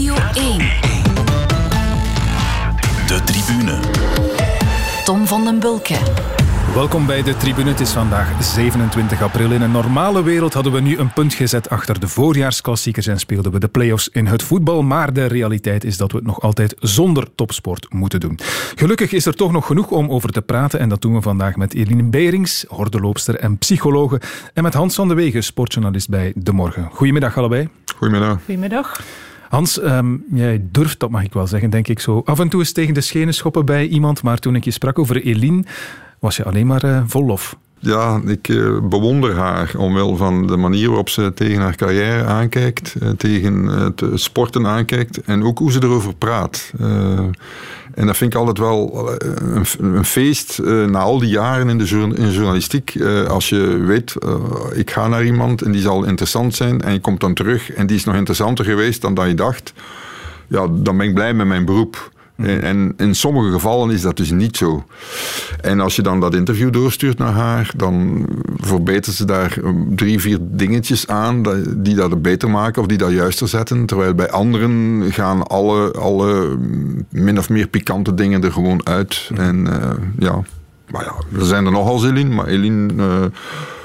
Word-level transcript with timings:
Radio 0.00 0.14
1. 0.34 0.58
De 3.06 3.20
tribune. 3.24 3.78
Tom 5.04 5.26
van 5.26 5.44
den 5.44 5.58
Bulke. 5.58 5.96
Welkom 6.74 7.06
bij 7.06 7.22
de 7.22 7.36
tribune. 7.36 7.68
Het 7.68 7.80
is 7.80 7.90
vandaag 7.90 8.42
27 8.42 9.22
april. 9.22 9.50
In 9.50 9.62
een 9.62 9.70
normale 9.70 10.22
wereld 10.22 10.54
hadden 10.54 10.72
we 10.72 10.80
nu 10.80 10.98
een 10.98 11.12
punt 11.12 11.34
gezet 11.34 11.70
achter 11.70 12.00
de 12.00 12.08
voorjaarsklassiekers 12.08 13.06
en 13.06 13.18
speelden 13.18 13.52
we 13.52 13.58
de 13.58 13.68
play-offs 13.68 14.08
in 14.08 14.26
het 14.26 14.42
voetbal. 14.42 14.82
Maar 14.82 15.12
de 15.12 15.24
realiteit 15.24 15.84
is 15.84 15.96
dat 15.96 16.12
we 16.12 16.18
het 16.18 16.26
nog 16.26 16.40
altijd 16.40 16.74
zonder 16.78 17.34
topsport 17.34 17.92
moeten 17.92 18.20
doen. 18.20 18.38
Gelukkig 18.74 19.12
is 19.12 19.26
er 19.26 19.34
toch 19.34 19.52
nog 19.52 19.66
genoeg 19.66 19.90
om 19.90 20.10
over 20.10 20.32
te 20.32 20.42
praten 20.42 20.80
en 20.80 20.88
dat 20.88 21.02
doen 21.02 21.14
we 21.14 21.22
vandaag 21.22 21.56
met 21.56 21.74
Eline 21.74 22.04
Berings, 22.04 22.64
hordeloopster 22.68 23.36
en 23.36 23.58
psychologe, 23.58 24.20
en 24.54 24.62
met 24.62 24.74
Hans 24.74 24.94
van 24.94 25.08
de 25.08 25.14
Wegen, 25.14 25.44
sportjournalist 25.44 26.08
bij 26.08 26.32
De 26.36 26.52
Morgen. 26.52 26.88
Goedemiddag 26.92 27.38
allebei. 27.38 27.68
Goedemiddag. 27.96 28.38
Goedemiddag. 28.44 29.00
Hans, 29.50 29.80
ehm, 29.80 30.16
jij 30.32 30.62
durft, 30.70 31.00
dat 31.00 31.10
mag 31.10 31.22
ik 31.22 31.32
wel 31.32 31.46
zeggen, 31.46 31.70
denk 31.70 31.88
ik 31.88 32.00
zo. 32.00 32.22
Af 32.24 32.38
en 32.38 32.48
toe 32.48 32.60
eens 32.60 32.72
tegen 32.72 32.94
de 32.94 33.00
schenen 33.00 33.34
schoppen 33.34 33.64
bij 33.64 33.86
iemand, 33.86 34.22
maar 34.22 34.38
toen 34.38 34.54
ik 34.54 34.64
je 34.64 34.70
sprak 34.70 34.98
over 34.98 35.22
Eline, 35.22 35.64
was 36.18 36.36
je 36.36 36.44
alleen 36.44 36.66
maar 36.66 36.84
uh, 36.84 37.02
vol 37.06 37.24
lof. 37.24 37.56
Ja, 37.78 38.20
ik 38.26 38.48
uh, 38.48 38.80
bewonder 38.82 39.36
haar 39.36 39.72
omwille 39.76 40.16
van 40.16 40.46
de 40.46 40.56
manier 40.56 40.88
waarop 40.88 41.08
ze 41.08 41.32
tegen 41.34 41.60
haar 41.60 41.76
carrière 41.76 42.24
aankijkt, 42.24 42.94
uh, 43.02 43.10
tegen 43.10 43.66
het 43.66 44.02
sporten 44.14 44.66
aankijkt 44.66 45.20
en 45.20 45.44
ook 45.44 45.58
hoe 45.58 45.72
ze 45.72 45.82
erover 45.82 46.14
praat. 46.14 46.72
En 47.94 48.06
dat 48.06 48.16
vind 48.16 48.32
ik 48.32 48.38
altijd 48.38 48.58
wel 48.58 49.10
een, 49.18 49.64
een 49.78 50.04
feest 50.04 50.58
na 50.62 50.98
al 50.98 51.18
die 51.18 51.28
jaren 51.28 51.68
in 51.68 51.78
de, 51.78 52.12
in 52.14 52.30
journalistiek. 52.30 52.94
als 53.28 53.48
je 53.48 53.76
weet, 53.76 54.14
ik 54.72 54.90
ga 54.90 55.08
naar 55.08 55.24
iemand 55.24 55.62
en 55.62 55.72
die 55.72 55.80
zal 55.80 56.04
interessant 56.04 56.54
zijn 56.54 56.80
en 56.80 56.92
je 56.92 57.00
komt 57.00 57.20
dan 57.20 57.34
terug 57.34 57.72
en 57.72 57.86
die 57.86 57.96
is 57.96 58.04
nog 58.04 58.14
interessanter 58.14 58.64
geweest 58.64 59.00
dan 59.00 59.14
dat 59.14 59.26
je 59.26 59.34
dacht. 59.34 59.72
Ja, 60.46 60.66
dan 60.70 60.96
ben 60.96 61.06
ik 61.08 61.14
blij 61.14 61.34
met 61.34 61.46
mijn 61.46 61.64
beroep. 61.64 62.10
En 62.44 62.92
in 62.96 63.14
sommige 63.14 63.50
gevallen 63.50 63.90
is 63.90 64.02
dat 64.02 64.16
dus 64.16 64.30
niet 64.30 64.56
zo. 64.56 64.84
En 65.60 65.80
als 65.80 65.96
je 65.96 66.02
dan 66.02 66.20
dat 66.20 66.34
interview 66.34 66.72
doorstuurt 66.72 67.18
naar 67.18 67.32
haar, 67.32 67.72
dan 67.76 68.26
verbetert 68.56 69.16
ze 69.16 69.24
daar 69.24 69.58
drie, 69.94 70.20
vier 70.20 70.38
dingetjes 70.40 71.06
aan 71.06 71.42
die 71.76 71.94
dat 71.94 72.22
beter 72.22 72.50
maken 72.50 72.82
of 72.82 72.88
die 72.88 72.98
dat 72.98 73.10
juister 73.10 73.48
zetten. 73.48 73.86
Terwijl 73.86 74.14
bij 74.14 74.30
anderen 74.30 75.02
gaan 75.12 75.42
alle, 75.42 75.92
alle 75.92 76.58
min 77.08 77.38
of 77.38 77.48
meer 77.48 77.68
pikante 77.68 78.14
dingen 78.14 78.44
er 78.44 78.52
gewoon 78.52 78.86
uit. 78.86 79.30
En 79.36 79.66
uh, 79.66 79.90
ja, 80.18 80.42
maar 80.90 81.04
ja, 81.04 81.38
er 81.38 81.46
zijn 81.46 81.66
er 81.66 81.72
nogal 81.72 82.06
Eline, 82.06 82.34
maar 82.34 82.46
Eline... 82.46 82.92
Uh, 82.94 83.24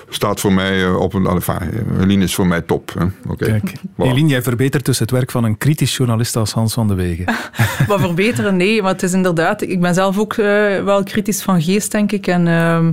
staat 0.09 0.39
voor 0.39 0.53
mij 0.53 0.83
eh, 0.83 0.99
op 0.99 1.13
een. 1.13 1.25
Enfin, 1.25 1.57
Eline 1.99 2.23
is 2.23 2.35
voor 2.35 2.47
mij 2.47 2.61
top. 2.61 2.93
Hè. 2.93 3.05
Okay. 3.31 3.49
Kijk, 3.49 3.73
Eline, 3.97 4.29
jij 4.29 4.41
verbetert 4.41 4.85
dus 4.85 4.99
het 4.99 5.11
werk 5.11 5.31
van 5.31 5.43
een 5.43 5.57
kritisch 5.57 5.97
journalist 5.97 6.35
als 6.35 6.51
Hans 6.51 6.73
van 6.73 6.87
de 6.87 6.93
Wegen. 6.93 7.25
maar 7.87 7.99
verbeteren, 7.99 8.55
nee, 8.57 8.81
maar 8.81 8.91
het 8.91 9.03
is 9.03 9.13
inderdaad. 9.13 9.61
Ik 9.61 9.81
ben 9.81 9.93
zelf 9.93 10.17
ook 10.17 10.37
uh, 10.37 10.45
wel 10.83 11.03
kritisch 11.03 11.41
van 11.41 11.61
geest, 11.61 11.91
denk 11.91 12.11
ik. 12.11 12.27
En. 12.27 12.47
Uh, 12.47 12.87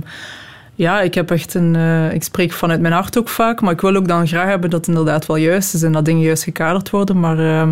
ja, 0.83 1.01
ik 1.01 1.13
heb 1.13 1.31
echt 1.31 1.53
een. 1.53 1.75
Uh, 1.75 2.13
ik 2.13 2.23
spreek 2.23 2.51
vanuit 2.51 2.81
mijn 2.81 2.93
hart 2.93 3.17
ook 3.17 3.29
vaak, 3.29 3.61
maar 3.61 3.73
ik 3.73 3.81
wil 3.81 3.95
ook 3.95 4.07
dan 4.07 4.27
graag 4.27 4.47
hebben 4.47 4.69
dat 4.69 4.79
het 4.79 4.95
inderdaad 4.95 5.25
wel 5.25 5.35
juist 5.35 5.73
is 5.73 5.83
en 5.83 5.91
dat 5.91 6.05
dingen 6.05 6.21
juist 6.21 6.43
gekaderd 6.43 6.89
worden. 6.89 7.19
Maar 7.19 7.39
uh, 7.39 7.69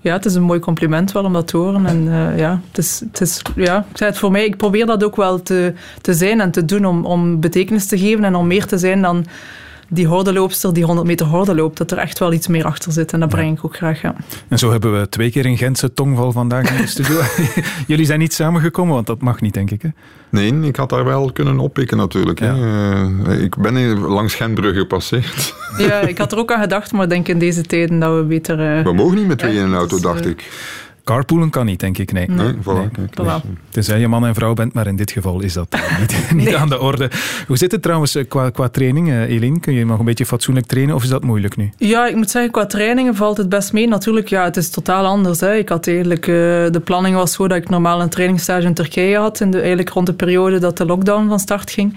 ja, 0.00 0.12
het 0.12 0.24
is 0.24 0.34
een 0.34 0.42
mooi 0.42 0.60
compliment 0.60 1.12
wel 1.12 1.24
om 1.24 1.32
dat 1.32 1.46
te 1.46 1.56
horen. 1.56 1.86
En 1.86 2.06
uh, 2.06 2.38
ja, 2.38 2.60
het 2.68 2.78
is, 2.78 3.00
het 3.00 3.20
is, 3.20 3.42
ja, 3.56 3.86
ik 3.90 3.96
zei 3.96 4.10
het 4.10 4.18
voor 4.18 4.30
mij, 4.30 4.44
ik 4.44 4.56
probeer 4.56 4.86
dat 4.86 5.04
ook 5.04 5.16
wel 5.16 5.42
te, 5.42 5.72
te 6.00 6.14
zijn 6.14 6.40
en 6.40 6.50
te 6.50 6.64
doen 6.64 6.84
om, 6.84 7.04
om 7.04 7.40
betekenis 7.40 7.86
te 7.86 7.98
geven 7.98 8.24
en 8.24 8.34
om 8.34 8.46
meer 8.46 8.66
te 8.66 8.78
zijn 8.78 9.02
dan 9.02 9.26
die 9.94 10.06
hordenloopster 10.06 10.74
die 10.74 10.84
100 10.84 11.06
meter 11.06 11.26
horde 11.26 11.54
loopt, 11.54 11.76
dat 11.76 11.90
er 11.90 11.98
echt 11.98 12.18
wel 12.18 12.32
iets 12.32 12.46
meer 12.46 12.64
achter 12.64 12.92
zit. 12.92 13.12
En 13.12 13.20
dat 13.20 13.28
breng 13.28 13.58
ik 13.58 13.64
ook 13.64 13.76
graag, 13.76 14.02
ja. 14.02 14.14
En 14.48 14.58
zo 14.58 14.70
hebben 14.70 15.00
we 15.00 15.08
twee 15.08 15.30
keer 15.30 15.46
een 15.46 15.56
Gentse 15.56 15.92
tongval 15.92 16.32
vandaag 16.32 16.70
in 16.70 16.76
de 16.76 16.86
studio. 16.86 17.20
Jullie 17.86 18.06
zijn 18.06 18.18
niet 18.18 18.32
samengekomen, 18.32 18.94
want 18.94 19.06
dat 19.06 19.20
mag 19.20 19.40
niet, 19.40 19.54
denk 19.54 19.70
ik, 19.70 19.82
hè? 19.82 19.88
Nee, 20.28 20.60
ik 20.60 20.76
had 20.76 20.88
daar 20.88 21.04
wel 21.04 21.32
kunnen 21.32 21.58
oppikken 21.58 21.96
natuurlijk. 21.96 22.40
Ja. 22.40 22.54
Uh, 22.54 23.42
ik 23.42 23.56
ben 23.56 23.98
langs 23.98 24.34
Gentbrugge 24.34 24.78
gepasseerd. 24.78 25.54
Ja, 25.78 26.00
ik 26.00 26.18
had 26.18 26.32
er 26.32 26.38
ook 26.38 26.52
aan 26.52 26.60
gedacht, 26.60 26.92
maar 26.92 27.02
ik 27.02 27.08
denk 27.08 27.28
in 27.28 27.38
deze 27.38 27.62
tijden 27.62 27.98
dat 27.98 28.16
we 28.16 28.22
beter... 28.22 28.78
Uh, 28.78 28.84
we 28.84 28.92
mogen 28.92 29.16
niet 29.16 29.26
met 29.26 29.38
twee 29.38 29.56
in 29.56 29.62
een 29.62 29.74
auto, 29.74 29.94
dus, 29.94 30.04
dacht 30.04 30.24
uh, 30.24 30.30
ik. 30.30 30.50
Carpoolen 31.04 31.50
kan 31.50 31.66
niet, 31.66 31.80
denk 31.80 31.98
ik. 31.98 32.12
Nee. 32.12 32.28
nee, 32.28 32.36
nee, 32.36 32.54
voilà, 32.54 32.90
nee. 32.96 33.36
Tenzij 33.70 33.98
je 33.98 34.08
man 34.08 34.26
en 34.26 34.34
vrouw 34.34 34.54
bent, 34.54 34.72
maar 34.72 34.86
in 34.86 34.96
dit 34.96 35.10
geval 35.10 35.40
is 35.40 35.52
dat 35.52 35.76
niet, 35.98 36.30
niet 36.44 36.54
aan 36.54 36.68
de 36.68 36.80
orde. 36.80 37.10
Hoe 37.46 37.56
zit 37.56 37.72
het 37.72 37.82
trouwens 37.82 38.18
qua, 38.28 38.50
qua 38.50 38.68
training, 38.68 39.12
Eline? 39.12 39.60
Kun 39.60 39.72
je 39.72 39.84
nog 39.84 39.98
een 39.98 40.04
beetje 40.04 40.26
fatsoenlijk 40.26 40.66
trainen 40.66 40.94
of 40.94 41.02
is 41.02 41.08
dat 41.08 41.22
moeilijk 41.22 41.56
nu? 41.56 41.70
Ja, 41.76 42.06
ik 42.06 42.16
moet 42.16 42.30
zeggen, 42.30 42.52
qua 42.52 42.66
trainingen 42.66 43.14
valt 43.14 43.36
het 43.36 43.48
best 43.48 43.72
mee. 43.72 43.88
Natuurlijk, 43.88 44.28
ja, 44.28 44.44
het 44.44 44.56
is 44.56 44.70
totaal 44.70 45.06
anders. 45.06 45.40
Hè. 45.40 45.54
Ik 45.54 45.68
had 45.68 45.86
eigenlijk, 45.86 46.26
uh, 46.26 46.34
de 46.70 46.80
planning 46.84 47.16
was 47.16 47.32
zo 47.32 47.48
dat 47.48 47.58
ik 47.58 47.68
normaal 47.68 48.00
een 48.00 48.08
trainingsstage 48.08 48.66
in 48.66 48.74
Turkije 48.74 49.18
had, 49.18 49.40
in 49.40 49.50
de, 49.50 49.58
eigenlijk 49.58 49.88
rond 49.88 50.06
de 50.06 50.14
periode 50.14 50.58
dat 50.58 50.76
de 50.76 50.86
lockdown 50.86 51.28
van 51.28 51.38
start 51.38 51.70
ging. 51.70 51.94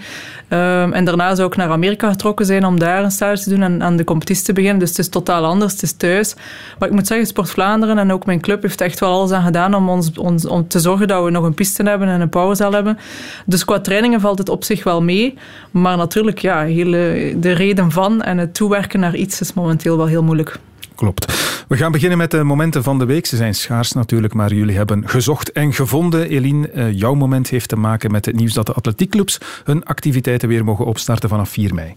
Um, 0.50 0.92
en 0.92 1.04
daarna 1.04 1.34
zou 1.34 1.48
ik 1.48 1.56
naar 1.56 1.70
Amerika 1.70 2.10
getrokken 2.10 2.46
zijn 2.46 2.64
om 2.64 2.78
daar 2.78 3.04
een 3.04 3.10
stage 3.10 3.42
te 3.42 3.50
doen 3.50 3.62
en 3.62 3.82
aan 3.82 3.96
de 3.96 4.04
competitie 4.04 4.44
te 4.44 4.52
beginnen. 4.52 4.78
Dus 4.78 4.88
het 4.88 4.98
is 4.98 5.08
totaal 5.08 5.44
anders, 5.44 5.72
het 5.72 5.82
is 5.82 5.92
thuis. 5.92 6.34
Maar 6.78 6.88
ik 6.88 6.94
moet 6.94 7.06
zeggen, 7.06 7.26
Sport 7.26 7.50
Vlaanderen 7.50 7.98
en 7.98 8.12
ook 8.12 8.26
mijn 8.26 8.40
club 8.40 8.62
heeft 8.62 8.80
echt 8.80 8.97
wel 9.00 9.12
alles 9.12 9.30
aan 9.30 9.44
gedaan 9.44 9.74
om, 9.74 9.88
ons, 9.88 10.10
ons, 10.18 10.46
om 10.46 10.68
te 10.68 10.80
zorgen 10.80 11.08
dat 11.08 11.24
we 11.24 11.30
nog 11.30 11.44
een 11.44 11.54
piste 11.54 11.82
hebben 11.82 12.08
en 12.08 12.20
een 12.20 12.28
powerzaal 12.28 12.72
hebben. 12.72 12.98
Dus 13.46 13.64
qua 13.64 13.80
trainingen 13.80 14.20
valt 14.20 14.38
het 14.38 14.48
op 14.48 14.64
zich 14.64 14.84
wel 14.84 15.02
mee. 15.02 15.38
Maar 15.70 15.96
natuurlijk, 15.96 16.38
ja, 16.38 16.64
hele, 16.64 17.34
de 17.36 17.52
reden 17.52 17.90
van 17.90 18.22
en 18.22 18.38
het 18.38 18.54
toewerken 18.54 19.00
naar 19.00 19.14
iets 19.14 19.40
is 19.40 19.52
momenteel 19.52 19.96
wel 19.96 20.06
heel 20.06 20.22
moeilijk. 20.22 20.58
Klopt. 20.94 21.26
We 21.68 21.76
gaan 21.76 21.92
beginnen 21.92 22.18
met 22.18 22.30
de 22.30 22.42
momenten 22.42 22.82
van 22.82 22.98
de 22.98 23.04
week. 23.04 23.26
Ze 23.26 23.36
zijn 23.36 23.54
schaars 23.54 23.92
natuurlijk, 23.92 24.34
maar 24.34 24.54
jullie 24.54 24.76
hebben 24.76 25.08
gezocht 25.08 25.52
en 25.52 25.72
gevonden. 25.72 26.28
Eline, 26.28 26.94
jouw 26.94 27.14
moment 27.14 27.48
heeft 27.48 27.68
te 27.68 27.76
maken 27.76 28.10
met 28.10 28.26
het 28.26 28.36
nieuws 28.36 28.52
dat 28.52 28.66
de 28.66 28.72
atletiekclubs 28.72 29.38
hun 29.64 29.84
activiteiten 29.84 30.48
weer 30.48 30.64
mogen 30.64 30.84
opstarten 30.84 31.28
vanaf 31.28 31.48
4 31.48 31.74
mei. 31.74 31.96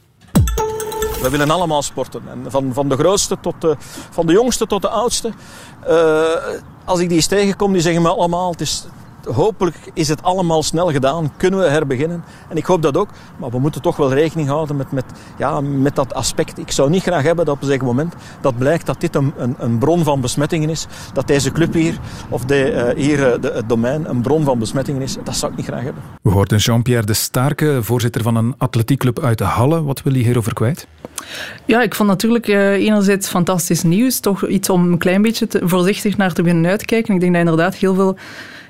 We 1.22 1.30
willen 1.30 1.52
allemaal 1.52 1.82
sporten. 1.82 2.22
En 2.30 2.52
van, 2.52 2.74
van 2.74 2.90
de 2.90 2.96
grootste 2.96 3.38
tot 3.42 3.56
de, 3.60 3.76
van 4.10 4.26
de 4.26 4.34
jongste 4.34 4.68
tot 4.68 4.82
de 4.82 4.90
oudste. 4.90 5.32
Uh, 5.90 6.24
als 6.86 7.00
ik 7.00 7.08
die 7.08 7.18
eens 7.18 7.28
tegenkom, 7.28 7.74
die 7.74 7.82
zeggen 7.82 8.02
me 8.02 8.10
allemaal... 8.10 8.52
Het 8.52 8.62
is, 8.62 8.86
hopelijk 9.26 9.76
is 9.94 10.08
het 10.08 10.24
allemaal 10.24 10.64
snel 10.64 10.92
gedaan. 10.92 11.32
Kunnen 11.38 11.60
we 11.60 11.66
herbeginnen. 11.66 12.24
En 12.50 12.58
ik 12.58 12.66
hoop 12.66 12.82
dat 12.82 12.98
ook. 12.98 13.10
Maar 13.38 13.50
we 13.50 13.60
moeten 13.60 13.82
toch 13.82 13.98
wel 13.98 14.14
rekening 14.14 14.48
houden 14.48 14.76
met, 14.76 14.92
met, 14.92 15.06
ja, 15.38 15.62
met 15.62 15.96
dat 15.96 16.14
aspect. 16.14 16.58
Ik 16.58 16.72
zou 16.72 16.90
niet 16.90 17.02
graag 17.02 17.24
hebben 17.24 17.46
dat 17.46 17.56
op 17.56 17.62
een 17.62 17.68
zeker 17.68 17.86
moment 17.86 18.14
dat 18.42 18.58
blijkt 18.58 18.86
dat 18.86 19.02
dit 19.02 19.16
een, 19.16 19.34
een, 19.38 19.56
een 19.58 19.78
bron 19.78 20.04
van 20.04 20.22
besmettingen 20.22 20.70
is. 20.70 20.88
Dat 21.14 21.28
deze 21.28 21.52
club 21.52 21.74
hier, 21.74 22.00
of 22.30 22.46
de, 22.46 22.94
uh, 22.96 23.04
hier 23.04 23.42
de, 23.42 23.52
het 23.54 23.70
domein, 23.70 24.10
een 24.10 24.22
bron 24.22 24.44
van 24.44 24.60
besmettingen 24.60 25.02
is. 25.02 25.18
Dat 25.24 25.36
zou 25.36 25.52
ik 25.52 25.58
niet 25.58 25.68
graag 25.68 25.84
hebben. 25.84 26.04
We 26.22 26.30
hoorden 26.30 26.58
Jean-Pierre 26.58 27.06
de 27.06 27.14
Starke, 27.14 27.80
voorzitter 27.82 28.22
van 28.22 28.36
een 28.36 28.56
atletiekclub 28.58 29.20
uit 29.20 29.38
de 29.38 29.44
Halle. 29.44 29.84
Wat 29.84 30.04
wil 30.04 30.14
je 30.14 30.24
hierover 30.24 30.54
kwijt? 30.54 30.88
Ja, 31.66 31.82
ik 31.82 31.96
vond 31.96 32.10
natuurlijk 32.10 32.48
uh, 32.48 32.72
enerzijds 32.72 33.28
fantastisch 33.28 33.84
nieuws. 33.84 34.20
Toch 34.20 34.48
iets 34.48 34.70
om 34.70 34.92
een 34.92 34.98
klein 34.98 35.22
beetje 35.22 35.48
te, 35.48 35.62
voorzichtig 35.64 36.18
naar 36.18 36.34
te 36.34 36.42
beginnen 36.42 36.72
uitkijken. 36.72 37.14
Ik 37.14 37.20
denk 37.20 37.32
dat 37.32 37.42
inderdaad 37.42 37.76
heel 37.76 37.96
veel 37.96 38.18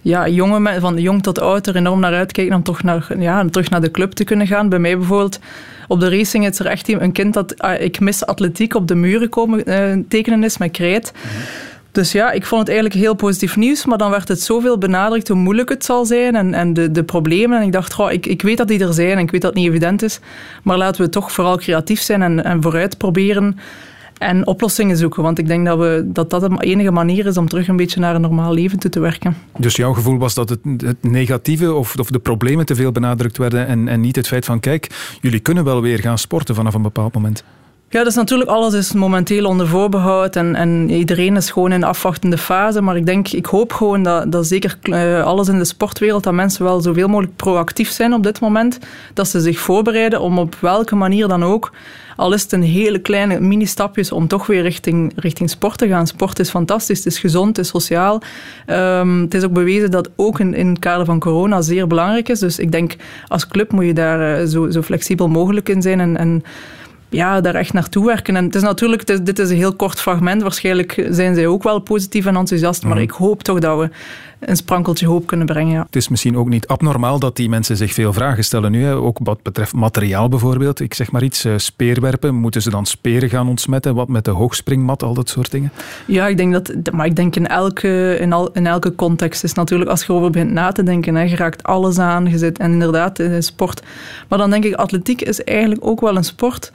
ja, 0.02 0.28
jonge 0.28 0.80
van 0.80 0.98
jong 0.98 1.24
tot 1.24 1.40
oud 1.40 1.68
er 1.68 1.76
enorm 1.76 2.00
naar 2.00 2.14
uitkijken 2.14 2.56
om 2.56 2.64
toch 2.64 2.84
naar, 2.84 3.08
ja, 3.20 3.46
terug 3.50 3.70
naar 3.70 3.82
de 3.82 3.92
club 3.92 4.12
te 4.12 4.24
kunnen 4.24 4.48
gaan. 4.48 4.70
Bij 4.70 4.80
mij 4.80 4.98
bijvoorbeeld 4.98 5.40
op 5.88 6.00
de 6.00 6.10
racing 6.10 6.48
is 6.48 6.60
er 6.60 6.66
echt 6.66 6.90
een 6.90 7.12
kind 7.12 7.34
dat 7.34 7.56
uh, 7.66 7.82
ik 7.82 8.00
mis 8.00 8.26
atletiek 8.26 8.76
op 8.76 8.88
de 8.88 8.96
muren 8.96 9.30
komen 9.30 9.70
uh, 9.70 10.04
tekenen 10.08 10.44
is 10.44 10.58
met 10.58 10.72
krijt. 10.72 11.12
Mm 11.16 11.32
-hmm. 11.32 11.42
Dus 11.92 12.12
ja, 12.12 12.32
ik 12.32 12.46
vond 12.46 12.62
het 12.62 12.70
eigenlijk 12.70 13.00
heel 13.00 13.14
positief 13.14 13.56
nieuws, 13.56 13.86
maar 13.86 13.98
dan 13.98 14.12
werd 14.12 14.28
het 14.28 14.42
zoveel 14.42 14.78
benadrukt 14.78 15.28
hoe 15.28 15.38
moeilijk 15.38 15.70
het 15.70 15.86
zal 15.86 16.06
zijn 16.06 16.36
en, 16.36 16.54
en 16.54 16.74
de, 16.74 16.92
de 16.92 17.04
problemen. 17.04 17.60
En 17.60 17.66
ik 17.66 17.72
dacht, 17.72 17.94
goh, 17.94 18.12
ik, 18.12 18.26
ik 18.26 18.42
weet 18.42 18.58
dat 18.58 18.68
die 18.68 18.80
er 18.80 18.94
zijn 18.94 19.12
en 19.12 19.20
ik 19.20 19.32
weet 19.32 19.42
dat 19.42 19.54
het 19.54 19.60
niet 19.60 19.70
evident 19.70 20.02
is, 20.02 20.20
maar 20.64 20.78
laten 20.78 21.02
we 21.02 21.10
toch 21.10 21.32
vooral 21.32 21.58
creatief 21.58 22.02
zijn 22.02 22.22
en, 22.22 22.44
en 22.44 22.62
vooruit 22.62 22.98
proberen 22.98 23.58
en 24.22 24.48
oplossingen 24.48 24.98
zoeken. 24.98 25.24
Want 25.24 25.40
ik 25.40 25.48
denk 25.48 25.66
dat, 25.66 25.78
we, 25.78 26.04
dat 26.06 26.30
dat 26.30 26.42
de 26.42 26.58
enige 26.60 26.92
manier 26.92 27.26
is 27.26 27.38
om 27.38 27.48
terug 27.48 27.68
een 27.68 27.76
beetje 27.76 28.00
naar 28.00 28.16
een 28.16 28.22
normaal 28.22 28.54
leven 28.54 28.80
toe 28.80 28.90
te 28.90 29.00
werken. 29.00 29.38
Dus 29.58 29.76
jouw 29.76 29.94
gevoel 29.94 30.18
was 30.18 30.34
dat 30.34 30.50
het, 30.50 30.60
het 30.78 31.04
negatieve 31.04 31.74
of, 31.74 31.96
of 32.00 32.10
de 32.10 32.20
problemen 32.20 32.66
te 32.66 32.76
veel 32.76 32.92
benadrukt 32.92 33.38
werden 33.38 33.68
en, 33.68 33.88
en 33.88 34.02
niet 34.02 34.16
het 34.16 34.28
feit 34.28 34.46
van, 34.46 34.60
kijk, 34.60 35.18
jullie 35.22 35.40
kunnen 35.40 35.64
wel 35.64 35.82
weer 35.82 36.00
gaan 36.00 36.18
sporten 36.18 36.56
vanaf 36.56 36.74
een 36.74 36.82
bepaald 36.82 37.14
moment? 37.14 37.44
Ja, 37.92 38.04
dus 38.04 38.16
natuurlijk 38.16 38.50
alles 38.50 38.74
is 38.74 38.94
momenteel 38.94 39.46
onder 39.46 39.68
voorbehoud 39.68 40.36
en, 40.36 40.56
en 40.56 40.90
iedereen 40.90 41.36
is 41.36 41.52
gewoon 41.52 41.72
in 41.72 41.84
afwachtende 41.84 42.38
fase. 42.38 42.82
Maar 42.82 42.96
ik 42.96 43.06
denk, 43.06 43.28
ik 43.28 43.46
hoop 43.46 43.74
gewoon 43.74 44.04
dat, 44.04 44.32
dat 44.32 44.48
zeker 44.48 44.78
uh, 44.84 45.24
alles 45.24 45.48
in 45.48 45.58
de 45.58 45.66
sportwereld, 45.66 46.24
dat 46.24 46.34
mensen 46.34 46.64
wel 46.64 46.82
zoveel 46.82 47.08
mogelijk 47.08 47.36
proactief 47.36 47.90
zijn 47.90 48.14
op 48.14 48.24
dit 48.24 48.40
moment. 48.40 48.80
Dat 49.14 49.28
ze 49.28 49.40
zich 49.40 49.60
voorbereiden 49.60 50.22
om 50.22 50.40
op 50.40 50.56
welke 50.60 50.96
manier 50.96 51.28
dan 51.28 51.44
ook, 51.44 51.72
al 52.16 52.34
is 52.34 52.42
het 52.42 52.52
een 52.52 52.64
hele 52.64 53.00
kleine 53.00 53.40
mini-stapjes, 53.40 54.12
om 54.12 54.28
toch 54.28 54.46
weer 54.46 54.62
richting, 54.62 55.14
richting 55.16 55.50
sport 55.50 55.78
te 55.78 55.88
gaan. 55.88 56.08
Sport 56.08 56.40
is 56.40 56.50
fantastisch, 56.50 56.98
het 56.98 57.08
is 57.08 57.20
gezond, 57.20 57.58
het 57.58 57.66
is 57.66 57.72
sociaal. 57.72 58.22
Um, 58.68 59.22
het 59.22 59.34
is 59.34 59.44
ook 59.44 59.54
bewezen 59.54 59.92
dat 59.92 60.10
ook 60.16 60.40
in, 60.40 60.70
het 60.70 60.80
kader 60.80 61.06
van 61.06 61.20
corona 61.20 61.62
zeer 61.62 61.88
belangrijk 61.88 62.30
is. 62.30 62.40
Dus 62.40 62.60
ik 62.60 62.72
denk, 62.72 62.96
als 63.28 63.48
club 63.48 63.72
moet 63.72 63.86
je 63.86 63.94
daar 63.94 64.40
uh, 64.40 64.48
zo, 64.48 64.70
zo 64.70 64.82
flexibel 64.82 65.28
mogelijk 65.28 65.70
in 65.70 65.82
zijn 65.82 66.00
en, 66.00 66.18
en 66.18 66.44
ja, 67.12 67.42
daar 67.42 67.56
echt 67.56 67.74
naartoe 67.74 68.06
werken. 68.06 68.36
En 68.36 68.46
het 68.46 68.56
is 68.56 68.62
natuurlijk, 68.62 69.26
dit 69.26 69.40
is 69.40 69.50
een 69.50 69.56
heel 69.56 69.76
kort 69.76 70.00
fragment. 70.00 70.42
Waarschijnlijk 70.42 71.08
zijn 71.10 71.36
zij 71.36 71.48
ook 71.48 71.64
wel 71.64 71.80
positief 71.80 72.26
en 72.26 72.36
enthousiast. 72.36 72.84
Maar 72.84 72.94
mhm. 72.94 73.02
ik 73.02 73.12
hoop 73.12 73.44
toch 73.44 73.60
dat 73.60 73.80
we 73.80 73.90
een 74.40 74.56
sprankeltje 74.56 75.08
hoop 75.08 75.28
kunnen 75.28 75.46
brengen. 75.46 75.74
Ja. 75.74 75.84
Het 75.86 75.96
is 75.96 76.08
misschien 76.08 76.38
ook 76.38 76.50
niet 76.50 76.68
abnormaal 76.68 77.20
dat 77.20 77.36
die 77.36 77.50
mensen 77.50 77.78
zich 77.78 77.94
veel 77.94 78.14
vragen 78.14 78.44
stellen 78.44 78.72
nu. 78.72 78.84
Hè. 78.84 78.96
Ook 78.96 79.18
wat 79.24 79.42
betreft 79.44 79.74
materiaal 79.74 80.30
bijvoorbeeld. 80.30 80.80
Ik 80.80 80.94
zeg 80.94 81.12
maar 81.12 81.24
iets, 81.24 81.46
uh, 81.46 81.54
speerwerpen. 81.58 82.36
Moeten 82.36 82.62
ze 82.62 82.70
dan 82.70 82.86
speren 82.86 83.30
gaan 83.30 83.48
ontsmetten? 83.48 83.96
Wat 83.96 84.08
met 84.08 84.26
de 84.26 84.32
hoogspringmat, 84.32 85.04
al 85.04 85.14
dat 85.14 85.30
soort 85.30 85.52
dingen? 85.52 85.72
Ja, 86.06 86.28
ik 86.28 86.38
denk 86.38 86.54
dat... 86.54 86.92
Maar 86.92 87.06
ik 87.06 87.16
denk 87.16 87.36
in 87.36 87.48
elke, 87.48 88.18
in 88.20 88.34
al, 88.34 88.52
in 88.52 88.68
elke 88.68 88.96
context 88.96 89.44
is 89.44 89.54
natuurlijk... 89.54 89.90
Als 89.90 90.02
je 90.06 90.12
erover 90.12 90.32
begint 90.32 90.52
na 90.52 90.72
te 90.72 90.84
denken, 90.84 91.16
hè, 91.16 91.22
je 91.22 91.36
raakt 91.36 91.64
alles 91.64 92.00
aan. 92.00 92.26
Je 92.26 92.38
zit, 92.38 92.58
en 92.58 92.72
inderdaad, 92.72 93.20
in 93.20 93.44
sport. 93.44 93.82
Maar 94.28 94.38
dan 94.38 94.50
denk 94.50 94.64
ik, 94.64 94.74
atletiek 94.74 95.22
is 95.22 95.44
eigenlijk 95.44 95.86
ook 95.86 96.02
wel 96.02 96.16
een 96.16 96.24
sport 96.24 96.72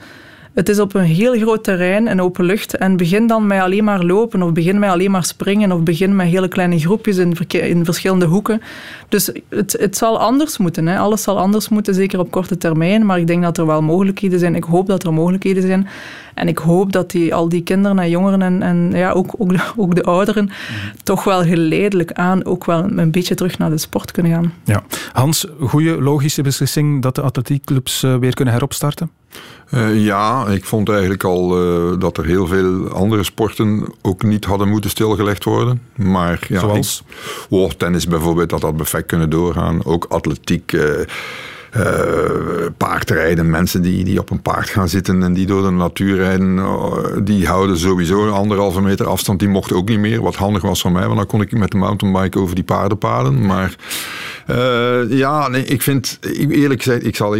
het 0.53 0.69
is 0.69 0.79
op 0.79 0.93
een 0.93 1.03
heel 1.03 1.33
groot 1.33 1.63
terrein 1.63 2.07
en 2.07 2.21
open 2.21 2.45
lucht. 2.45 2.77
En 2.77 2.97
begin 2.97 3.27
dan 3.27 3.47
met 3.47 3.61
alleen 3.61 3.83
maar 3.83 4.03
lopen, 4.03 4.41
of 4.41 4.51
begin 4.51 4.79
met 4.79 4.89
alleen 4.89 5.11
maar 5.11 5.25
springen, 5.25 5.71
of 5.71 5.81
begin 5.81 6.15
met 6.15 6.27
hele 6.27 6.47
kleine 6.47 6.79
groepjes 6.79 7.17
in, 7.17 7.33
in 7.49 7.85
verschillende 7.85 8.25
hoeken. 8.25 8.61
Dus 9.09 9.31
het, 9.49 9.75
het 9.79 9.97
zal 9.97 10.19
anders 10.19 10.57
moeten. 10.57 10.87
Hè. 10.87 10.97
Alles 10.97 11.23
zal 11.23 11.37
anders 11.37 11.69
moeten, 11.69 11.93
zeker 11.93 12.19
op 12.19 12.31
korte 12.31 12.57
termijn. 12.57 13.05
Maar 13.05 13.19
ik 13.19 13.27
denk 13.27 13.43
dat 13.43 13.57
er 13.57 13.65
wel 13.65 13.81
mogelijkheden 13.81 14.39
zijn. 14.39 14.55
Ik 14.55 14.63
hoop 14.63 14.87
dat 14.87 15.03
er 15.03 15.13
mogelijkheden 15.13 15.61
zijn. 15.61 15.87
En 16.37 16.47
ik 16.47 16.57
hoop 16.57 16.91
dat 16.91 17.11
die, 17.11 17.35
al 17.35 17.49
die 17.49 17.63
kinderen 17.63 17.99
en 17.99 18.09
jongeren 18.09 18.41
en, 18.41 18.61
en 18.61 18.91
ja, 18.91 19.11
ook, 19.11 19.33
ook, 19.37 19.49
de, 19.49 19.63
ook 19.75 19.95
de 19.95 20.03
ouderen 20.03 20.45
mhm. 20.45 20.95
toch 21.03 21.23
wel 21.23 21.43
geleidelijk 21.43 22.11
aan 22.11 22.45
ook 22.45 22.65
wel 22.65 22.83
een 22.83 23.11
beetje 23.11 23.35
terug 23.35 23.57
naar 23.57 23.69
de 23.69 23.77
sport 23.77 24.11
kunnen 24.11 24.31
gaan. 24.31 24.53
Ja. 24.63 24.83
Hans, 25.11 25.47
goede 25.59 26.01
logische 26.01 26.41
beslissing 26.41 27.01
dat 27.01 27.15
de 27.15 27.21
atletiekclubs 27.21 28.03
eh, 28.03 28.15
weer 28.15 28.33
kunnen 28.33 28.53
heropstarten? 28.53 29.11
Uh, 29.73 30.05
ja, 30.05 30.47
ik 30.47 30.65
vond 30.65 30.89
eigenlijk 30.89 31.23
al 31.23 31.63
uh, 31.63 31.99
dat 31.99 32.17
er 32.17 32.25
heel 32.25 32.47
veel 32.47 32.89
andere 32.89 33.23
sporten 33.23 33.93
ook 34.01 34.23
niet 34.23 34.45
hadden 34.45 34.69
moeten 34.69 34.89
stilgelegd 34.89 35.43
worden. 35.43 35.81
Maar 35.95 36.45
ja, 36.47 36.59
Zoals? 36.59 37.03
Ik, 37.07 37.45
oh, 37.49 37.69
tennis 37.69 38.07
bijvoorbeeld, 38.07 38.49
dat 38.49 38.61
had 38.61 38.75
perfect 38.75 39.05
kunnen 39.05 39.29
doorgaan. 39.29 39.85
Ook 39.85 40.05
atletiek. 40.09 40.71
Uh, 40.71 40.99
paardrijden, 42.77 43.49
mensen 43.49 43.81
die, 43.81 44.03
die 44.03 44.19
op 44.19 44.29
een 44.29 44.41
paard 44.41 44.69
gaan 44.69 44.89
zitten 44.89 45.23
en 45.23 45.33
die 45.33 45.45
door 45.45 45.61
de 45.61 45.69
natuur 45.69 46.15
rijden, 46.15 46.59
die 47.23 47.47
houden 47.47 47.77
sowieso 47.77 48.29
anderhalve 48.29 48.81
meter 48.81 49.05
afstand. 49.05 49.39
Die 49.39 49.49
mochten 49.49 49.75
ook 49.75 49.89
niet 49.89 49.99
meer, 49.99 50.21
wat 50.21 50.35
handig 50.35 50.61
was 50.61 50.81
van 50.81 50.91
mij, 50.91 51.05
want 51.05 51.17
dan 51.17 51.27
kon 51.27 51.41
ik 51.41 51.51
met 51.51 51.71
de 51.71 51.77
mountainbike 51.77 52.39
over 52.39 52.55
die 52.55 52.63
paardenpaden. 52.63 53.45
Maar 53.45 53.75
uh, 54.49 55.17
ja, 55.17 55.47
nee, 55.47 55.65
ik 55.65 55.81
vind, 55.81 56.19
eerlijk 56.49 56.83
gezegd, 56.83 57.05
ik, 57.05 57.15
zal, 57.15 57.35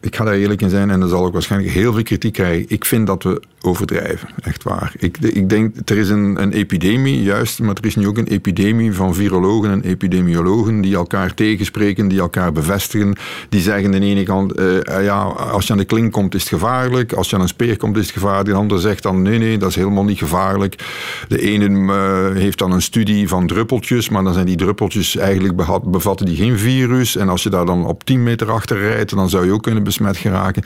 ik 0.00 0.16
ga 0.16 0.24
daar 0.24 0.34
eerlijk 0.34 0.62
in 0.62 0.70
zijn 0.70 0.90
en 0.90 1.00
dan 1.00 1.08
zal 1.08 1.26
ik 1.26 1.32
waarschijnlijk 1.32 1.72
heel 1.72 1.92
veel 1.92 2.02
kritiek 2.02 2.32
krijgen. 2.32 2.64
Ik 2.68 2.84
vind 2.84 3.06
dat 3.06 3.22
we 3.22 3.42
overdrijven, 3.62 4.28
echt 4.42 4.62
waar. 4.62 4.92
Ik, 4.98 5.18
ik 5.18 5.48
denk, 5.48 5.76
er 5.84 5.96
is 5.96 6.08
een, 6.08 6.42
een 6.42 6.52
epidemie, 6.52 7.22
juist, 7.22 7.60
maar 7.60 7.74
er 7.74 7.86
is 7.86 7.96
nu 7.96 8.06
ook 8.06 8.18
een 8.18 8.26
epidemie 8.26 8.92
van 8.92 9.14
virologen 9.14 9.70
en 9.70 9.82
epidemiologen 9.82 10.80
die 10.80 10.94
elkaar 10.94 11.34
tegenspreken, 11.34 12.08
die 12.08 12.20
elkaar 12.20 12.52
bevestigen, 12.52 13.16
die 13.48 13.60
zeggen 13.60 13.84
aan 13.84 14.00
de 14.00 14.06
ene 14.06 14.22
kant, 14.22 14.60
uh, 14.60 14.78
ja, 15.02 15.22
als 15.22 15.66
je 15.66 15.72
aan 15.72 15.78
de 15.78 15.84
klink 15.84 16.12
komt 16.12 16.34
is 16.34 16.40
het 16.40 16.48
gevaarlijk, 16.48 17.12
als 17.12 17.30
je 17.30 17.36
aan 17.36 17.42
een 17.42 17.48
speer 17.48 17.76
komt 17.76 17.96
is 17.96 18.06
het 18.06 18.12
gevaarlijk, 18.12 18.48
de 18.48 18.54
ander 18.54 18.80
zegt 18.80 19.02
dan, 19.02 19.22
nee, 19.22 19.38
nee, 19.38 19.58
dat 19.58 19.68
is 19.68 19.76
helemaal 19.76 20.04
niet 20.04 20.18
gevaarlijk. 20.18 20.84
De 21.28 21.40
ene 21.40 21.68
uh, 21.68 22.36
heeft 22.36 22.58
dan 22.58 22.72
een 22.72 22.82
studie 22.82 23.28
van 23.28 23.46
druppeltjes, 23.46 24.08
maar 24.08 24.24
dan 24.24 24.32
zijn 24.32 24.46
die 24.46 24.56
druppeltjes 24.56 25.16
eigenlijk 25.16 25.56
bevatten 25.84 26.26
die 26.26 26.36
geen 26.36 26.49
virus. 26.58 27.16
En 27.16 27.28
als 27.28 27.42
je 27.42 27.50
daar 27.50 27.66
dan 27.66 27.86
op 27.86 28.04
10 28.04 28.22
meter 28.22 28.50
achter 28.50 28.78
rijdt, 28.78 29.14
dan 29.14 29.28
zou 29.28 29.44
je 29.44 29.52
ook 29.52 29.62
kunnen 29.62 29.82
besmet 29.82 30.16
geraken. 30.16 30.62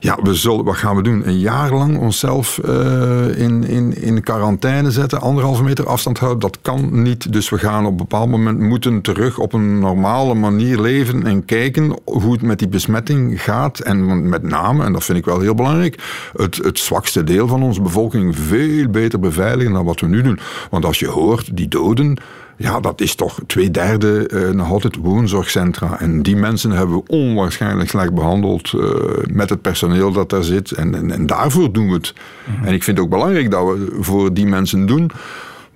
Ja, 0.00 0.18
we 0.22 0.34
zullen, 0.34 0.64
wat 0.64 0.76
gaan 0.76 0.96
we 0.96 1.02
doen? 1.02 1.28
Een 1.28 1.38
jaar 1.38 1.72
lang 1.72 1.98
onszelf 1.98 2.60
uh, 2.64 3.38
in, 3.38 3.64
in, 3.64 4.02
in 4.02 4.22
quarantaine 4.22 4.90
zetten, 4.90 5.20
anderhalve 5.20 5.62
meter 5.62 5.86
afstand 5.86 6.18
houden, 6.18 6.40
dat 6.40 6.58
kan 6.62 7.02
niet. 7.02 7.32
Dus 7.32 7.48
we 7.48 7.58
gaan 7.58 7.84
op 7.84 7.90
een 7.90 7.96
bepaald 7.96 8.28
moment 8.28 8.58
moeten 8.58 9.00
terug 9.00 9.38
op 9.38 9.52
een 9.52 9.78
normale 9.78 10.34
manier 10.34 10.80
leven 10.80 11.26
en 11.26 11.44
kijken 11.44 11.98
hoe 12.04 12.32
het 12.32 12.42
met 12.42 12.58
die 12.58 12.68
besmetting 12.68 13.42
gaat. 13.42 13.78
En 13.78 14.28
met 14.28 14.42
name, 14.42 14.84
en 14.84 14.92
dat 14.92 15.04
vind 15.04 15.18
ik 15.18 15.24
wel 15.24 15.40
heel 15.40 15.54
belangrijk, 15.54 16.02
het, 16.36 16.56
het 16.56 16.78
zwakste 16.78 17.24
deel 17.24 17.48
van 17.48 17.62
onze 17.62 17.82
bevolking 17.82 18.36
veel 18.36 18.88
beter 18.88 19.20
beveiligen 19.20 19.72
dan 19.72 19.84
wat 19.84 20.00
we 20.00 20.06
nu 20.06 20.22
doen. 20.22 20.38
Want 20.70 20.84
als 20.84 20.98
je 20.98 21.08
hoort, 21.08 21.56
die 21.56 21.68
doden, 21.68 22.18
ja, 22.58 22.80
dat 22.80 23.00
is 23.00 23.14
toch 23.14 23.38
twee 23.46 23.70
derde 23.70 24.30
uh, 24.32 24.50
nog 24.50 24.70
altijd 24.70 24.96
woonzorgcentra. 24.96 26.00
En 26.00 26.22
die 26.22 26.36
mensen 26.36 26.70
hebben 26.70 26.96
we 26.96 27.02
onwaarschijnlijk 27.06 27.88
slecht 27.88 28.14
behandeld 28.14 28.72
uh, 28.72 28.90
met 29.32 29.50
het 29.50 29.60
personeel 29.60 30.12
dat 30.12 30.30
daar 30.30 30.44
zit. 30.44 30.70
En, 30.70 30.94
en, 30.94 31.10
en 31.10 31.26
daarvoor 31.26 31.72
doen 31.72 31.88
we 31.88 31.94
het. 31.94 32.14
Mhm. 32.44 32.66
En 32.66 32.74
ik 32.74 32.82
vind 32.82 32.96
het 32.96 33.06
ook 33.06 33.12
belangrijk 33.12 33.50
dat 33.50 33.66
we 33.66 33.96
voor 34.00 34.34
die 34.34 34.46
mensen 34.46 34.86
doen. 34.86 35.10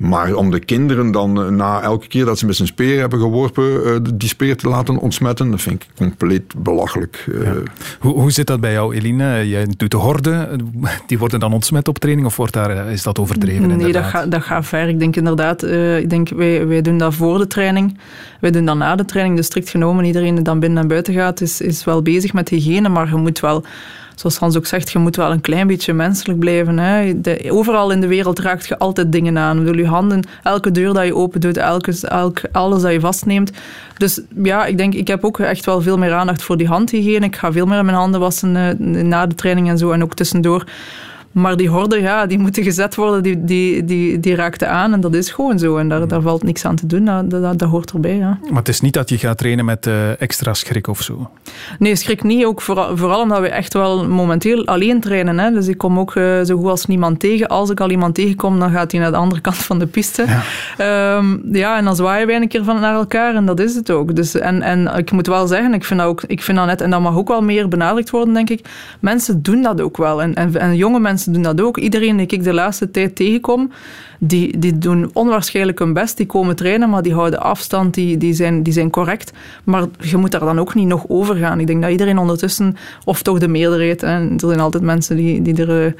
Maar 0.02 0.34
om 0.34 0.50
de 0.50 0.58
kinderen 0.58 1.10
dan 1.10 1.42
eh, 1.42 1.48
na 1.48 1.80
elke 1.80 2.06
keer 2.06 2.24
dat 2.24 2.38
ze 2.38 2.46
met 2.46 2.56
zijn 2.56 2.68
speer 2.68 3.00
hebben 3.00 3.18
geworpen, 3.18 3.84
eh, 3.84 3.96
die 4.14 4.28
speer 4.28 4.56
te 4.56 4.68
laten 4.68 4.96
ontsmetten, 4.98 5.50
dat 5.50 5.60
vind 5.60 5.82
ik 5.82 5.88
compleet 5.96 6.54
belachelijk. 6.56 7.26
Eh. 7.42 7.50
Hoe, 8.00 8.12
hoe 8.12 8.30
zit 8.30 8.46
dat 8.46 8.60
bij 8.60 8.72
jou, 8.72 8.94
Eline? 8.94 9.48
Jij 9.48 9.66
doet 9.76 9.90
de 9.90 9.96
horde, 9.96 10.56
die 11.06 11.18
worden 11.18 11.40
dan 11.40 11.52
ontsmet 11.52 11.88
op 11.88 11.98
training 11.98 12.26
of 12.26 12.36
wordt 12.36 12.52
daar, 12.52 12.90
is 12.90 13.02
dat 13.02 13.18
overdreven? 13.18 13.76
Nee, 13.76 13.92
dat 13.92 14.04
gaat, 14.04 14.30
dat 14.30 14.42
gaat 14.42 14.66
ver. 14.66 14.88
Ik 14.88 14.98
denk 14.98 15.16
inderdaad, 15.16 15.62
ik 15.98 16.10
denk, 16.10 16.28
wij, 16.28 16.66
wij 16.66 16.82
doen 16.82 16.98
dat 16.98 17.14
voor 17.14 17.38
de 17.38 17.46
training. 17.46 17.98
Wij 18.40 18.50
doen 18.50 18.64
dat 18.64 18.76
na 18.76 18.96
de 18.96 19.04
training. 19.04 19.36
Dus 19.36 19.46
strikt 19.46 19.70
genomen, 19.70 20.04
iedereen 20.04 20.34
die 20.34 20.44
dan 20.44 20.60
binnen 20.60 20.82
en 20.82 20.88
buiten 20.88 21.14
gaat, 21.14 21.40
is, 21.40 21.60
is 21.60 21.84
wel 21.84 22.02
bezig 22.02 22.32
met 22.32 22.48
hygiëne, 22.48 22.88
maar 22.88 23.08
je 23.08 23.16
moet 23.16 23.40
wel 23.40 23.64
zoals 24.22 24.38
Hans 24.38 24.56
ook 24.56 24.66
zegt, 24.66 24.90
je 24.90 24.98
moet 24.98 25.16
wel 25.16 25.30
een 25.30 25.40
klein 25.40 25.66
beetje 25.66 25.92
menselijk 25.92 26.38
blijven. 26.38 26.78
Hè. 26.78 27.14
overal 27.48 27.90
in 27.90 28.00
de 28.00 28.06
wereld 28.06 28.38
raakt 28.38 28.66
je 28.66 28.78
altijd 28.78 29.12
dingen 29.12 29.38
aan. 29.38 29.66
Ik 29.68 29.74
je 29.74 29.86
handen, 29.86 30.26
elke 30.42 30.70
deur 30.70 30.94
dat 30.94 31.04
je 31.04 31.14
open 31.14 31.40
doet, 31.40 31.56
elk, 31.56 32.40
alles 32.52 32.82
dat 32.82 32.92
je 32.92 33.00
vastneemt. 33.00 33.50
Dus 33.96 34.20
ja, 34.42 34.64
ik 34.66 34.76
denk, 34.76 34.94
ik 34.94 35.08
heb 35.08 35.24
ook 35.24 35.38
echt 35.38 35.64
wel 35.64 35.82
veel 35.82 35.98
meer 35.98 36.12
aandacht 36.12 36.42
voor 36.42 36.56
die 36.56 36.66
handhygiëne. 36.66 37.26
Ik 37.26 37.36
ga 37.36 37.52
veel 37.52 37.66
meer 37.66 37.84
mijn 37.84 37.96
handen 37.96 38.20
wassen 38.20 38.56
uh, 38.56 39.02
na 39.02 39.26
de 39.26 39.34
training 39.34 39.68
en 39.68 39.78
zo 39.78 39.90
en 39.90 40.02
ook 40.02 40.14
tussendoor. 40.14 40.64
Maar 41.32 41.56
die 41.56 41.68
horden, 41.68 42.00
ja, 42.00 42.26
die 42.26 42.38
moeten 42.38 42.62
gezet 42.62 42.94
worden, 42.94 43.22
die, 43.22 43.44
die, 43.44 43.84
die, 43.84 44.20
die 44.20 44.34
raakten 44.34 44.70
aan. 44.70 44.92
En 44.92 45.00
dat 45.00 45.14
is 45.14 45.30
gewoon 45.30 45.58
zo. 45.58 45.76
En 45.76 45.88
daar, 45.88 46.08
daar 46.08 46.20
valt 46.20 46.42
niks 46.42 46.64
aan 46.64 46.76
te 46.76 46.86
doen. 46.86 47.04
Dat, 47.04 47.30
dat, 47.30 47.58
dat 47.58 47.68
hoort 47.68 47.90
erbij, 47.92 48.16
ja. 48.16 48.38
Maar 48.48 48.58
het 48.58 48.68
is 48.68 48.80
niet 48.80 48.94
dat 48.94 49.08
je 49.08 49.18
gaat 49.18 49.38
trainen 49.38 49.64
met 49.64 49.86
uh, 49.86 50.20
extra 50.20 50.54
schrik 50.54 50.86
of 50.86 51.02
zo? 51.02 51.30
Nee, 51.78 51.96
schrik 51.96 52.22
niet. 52.22 52.44
Ook 52.44 52.60
vooral, 52.60 52.96
vooral 52.96 53.20
omdat 53.20 53.40
we 53.40 53.48
echt 53.48 53.72
wel 53.72 54.08
momenteel 54.08 54.66
alleen 54.66 55.00
trainen. 55.00 55.38
Hè. 55.38 55.50
Dus 55.50 55.68
ik 55.68 55.78
kom 55.78 55.98
ook 55.98 56.14
uh, 56.14 56.42
zo 56.42 56.56
goed 56.56 56.70
als 56.70 56.86
niemand 56.86 57.20
tegen. 57.20 57.48
Als 57.48 57.70
ik 57.70 57.80
al 57.80 57.90
iemand 57.90 58.14
tegenkom, 58.14 58.58
dan 58.58 58.70
gaat 58.70 58.92
hij 58.92 59.00
naar 59.00 59.10
de 59.10 59.16
andere 59.16 59.40
kant 59.50 59.56
van 59.56 59.78
de 59.78 59.86
piste. 59.86 60.24
Ja, 60.78 61.16
um, 61.16 61.42
ja 61.52 61.76
en 61.76 61.84
dan 61.84 61.96
zwaaien 61.96 62.26
wij 62.26 62.36
een 62.36 62.48
keer 62.48 62.64
van 62.64 62.80
naar 62.80 62.94
elkaar. 62.94 63.34
En 63.34 63.46
dat 63.46 63.60
is 63.60 63.74
het 63.74 63.90
ook. 63.90 64.14
Dus, 64.16 64.34
en, 64.34 64.62
en 64.62 64.86
ik 64.96 65.12
moet 65.12 65.26
wel 65.26 65.46
zeggen, 65.46 65.74
ik 65.74 65.84
vind 65.84 66.00
dat, 66.00 66.08
ook, 66.08 66.22
ik 66.26 66.42
vind 66.42 66.58
dat 66.58 66.66
net... 66.66 66.80
En 66.80 66.90
dat 66.90 67.00
mag 67.00 67.16
ook 67.16 67.28
wel 67.28 67.42
meer 67.42 67.68
benadrukt 67.68 68.10
worden, 68.10 68.34
denk 68.34 68.50
ik. 68.50 68.68
Mensen 69.00 69.42
doen 69.42 69.62
dat 69.62 69.80
ook 69.80 69.96
wel. 69.96 70.22
En, 70.22 70.34
en, 70.34 70.60
en 70.60 70.76
jonge 70.76 71.00
mensen 71.00 71.21
doen 71.30 71.42
dat 71.42 71.60
ook. 71.60 71.78
Iedereen 71.78 72.16
die 72.16 72.26
ik 72.26 72.44
de 72.44 72.52
laatste 72.52 72.90
tijd 72.90 73.16
tegenkom, 73.16 73.72
die, 74.18 74.58
die 74.58 74.78
doen 74.78 75.10
onwaarschijnlijk 75.12 75.78
hun 75.78 75.92
best. 75.92 76.16
Die 76.16 76.26
komen 76.26 76.56
trainen, 76.56 76.90
maar 76.90 77.02
die 77.02 77.14
houden 77.14 77.40
afstand, 77.40 77.94
die, 77.94 78.16
die, 78.16 78.34
zijn, 78.34 78.62
die 78.62 78.72
zijn 78.72 78.90
correct. 78.90 79.32
Maar 79.64 79.84
je 80.00 80.16
moet 80.16 80.30
daar 80.30 80.40
dan 80.40 80.60
ook 80.60 80.74
niet 80.74 80.86
nog 80.86 81.04
over 81.08 81.36
gaan. 81.36 81.60
Ik 81.60 81.66
denk 81.66 81.82
dat 81.82 81.90
iedereen 81.90 82.18
ondertussen, 82.18 82.76
of 83.04 83.22
toch 83.22 83.38
de 83.38 83.48
meerderheid, 83.48 84.02
en 84.02 84.32
er 84.32 84.48
zijn 84.48 84.60
altijd 84.60 84.82
mensen 84.82 85.16
die, 85.16 85.42
die 85.42 85.66
er... 85.66 85.94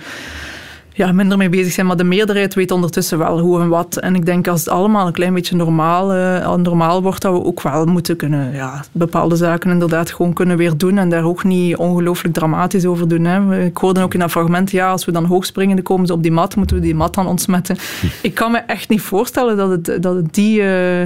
Ja, 0.94 1.12
minder 1.12 1.38
mee 1.38 1.48
bezig 1.48 1.72
zijn. 1.72 1.86
Maar 1.86 1.96
de 1.96 2.04
meerderheid 2.04 2.54
weet 2.54 2.70
ondertussen 2.70 3.18
wel 3.18 3.40
hoe 3.40 3.60
en 3.60 3.68
wat. 3.68 3.96
En 3.96 4.14
ik 4.14 4.26
denk 4.26 4.48
als 4.48 4.60
het 4.60 4.68
allemaal 4.68 5.06
een 5.06 5.12
klein 5.12 5.34
beetje 5.34 5.56
normaal, 5.56 6.14
uh, 6.16 6.54
normaal 6.54 7.02
wordt, 7.02 7.22
dat 7.22 7.32
we 7.32 7.44
ook 7.44 7.62
wel 7.62 7.84
moeten 7.84 8.16
kunnen 8.16 8.52
ja, 8.52 8.84
bepaalde 8.92 9.36
zaken 9.36 9.70
inderdaad 9.70 10.12
gewoon 10.12 10.32
kunnen 10.32 10.56
weer 10.56 10.76
doen. 10.76 10.98
En 10.98 11.08
daar 11.08 11.24
ook 11.24 11.44
niet 11.44 11.76
ongelooflijk 11.76 12.34
dramatisch 12.34 12.84
over 12.86 13.08
doen. 13.08 13.24
Hè. 13.24 13.64
Ik 13.64 13.76
hoorde 13.76 14.02
ook 14.02 14.14
in 14.14 14.20
dat 14.20 14.30
fragment, 14.30 14.70
ja, 14.70 14.90
als 14.90 15.04
we 15.04 15.12
dan 15.12 15.24
hoog 15.24 15.46
springen, 15.46 15.76
dan 15.76 15.84
komen 15.84 16.06
ze 16.06 16.12
op 16.12 16.22
die 16.22 16.32
mat, 16.32 16.56
moeten 16.56 16.76
we 16.76 16.82
die 16.82 16.94
mat 16.94 17.14
dan 17.14 17.26
ontsmetten. 17.26 17.76
Ik 18.22 18.34
kan 18.34 18.52
me 18.52 18.58
echt 18.58 18.88
niet 18.88 19.00
voorstellen 19.00 19.56
dat 19.56 19.70
het, 19.70 20.02
dat 20.02 20.14
het 20.14 20.34
die... 20.34 20.60
Uh, 20.60 21.02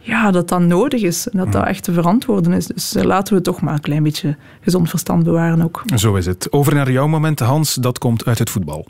ja, 0.00 0.30
dat 0.30 0.48
dat 0.48 0.60
nodig 0.60 1.02
is. 1.02 1.28
En 1.28 1.38
dat 1.38 1.52
dat 1.52 1.66
echt 1.66 1.82
te 1.82 1.92
verantwoorden 1.92 2.52
is. 2.52 2.66
Dus 2.66 2.96
uh, 2.96 3.02
laten 3.02 3.34
we 3.34 3.40
toch 3.40 3.60
maar 3.60 3.74
een 3.74 3.80
klein 3.80 4.02
beetje 4.02 4.36
gezond 4.60 4.88
verstand 4.88 5.22
bewaren 5.22 5.62
ook. 5.62 5.82
Zo 5.94 6.14
is 6.14 6.26
het. 6.26 6.52
Over 6.52 6.74
naar 6.74 6.90
jouw 6.90 7.06
moment, 7.06 7.40
Hans. 7.40 7.74
Dat 7.74 7.98
komt 7.98 8.24
uit 8.24 8.38
het 8.38 8.50
voetbal. 8.50 8.86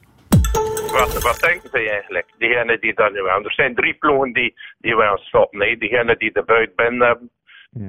Wat, 0.92 1.22
wat 1.22 1.40
denken 1.40 1.68
zij 1.70 1.90
eigenlijk? 1.90 2.26
Diegenen 2.38 2.80
die 2.80 2.94
dat 2.94 3.12
nu 3.12 3.28
aan. 3.28 3.44
Er 3.44 3.52
zijn 3.52 3.74
drie 3.74 3.94
ploegen 3.94 4.32
die, 4.32 4.54
die 4.78 4.96
we 4.96 5.02
aan 5.02 5.18
stoppen. 5.18 5.58
Nee. 5.58 5.78
Diegenen 5.78 6.18
die 6.18 6.32
de 6.32 6.42
buit 6.42 6.76
binnen 6.76 7.06
hebben. 7.06 7.30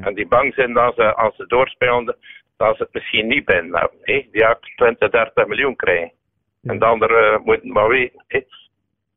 En 0.01 0.13
die 0.13 0.27
bang 0.27 0.53
zijn 0.53 0.73
dat 0.73 0.95
ze, 0.95 1.15
als 1.15 1.35
ze 1.35 1.47
doorspelen, 1.47 2.17
dat 2.57 2.77
ze 2.77 2.83
het 2.83 2.93
misschien 2.93 3.27
niet 3.27 3.45
binnen 3.45 3.79
hebben. 3.79 3.97
Nee. 4.03 4.29
Die 4.31 4.45
20, 4.75 5.09
30 5.09 5.47
miljoen 5.47 5.75
krijgen. 5.75 6.11
En 6.63 6.79
de 6.79 6.85
anderen 6.85 7.33
uh, 7.33 7.45
moeten 7.45 7.71
maar 7.71 7.87
weten. 7.87 8.25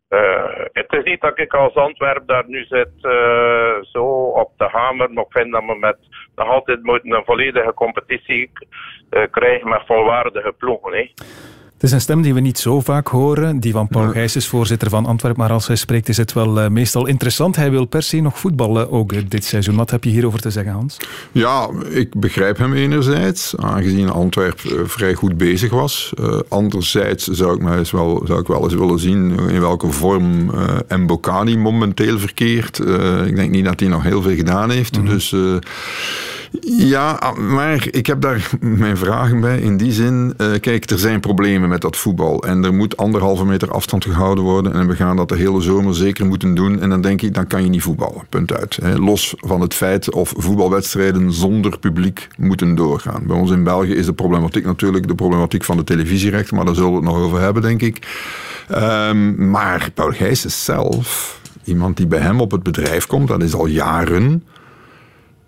Uh, 0.09 0.67
het 0.73 0.93
is 0.93 1.05
niet 1.05 1.21
dat 1.21 1.39
ik 1.39 1.55
als 1.55 1.75
Antwerp 1.75 2.27
daar 2.27 2.45
nu 2.47 2.65
zit 2.65 2.91
uh, 3.03 3.83
zo 3.83 4.05
op 4.25 4.53
de 4.57 4.69
hamer, 4.69 5.13
maar 5.13 5.25
ik 5.25 5.33
vind 5.33 5.53
dat 5.53 5.65
we 5.65 5.77
met 5.79 5.97
nog 6.35 6.49
altijd 6.49 6.83
moeten 6.83 7.13
een 7.13 7.25
volledige 7.25 7.75
competitie 7.75 8.51
uh, 9.11 9.23
krijgen 9.31 9.69
met 9.69 9.87
volwaardige 9.87 10.53
ploegen. 10.53 10.93
Hè. 10.93 11.11
Het 11.83 11.91
is 11.91 11.97
een 11.97 12.03
stem 12.03 12.23
die 12.23 12.35
we 12.35 12.41
niet 12.41 12.59
zo 12.59 12.81
vaak 12.81 13.09
horen, 13.09 13.61
die 13.61 13.73
van 13.73 13.89
Paul 13.89 14.09
Gijs 14.09 14.37
is 14.37 14.47
voorzitter 14.47 14.91
van 14.91 15.07
Antwerpen, 15.07 15.43
maar 15.43 15.53
als 15.53 15.67
hij 15.67 15.77
spreekt 15.77 16.09
is 16.09 16.17
het 16.17 16.33
wel 16.33 16.63
uh, 16.63 16.69
meestal 16.69 17.07
interessant. 17.07 17.57
Hij 17.57 17.71
wil 17.71 17.85
per 17.85 18.03
se 18.03 18.21
nog 18.21 18.39
voetballen, 18.39 18.91
ook 18.91 19.31
dit 19.31 19.45
seizoen. 19.45 19.77
Wat 19.77 19.91
heb 19.91 20.05
je 20.05 20.11
hierover 20.11 20.41
te 20.41 20.51
zeggen, 20.51 20.73
Hans? 20.73 20.97
Ja, 21.33 21.71
ik 21.91 22.21
begrijp 22.21 22.59
hem 22.59 22.73
enerzijds, 22.73 23.55
aangezien 23.57 24.11
Antwerpen 24.11 24.73
uh, 24.73 24.81
vrij 24.85 25.15
goed 25.15 25.37
bezig 25.37 25.71
was. 25.71 26.13
Anderzijds 26.49 27.27
zou 27.27 27.55
ik, 27.55 27.63
mij 27.63 27.79
eens 27.79 27.91
wel, 27.91 28.23
zou 28.27 28.41
ik 28.41 28.47
wel 28.47 28.63
eens 28.63 28.75
willen 28.75 28.99
zien 28.99 29.39
in 29.49 29.61
welke 29.61 29.91
vorm 29.91 30.51
Mbokani 30.89 31.57
momenteel 31.57 32.19
verkeert. 32.19 32.79
ik 33.27 33.37
denk 33.37 33.51
niet 33.51 33.65
dat 33.65 33.81
hij 33.81 33.89
nog 33.89 34.03
heel 34.03 34.23
veel 34.23 34.37
gedaan 34.37 34.71
heeft, 34.71 34.97
mm 34.97 35.07
-hmm. 35.07 35.15
dus... 35.15 35.35
Ja, 36.61 37.33
maar 37.39 37.87
ik 37.91 38.07
heb 38.07 38.21
daar 38.21 38.51
mijn 38.61 38.97
vragen 38.97 39.41
bij. 39.41 39.61
In 39.61 39.77
die 39.77 39.93
zin, 39.93 40.35
uh, 40.39 40.49
kijk, 40.61 40.91
er 40.91 40.99
zijn 40.99 41.21
problemen 41.21 41.69
met 41.69 41.81
dat 41.81 41.97
voetbal. 41.97 42.43
En 42.43 42.65
er 42.65 42.75
moet 42.75 42.97
anderhalve 42.97 43.45
meter 43.45 43.71
afstand 43.71 44.05
gehouden 44.05 44.45
worden. 44.45 44.73
En 44.73 44.89
we 44.89 44.97
gaan 44.97 45.17
dat 45.17 45.29
de 45.29 45.37
hele 45.37 45.61
zomer 45.61 45.95
zeker 45.95 46.27
moeten 46.27 46.55
doen. 46.55 46.81
En 46.81 46.91
dan 46.91 47.01
denk 47.01 47.23
ik, 47.23 47.35
dan 47.35 47.47
kan 47.47 47.63
je 47.63 47.69
niet 47.69 47.83
voetballen. 47.83 48.23
Punt 48.29 48.53
uit. 48.53 48.79
Los 48.99 49.35
van 49.39 49.61
het 49.61 49.75
feit 49.75 50.13
of 50.13 50.33
voetbalwedstrijden 50.37 51.33
zonder 51.33 51.79
publiek 51.79 52.29
moeten 52.37 52.75
doorgaan. 52.75 53.23
Bij 53.27 53.37
ons 53.37 53.51
in 53.51 53.65
België 53.65 53.95
is 53.95 54.07
de 54.07 54.13
problematiek 54.13 54.65
natuurlijk 54.65 55.09
de 55.09 55.15
problematiek 55.15 55.65
van 55.65 55.77
de 55.77 55.85
televisierechten. 55.85 56.57
Maar 56.57 56.65
daar 56.65 56.75
zullen 56.75 56.91
we 56.91 56.97
het 56.97 57.05
nog 57.05 57.17
over 57.17 57.41
hebben, 57.41 57.63
denk 57.63 57.83
ik. 57.83 58.07
Um, 58.75 59.51
maar 59.51 59.91
Paul 59.95 60.11
Gijs 60.11 60.65
zelf, 60.65 61.41
iemand 61.65 61.97
die 61.97 62.07
bij 62.07 62.21
hem 62.21 62.41
op 62.41 62.51
het 62.51 62.63
bedrijf 62.63 63.07
komt, 63.07 63.29
dat 63.29 63.43
is 63.43 63.55
al 63.55 63.67
jaren 63.67 64.43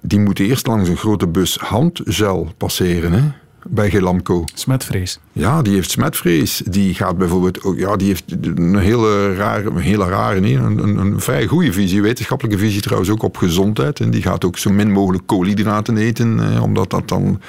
die 0.07 0.21
moet 0.21 0.39
eerst 0.39 0.67
langs 0.67 0.89
een 0.89 0.97
grote 0.97 1.27
bus 1.27 1.57
handgel 1.57 2.53
passeren. 2.57 3.13
Hè? 3.13 3.23
bij 3.69 3.91
Gelamco. 3.91 4.45
Smetvrees. 4.55 5.19
Ja, 5.33 5.63
die 5.63 5.75
heeft 5.75 5.91
smetvrees. 5.91 6.63
Die 6.67 6.95
gaat 6.95 7.19
bijvoorbeeld 7.19 7.63
ook, 7.63 7.79
ja, 7.79 7.97
die 7.97 8.07
heeft 8.07 8.25
een 8.43 8.79
hele 8.79 9.35
rare, 9.35 9.71
een 9.71 9.77
hele 9.77 10.09
rare, 10.09 10.41
nee, 10.41 10.57
een, 10.57 10.79
een, 10.79 10.97
een 10.97 11.21
vrij 11.21 11.47
goede 11.47 11.73
visie, 11.73 12.03
wetenschappelijke 12.03 12.59
visie 12.59 12.81
trouwens 12.81 13.11
ook 13.11 13.23
op 13.23 13.37
gezondheid. 13.37 14.01
En 14.01 14.11
die 14.11 14.23
gaat 14.23 14.45
ook 14.45 14.59
zo 14.59 14.71
min 14.71 14.93
mogelijk 14.93 15.27
koolhydraten 15.27 15.97
eten, 15.97 16.55
eh, 16.55 16.63
omdat 16.63 16.91
dat 16.91 17.09
dan 17.09 17.41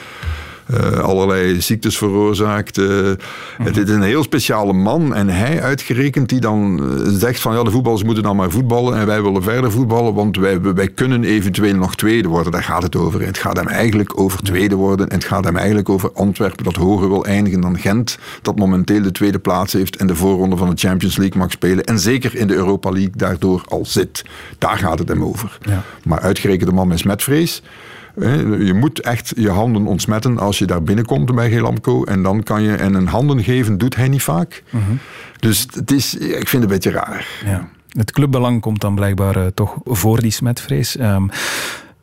uh, 0.74 1.00
allerlei 1.00 1.62
ziektes 1.62 1.98
veroorzaakt. 1.98 2.78
Uh, 2.78 2.88
mm 2.88 3.16
-hmm. 3.58 3.66
Het 3.66 3.78
is 3.78 3.90
een 3.90 4.02
heel 4.02 4.24
speciale 4.24 4.74
man. 4.74 5.14
En 5.14 5.30
hij 5.30 5.62
uitgerekend 5.62 6.30
die 6.30 6.40
dan 6.40 6.80
eh, 6.80 7.12
zegt 7.12 7.40
van 7.40 7.56
ja, 7.56 7.64
de 7.64 7.72
voetballers 7.72 8.04
moeten 8.04 8.24
dan 8.24 8.36
maar 8.36 8.52
voetballen 8.52 8.98
en 8.98 9.06
wij 9.06 9.22
willen 9.22 9.44
verder 9.44 9.72
voetballen, 9.72 10.14
want 10.14 10.38
wij, 10.38 10.62
wij 10.62 10.88
kunnen 10.88 11.24
eventueel 11.24 11.76
nog 11.76 11.96
tweede 11.96 12.28
worden. 12.28 12.52
Daar 12.52 12.64
gaat 12.64 12.84
het 12.84 12.96
over. 12.96 13.22
Het 13.22 13.38
gaat 13.38 13.58
hem 13.58 13.68
eigenlijk 13.68 14.20
over 14.20 14.42
tweede 14.42 14.76
worden. 14.76 15.10
En 15.10 15.16
het 15.16 15.26
gaat 15.26 15.44
hem 15.44 15.58
eigenlijk 15.58 15.90
over 15.90 16.12
Antwerpen 16.14 16.64
dat 16.64 16.76
hoger 16.76 17.10
wil 17.10 17.26
eindigen 17.26 17.62
dan 17.62 17.78
Gent, 17.78 18.18
dat 18.42 18.58
momenteel 18.58 19.02
de 19.02 19.12
tweede 19.12 19.40
plaats 19.40 19.74
heeft 19.74 19.96
en 19.96 20.08
de 20.08 20.16
voorronde 20.16 20.58
van 20.58 20.70
de 20.70 20.88
Champions 20.88 21.18
League 21.18 21.38
mag 21.38 21.52
spelen. 21.52 21.84
En 21.84 22.00
zeker 22.00 22.36
in 22.36 22.48
de 22.48 22.56
Europa 22.56 22.90
League 22.90 23.14
daardoor 23.16 23.64
al 23.68 23.86
zit. 23.86 24.26
Daar 24.58 24.78
gaat 24.78 25.00
het 25.00 25.08
hem 25.08 25.24
over. 25.24 25.58
Ja. 25.62 25.84
Maar 26.04 26.20
uitgerekend 26.20 26.70
de 26.70 26.76
man 26.76 26.88
met 26.88 27.00
smetvrees. 27.00 27.62
Je 28.66 28.74
moet 28.74 29.02
echt 29.02 29.34
je 29.36 29.50
handen 29.50 29.86
ontsmetten 29.86 30.38
als 30.40 30.60
je 30.60 30.66
daar 30.66 30.84
binnenkomt 30.84 31.36
bij 31.36 31.52
Gelamco. 31.52 32.04
En 32.04 32.24
dan 32.24 32.44
kan 32.44 32.64
je. 32.64 32.76
En 32.76 32.94
een 32.94 33.08
handen 33.08 33.44
geven 33.44 33.78
doet 33.78 33.96
hij 33.96 34.08
niet 34.08 34.24
vaak. 34.24 34.64
-huh. 34.70 34.82
Dus 35.40 35.68
het 35.74 35.92
is, 35.92 36.16
ik 36.16 36.48
vind 36.48 36.52
het 36.52 36.62
een 36.62 36.68
beetje 36.68 36.92
raar. 36.92 37.28
Ja. 37.46 37.70
Het 37.90 38.12
clubbelang 38.12 38.62
komt 38.62 38.82
dan 38.82 38.96
blijkbaar 38.96 39.38
uh, 39.38 39.46
toch 39.54 39.78
voor 39.84 40.22
die 40.22 40.32
smetvrees. 40.32 41.00
Um, 41.00 41.30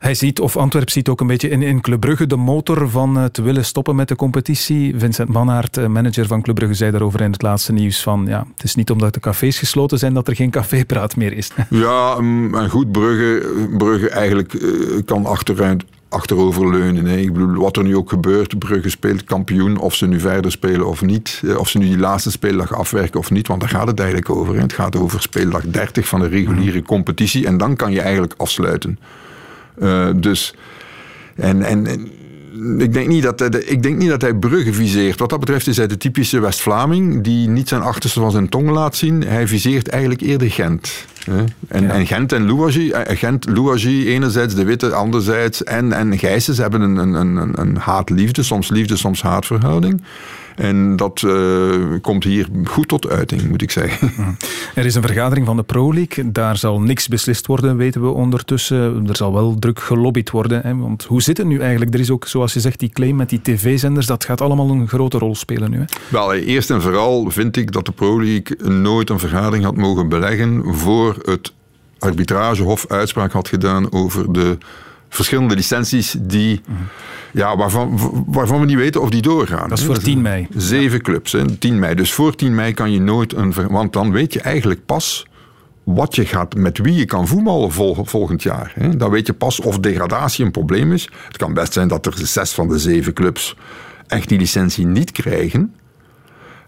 hij 0.03 0.15
ziet, 0.15 0.41
of 0.41 0.57
Antwerp 0.57 0.91
ziet 0.91 1.09
ook 1.09 1.21
een 1.21 1.27
beetje 1.27 1.49
in, 1.49 1.63
in 1.63 1.81
Club 1.81 2.01
Brugge 2.01 2.27
de 2.27 2.37
motor 2.37 2.91
van 2.91 3.19
uh, 3.19 3.25
te 3.25 3.43
willen 3.43 3.65
stoppen 3.65 3.97
met 3.97 4.09
de 4.09 4.17
competitie. 4.17 4.95
Vincent 4.97 5.29
Manhaert, 5.29 5.77
uh, 5.77 5.87
manager 5.87 6.27
van 6.27 6.43
Club 6.43 6.57
Brugge, 6.57 6.75
zei 6.75 6.91
daarover 6.91 7.21
in 7.21 7.33
het 7.33 7.43
laatste 7.43 7.73
nieuws 7.73 8.03
van 8.03 8.25
ja, 8.27 8.47
het 8.55 8.65
is 8.65 8.75
niet 8.75 8.91
omdat 8.91 9.15
de 9.15 9.21
cafés 9.21 9.59
gesloten 9.59 9.99
zijn 9.99 10.15
dat 10.15 10.29
er 10.29 10.37
geen 10.37 10.51
cafépraat 10.51 11.17
meer 11.17 11.33
is. 11.33 11.51
Ja, 11.69 12.17
en 12.17 12.69
goed, 12.71 12.93
Brugge, 12.93 13.53
Brugge 13.79 14.09
eigenlijk 14.09 14.63
kan 15.05 15.27
achteruit 15.27 15.85
achteroverleunen. 16.13 17.05
Hè. 17.07 17.17
Ik 17.17 17.33
bedoel, 17.33 17.55
wat 17.55 17.77
er 17.77 17.83
nu 17.83 17.97
ook 17.97 18.09
gebeurt, 18.09 18.59
Brugge 18.59 18.91
speelt 18.91 19.25
kampioen, 19.25 19.79
of 19.79 19.95
ze 19.95 20.07
nu 20.07 20.21
verder 20.21 20.51
spelen 20.51 20.87
of 20.87 21.03
niet. 21.03 21.43
Of 21.57 21.69
ze 21.69 21.79
nu 21.79 21.87
die 21.87 21.99
laatste 21.99 22.31
speeldag 22.31 22.75
afwerken 22.75 23.21
of 23.21 23.31
niet, 23.31 23.49
want 23.49 23.61
daar 23.61 23.69
gaat 23.69 23.87
het 23.87 23.99
eigenlijk 23.99 24.31
over. 24.31 24.55
Hè. 24.55 24.61
Het 24.61 24.73
gaat 24.73 24.97
over 24.97 25.23
speeldag 25.23 25.63
30 25.67 26.09
van 26.09 26.21
de 26.21 26.29
reguliere 26.29 26.83
competitie 26.83 27.47
en 27.47 27.59
dan 27.59 27.77
kan 27.77 27.93
je 27.93 28.01
eigenlijk 28.01 28.35
afsluiten. 28.37 28.99
Uh, 29.79 30.09
dus, 30.17 30.55
en, 31.35 31.63
en, 31.63 31.87
en 31.87 32.11
ik 32.79 32.93
denk, 32.93 33.09
niet 33.09 33.23
dat 33.23 33.39
hij, 33.39 33.49
ik 33.49 33.83
denk 33.83 33.99
niet 33.99 34.09
dat 34.09 34.23
hij 34.23 34.35
Brugge 34.35 34.73
viseert. 34.73 35.19
Wat 35.19 35.31
dat 35.31 35.41
betreft 35.41 35.67
is 35.67 35.77
hij 35.77 35.87
de 35.87 35.97
typische 35.97 36.41
West-Vlaming 36.41 37.25
die 37.25 37.49
niet 37.49 37.69
zijn 37.69 37.83
achterste 37.83 38.21
van 38.21 38.31
zijn 38.31 38.49
tong 38.49 38.71
laat 38.71 38.97
zien. 38.97 39.23
Hij 39.23 39.49
viseert 39.49 39.89
eigenlijk 39.89 40.21
eerder 40.21 40.51
Gent. 40.51 41.07
En, 41.69 41.83
ja. 41.83 41.89
en 41.89 42.07
Gent 42.07 42.33
en 42.33 42.47
Louagie, 42.47 42.95
Gent, 43.17 43.49
Louagie, 43.49 44.07
enerzijds 44.07 44.55
de 44.55 44.65
Witte, 44.65 44.95
anderzijds. 44.95 45.65
En, 45.65 45.93
en 45.93 46.19
Gijsens 46.19 46.59
hebben 46.59 46.81
een, 46.81 46.97
een, 46.97 47.15
een, 47.15 47.61
een 47.61 47.77
haat-liefde, 47.77 48.43
soms 48.43 48.69
liefde, 48.69 48.97
soms 48.97 49.23
haatverhouding. 49.23 50.03
En 50.57 50.97
dat 50.97 51.23
uh, 51.27 52.01
komt 52.01 52.25
hier 52.25 52.49
goed 52.65 52.89
tot 52.89 53.09
uiting, 53.09 53.49
moet 53.49 53.63
ik 53.63 53.71
zeggen. 53.71 54.11
Er 54.75 54.85
is 54.85 54.95
een 54.95 55.03
vergadering 55.03 55.47
van 55.47 55.57
de 55.57 55.63
Pro 55.63 55.95
League. 55.95 56.33
Daar 56.33 56.57
zal 56.57 56.81
niks 56.81 57.09
beslist 57.09 57.47
worden, 57.47 57.77
weten 57.77 58.03
we 58.03 58.09
ondertussen. 58.09 59.09
Er 59.09 59.17
zal 59.17 59.33
wel 59.33 59.57
druk 59.59 59.81
gelobbyd 59.81 60.31
worden. 60.31 60.61
Hè? 60.63 60.77
Want 60.77 61.05
hoe 61.05 61.23
zit 61.23 61.37
het 61.37 61.47
nu 61.47 61.59
eigenlijk? 61.59 61.95
Er 61.95 62.01
is 62.01 62.11
ook, 62.11 62.27
zoals 62.27 62.53
je 62.53 62.61
zegt, 62.61 62.79
die 62.79 62.89
claim 62.89 63.17
met 63.17 63.29
die 63.29 63.41
tv-zenders. 63.43 64.07
Dat 64.07 64.25
gaat 64.25 64.41
allemaal 64.41 64.71
een 64.71 64.89
grote 64.89 65.19
rol 65.19 65.35
spelen 65.35 65.71
nu. 65.71 65.79
Hè? 65.79 65.85
Wel, 66.09 66.35
eerst 66.35 66.71
en 66.71 66.83
vooral 66.83 67.31
vind 67.31 67.57
ik 67.57 67.73
dat 67.73 67.87
de 67.87 67.93
Pro 67.93 68.23
League 68.23 68.73
nooit 68.73 69.11
een 69.11 69.19
vergadering 69.19 69.65
had 69.65 69.77
mogen 69.77 70.09
beleggen 70.09 70.75
voor 70.75 71.12
het 71.23 71.53
arbitragehof 71.99 72.87
uitspraak 72.89 73.33
had 73.33 73.49
gedaan 73.49 73.93
over 73.93 74.33
de 74.33 74.59
verschillende 75.09 75.55
licenties 75.55 76.17
die, 76.21 76.61
ja, 77.33 77.57
waarvan, 77.57 77.99
waarvan 78.27 78.61
we 78.61 78.67
niet 78.67 78.77
weten 78.77 79.01
of 79.01 79.11
die 79.11 79.23
doorgaan. 79.23 79.69
Dat 79.69 79.79
is 79.79 79.85
voor 79.85 79.99
10 79.99 80.23
mei. 80.23 80.47
Zeven 80.57 80.97
ja. 80.97 81.03
clubs, 81.03 81.33
hè, 81.33 81.57
10 81.57 81.79
mei. 81.79 81.95
Dus 81.95 82.13
voor 82.13 82.35
10 82.35 82.55
mei 82.55 82.73
kan 82.73 82.93
je 82.93 83.01
nooit 83.01 83.35
een... 83.35 83.53
Want 83.69 83.93
dan 83.93 84.13
weet 84.13 84.33
je 84.33 84.41
eigenlijk 84.41 84.87
pas 84.87 85.27
wat 85.85 86.15
je 86.15 86.27
gaat, 86.27 86.55
met 86.55 86.79
wie 86.79 86.95
je 86.95 87.05
kan 87.05 87.29
voetballen 87.29 87.73
vol, 87.73 88.05
volgend 88.05 88.43
jaar. 88.43 88.73
Hè. 88.75 88.97
Dan 88.97 89.11
weet 89.11 89.27
je 89.27 89.33
pas 89.33 89.61
of 89.61 89.79
degradatie 89.79 90.45
een 90.45 90.51
probleem 90.51 90.93
is. 90.93 91.09
Het 91.27 91.37
kan 91.37 91.55
best 91.55 91.73
zijn 91.73 91.89
dat 91.89 92.07
er 92.07 92.15
zes 92.17 92.53
van 92.53 92.69
de 92.69 92.79
zeven 92.79 93.13
clubs 93.13 93.57
echt 94.07 94.29
die 94.29 94.39
licentie 94.39 94.87
niet 94.87 95.11
krijgen. 95.11 95.75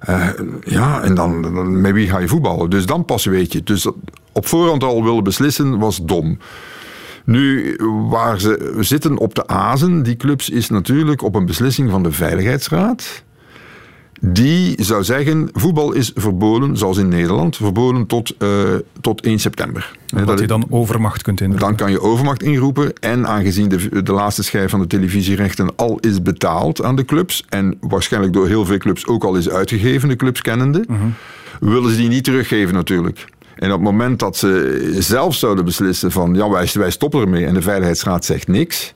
Uh, 0.09 0.29
ja, 0.65 1.03
en 1.03 1.15
dan, 1.15 1.43
dan, 1.43 1.81
met 1.81 1.93
wie 1.93 2.09
ga 2.09 2.19
je 2.19 2.29
voetballen? 2.29 2.71
Dus 2.71 2.87
dan 2.87 3.05
pas 3.05 3.25
weet 3.25 3.53
je. 3.53 3.63
Dus 3.63 3.87
op 4.33 4.47
voorhand 4.47 4.83
al 4.83 5.05
willen 5.05 5.25
beslissen 5.25 5.79
was 5.79 6.01
dom. 6.03 6.39
Nu, 7.25 7.77
waar 8.09 8.41
ze 8.41 8.77
zitten 8.81 9.19
op 9.19 9.35
de 9.35 9.47
azen, 9.47 10.03
die 10.03 10.17
clubs, 10.17 10.51
is 10.51 10.69
natuurlijk 10.69 11.23
op 11.23 11.35
een 11.35 11.47
beslissing 11.47 11.91
van 11.91 12.03
de 12.03 12.13
Veiligheidsraad. 12.13 13.24
Die 14.27 14.85
zou 14.85 15.05
zeggen, 15.05 15.49
voetbal 15.53 15.93
is 15.93 16.13
verboden, 16.15 16.77
zoals 16.77 16.99
in 16.99 17.09
Nederland, 17.09 17.57
verboden 17.57 18.07
tot, 18.07 18.35
uh, 18.39 18.49
tot 19.01 19.21
1 19.21 19.39
september. 19.39 19.97
Dat, 20.07 20.27
dat 20.27 20.41
je 20.41 20.47
dan 20.47 20.67
overmacht 20.71 21.23
kunt 21.23 21.41
inroepen. 21.41 21.67
Dan 21.67 21.77
kan 21.77 21.91
je 21.91 22.01
overmacht 22.01 22.43
inroepen. 22.43 22.93
En 22.93 23.27
aangezien 23.27 23.69
de, 23.69 24.03
de 24.03 24.13
laatste 24.13 24.43
schijf 24.43 24.71
van 24.71 24.81
de 24.81 24.87
televisierechten 24.87 25.77
al 25.77 25.99
is 26.01 26.23
betaald 26.23 26.83
aan 26.83 26.97
de 26.97 27.05
clubs, 27.05 27.45
en 27.49 27.77
waarschijnlijk 27.81 28.33
door 28.33 28.47
heel 28.47 28.65
veel 28.65 28.79
clubs 28.79 29.07
ook 29.07 29.25
al 29.25 29.35
is 29.35 29.51
uitgegeven, 29.51 30.09
de 30.09 30.17
clubs 30.17 30.41
kennende, 30.41 30.85
uh 30.91 30.97
-huh. 30.97 31.71
willen 31.73 31.91
ze 31.91 31.97
die 31.97 32.09
niet 32.09 32.25
teruggeven 32.25 32.75
natuurlijk. 32.75 33.25
En 33.55 33.73
op 33.73 33.77
het 33.77 33.91
moment 33.91 34.19
dat 34.19 34.37
ze 34.37 34.97
zelf 34.99 35.35
zouden 35.35 35.65
beslissen 35.65 36.11
van 36.11 36.35
ja, 36.35 36.49
wij, 36.51 36.69
wij 36.73 36.91
stoppen 36.91 37.21
ermee 37.21 37.47
en 37.47 37.55
de 37.55 37.63
Veiligheidsraad 37.63 38.25
zegt 38.25 38.49
niks, 38.49 38.95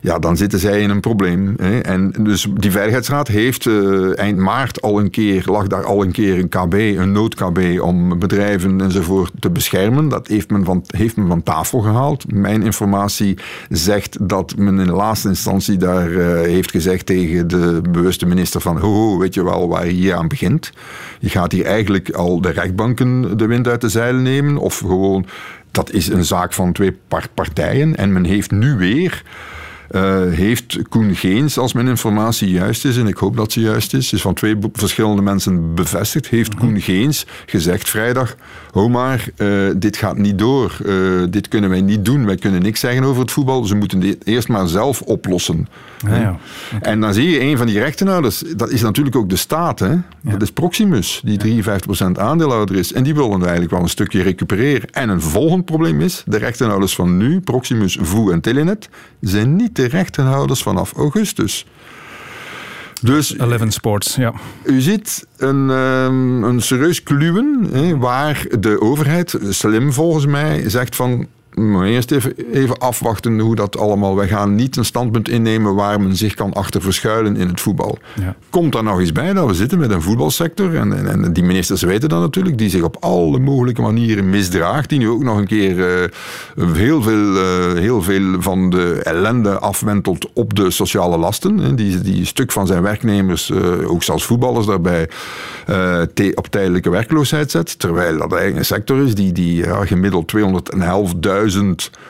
ja, 0.00 0.18
dan 0.18 0.36
zitten 0.36 0.58
zij 0.58 0.80
in 0.80 0.90
een 0.90 1.00
probleem. 1.00 1.54
Hè. 1.56 1.78
En 1.78 2.14
dus 2.20 2.46
die 2.54 2.70
Veiligheidsraad 2.70 3.28
heeft 3.28 3.64
uh, 3.64 4.18
eind 4.18 4.38
maart 4.38 4.82
al 4.82 5.00
een 5.00 5.10
keer, 5.10 5.42
lag 5.46 5.66
daar 5.66 5.84
al 5.84 6.02
een 6.02 6.12
keer 6.12 6.38
een 6.38 6.48
KB, 6.48 6.74
een 6.74 7.12
nood-KB, 7.12 7.80
om 7.80 8.18
bedrijven 8.18 8.80
enzovoort 8.80 9.32
te 9.38 9.50
beschermen. 9.50 10.08
Dat 10.08 10.28
heeft 10.28 10.50
men, 10.50 10.64
van, 10.64 10.84
heeft 10.86 11.16
men 11.16 11.26
van 11.26 11.42
tafel 11.42 11.80
gehaald. 11.80 12.32
Mijn 12.32 12.62
informatie 12.62 13.38
zegt 13.68 14.28
dat 14.28 14.56
men 14.56 14.78
in 14.78 14.86
de 14.86 14.92
laatste 14.92 15.28
instantie 15.28 15.76
daar 15.76 16.10
uh, 16.10 16.40
heeft 16.40 16.70
gezegd 16.70 17.06
tegen 17.06 17.48
de 17.48 17.80
bewuste 17.90 18.26
minister 18.26 18.60
van 18.60 18.78
ho, 18.78 19.18
weet 19.18 19.34
je 19.34 19.44
wel 19.44 19.68
waar 19.68 19.86
je 19.86 19.92
hier 19.92 20.14
aan 20.14 20.28
begint. 20.28 20.72
Je 21.18 21.28
gaat 21.28 21.52
hier 21.52 21.64
eigenlijk 21.64 22.10
al 22.10 22.40
de 22.40 22.50
rechtbanken 22.50 23.36
de 23.36 23.46
wind 23.46 23.68
uit 23.68 23.80
de 23.80 23.88
zeilen 23.88 24.22
nemen 24.22 24.56
of 24.56 24.78
gewoon... 24.78 25.26
Dat 25.70 25.92
is 25.92 26.08
een 26.08 26.24
zaak 26.24 26.52
van 26.52 26.72
twee 26.72 26.96
partijen 27.34 27.96
en 27.96 28.12
men 28.12 28.24
heeft 28.24 28.50
nu 28.50 28.76
weer 28.76 29.22
uh, 29.90 30.20
heeft 30.30 30.78
Koen 30.88 31.14
Geens, 31.14 31.58
als 31.58 31.72
mijn 31.72 31.88
informatie 31.88 32.50
juist 32.50 32.84
is, 32.84 32.96
en 32.96 33.06
ik 33.06 33.16
hoop 33.16 33.36
dat 33.36 33.52
ze 33.52 33.60
juist 33.60 33.94
is, 33.94 34.12
is 34.12 34.20
van 34.20 34.34
twee 34.34 34.56
verschillende 34.72 35.22
mensen 35.22 35.74
bevestigd, 35.74 36.28
heeft 36.28 36.54
mhm. 36.54 36.64
Koen 36.64 36.80
Geens 36.80 37.26
gezegd 37.46 37.88
vrijdag, 37.88 38.36
ho 38.70 38.88
maar, 38.88 39.28
uh, 39.36 39.70
dit 39.76 39.96
gaat 39.96 40.16
niet 40.16 40.38
door, 40.38 40.78
uh, 40.86 41.22
dit 41.30 41.48
kunnen 41.48 41.70
wij 41.70 41.80
niet 41.80 42.04
doen, 42.04 42.26
wij 42.26 42.36
kunnen 42.36 42.62
niks 42.62 42.80
zeggen 42.80 43.04
over 43.04 43.22
het 43.22 43.30
voetbal, 43.30 43.64
ze 43.64 43.74
moeten 43.74 44.00
dit 44.00 44.26
eerst 44.26 44.48
maar 44.48 44.68
zelf 44.68 45.02
oplossen. 45.02 45.66
Ja, 46.06 46.16
ja. 46.16 46.38
Okay. 46.74 46.92
En 46.92 47.00
dan 47.00 47.14
zie 47.14 47.30
je 47.30 47.40
een 47.40 47.56
van 47.56 47.66
die 47.66 47.78
rechtenhouders, 47.78 48.42
dat 48.56 48.70
is 48.70 48.82
natuurlijk 48.82 49.16
ook 49.16 49.28
de 49.28 49.36
staat, 49.36 49.78
hè? 49.78 49.96
dat 50.22 50.42
is 50.42 50.52
Proximus, 50.52 51.22
die 51.24 51.62
53% 51.62 52.12
aandeelhouder 52.12 52.76
is, 52.76 52.92
en 52.92 53.02
die 53.02 53.14
willen 53.14 53.42
eigenlijk 53.42 53.70
wel 53.70 53.80
een 53.80 53.88
stukje 53.88 54.22
recupereren. 54.22 54.90
En 54.90 55.08
een 55.08 55.20
volgend 55.20 55.64
probleem 55.64 56.00
is, 56.00 56.22
de 56.26 56.36
rechtenhouders 56.36 56.94
van 56.94 57.16
nu, 57.16 57.40
Proximus, 57.40 57.98
VOE 58.00 58.32
en 58.32 58.40
Telenet, 58.40 58.88
zijn 59.20 59.56
niet 59.56 59.75
de 59.76 59.86
rechtenhouders 59.86 60.62
vanaf 60.62 60.92
augustus. 60.92 61.66
Dus, 63.00 63.38
Eleven 63.38 63.72
Sports, 63.72 64.14
ja. 64.14 64.32
U 64.64 64.80
ziet 64.80 65.26
een, 65.36 65.70
um, 65.70 66.44
een 66.44 66.60
serieus 66.60 67.02
kluwen 67.02 67.68
hè, 67.72 67.96
waar 67.96 68.46
de 68.60 68.80
overheid, 68.80 69.38
slim 69.48 69.92
volgens 69.92 70.26
mij, 70.26 70.68
zegt 70.68 70.96
van 70.96 71.26
maar 71.56 71.86
eerst 71.86 72.10
even, 72.10 72.34
even 72.52 72.78
afwachten 72.78 73.38
hoe 73.38 73.54
dat 73.54 73.78
allemaal. 73.78 74.16
Wij 74.16 74.28
gaan 74.28 74.54
niet 74.54 74.76
een 74.76 74.84
standpunt 74.84 75.28
innemen 75.28 75.74
waar 75.74 76.00
men 76.00 76.16
zich 76.16 76.34
kan 76.34 76.52
achter 76.52 76.82
verschuilen 76.82 77.36
in 77.36 77.48
het 77.48 77.60
voetbal. 77.60 77.98
Ja. 78.20 78.36
Komt 78.50 78.72
daar 78.72 78.82
nog 78.82 79.00
eens 79.00 79.12
bij 79.12 79.32
dat 79.32 79.46
we 79.46 79.54
zitten 79.54 79.78
met 79.78 79.90
een 79.90 80.02
voetbalsector, 80.02 80.74
en, 80.74 80.92
en, 80.92 81.24
en, 81.24 81.32
die 81.32 81.44
ministers 81.44 81.82
weten 81.82 82.08
dat 82.08 82.20
natuurlijk, 82.20 82.58
die 82.58 82.68
zich 82.68 82.82
op 82.82 82.96
alle 83.00 83.38
mogelijke 83.38 83.80
manieren 83.82 84.30
misdraagt, 84.30 84.88
die 84.88 84.98
nu 84.98 85.08
ook 85.08 85.22
nog 85.22 85.38
een 85.38 85.46
keer 85.46 85.76
uh, 85.76 86.74
heel, 86.74 87.02
veel, 87.02 87.34
uh, 87.34 87.72
heel 87.72 88.02
veel 88.02 88.42
van 88.42 88.70
de 88.70 89.00
ellende 89.02 89.58
afwentelt 89.58 90.30
op 90.32 90.54
de 90.54 90.70
sociale 90.70 91.16
lasten. 91.16 91.58
Hè, 91.58 91.74
die, 91.74 92.00
die 92.00 92.18
een 92.18 92.26
stuk 92.26 92.52
van 92.52 92.66
zijn 92.66 92.82
werknemers, 92.82 93.50
uh, 93.50 93.90
ook 93.90 94.02
zelfs 94.02 94.24
voetballers 94.24 94.66
daarbij, 94.66 95.08
op 96.34 96.46
tijdelijke 96.46 96.90
werkloosheid 96.90 97.50
zet. 97.50 97.78
Terwijl 97.78 98.18
dat 98.18 98.32
eigenlijk 98.32 98.58
een 98.58 98.64
sector 98.64 99.04
is 99.04 99.14
die, 99.14 99.32
die 99.32 99.54
ja, 99.54 99.84
gemiddeld 99.84 100.32
211.000 100.36 101.45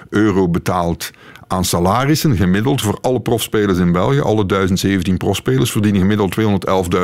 euro 0.08 0.48
betaalt 0.48 1.10
aan 1.46 1.64
salarissen, 1.64 2.36
gemiddeld 2.36 2.82
voor 2.82 2.98
alle 3.00 3.20
profspelers 3.20 3.78
in 3.78 3.92
België. 3.92 4.20
Alle 4.20 4.46
1017 4.46 5.16
profspelers 5.16 5.70
verdienen 5.70 6.00
gemiddeld 6.00 6.36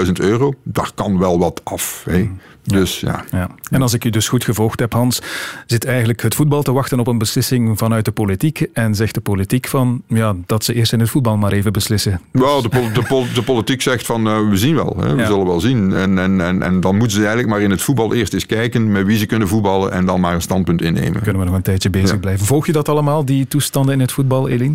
211.000 0.07 0.12
euro. 0.12 0.55
Daar 0.62 0.91
kan 0.95 1.19
wel 1.19 1.39
wat 1.39 1.61
af. 1.65 2.03
Hè. 2.11 2.31
Dus, 2.64 3.00
ja. 3.00 3.25
ja. 3.31 3.50
En 3.71 3.83
als 3.83 3.95
ik 3.95 4.04
u 4.04 4.11
dus 4.11 4.28
goed 4.28 4.45
gevolgd 4.45 4.81
heb, 4.81 4.92
Hans, 4.92 5.23
zit 5.66 5.85
eigenlijk 5.85 6.23
het 6.23 6.35
voetbal 6.35 6.62
te 6.62 6.73
wachten 6.73 7.00
op 7.00 7.07
een 7.07 7.19
beslissing 7.19 7.78
vanuit 7.78 8.04
de 8.04 8.12
politiek. 8.12 8.66
En 8.73 8.95
zegt 8.95 9.14
de 9.14 9.21
politiek 9.21 9.69
van 9.69 10.02
ja, 10.07 10.35
dat 10.47 10.64
ze 10.64 10.75
eerst 10.75 10.92
in 10.92 11.00
het 11.00 11.11
voetbal 11.11 11.37
maar 11.37 11.52
even 11.52 11.73
beslissen. 11.73 12.21
Wel, 12.31 12.62
de, 12.62 12.69
de, 12.69 13.26
de, 13.35 13.42
politiek 13.42 13.83
zegt 13.83 14.07
van 14.07 14.26
uh, 14.26 14.49
we 14.49 14.57
zien 14.57 14.75
wel, 14.75 14.97
hè, 15.00 15.14
we 15.14 15.26
zullen 15.26 15.47
wel 15.47 15.61
zien. 15.61 15.92
En, 15.92 16.19
en, 16.19 16.40
en, 16.40 16.62
en 16.62 16.81
dan 16.81 16.97
moeten 16.97 17.16
ze 17.16 17.19
eigenlijk 17.19 17.49
maar 17.49 17.61
in 17.61 17.71
het 17.71 17.83
voetbal 17.83 18.14
eerst 18.14 18.35
eens 18.35 18.47
kijken 18.47 18.92
met 18.92 19.07
wie 19.07 19.19
ze 19.19 19.26
kunnen 19.26 19.49
voetballen 19.49 19.92
en 19.92 20.07
dan 20.07 20.21
maar 20.21 20.35
een 20.35 20.42
standpunt 20.42 20.83
innemen. 20.83 21.23
Kunnen 21.23 21.40
we 21.40 21.47
nog 21.47 21.57
een 21.57 21.62
tijdje 21.62 21.90
bezig 21.90 22.21
blijven. 22.21 22.47
Volg 22.47 22.66
je 22.66 22.73
dat 22.73 22.88
allemaal, 22.88 23.25
die 23.25 23.49
toestanden 23.49 23.95
in 23.95 24.00
het 24.00 24.12
voetbal, 24.12 24.49
Eline? 24.49 24.75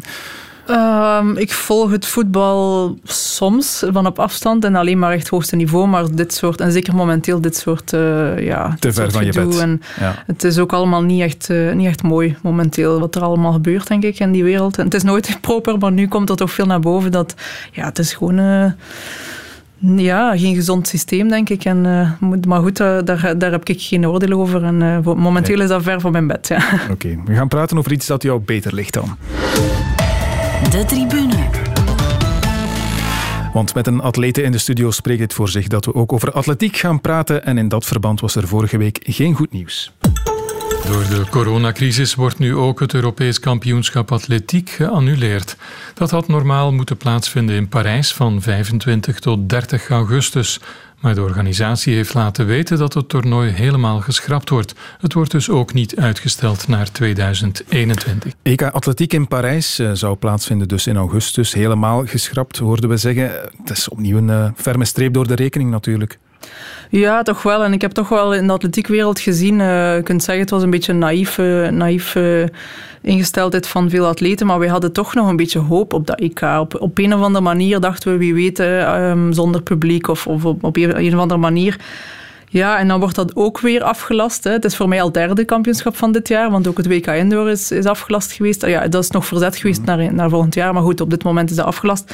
Um, 0.70 1.38
ik 1.38 1.54
volg 1.54 1.92
het 1.92 2.06
voetbal 2.06 2.98
soms 3.04 3.84
van 3.92 4.06
op 4.06 4.20
afstand 4.20 4.64
en 4.64 4.76
alleen 4.76 5.00
maar 5.00 5.12
echt 5.12 5.28
hoogste 5.28 5.56
niveau. 5.56 5.88
Maar 5.88 6.16
dit 6.16 6.34
soort, 6.34 6.62
en 6.62 6.72
zeker 6.72 6.96
momenteel, 6.96 7.42
dit 7.42 7.58
soort. 7.58 7.94
Uh, 7.94 8.40
ja, 8.40 8.76
Te 8.80 8.94
ver 8.94 9.12
van 9.12 9.26
je 9.26 9.32
bed. 9.32 9.60
En 9.60 9.82
ja. 10.00 10.24
Het 10.26 10.44
is 10.44 10.58
ook 10.58 10.74
allemaal 10.74 11.02
niet 11.02 11.22
echt, 11.22 11.50
uh, 11.50 11.74
niet 11.74 11.88
echt 11.88 12.04
mooi 12.04 12.38
momenteel 12.42 13.00
wat 13.00 13.16
er 13.16 13.22
allemaal 13.22 13.52
gebeurt, 13.52 13.88
denk 13.88 14.04
ik, 14.04 14.20
in 14.20 14.32
die 14.32 14.44
wereld. 14.44 14.78
En 14.78 14.86
het 14.86 14.94
is 14.94 15.04
nooit 15.04 15.38
proper, 15.42 15.78
maar 15.78 15.92
nu 15.92 16.08
komt 16.08 16.30
er 16.30 16.36
toch 16.36 16.52
veel 16.52 16.66
naar 16.66 16.80
boven 16.80 17.12
dat. 17.12 17.36
Ja, 17.72 17.86
het 17.86 18.00
is 18.00 18.14
gewoon. 18.14 18.40
Uh, 18.40 18.72
ja, 19.80 20.38
geen 20.38 20.56
gezond 20.56 20.88
systeem, 20.88 21.30
denk 21.30 21.50
ik. 21.50 21.66
En, 21.66 21.86
uh, 21.86 22.40
maar 22.48 22.62
goed, 22.62 22.80
uh, 22.80 22.98
daar, 23.04 23.38
daar 23.38 23.52
heb 23.52 23.70
ik 23.70 23.82
geen 23.82 24.08
oordeel 24.08 24.40
over. 24.40 24.64
En 24.64 24.82
uh, 24.82 25.14
momenteel 25.16 25.56
nee. 25.56 25.64
is 25.64 25.70
dat 25.70 25.84
ver 25.84 26.02
van 26.02 26.12
mijn 26.12 26.28
bed. 26.28 26.48
Ja. 26.48 26.58
Oké, 26.84 26.92
okay. 26.92 27.20
we 27.26 27.36
gaan 27.36 27.48
praten 27.48 27.78
over 27.78 27.92
iets 27.92 28.08
dat 28.08 28.24
jou 28.24 28.40
beter 28.40 28.74
ligt 28.74 28.94
dan. 28.94 29.18
De 30.64 30.86
tribune. 30.88 31.50
Want 33.54 33.74
met 33.74 33.88
een 33.88 34.02
atlete 34.02 34.42
in 34.42 34.52
de 34.52 34.58
studio 34.58 34.92
spreekt 34.92 35.22
het 35.22 35.34
voor 35.34 35.50
zich 35.50 35.68
dat 35.68 35.86
we 35.86 35.94
ook 35.94 36.14
over 36.14 36.32
atletiek 36.32 36.78
gaan 36.78 37.02
praten. 37.02 37.46
En 37.46 37.58
in 37.58 37.68
dat 37.68 37.86
verband 37.86 38.20
was 38.20 38.36
er 38.36 38.48
vorige 38.48 38.78
week 38.78 39.00
geen 39.04 39.34
goed 39.34 39.52
nieuws. 39.52 39.92
Door 40.88 41.08
de 41.10 41.26
coronacrisis 41.30 42.16
wordt 42.16 42.40
nu 42.40 42.56
ook 42.56 42.80
het 42.80 42.94
Europees 42.94 43.40
kampioenschap 43.40 44.12
atletiek 44.12 44.70
geannuleerd. 44.70 45.56
Dat 45.94 46.12
had 46.12 46.28
normaal 46.28 46.72
moeten 46.74 46.98
plaatsvinden 46.98 47.56
in 47.56 47.68
Parijs 47.68 48.14
van 48.14 48.42
25 48.42 49.20
tot 49.20 49.50
30 49.50 49.90
augustus. 49.90 50.60
Maar 51.02 51.16
de 51.16 51.22
organisatie 51.22 51.96
heeft 51.96 52.14
laten 52.14 52.46
weten 52.46 52.78
dat 52.78 52.94
het 52.94 53.10
toernooi 53.10 53.52
helemaal 53.52 54.00
geschrapt 54.00 54.50
wordt. 54.50 54.76
Het 55.00 55.14
wordt 55.14 55.32
dus 55.32 55.50
ook 55.50 55.74
niet 55.74 55.96
uitgesteld 55.96 56.68
naar 56.68 56.92
2021. 56.92 58.34
EK 58.42 58.62
Atletiek 58.62 59.14
in 59.14 59.28
Parijs 59.28 59.80
uh, 59.80 59.92
zou 59.94 60.16
plaatsvinden 60.16 60.68
dus 60.68 60.88
in 60.88 60.98
augustus. 60.98 61.54
Helemaal 61.54 62.06
geschrapt, 62.06 62.58
hoorden 62.58 62.90
we 62.90 62.98
zeggen. 62.98 63.32
Het 63.58 63.70
is 63.70 63.90
opnieuw 63.90 64.18
een 64.18 64.28
uh, 64.28 64.50
ferme 64.56 64.86
streep 64.86 65.14
door 65.14 65.28
de 65.28 65.36
rekening 65.36 65.70
natuurlijk. 65.70 66.20
Ja, 66.90 67.24
toch 67.24 67.44
wel. 67.44 67.64
En 67.64 67.74
ik 67.74 67.82
heb 67.82 67.92
toch 67.92 68.10
wel 68.10 68.34
in 68.34 68.48
de 68.48 68.54
atletiekwereld 68.54 69.20
gezien, 69.20 69.60
uh, 69.60 69.96
je 69.96 70.04
kunt 70.04 70.24
zeggen 70.24 70.44
het 70.44 70.54
was 70.54 70.64
een 70.64 70.70
beetje 70.70 70.92
een 70.92 70.98
naïef, 70.98 71.38
naïef 71.72 72.16
ingesteldheid 73.02 73.68
van 73.68 73.90
veel 73.90 74.06
atleten, 74.06 74.48
maar 74.48 74.60
wij 74.60 74.68
hadden 74.68 74.92
toch 74.92 75.14
nog 75.14 75.28
een 75.28 75.36
beetje 75.36 75.60
hoop 75.60 75.94
op 75.94 76.08
dat 76.08 76.20
EK. 76.20 76.42
Op, 76.42 76.82
op 76.82 76.98
een 76.98 77.14
of 77.14 77.22
andere 77.22 77.44
manier 77.44 77.80
dachten 77.80 78.12
we, 78.12 78.18
wie 78.18 78.34
weet, 78.34 78.60
um, 78.60 79.34
zonder 79.34 79.62
publiek 79.62 80.08
of, 80.08 80.28
of 80.28 80.46
op, 80.46 80.64
op 80.64 80.76
een 80.78 81.14
of 81.14 81.20
andere 81.20 81.40
manier. 81.40 81.78
Ja, 82.50 82.80
en 82.80 82.88
dan 82.88 83.00
wordt 83.00 83.16
dat 83.16 83.36
ook 83.36 83.60
weer 83.60 83.84
afgelast. 83.84 84.44
Hè. 84.44 84.52
Het 84.52 84.66
is 84.66 84.76
voor 84.76 84.88
mij 84.88 85.02
al 85.02 85.12
derde 85.12 85.46
kampioenschap 85.46 85.96
van 85.96 86.12
dit 86.12 86.28
jaar, 86.28 86.52
want 86.52 86.68
ook 86.68 86.78
het 86.78 86.88
WK 86.88 87.08
Indoor 87.08 87.50
is, 87.50 87.72
is 87.72 87.86
afgelast 87.86 88.32
geweest. 88.32 88.66
Ja, 88.66 88.88
dat 88.88 89.04
is 89.04 89.10
nog 89.10 89.26
verzet 89.26 89.56
geweest 89.56 89.82
mhm. 89.82 89.98
naar, 89.98 90.14
naar 90.14 90.30
volgend 90.30 90.54
jaar, 90.54 90.74
maar 90.74 90.84
goed, 90.84 91.02
op 91.02 91.10
dit 91.10 91.24
moment 91.24 91.50
is 91.50 91.56
dat 91.56 91.66
afgelast. 91.66 92.14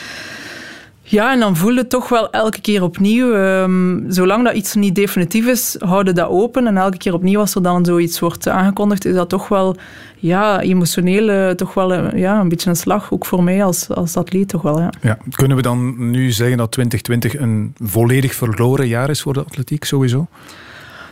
Ja, 1.05 1.33
en 1.33 1.39
dan 1.39 1.55
voel 1.55 1.73
je 1.73 1.87
toch 1.87 2.09
wel 2.09 2.29
elke 2.29 2.61
keer 2.61 2.83
opnieuw. 2.83 3.33
Um, 3.33 4.05
zolang 4.07 4.43
dat 4.43 4.53
iets 4.53 4.73
niet 4.73 4.95
definitief 4.95 5.47
is, 5.47 5.75
houden 5.79 6.15
dat 6.15 6.27
open. 6.27 6.67
En 6.67 6.77
elke 6.77 6.97
keer 6.97 7.13
opnieuw, 7.13 7.39
als 7.39 7.55
er 7.55 7.63
dan 7.63 7.85
zoiets 7.85 8.19
wordt 8.19 8.47
aangekondigd, 8.47 9.05
is 9.05 9.13
dat 9.13 9.29
toch 9.29 9.47
wel 9.47 9.75
ja, 10.17 10.61
emotioneel 10.61 11.29
uh, 11.29 11.49
toch 11.49 11.73
wel 11.73 11.93
uh, 11.93 12.19
ja, 12.19 12.39
een 12.39 12.49
beetje 12.49 12.69
een 12.69 12.75
slag. 12.75 13.11
Ook 13.11 13.25
voor 13.25 13.43
mij 13.43 13.63
als, 13.63 13.89
als 13.89 14.17
atleet 14.17 14.47
toch 14.47 14.61
wel. 14.61 14.79
Ja. 14.79 14.89
Ja. 15.01 15.17
Kunnen 15.31 15.57
we 15.57 15.63
dan 15.63 16.09
nu 16.11 16.31
zeggen 16.31 16.57
dat 16.57 16.71
2020 16.71 17.41
een 17.41 17.75
volledig 17.83 18.33
verloren 18.35 18.87
jaar 18.87 19.09
is 19.09 19.21
voor 19.21 19.33
de 19.33 19.43
atletiek 19.43 19.83
sowieso? 19.83 20.27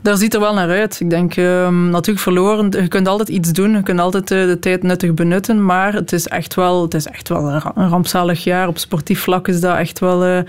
Daar 0.02 0.18
ziet 0.18 0.34
er 0.34 0.40
wel 0.40 0.54
naar 0.54 0.70
uit. 0.70 1.00
Ik 1.00 1.10
denk, 1.10 1.36
um, 1.36 1.90
natuurlijk 1.90 2.20
verloren, 2.20 2.72
je 2.82 2.88
kunt 2.88 3.08
altijd 3.08 3.30
iets 3.30 3.52
doen, 3.52 3.72
je 3.72 3.84
kunt 3.84 4.00
altijd 4.00 4.32
uh, 4.32 4.46
de 4.46 4.60
tijd 4.60 4.84
nuttig 4.84 5.14
benutten, 5.14 5.66
maar 5.66 5.94
het 5.94 6.12
is 6.12 6.28
echt 6.28 6.56
wel, 6.56 6.82
het 6.82 6.94
is 6.94 7.08
echt 7.08 7.30
wel 7.30 7.50
een 7.76 7.90
rampzalig 7.90 8.44
jaar. 8.44 8.68
Op 8.68 8.78
sportief 8.78 9.22
vlak 9.22 9.48
is 9.48 9.60
dat 9.60 9.78
echt 9.78 10.00
wel 10.00 10.28
uh, 10.28 10.40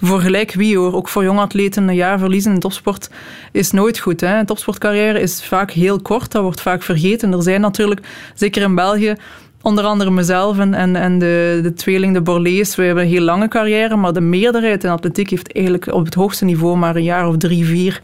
voor 0.00 0.20
gelijk 0.20 0.52
wie 0.52 0.76
hoor. 0.78 0.94
Ook 0.94 1.08
voor 1.08 1.24
jonge 1.24 1.40
atleten 1.40 1.88
een 1.88 1.94
jaar 1.94 2.18
verliezen 2.18 2.52
in 2.52 2.60
topsport 2.60 3.10
is 3.52 3.70
nooit 3.70 3.98
goed. 3.98 4.20
Hè. 4.20 4.38
Een 4.38 4.46
topsportcarrière 4.46 5.20
is 5.20 5.44
vaak 5.44 5.70
heel 5.70 6.00
kort, 6.00 6.32
dat 6.32 6.42
wordt 6.42 6.60
vaak 6.60 6.82
vergeten. 6.82 7.32
Er 7.32 7.42
zijn 7.42 7.60
natuurlijk, 7.60 8.00
zeker 8.34 8.62
in 8.62 8.74
België, 8.74 9.14
onder 9.68 9.84
andere 9.84 10.10
mezelf 10.10 10.58
en, 10.58 10.74
en, 10.96 11.18
de, 11.18 11.60
de 11.62 11.72
tweeling, 11.74 12.14
de 12.14 12.20
Borlees, 12.20 12.76
we 12.76 12.82
hebben 12.82 13.04
een 13.04 13.10
heel 13.10 13.20
lange 13.20 13.48
carrière, 13.48 13.96
maar 13.96 14.12
de 14.12 14.20
meerderheid 14.20 14.84
in 14.84 14.90
atletiek 14.90 15.30
heeft 15.30 15.52
eigenlijk 15.52 15.92
op 15.92 16.04
het 16.04 16.14
hoogste 16.14 16.44
niveau 16.44 16.76
maar 16.76 16.96
een 16.96 17.02
jaar 17.02 17.28
of 17.28 17.36
drie, 17.36 17.64
vier. 17.64 18.00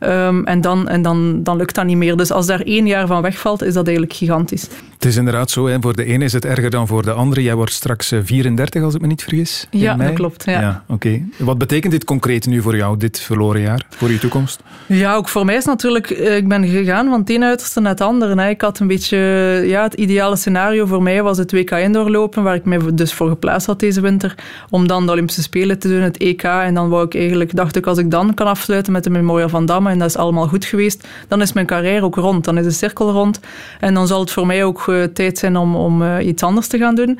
Um, 0.00 0.44
en 0.46 0.60
dan, 0.60 0.88
en 0.88 1.02
dan, 1.02 1.42
dan 1.42 1.56
lukt 1.56 1.74
dat 1.74 1.84
niet 1.84 1.96
meer. 1.96 2.16
Dus 2.16 2.30
als 2.30 2.46
daar 2.46 2.60
één 2.60 2.86
jaar 2.86 3.06
van 3.06 3.22
wegvalt, 3.22 3.62
is 3.62 3.74
dat 3.74 3.86
eigenlijk 3.86 4.16
gigantisch. 4.16 4.68
Het 5.04 5.12
is 5.12 5.18
inderdaad 5.18 5.50
zo. 5.50 5.66
Hè. 5.66 5.76
Voor 5.80 5.96
de 5.96 6.04
ene 6.04 6.24
is 6.24 6.32
het 6.32 6.44
erger 6.44 6.70
dan 6.70 6.86
voor 6.86 7.02
de 7.02 7.12
andere. 7.12 7.42
Jij 7.42 7.54
wordt 7.54 7.72
straks 7.72 8.12
34, 8.22 8.80
eh, 8.80 8.86
als 8.86 8.94
ik 8.94 9.00
me 9.00 9.06
niet 9.06 9.22
vergis. 9.22 9.66
Ja, 9.70 9.94
dat 9.94 10.12
klopt. 10.12 10.44
Ja. 10.44 10.60
ja 10.60 10.84
Oké. 10.88 11.22
Wat 11.38 11.58
betekent 11.58 11.92
dit 11.92 12.04
concreet 12.04 12.46
nu 12.46 12.62
voor 12.62 12.76
jou, 12.76 12.96
dit 12.96 13.20
verloren 13.20 13.60
jaar, 13.60 13.86
voor 13.88 14.10
je 14.10 14.18
toekomst? 14.18 14.62
Ja, 14.86 15.14
ook 15.14 15.28
voor 15.28 15.44
mij 15.44 15.54
is 15.54 15.64
natuurlijk... 15.64 16.10
Eh, 16.10 16.36
ik 16.36 16.48
ben 16.48 16.66
gegaan 16.66 17.08
van 17.08 17.20
het 17.20 17.30
ene 17.30 17.46
uiterste 17.46 17.80
naar 17.80 17.90
het 17.90 18.00
andere. 18.00 18.40
Hè. 18.40 18.48
Ik 18.48 18.60
had 18.60 18.78
een 18.78 18.86
beetje... 18.86 19.16
Ja, 19.66 19.82
het 19.82 19.94
ideale 19.94 20.36
scenario 20.36 20.86
voor 20.86 21.02
mij 21.02 21.22
was 21.22 21.38
het 21.38 21.52
WK 21.52 21.70
indoorlopen, 21.70 22.42
waar 22.42 22.54
ik 22.54 22.64
me 22.64 22.94
dus 22.94 23.12
voor 23.12 23.28
geplaatst 23.28 23.66
had 23.66 23.80
deze 23.80 24.00
winter, 24.00 24.34
om 24.70 24.86
dan 24.86 25.06
de 25.06 25.12
Olympische 25.12 25.42
Spelen 25.42 25.78
te 25.78 25.88
doen, 25.88 26.00
het 26.00 26.16
EK. 26.16 26.42
En 26.42 26.74
dan 26.74 26.88
wou 26.88 27.04
ik 27.04 27.14
eigenlijk, 27.14 27.56
dacht 27.56 27.76
ik, 27.76 27.86
als 27.86 27.98
ik 27.98 28.10
dan 28.10 28.34
kan 28.34 28.46
afsluiten 28.46 28.92
met 28.92 29.04
de 29.04 29.10
Memorial 29.10 29.48
van 29.48 29.66
Damme, 29.66 29.90
en 29.90 29.98
dat 29.98 30.08
is 30.08 30.16
allemaal 30.16 30.48
goed 30.48 30.64
geweest, 30.64 31.08
dan 31.28 31.42
is 31.42 31.52
mijn 31.52 31.66
carrière 31.66 32.04
ook 32.04 32.16
rond. 32.16 32.44
Dan 32.44 32.58
is 32.58 32.64
de 32.64 32.70
cirkel 32.70 33.10
rond. 33.10 33.40
En 33.80 33.94
dan 33.94 34.06
zal 34.06 34.20
het 34.20 34.30
voor 34.30 34.46
mij 34.46 34.64
ook 34.64 34.93
uh, 34.94 35.04
tijd 35.04 35.38
zijn 35.38 35.56
om, 35.56 36.02
uh, 36.02 36.26
iets 36.26 36.42
anders 36.42 36.66
te 36.66 36.78
gaan 36.78 36.94
doen. 36.94 37.18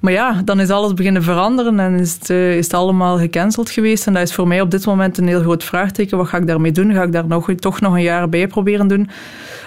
Maar 0.00 0.12
ja, 0.12 0.42
dan 0.44 0.60
is 0.60 0.70
alles 0.70 0.94
beginnen 0.94 1.22
veranderen 1.22 1.80
en 1.80 1.94
is 1.94 2.12
het, 2.12 2.30
uh, 2.30 2.56
is 2.56 2.64
het 2.64 2.74
allemaal 2.74 3.18
gecanceld 3.18 3.70
geweest. 3.70 4.06
En 4.06 4.12
dat 4.12 4.22
is 4.22 4.34
voor 4.34 4.48
mij 4.48 4.60
op 4.60 4.70
dit 4.70 4.86
moment 4.86 5.18
een 5.18 5.28
heel 5.28 5.40
groot 5.40 5.64
vraagteken. 5.64 6.18
Wat 6.18 6.28
ga 6.28 6.36
ik 6.36 6.46
daarmee 6.46 6.72
doen? 6.72 6.92
Ga 6.92 7.02
ik 7.02 7.12
daar 7.12 7.26
nog, 7.26 7.52
toch 7.54 7.80
nog 7.80 7.92
een 7.92 8.02
jaar 8.02 8.28
bij 8.28 8.46
proberen 8.46 8.88
doen? 8.88 9.08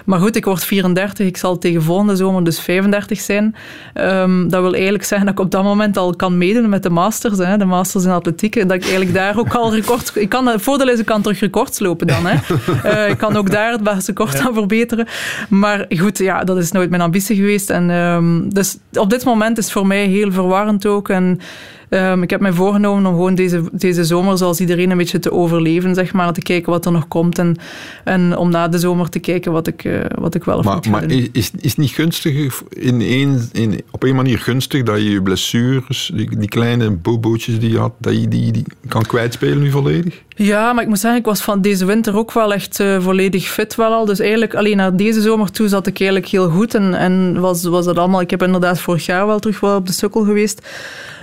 Maar 0.07 0.19
goed, 0.19 0.35
ik 0.35 0.45
word 0.45 0.63
34, 0.63 1.27
ik 1.27 1.37
zal 1.37 1.57
tegen 1.57 1.83
volgende 1.83 2.15
zomer 2.15 2.43
dus 2.43 2.59
35 2.59 3.19
zijn. 3.19 3.55
Um, 3.93 4.49
dat 4.49 4.61
wil 4.61 4.73
eigenlijk 4.73 5.03
zeggen 5.03 5.27
dat 5.27 5.35
ik 5.39 5.45
op 5.45 5.51
dat 5.51 5.63
moment 5.63 5.97
al 5.97 6.15
kan 6.15 6.37
meedoen 6.37 6.69
met 6.69 6.83
de 6.83 6.89
masters, 6.89 7.37
hè, 7.37 7.57
de 7.57 7.65
masters 7.65 8.03
in 8.03 8.11
atletiek. 8.11 8.55
Dat 8.55 8.71
ik 8.71 8.81
eigenlijk 8.81 9.13
daar 9.13 9.37
ook 9.37 9.55
al 9.55 9.75
record... 9.75 10.11
Ik 10.27 10.29
kan, 10.29 10.47
het 10.47 10.61
voordeel 10.61 10.89
is, 10.89 10.99
ik 10.99 11.05
kan 11.05 11.21
terug 11.21 11.39
records 11.39 11.79
lopen 11.79 12.07
dan. 12.07 12.25
Hè. 12.25 12.35
Uh, 12.85 13.09
ik 13.13 13.17
kan 13.17 13.35
ook 13.35 13.51
daar 13.51 13.71
het 13.71 13.83
beste 13.83 14.11
record 14.11 14.39
aan 14.39 14.53
verbeteren. 14.53 15.07
Maar 15.49 15.85
goed, 15.89 16.17
ja, 16.17 16.43
dat 16.43 16.57
is 16.57 16.71
nooit 16.71 16.89
mijn 16.89 17.01
ambitie 17.01 17.35
geweest. 17.35 17.69
En, 17.69 17.89
um, 17.89 18.53
dus 18.53 18.77
op 18.93 19.09
dit 19.09 19.25
moment 19.25 19.57
is 19.57 19.63
het 19.63 19.73
voor 19.73 19.87
mij 19.87 20.05
heel 20.05 20.31
verwarrend 20.31 20.85
ook. 20.85 21.09
En 21.09 21.39
Um, 21.89 22.23
ik 22.23 22.29
heb 22.29 22.39
mij 22.39 22.51
voorgenomen 22.53 23.05
om 23.05 23.13
gewoon 23.13 23.35
deze, 23.35 23.63
deze 23.71 24.03
zomer, 24.03 24.37
zoals 24.37 24.59
iedereen, 24.59 24.91
een 24.91 24.97
beetje 24.97 25.19
te 25.19 25.31
overleven, 25.31 25.95
zeg 25.95 26.13
maar. 26.13 26.33
Te 26.33 26.41
kijken 26.41 26.71
wat 26.71 26.85
er 26.85 26.91
nog 26.91 27.07
komt 27.07 27.39
en, 27.39 27.57
en 28.03 28.37
om 28.37 28.49
na 28.49 28.67
de 28.67 28.79
zomer 28.79 29.09
te 29.09 29.19
kijken 29.19 29.51
wat 29.51 29.67
ik, 29.67 29.83
uh, 29.83 29.99
wat 30.15 30.35
ik 30.35 30.43
wel 30.43 30.57
of 30.57 30.65
maar, 30.65 30.79
Maar 30.91 31.11
is, 31.11 31.29
is 31.31 31.69
het 31.69 31.77
niet 31.77 31.91
gunstig, 31.91 32.61
in 32.69 33.01
een, 33.01 33.49
in, 33.51 33.81
op 33.91 34.03
een 34.03 34.15
manier 34.15 34.39
gunstig, 34.39 34.83
dat 34.83 34.97
je 34.97 35.09
je 35.09 35.21
blessures, 35.21 36.11
die, 36.13 36.37
die 36.37 36.49
kleine 36.49 36.89
bobootjes 36.91 37.59
die 37.59 37.71
je 37.71 37.79
had, 37.79 37.93
dat 37.97 38.21
je 38.21 38.27
die, 38.27 38.51
die 38.51 38.63
kan 38.87 39.05
kwijtspelen 39.05 39.59
nu 39.59 39.71
volledig? 39.71 40.21
Ja, 40.35 40.73
maar 40.73 40.83
ik 40.83 40.89
moet 40.89 40.99
zeggen, 40.99 41.19
ik 41.19 41.25
was 41.25 41.41
van 41.41 41.61
deze 41.61 41.85
winter 41.85 42.17
ook 42.17 42.31
wel 42.31 42.53
echt 42.53 42.79
uh, 42.79 43.01
volledig 43.01 43.47
fit 43.47 43.75
wel 43.75 43.93
al. 43.93 44.05
Dus 44.05 44.19
eigenlijk 44.19 44.55
alleen 44.55 44.77
naar 44.77 44.95
deze 44.95 45.21
zomer 45.21 45.51
toe 45.51 45.67
zat 45.67 45.87
ik 45.87 45.99
eigenlijk 45.99 46.31
heel 46.31 46.49
goed. 46.49 46.73
En, 46.73 46.93
en 46.93 47.39
was, 47.39 47.63
was 47.63 47.85
dat 47.85 47.97
allemaal... 47.97 48.21
Ik 48.21 48.29
heb 48.29 48.43
inderdaad 48.43 48.79
vorig 48.79 49.05
jaar 49.05 49.27
wel 49.27 49.39
terug 49.39 49.59
wel 49.59 49.75
op 49.75 49.87
de 49.87 49.93
sukkel 49.93 50.23
geweest. 50.23 50.67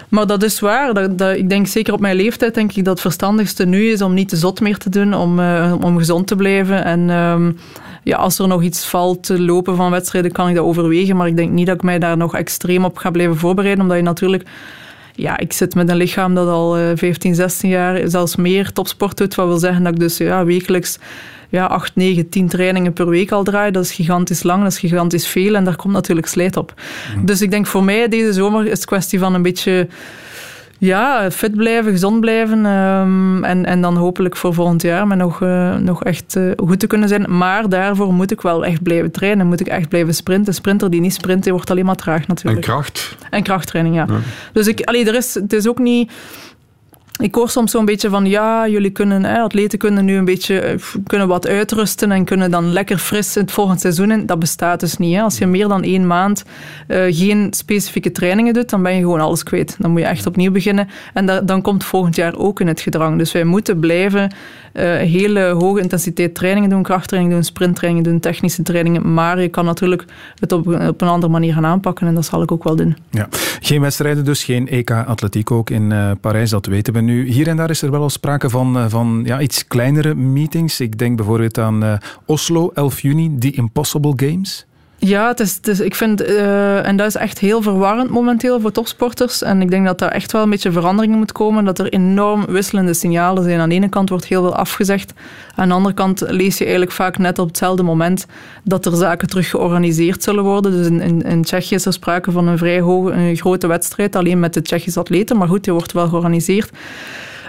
Maar 0.08 0.26
dat 0.26 0.42
is 0.42 0.60
waar. 0.60 1.16
Dat, 1.16 1.36
ik 1.36 1.48
denk 1.48 1.66
zeker 1.66 1.92
op 1.92 2.00
mijn 2.00 2.16
leeftijd 2.16 2.54
denk 2.54 2.72
ik 2.72 2.84
dat 2.84 2.92
het 2.92 3.00
verstandigste 3.00 3.66
nu 3.66 3.90
is 3.90 4.02
om 4.02 4.14
niet 4.14 4.28
te 4.28 4.36
zot 4.36 4.60
meer 4.60 4.78
te 4.78 4.90
doen, 4.90 5.14
om, 5.14 5.38
uh, 5.38 5.74
om 5.80 5.98
gezond 5.98 6.26
te 6.26 6.36
blijven. 6.36 6.84
En 6.84 7.10
um, 7.10 7.58
ja, 8.02 8.16
als 8.16 8.38
er 8.38 8.48
nog 8.48 8.62
iets 8.62 8.86
valt 8.86 9.22
te 9.22 9.40
lopen 9.40 9.76
van 9.76 9.90
wedstrijden, 9.90 10.32
kan 10.32 10.48
ik 10.48 10.54
dat 10.54 10.64
overwegen. 10.64 11.16
Maar 11.16 11.26
ik 11.26 11.36
denk 11.36 11.50
niet 11.50 11.66
dat 11.66 11.74
ik 11.74 11.82
mij 11.82 11.98
daar 11.98 12.16
nog 12.16 12.34
extreem 12.34 12.84
op 12.84 12.96
ga 12.96 13.10
blijven 13.10 13.36
voorbereiden, 13.36 13.82
omdat 13.82 13.96
je 13.96 14.02
natuurlijk 14.02 14.48
ja, 15.16 15.38
ik 15.38 15.52
zit 15.52 15.74
met 15.74 15.88
een 15.88 15.96
lichaam 15.96 16.34
dat 16.34 16.48
al 16.48 16.76
15, 16.94 17.34
16 17.34 17.70
jaar, 17.70 18.00
zelfs 18.10 18.36
meer 18.36 18.72
topsport 18.72 19.16
doet. 19.16 19.34
Wat 19.34 19.46
wil 19.46 19.58
zeggen 19.58 19.82
dat 19.82 19.92
ik 19.92 19.98
dus 19.98 20.16
ja, 20.16 20.44
wekelijks 20.44 20.98
ja, 21.54 21.66
8, 21.66 21.96
9, 21.96 22.28
10 22.28 22.48
trainingen 22.48 22.92
per 22.92 23.08
week 23.08 23.32
al 23.32 23.44
draai. 23.44 23.70
Dat 23.70 23.84
is 23.84 23.92
gigantisch 23.92 24.42
lang, 24.42 24.62
dat 24.62 24.72
is 24.72 24.78
gigantisch 24.78 25.26
veel 25.26 25.54
en 25.54 25.64
daar 25.64 25.76
komt 25.76 25.92
natuurlijk 25.92 26.26
slijt 26.26 26.56
op. 26.56 26.74
Mm. 27.16 27.26
Dus 27.26 27.42
ik 27.42 27.50
denk 27.50 27.66
voor 27.66 27.84
mij 27.84 28.08
deze 28.08 28.32
zomer 28.32 28.64
is 28.64 28.70
het 28.70 28.84
kwestie 28.84 29.18
van 29.18 29.34
een 29.34 29.42
beetje 29.42 29.88
ja, 30.78 31.30
fit 31.30 31.56
blijven, 31.56 31.92
gezond 31.92 32.20
blijven. 32.20 32.66
Um, 32.66 33.44
en, 33.44 33.66
en 33.66 33.80
dan 33.80 33.96
hopelijk 33.96 34.36
voor 34.36 34.54
volgend 34.54 34.82
jaar 34.82 35.06
maar 35.06 35.16
nog, 35.16 35.40
uh, 35.40 35.76
nog 35.76 36.04
echt 36.04 36.36
uh, 36.36 36.52
goed 36.56 36.80
te 36.80 36.86
kunnen 36.86 37.08
zijn. 37.08 37.36
Maar 37.36 37.68
daarvoor 37.68 38.12
moet 38.12 38.30
ik 38.30 38.40
wel 38.40 38.64
echt 38.64 38.82
blijven 38.82 39.10
trainen. 39.10 39.46
Moet 39.46 39.60
ik 39.60 39.66
echt 39.66 39.88
blijven 39.88 40.14
sprinten. 40.14 40.54
Sprinter 40.54 40.90
die 40.90 41.00
niet 41.00 41.14
sprint, 41.14 41.42
die 41.42 41.52
wordt 41.52 41.70
alleen 41.70 41.84
maar 41.84 41.96
traag 41.96 42.26
natuurlijk. 42.26 42.66
En 42.66 42.72
kracht. 42.72 43.16
En 43.30 43.42
krachttraining, 43.42 43.94
ja. 43.94 44.06
ja. 44.08 44.18
Dus 44.52 44.66
ik, 44.66 44.80
allee, 44.80 45.06
er 45.06 45.14
is, 45.14 45.34
het 45.34 45.52
is 45.52 45.68
ook 45.68 45.78
niet 45.78 46.12
ik 47.24 47.34
hoor 47.34 47.50
soms 47.50 47.70
zo'n 47.70 47.84
beetje 47.84 48.08
van, 48.08 48.26
ja, 48.26 48.68
jullie 48.68 48.90
kunnen, 48.90 49.24
atleten 49.24 49.78
kunnen 49.78 50.04
nu 50.04 50.16
een 50.16 50.24
beetje 50.24 50.60
eh, 50.60 50.78
kunnen 51.06 51.28
wat 51.28 51.46
uitrusten 51.46 52.12
en 52.12 52.24
kunnen 52.24 52.50
dan 52.50 52.72
lekker 52.72 52.98
fris 52.98 53.34
het 53.34 53.52
volgende 53.52 53.80
seizoen 53.80 54.10
in. 54.10 54.26
Dat 54.26 54.38
bestaat 54.38 54.80
dus 54.80 54.96
niet. 54.96 55.14
Hè. 55.14 55.22
Als 55.22 55.38
je 55.38 55.46
meer 55.46 55.68
dan 55.68 55.82
één 55.82 56.06
maand 56.06 56.44
uh, 56.88 57.04
geen 57.08 57.48
specifieke 57.50 58.12
trainingen 58.12 58.54
doet, 58.54 58.70
dan 58.70 58.82
ben 58.82 58.94
je 58.94 59.00
gewoon 59.00 59.20
alles 59.20 59.42
kwijt. 59.42 59.76
Dan 59.78 59.90
moet 59.90 60.00
je 60.00 60.06
echt 60.06 60.26
opnieuw 60.26 60.50
beginnen. 60.50 60.88
En 61.14 61.46
dan 61.46 61.62
komt 61.62 61.84
volgend 61.84 62.16
jaar 62.16 62.36
ook 62.36 62.60
in 62.60 62.66
het 62.66 62.80
gedrang. 62.80 63.18
Dus 63.18 63.32
wij 63.32 63.44
moeten 63.44 63.78
blijven 63.78 64.22
uh, 64.74 64.82
hele 64.96 65.40
hoge 65.40 65.80
intensiteit 65.80 66.34
trainingen 66.34 66.70
doen, 66.70 66.82
krachttrainingen 66.82 67.36
doen, 67.36 67.44
sprinttrainingen 67.44 68.10
doen, 68.10 68.20
technische 68.20 68.62
trainingen. 68.62 69.14
Maar 69.14 69.40
je 69.40 69.48
kan 69.48 69.64
natuurlijk 69.64 70.04
het 70.38 70.52
op, 70.52 70.66
op 70.66 71.00
een 71.00 71.08
andere 71.08 71.32
manier 71.32 71.54
gaan 71.54 71.66
aanpakken 71.66 72.06
en 72.06 72.14
dat 72.14 72.24
zal 72.24 72.42
ik 72.42 72.52
ook 72.52 72.64
wel 72.64 72.76
doen. 72.76 72.96
Ja. 73.10 73.28
Geen 73.60 73.80
wedstrijden 73.80 74.24
dus, 74.24 74.44
geen 74.44 74.68
EK 74.68 74.90
Atletiek 74.90 75.50
ook 75.50 75.70
in 75.70 75.92
Parijs, 76.20 76.50
dat 76.50 76.66
weten 76.66 76.92
we 76.92 77.00
nu. 77.00 77.13
Hier 77.22 77.48
en 77.48 77.56
daar 77.56 77.70
is 77.70 77.82
er 77.82 77.90
wel 77.90 78.02
al 78.02 78.10
sprake 78.10 78.50
van, 78.50 78.76
uh, 78.76 78.84
van 78.88 79.22
ja, 79.24 79.40
iets 79.40 79.66
kleinere 79.66 80.14
meetings. 80.14 80.80
Ik 80.80 80.98
denk 80.98 81.16
bijvoorbeeld 81.16 81.58
aan 81.58 81.98
Oslo, 82.26 82.70
11 82.74 83.00
juni, 83.00 83.38
The 83.38 83.50
Impossible 83.50 84.12
Games. 84.16 84.66
Ja, 84.96 85.36
ik 85.82 85.94
vind, 85.94 86.28
uh, 86.28 86.86
en 86.86 86.96
dat 86.96 87.06
is 87.06 87.14
echt 87.14 87.38
heel 87.38 87.62
verwarrend 87.62 88.10
momenteel 88.10 88.60
voor 88.60 88.72
topsporters. 88.72 89.42
En 89.42 89.62
ik 89.62 89.70
denk 89.70 89.86
dat 89.86 89.98
daar 89.98 90.10
echt 90.10 90.32
wel 90.32 90.42
een 90.42 90.50
beetje 90.50 90.72
verandering 90.72 91.14
moet 91.14 91.32
komen. 91.32 91.64
Dat 91.64 91.78
er 91.78 91.88
enorm 91.88 92.46
wisselende 92.46 92.94
signalen 92.94 93.42
zijn. 93.42 93.60
Aan 93.60 93.68
de 93.68 93.74
ene 93.74 93.88
kant 93.88 94.08
wordt 94.08 94.24
heel 94.24 94.42
veel 94.42 94.56
afgezegd. 94.56 95.12
Aan 95.54 95.68
de 95.68 95.74
andere 95.74 95.94
kant 95.94 96.20
lees 96.26 96.58
je 96.58 96.62
eigenlijk 96.64 96.92
vaak 96.92 97.18
net 97.18 97.38
op 97.38 97.46
hetzelfde 97.46 97.82
moment 97.82 98.26
dat 98.62 98.86
er 98.86 98.96
zaken 98.96 99.28
terug 99.28 99.50
georganiseerd 99.50 100.22
zullen 100.22 100.44
worden. 100.44 100.72
Dus 100.72 100.86
in, 100.86 101.00
in, 101.00 101.22
in 101.22 101.42
Tsjechië 101.42 101.74
is 101.74 101.86
er 101.86 101.92
sprake 101.92 102.30
van 102.30 102.46
een 102.46 102.58
vrij 102.58 102.80
hoge, 102.80 103.12
een 103.12 103.36
grote 103.36 103.66
wedstrijd, 103.66 104.16
alleen 104.16 104.40
met 104.40 104.54
de 104.54 104.62
Tsjechische 104.62 105.00
atleten. 105.00 105.36
Maar 105.36 105.48
goed, 105.48 105.64
die 105.64 105.72
wordt 105.72 105.92
wel 105.92 106.08
georganiseerd. 106.08 106.70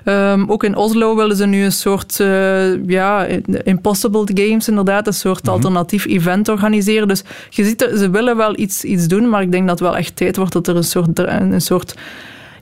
Um, 0.08 0.50
ook 0.50 0.64
in 0.64 0.76
Oslo 0.76 1.16
willen 1.16 1.36
ze 1.36 1.46
nu 1.46 1.64
een 1.64 1.72
soort 1.72 2.20
uh, 2.20 2.86
ja, 2.86 3.26
Impossible 3.64 4.28
Games, 4.34 4.68
inderdaad, 4.68 5.08
een 5.08 5.14
soort 5.14 5.44
mm 5.44 5.46
-hmm. 5.46 5.54
alternatief 5.54 6.06
event 6.06 6.50
organiseren. 6.50 7.08
Dus 7.08 7.24
je 7.50 7.66
ziet, 7.66 7.90
ze 7.98 8.10
willen 8.10 8.38
wel 8.38 8.60
iets, 8.60 8.84
iets 8.84 9.08
doen, 9.08 9.30
maar 9.30 9.42
ik 9.42 9.52
denk 9.52 9.68
dat 9.68 9.80
het 9.80 9.88
wel 9.88 9.98
echt 9.98 10.16
tijd 10.16 10.38
wordt 10.38 10.54
dat 10.54 10.68
er 10.68 10.76
een 10.76 10.84
soort, 10.84 11.20
een 11.20 11.62
soort 11.62 11.96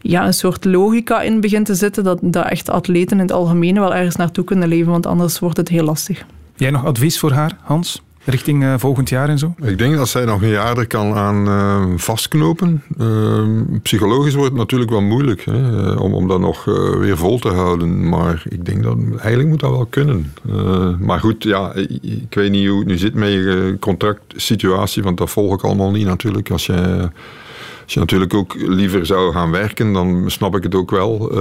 ja, 0.01 0.25
een 0.25 0.33
soort 0.33 0.65
logica 0.65 1.21
in 1.21 1.41
begint 1.41 1.65
te 1.65 1.75
zitten, 1.75 2.03
dat, 2.03 2.19
dat 2.21 2.45
echt 2.45 2.69
atleten 2.69 3.17
in 3.17 3.23
het 3.23 3.31
algemeen 3.31 3.79
wel 3.79 3.95
ergens 3.95 4.15
naartoe 4.15 4.43
kunnen 4.43 4.67
leven, 4.67 4.91
want 4.91 5.05
anders 5.05 5.39
wordt 5.39 5.57
het 5.57 5.69
heel 5.69 5.83
lastig. 5.83 6.25
Jij 6.55 6.69
nog 6.69 6.85
advies 6.85 7.19
voor 7.19 7.31
haar, 7.31 7.57
Hans? 7.61 8.01
Richting 8.25 8.63
uh, 8.63 8.73
volgend 8.77 9.09
jaar 9.09 9.29
en 9.29 9.37
zo? 9.37 9.55
Ik 9.61 9.77
denk 9.77 9.95
dat 9.95 10.09
zij 10.09 10.25
nog 10.25 10.41
een 10.41 10.49
jaar 10.49 10.77
er 10.77 10.87
kan 10.87 11.13
aan 11.13 11.47
uh, 11.47 11.97
vastknopen. 11.97 12.83
Uh, 12.99 13.61
psychologisch 13.81 14.33
wordt 14.33 14.49
het 14.49 14.59
natuurlijk 14.59 14.91
wel 14.91 15.01
moeilijk 15.01 15.45
hè, 15.45 15.91
om, 15.91 16.13
om 16.13 16.27
dat 16.27 16.39
nog 16.39 16.65
weer 16.99 17.17
vol 17.17 17.39
te 17.39 17.49
houden. 17.49 18.09
Maar 18.09 18.43
ik 18.49 18.65
denk 18.65 18.83
dat 18.83 18.97
eigenlijk 19.11 19.49
moet 19.49 19.59
dat 19.59 19.71
wel 19.71 19.85
kunnen. 19.85 20.33
maar 20.99 21.19
goed, 21.19 21.43
ja, 21.43 21.73
ik 22.01 22.33
weet 22.33 22.51
niet 22.51 22.67
hoe 22.67 22.79
het 22.79 22.87
nu 22.87 22.97
zit 22.97 23.13
met 23.13 23.31
je 23.31 23.77
contractsituatie, 23.79 25.03
want 25.03 25.17
dat 25.17 25.29
volg 25.29 25.53
ik 25.53 25.63
allemaal 25.63 25.91
niet 25.91 26.05
natuurlijk. 26.05 26.51
Als 26.51 26.65
je, 26.65 27.09
als 27.83 27.93
je 27.93 27.99
natuurlijk 27.99 28.33
ook 28.33 28.55
liever 28.55 29.05
zou 29.05 29.33
gaan 29.33 29.51
werken, 29.51 29.93
dan 29.93 30.23
snap 30.31 30.55
ik 30.55 30.63
het 30.63 30.75
ook 30.75 30.91
wel. 30.91 31.31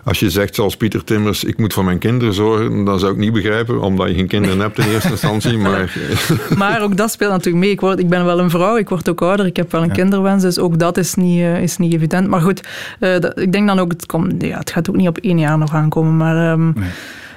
Ehm, 0.00 0.08
als 0.08 0.20
je 0.20 0.30
zegt 0.30 0.54
zoals 0.54 0.76
Pieter 0.76 1.04
Timmers, 1.04 1.44
ik 1.44 1.58
moet 1.58 1.72
voor 1.72 1.84
mijn 1.84 1.98
kinderen 1.98 2.34
zorgen, 2.34 2.84
dan 2.84 2.98
zou 2.98 3.12
ik 3.12 3.18
niet 3.18 3.32
begrijpen, 3.32 3.80
omdat 3.80 4.08
je 4.08 4.14
geen 4.14 4.26
kinderen 4.26 4.58
hebt 4.58 4.78
in 4.78 4.88
eerste 4.88 5.10
instantie. 5.10 5.58
Maar, 5.70 5.96
maar 6.56 6.82
ook 6.82 6.96
dat 6.96 7.10
speelt 7.10 7.30
natuurlijk 7.30 7.64
mee. 7.64 7.72
Ik, 7.72 7.80
word, 7.80 7.98
ik 7.98 8.08
ben 8.08 8.24
wel 8.24 8.38
een 8.38 8.50
vrouw, 8.50 8.76
ik 8.76 8.88
word 8.88 9.08
ook 9.08 9.22
ouder, 9.22 9.46
ik 9.46 9.56
heb 9.56 9.72
wel 9.72 9.82
een 9.82 9.88
ja. 9.88 9.94
kinderwens, 9.94 10.42
dus 10.42 10.58
ook 10.58 10.78
dat 10.78 10.96
is 10.96 11.14
niet, 11.14 11.38
uh, 11.38 11.62
is 11.62 11.76
niet 11.76 11.92
evident. 11.94 12.28
Maar 12.28 12.40
goed, 12.40 12.68
uh, 13.00 13.18
dat, 13.18 13.40
ik 13.40 13.52
denk 13.52 13.66
dan 13.66 13.78
ook, 13.78 13.92
het, 13.92 14.06
komt, 14.06 14.42
ja, 14.42 14.58
het 14.58 14.70
gaat 14.70 14.90
ook 14.90 14.96
niet 14.96 15.08
op 15.08 15.18
één 15.18 15.38
jaar 15.38 15.58
nog 15.58 15.74
aankomen, 15.74 16.16
maar... 16.16 16.52
Um, 16.52 16.72
nee. 16.76 16.88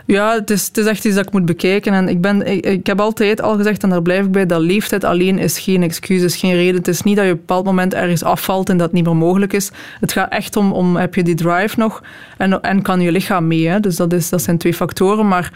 Ja, 0.05 0.33
het 0.33 0.49
is, 0.49 0.67
het 0.67 0.77
is 0.77 0.85
echt 0.85 1.05
iets 1.05 1.15
dat 1.15 1.25
ik 1.25 1.33
moet 1.33 1.45
bekijken. 1.45 1.93
En 1.93 2.07
ik, 2.07 2.21
ben, 2.21 2.47
ik, 2.47 2.65
ik, 2.65 2.87
heb 2.87 2.99
altijd 2.99 3.41
al 3.41 3.55
gezegd, 3.55 3.83
en 3.83 3.89
daar 3.89 4.01
blijf 4.01 4.25
ik 4.25 4.31
bij, 4.31 4.45
dat 4.45 4.61
leeftijd 4.61 5.03
alleen 5.03 5.39
is 5.39 5.59
geen 5.59 5.83
excuus, 5.83 6.21
is 6.21 6.35
geen 6.35 6.53
reden. 6.53 6.75
Het 6.75 6.87
is 6.87 7.01
niet 7.01 7.15
dat 7.15 7.25
je 7.25 7.31
op 7.31 7.37
een 7.37 7.45
bepaald 7.45 7.65
moment 7.65 7.93
ergens 7.93 8.23
afvalt 8.23 8.69
en 8.69 8.77
dat 8.77 8.91
niet 8.91 9.05
meer 9.05 9.15
mogelijk 9.15 9.53
is. 9.53 9.71
Het 9.99 10.11
gaat 10.11 10.31
echt 10.31 10.55
om, 10.55 10.71
om 10.71 10.95
heb 10.95 11.15
je 11.15 11.23
die 11.23 11.35
drive 11.35 11.79
nog 11.79 12.03
en, 12.37 12.61
en 12.61 12.81
kan 12.81 13.01
je 13.01 13.11
lichaam 13.11 13.47
mee. 13.47 13.67
Hè? 13.67 13.79
Dus 13.79 13.95
dat, 13.95 14.13
is, 14.13 14.29
dat 14.29 14.41
zijn 14.41 14.57
twee 14.57 14.73
factoren. 14.73 15.27
Maar 15.27 15.51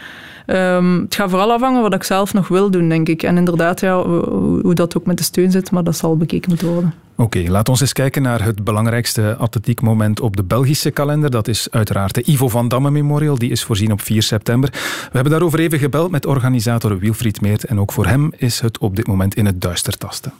um, 0.56 1.00
het 1.00 1.14
gaat 1.14 1.30
vooral 1.30 1.52
afhangen 1.52 1.82
wat 1.82 1.94
ik 1.94 2.02
zelf 2.02 2.34
nog 2.34 2.48
wil 2.48 2.70
doen, 2.70 2.88
denk 2.88 3.08
ik. 3.08 3.22
En 3.22 3.36
inderdaad, 3.36 3.80
ja, 3.80 4.02
hoe, 4.02 4.74
dat 4.74 4.96
ook 4.96 5.06
met 5.06 5.18
de 5.18 5.24
steun 5.24 5.50
zit, 5.50 5.70
maar 5.70 5.84
dat 5.84 5.96
zal 5.96 6.16
bekeken 6.16 6.50
moeten 6.50 6.68
worden. 6.68 6.92
Oké, 7.16 7.38
okay, 7.38 7.50
laat 7.50 7.68
ons 7.68 7.80
eens 7.80 7.92
kijken 7.92 8.22
naar 8.22 8.44
het 8.44 8.64
belangrijkste 8.64 9.36
atletiekmoment 9.38 10.20
op 10.20 10.36
de 10.36 10.44
Belgische 10.44 10.90
kalender. 10.90 11.30
Dat 11.30 11.48
is 11.48 11.70
uiteraard 11.70 12.14
de 12.14 12.22
Ivo 12.26 12.48
van 12.48 12.68
Damme 12.68 12.90
Memorial. 12.90 13.38
Die 13.38 13.50
is 13.50 13.64
voorzien 13.64 13.92
op 13.92 14.00
4 14.00 14.22
september. 14.22 14.70
We 14.70 15.08
hebben 15.12 15.32
daarover 15.32 15.58
even 15.58 15.78
gebeld 15.78 16.10
met 16.10 16.26
organisator 16.26 16.98
Wilfried 16.98 17.40
Meert. 17.40 17.64
En 17.64 17.80
ook 17.80 17.92
voor 17.92 18.06
hem 18.06 18.32
is 18.36 18.60
het 18.60 18.78
op 18.78 18.96
dit 18.96 19.06
moment 19.06 19.34
in 19.34 19.46
het 19.46 19.60
duister 19.60 19.98
tasten. 19.98 20.32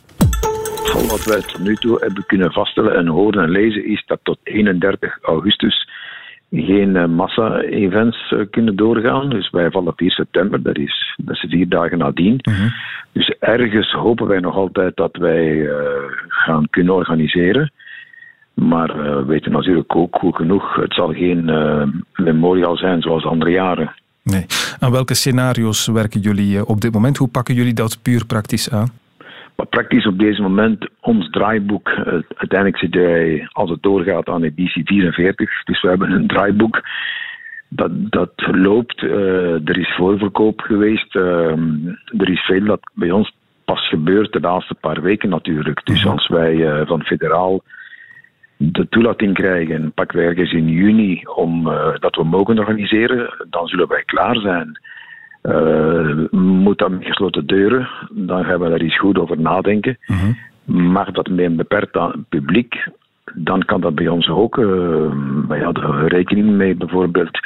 Wat 1.09 1.25
wij 1.25 1.41
tot 1.41 1.59
nu 1.59 1.75
toe 1.75 1.99
hebben 2.01 2.27
kunnen 2.27 2.53
vaststellen 2.53 2.97
en 2.97 3.07
horen 3.07 3.43
en 3.43 3.51
lezen 3.51 3.87
is 3.87 4.05
dat 4.07 4.19
tot 4.23 4.39
31 4.43 5.19
augustus 5.23 5.88
geen 6.51 7.15
massa-events 7.15 8.35
kunnen 8.51 8.77
doorgaan. 8.77 9.29
Dus 9.29 9.51
wij 9.51 9.71
vallen 9.71 9.93
4 9.97 10.11
september, 10.11 10.63
dat 10.63 10.77
is, 10.77 11.15
dat 11.17 11.35
is 11.35 11.47
vier 11.51 11.69
dagen 11.69 11.99
nadien. 11.99 12.41
Uh 12.43 12.59
-huh. 12.59 12.71
Dus 13.13 13.35
ergens 13.41 13.93
hopen 13.93 14.27
wij 14.27 14.41
nog 14.41 14.55
altijd 14.55 14.97
dat 14.97 15.17
wij 15.17 15.47
uh, 15.47 15.73
gaan 16.29 16.67
kunnen 16.71 16.95
organiseren. 16.95 17.73
Maar 18.55 18.97
uh, 18.97 19.17
we 19.17 19.25
weten 19.25 19.53
natuurlijk 19.53 19.97
ook 19.97 20.17
goed 20.17 20.37
genoeg, 20.37 20.75
het 20.75 20.95
zal 20.95 21.13
geen 21.13 21.45
memorial 22.15 22.77
zijn 22.77 23.03
zoals 23.03 23.25
andere 23.25 23.51
jaren. 23.51 23.95
Nee. 24.23 24.47
Aan 24.79 24.91
welke 24.91 25.15
scenario's 25.15 25.87
werken 25.87 26.21
jullie 26.21 26.67
op 26.67 26.81
dit 26.81 26.93
moment? 26.93 27.17
Hoe 27.17 27.29
pakken 27.29 27.55
jullie 27.55 27.75
dat 27.75 27.99
puur 28.03 28.27
praktisch 28.27 28.71
aan? 28.71 28.89
Maar 29.59 29.67
praktisch 29.67 30.07
op 30.07 30.19
deze 30.19 30.43
moment, 30.43 30.89
ons 31.01 31.31
draaiboek, 31.31 31.89
uh, 31.89 32.07
uiteindelijk 32.37 32.79
zitten 32.79 33.01
wij, 33.01 33.49
als 33.53 33.71
het 33.71 33.83
doorgaat, 33.83 34.29
aan 34.29 34.43
editie 34.43 34.85
44. 34.87 35.65
Dus 35.65 35.83
we 35.83 35.89
hebben 35.89 36.11
een 36.11 36.27
draaiboek 36.27 36.83
dat, 37.69 37.91
dat 38.11 38.33
loopt. 38.37 39.01
er 39.01 39.79
is 39.79 39.95
voorverkoop 39.97 40.61
geweest. 40.61 41.15
er 41.15 42.29
is 42.29 42.41
veel 42.41 42.65
dat 42.65 42.81
bij 42.95 43.11
ons 43.11 43.33
pas 43.65 43.89
gebeurt 43.89 44.33
de 44.33 44.41
laatste 44.41 44.75
paar 44.75 45.03
weken 45.03 45.29
natuurlijk. 45.29 45.81
Dus 45.85 46.05
mhm. 46.05 46.13
als 46.13 46.29
wij 46.29 46.87
van 46.87 47.03
federaal 47.03 47.63
de 48.57 48.89
toelating 48.89 49.35
krijgen, 49.35 49.93
pakken 49.93 50.19
we 50.19 50.25
ergens 50.25 50.53
in 50.53 50.69
juni 50.69 51.23
om 51.35 51.65
dat 51.99 52.17
we 52.17 52.25
mogen 52.25 52.59
organiseren, 52.59 53.47
dan 53.51 53.67
zullen 53.67 53.89
wij 53.89 54.03
klaar 54.03 54.37
zijn. 54.37 54.79
Uh, 55.43 56.31
moet 56.31 56.79
dat 56.79 56.91
met 56.91 57.05
gesloten 57.05 57.47
deuren, 57.47 57.89
dan 58.11 58.45
gaan 58.45 58.61
we 58.61 58.69
daar 58.69 58.81
eens 58.81 58.99
goed 58.99 59.19
over 59.19 59.41
nadenken. 59.41 59.99
Mm 60.07 60.37
Mag 60.69 61.11
dat 61.11 61.29
met 61.29 61.39
een 61.39 61.57
beperkt 61.57 61.99
publiek, 62.29 62.89
dan 63.35 63.65
kan 63.65 63.81
dat 63.81 63.95
bij 63.95 64.09
ons 64.09 64.29
ook. 64.29 64.57
Uh, 64.57 65.13
wij 65.49 65.61
hadden 65.61 66.09
rekening 66.09 66.49
mee 66.49 66.75
bijvoorbeeld 66.75 67.39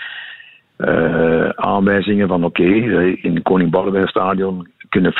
uh, 0.78 1.48
aanwijzingen 1.48 2.28
van 2.28 2.44
oké, 2.44 2.62
okay, 2.62 3.10
in 3.10 3.42
Koning 3.42 3.70
Boudewijn 3.70 4.08
Stadion 4.08 4.68
kunnen 4.88 5.12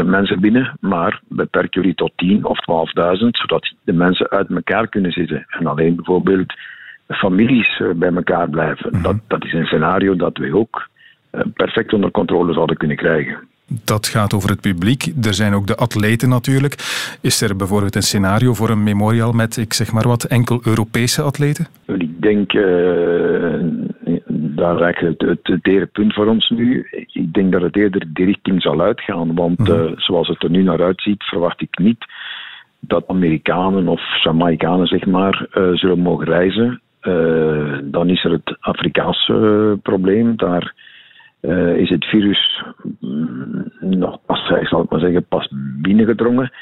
50.000 0.00 0.06
mensen 0.06 0.40
binnen, 0.40 0.76
maar 0.80 1.20
beperk 1.28 1.74
jullie 1.74 1.94
tot 1.94 2.12
10 2.16 2.44
of 2.44 2.58
12.000, 3.18 3.26
zodat 3.30 3.74
de 3.84 3.92
mensen 3.92 4.30
uit 4.30 4.50
elkaar 4.50 4.88
kunnen 4.88 5.12
zitten. 5.12 5.46
En 5.48 5.66
alleen 5.66 5.94
bijvoorbeeld 5.94 6.54
families 7.06 7.82
bij 7.96 8.12
elkaar 8.14 8.48
blijven. 8.48 8.90
Mhm. 8.92 9.02
dat, 9.02 9.16
dat 9.26 9.44
is 9.44 9.52
een 9.52 9.66
scenario 9.66 10.16
dat 10.16 10.38
we 10.38 10.56
ook 10.56 10.76
eh, 10.76 10.89
perfect 11.54 11.92
onder 11.92 12.10
controle 12.10 12.52
zouden 12.52 12.76
kunnen 12.76 12.96
krijgen. 12.96 13.48
Dat 13.84 14.06
gaat 14.06 14.34
over 14.34 14.50
het 14.50 14.60
publiek. 14.60 15.12
Er 15.22 15.34
zijn 15.34 15.52
ook 15.54 15.66
de 15.66 15.76
atleten 15.76 16.28
natuurlijk. 16.28 16.74
Is 17.20 17.40
er 17.40 17.56
bijvoorbeeld 17.56 17.94
een 17.94 18.02
scenario 18.02 18.54
voor 18.54 18.70
een 18.70 18.82
memorial 18.82 19.32
met, 19.32 19.56
ik 19.56 19.72
zeg 19.72 19.92
maar 19.92 20.08
wat, 20.08 20.24
enkel 20.24 20.60
Europese 20.64 21.22
atleten? 21.22 21.66
Ik 21.86 22.22
denk, 22.22 22.52
uh, 22.52 22.62
daar 24.32 24.98
het, 24.98 25.20
het, 25.20 25.58
het 25.62 25.92
punt 25.92 26.14
voor 26.14 26.26
ons 26.26 26.48
nu. 26.48 26.86
Ik 27.12 27.32
denk 27.32 27.52
dat 27.52 27.62
het 27.62 27.76
eerder 27.76 28.06
die 28.12 28.24
richting 28.24 28.62
zal 28.62 28.80
uitgaan. 28.80 29.34
Want 29.34 29.58
mhm. 29.58 29.72
eh, 29.72 29.92
zoals 29.96 30.28
het 30.28 30.42
er 30.42 30.50
nu 30.50 30.62
naar 30.62 30.82
uitziet, 30.82 31.22
verwacht 31.22 31.60
ik 31.60 31.78
niet 31.78 32.04
dat 32.80 33.04
Amerikanen 33.06 33.88
of 33.88 34.22
Jamaicanen 34.22 34.86
zeg 34.86 35.06
maar, 35.06 35.46
zullen 35.72 35.98
mogen 35.98 36.26
reizen. 36.26 36.80
dan 37.84 38.08
is 38.08 38.24
er 38.24 38.30
het 38.30 38.56
Afrikaanse 38.60 39.78
probleem. 39.82 40.36
Daar 40.36 40.74
uh, 41.42 41.76
is 41.76 41.90
het 41.90 42.04
virus 42.04 42.62
mm, 43.00 43.72
nog 43.80 44.18
pas, 44.26 44.50
ik 44.50 44.66
zal 44.66 44.80
het 44.80 44.90
maar 44.90 45.00
zeggen, 45.00 45.24
pas 45.24 45.48
binnengedrongen. 45.82 46.52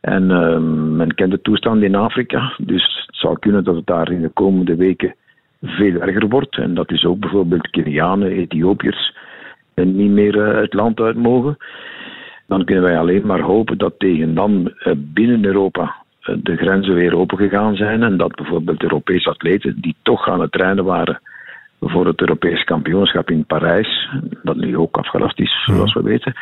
En 0.00 0.22
uh, 0.22 0.58
men 0.96 1.14
kent 1.14 1.30
de 1.30 1.40
toestand 1.40 1.82
in 1.82 1.94
Afrika, 1.94 2.52
dus 2.58 3.04
het 3.06 3.16
zou 3.16 3.38
kunnen 3.38 3.64
dat 3.64 3.74
het 3.74 3.86
daar 3.86 4.12
in 4.12 4.22
de 4.22 4.28
komende 4.28 4.76
weken 4.76 5.14
veel 5.60 6.00
erger 6.00 6.28
wordt. 6.28 6.58
En 6.58 6.74
dat 6.74 6.90
is 6.90 7.04
ook 7.04 7.18
bijvoorbeeld 7.18 7.70
Kenianen, 7.70 8.30
Ethiopiërs 8.30 9.16
en 9.74 9.96
niet 9.96 10.10
meer 10.10 10.34
uh, 10.34 10.60
het 10.60 10.74
land 10.74 11.00
uit 11.00 11.16
mogen. 11.16 11.56
Dan 12.46 12.64
kunnen 12.64 12.84
wij 12.84 12.98
alleen 12.98 13.26
maar 13.26 13.40
hopen 13.40 13.78
dat 13.78 13.94
tegen 13.98 14.34
dan 14.34 14.72
binnen 14.96 15.44
Europa 15.44 15.94
de 16.42 16.56
grenzen 16.56 16.94
weer 16.94 17.16
opengegaan 17.16 17.76
zijn 17.76 18.02
en 18.02 18.16
dat 18.16 18.34
bijvoorbeeld 18.34 18.82
Europese 18.82 19.30
atleten 19.30 19.80
die 19.80 19.96
toch 20.02 20.28
aan 20.28 20.40
het 20.40 20.52
trainen 20.52 20.84
waren 20.84 21.20
voor 21.80 22.06
het 22.06 22.20
Europees 22.20 22.64
kampioenschap 22.64 23.30
in 23.30 23.44
Parijs, 23.44 24.08
dat 24.42 24.56
nu 24.56 24.76
ook 24.76 24.96
afgelast 24.96 25.38
is, 25.40 25.64
zoals 25.64 25.94
we 25.94 26.02
weten. 26.02 26.34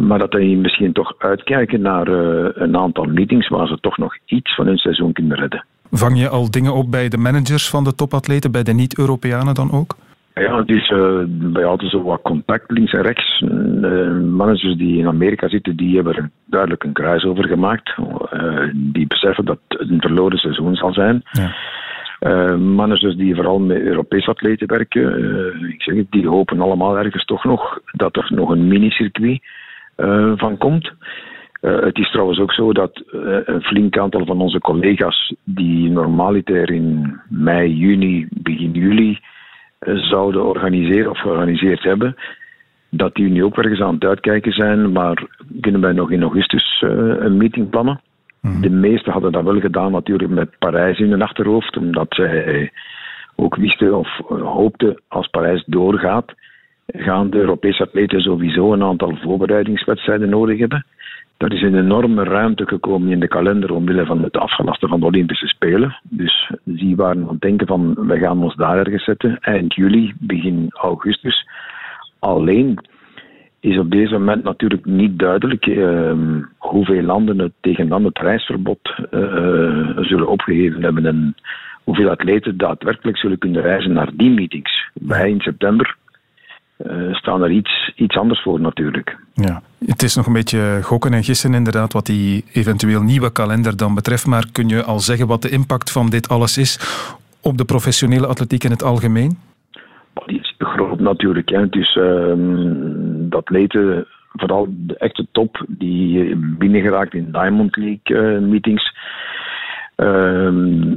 Maar 0.00 0.18
dat 0.18 0.30
die 0.30 0.56
misschien 0.56 0.92
toch 0.92 1.14
uitkijken 1.18 1.80
naar 1.80 2.08
uh, 2.08 2.48
een 2.54 2.76
aantal 2.76 3.04
meetings 3.04 3.48
waar 3.48 3.66
ze 3.66 3.80
toch 3.80 3.98
nog 3.98 4.16
iets 4.24 4.54
van 4.54 4.66
hun 4.66 4.76
seizoen 4.76 5.12
kunnen 5.12 5.36
redden. 5.36 5.64
Vang 5.90 6.20
je 6.20 6.28
al 6.28 6.50
dingen 6.50 6.74
op 6.74 6.90
bij 6.90 7.08
de 7.08 7.18
managers 7.18 7.68
van 7.68 7.84
de 7.84 7.94
topatleten, 7.94 8.52
bij 8.52 8.62
de 8.62 8.72
niet-Europeanen 8.72 9.54
dan 9.54 9.72
ook? 9.72 9.96
Ja, 10.34 10.58
het 10.58 10.68
is 10.68 10.90
uh, 10.90 11.18
bij 11.26 11.64
altijd 11.64 11.90
zo 11.90 12.02
wat 12.02 12.22
contact 12.22 12.70
links 12.70 12.92
en 12.92 13.02
rechts. 13.02 13.40
Uh, 13.40 13.50
managers 14.20 14.76
die 14.76 14.98
in 14.98 15.06
Amerika 15.06 15.48
zitten, 15.48 15.76
die 15.76 15.94
hebben 15.94 16.16
er 16.16 16.30
duidelijk 16.44 16.84
een 16.84 16.92
kruis 16.92 17.24
over 17.24 17.44
gemaakt. 17.44 17.94
die 18.72 19.06
beseffen 19.06 19.44
dat 19.44 19.58
het 19.68 19.90
een 19.90 20.00
verloren 20.00 20.38
seizoen 20.38 20.74
zal 20.74 20.92
zijn. 20.92 21.22
Ja. 21.30 21.54
Uh, 22.26 22.56
managers 22.56 23.16
die 23.16 23.34
vooral 23.34 23.58
met 23.58 23.80
Europese 23.80 24.30
atleten 24.30 24.66
werken, 24.66 25.20
uh, 25.20 25.68
ik 25.68 25.82
zeg 25.82 25.94
het, 25.94 26.10
die 26.10 26.28
hopen 26.28 26.60
allemaal 26.60 26.98
ergens 26.98 27.24
toch 27.24 27.44
nog 27.44 27.80
dat 27.92 28.16
er 28.16 28.26
nog 28.28 28.50
een 28.50 28.68
minicircuit 28.68 29.42
uh, 29.96 30.32
van 30.36 30.56
komt. 30.56 30.92
het 31.60 31.98
is 31.98 32.10
trouwens 32.10 32.38
ook 32.38 32.52
zo 32.52 32.72
dat 32.72 33.02
een 33.44 33.62
flink 33.62 33.98
aantal 33.98 34.26
van 34.26 34.40
onze 34.40 34.58
collega's 34.58 35.34
die 35.44 35.90
normaliter 35.90 36.70
in 36.70 37.20
mei, 37.28 37.74
juni, 37.74 38.26
begin 38.30 38.72
juli 38.72 39.18
zouden 39.94 40.44
organiseren 40.44 41.10
of 41.10 41.20
georganiseerd 41.20 41.82
hebben, 41.82 42.16
dat 42.90 43.14
die 43.14 43.30
nu 43.30 43.44
ook 43.44 43.56
ergens 43.56 43.80
aan 43.80 43.94
het 43.94 44.04
uitkijken 44.04 44.52
zijn, 44.52 44.92
maar 44.92 45.26
kunnen 45.60 45.80
wij 45.80 45.92
nog 45.92 46.10
in 46.10 46.22
augustus 46.22 46.82
een 47.18 47.36
meeting 47.36 47.70
plannen. 47.70 48.00
Mhm. 48.46 48.60
De 48.60 48.70
meesten 48.70 49.12
hadden 49.12 49.32
dat 49.32 49.44
wel 49.44 49.60
gedaan 49.60 49.92
natuurlijk 49.92 50.30
met 50.30 50.58
Parijs 50.58 50.98
in 50.98 51.10
hun 51.10 51.22
achterhoofd, 51.22 51.76
omdat 51.76 52.06
zij 52.08 52.72
ook 53.34 53.56
wisten 53.56 53.98
of 53.98 54.20
hoopten 54.28 55.00
als 55.08 55.26
Parijs 55.26 55.64
doorgaat, 55.66 56.34
gaan 56.86 57.30
de 57.30 57.38
Europese 57.38 57.82
atleten 57.82 58.20
sowieso 58.20 58.72
een 58.72 58.82
aantal 58.82 59.16
voorbereidingswedstrijden 59.22 60.28
nodig 60.28 60.58
hebben. 60.58 60.86
Er 61.36 61.52
is 61.52 61.62
een 61.62 61.78
enorme 61.78 62.24
ruimte 62.24 62.66
gekomen 62.66 63.10
in 63.10 63.20
de 63.20 63.28
kalender 63.28 63.72
omwille 63.72 64.06
van 64.06 64.22
het 64.22 64.36
afgelasten 64.36 64.88
van 64.88 65.00
de 65.00 65.06
Olympische 65.06 65.46
Spelen. 65.46 65.96
Dus 66.02 66.52
die 66.62 66.96
waren 66.96 67.22
aan 67.22 67.28
het 67.28 67.40
denken 67.40 67.66
van, 67.66 67.94
we 68.06 68.18
gaan 68.18 68.42
ons 68.42 68.54
daar 68.54 68.78
ergens 68.78 69.04
zetten. 69.04 69.38
Eind 69.40 69.74
juli, 69.74 70.14
begin 70.18 70.68
augustus. 70.70 71.48
Alleen 72.18 72.78
is 73.66 73.78
op 73.78 73.90
deze 73.90 74.12
moment 74.12 74.42
natuurlijk 74.42 74.84
niet 74.84 75.18
duidelijk 75.18 75.66
uh, 75.66 76.12
hoeveel 76.58 77.02
landen 77.02 77.38
het 77.38 77.52
tegen 77.60 77.88
dan 77.88 78.04
het 78.04 78.18
reisverbod 78.18 78.78
uh, 78.98 79.98
zullen 80.00 80.28
opgegeven 80.28 80.82
hebben 80.82 81.06
en 81.06 81.34
hoeveel 81.84 82.10
atleten 82.10 82.56
daadwerkelijk 82.56 83.18
zullen 83.18 83.38
kunnen 83.38 83.62
reizen 83.62 83.92
naar 83.92 84.10
die 84.14 84.30
meetings. 84.30 84.90
Bij 84.94 85.30
in 85.30 85.40
september 85.40 85.96
uh, 86.86 87.14
staan 87.14 87.42
er 87.42 87.50
iets, 87.50 87.92
iets 87.96 88.16
anders 88.16 88.42
voor 88.42 88.60
natuurlijk. 88.60 89.16
Ja, 89.34 89.62
het 89.86 90.02
is 90.02 90.16
nog 90.16 90.26
een 90.26 90.32
beetje 90.32 90.80
gokken 90.82 91.12
en 91.12 91.24
gissen 91.24 91.54
inderdaad 91.54 91.92
wat 91.92 92.06
die 92.06 92.44
eventueel 92.52 93.02
nieuwe 93.02 93.32
kalender 93.32 93.76
dan 93.76 93.94
betreft, 93.94 94.26
maar 94.26 94.44
kun 94.52 94.68
je 94.68 94.82
al 94.82 95.00
zeggen 95.00 95.26
wat 95.26 95.42
de 95.42 95.50
impact 95.50 95.92
van 95.92 96.10
dit 96.10 96.28
alles 96.28 96.58
is 96.58 96.78
op 97.42 97.58
de 97.58 97.64
professionele 97.64 98.26
atletiek 98.26 98.64
in 98.64 98.70
het 98.70 98.82
algemeen? 98.82 99.38
Die 100.26 100.40
is 100.40 100.54
groot 100.58 100.85
natuurlijk. 101.06 101.48
Hè. 101.48 101.68
Dus 101.68 101.94
dat 103.28 103.40
atleten, 103.40 104.06
vooral 104.32 104.66
de 104.70 104.96
echte 104.96 105.26
top, 105.32 105.64
die 105.68 106.36
binnengeraakt 106.36 107.14
in 107.14 107.32
Diamond 107.32 107.76
League 107.76 108.38
uh, 108.38 108.38
meetings, 108.48 108.94
uh, 109.96 110.50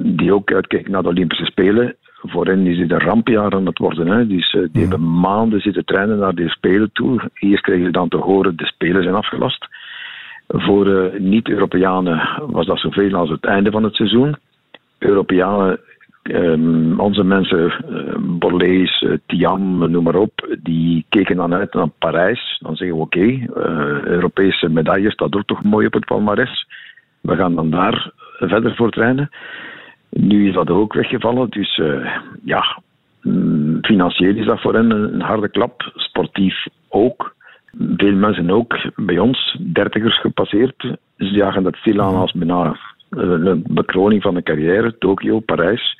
die 0.03 0.33
ook 0.33 0.53
uitkijken 0.53 0.91
naar 0.91 1.03
de 1.03 1.09
Olympische 1.09 1.45
Spelen. 1.45 1.95
Voor 2.21 2.45
hen 2.45 2.67
is 2.67 2.79
het 2.79 2.91
een 2.91 2.99
rampjaar 2.99 3.51
aan 3.51 3.65
het 3.65 3.77
worden. 3.77 4.07
Hè. 4.07 4.27
Dus 4.27 4.53
uh, 4.53 4.67
die 4.71 4.81
hebben 4.81 5.19
maanden 5.19 5.59
zitten 5.59 5.85
trainen 5.85 6.17
naar 6.17 6.35
die 6.35 6.49
Spelen 6.49 6.89
toe. 6.93 7.29
Eerst 7.33 7.63
kregen 7.63 7.85
ze 7.85 7.91
dan 7.91 8.09
te 8.09 8.17
horen, 8.17 8.57
de 8.57 8.65
Spelen 8.65 9.03
zijn 9.03 9.15
afgelast. 9.15 9.67
Voor 10.47 10.87
uh, 10.87 11.19
niet-Europeanen 11.19 12.29
was 12.47 12.65
dat 12.65 12.79
zoveel 12.79 13.13
als 13.13 13.29
het 13.29 13.45
einde 13.45 13.71
van 13.71 13.83
het 13.83 13.95
seizoen. 13.95 14.35
Europeanen 14.97 15.79
Um, 16.23 16.99
onze 16.99 17.23
mensen, 17.23 17.73
uh, 17.89 18.15
Borlees, 18.19 19.01
uh, 19.01 19.17
Tiam, 19.25 19.91
noem 19.91 20.03
maar 20.03 20.15
op, 20.15 20.57
die 20.59 21.05
keken 21.09 21.35
dan 21.35 21.53
uit 21.53 21.73
naar 21.73 21.87
Parijs. 21.87 22.57
Dan 22.61 22.75
zeggen 22.75 22.97
we 22.97 23.03
oké, 23.03 23.25
uh, 23.25 23.47
Europese 24.03 24.69
medaille 24.69 25.11
staat 25.11 25.35
ook 25.35 25.45
toch 25.45 25.63
mooi 25.63 25.85
op 25.85 25.93
het 25.93 26.05
palmares. 26.05 26.67
We 27.21 27.35
gaan 27.35 27.55
dan 27.55 27.69
daar 27.69 28.11
verder 28.37 28.75
voor 28.75 28.91
trainen. 28.91 29.29
Nu 30.09 30.47
is 30.47 30.53
dat 30.53 30.69
ook 30.69 30.93
weggevallen, 30.93 31.49
dus 31.49 31.77
uh, 31.77 32.15
ja, 32.43 32.81
um, 33.21 33.77
financieel 33.81 34.35
is 34.35 34.45
dat 34.45 34.61
voor 34.61 34.73
hen 34.73 34.91
een 34.91 35.21
harde 35.21 35.49
klap, 35.49 35.91
sportief 35.95 36.65
ook. 36.89 37.35
Veel 37.97 38.15
mensen 38.15 38.49
ook 38.49 38.77
bij 38.95 39.19
ons, 39.19 39.59
dertigers 39.73 40.19
gepasseerd, 40.19 40.97
ze 41.17 41.25
jagen 41.25 41.63
dat 41.63 41.75
stilaan 41.75 42.15
als 42.15 42.31
bijna 42.31 42.75
een 43.09 43.63
bekroning 43.67 44.21
van 44.21 44.35
een 44.35 44.43
carrière, 44.43 44.97
Tokio, 44.97 45.39
Parijs 45.39 45.97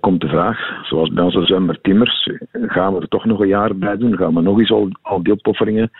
komt 0.00 0.20
de 0.20 0.28
vraag, 0.28 0.58
zoals 0.82 1.08
bij 1.08 1.24
onze 1.24 1.44
zwemmer 1.44 1.80
Timmers, 1.80 2.28
gaan 2.52 2.94
we 2.94 3.00
er 3.00 3.08
toch 3.08 3.24
nog 3.24 3.40
een 3.40 3.48
jaar 3.48 3.76
bij 3.76 3.96
doen? 3.96 4.16
Gaan 4.16 4.34
we 4.34 4.40
nog 4.40 4.58
eens 4.58 4.70
al, 4.70 4.88
al 5.02 5.22
die 5.22 5.32
opofferingen 5.32 5.90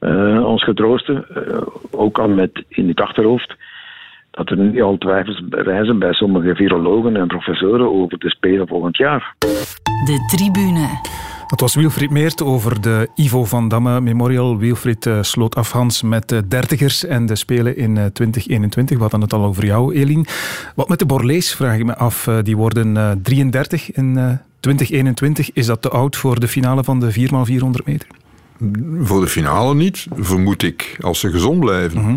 uh, 0.00 0.46
ons 0.46 0.64
getroosten? 0.64 1.24
Uh, 1.36 1.60
ook 1.90 2.18
al 2.18 2.28
met 2.28 2.64
in 2.68 2.88
het 2.88 3.00
achterhoofd 3.00 3.56
dat 4.30 4.50
er 4.50 4.56
nu 4.56 4.82
al 4.82 4.98
twijfels 4.98 5.42
reizen 5.50 5.98
bij 5.98 6.12
sommige 6.12 6.54
virologen 6.54 7.16
en 7.16 7.26
professoren 7.26 7.92
over 7.92 8.18
de 8.18 8.30
Spelen 8.30 8.66
volgend 8.66 8.96
jaar. 8.96 9.34
De 10.04 10.24
tribune. 10.36 10.88
Dat 11.50 11.60
was 11.60 11.74
Wilfried 11.74 12.10
Meert 12.10 12.42
over 12.42 12.80
de 12.80 13.08
Ivo 13.14 13.44
van 13.44 13.68
Damme 13.68 14.00
Memorial. 14.00 14.58
Wilfried 14.58 15.06
uh, 15.06 15.22
sloot 15.22 15.54
af 15.54 15.72
Hans 15.72 16.02
met 16.02 16.28
de 16.28 16.48
dertigers 16.48 17.04
en 17.04 17.26
de 17.26 17.36
Spelen 17.36 17.76
in 17.76 17.94
2021. 17.94 18.96
We 18.96 19.02
hadden 19.02 19.20
het 19.20 19.32
al 19.32 19.44
over 19.44 19.64
jou, 19.64 19.94
Elin. 19.94 20.26
Wat 20.74 20.88
met 20.88 20.98
de 20.98 21.06
Borlees, 21.06 21.54
vraag 21.54 21.78
ik 21.78 21.84
me 21.84 21.96
af. 21.96 22.28
die 22.42 22.56
worden 22.56 23.20
33 23.22 23.92
in 23.92 24.38
2021, 24.60 25.52
is 25.52 25.66
dat 25.66 25.82
te 25.82 25.88
oud 25.88 26.16
voor 26.16 26.40
de 26.40 26.48
finale 26.48 26.84
van 26.84 27.00
de 27.00 27.12
4x400 27.12 27.84
meter? 27.84 28.08
Voor 29.00 29.20
de 29.20 29.26
finale 29.26 29.74
niet, 29.74 30.06
vermoed 30.16 30.62
ik, 30.62 30.96
als 31.00 31.20
ze 31.20 31.30
gezond 31.30 31.60
blijven. 31.60 32.00
Mhm. 32.00 32.16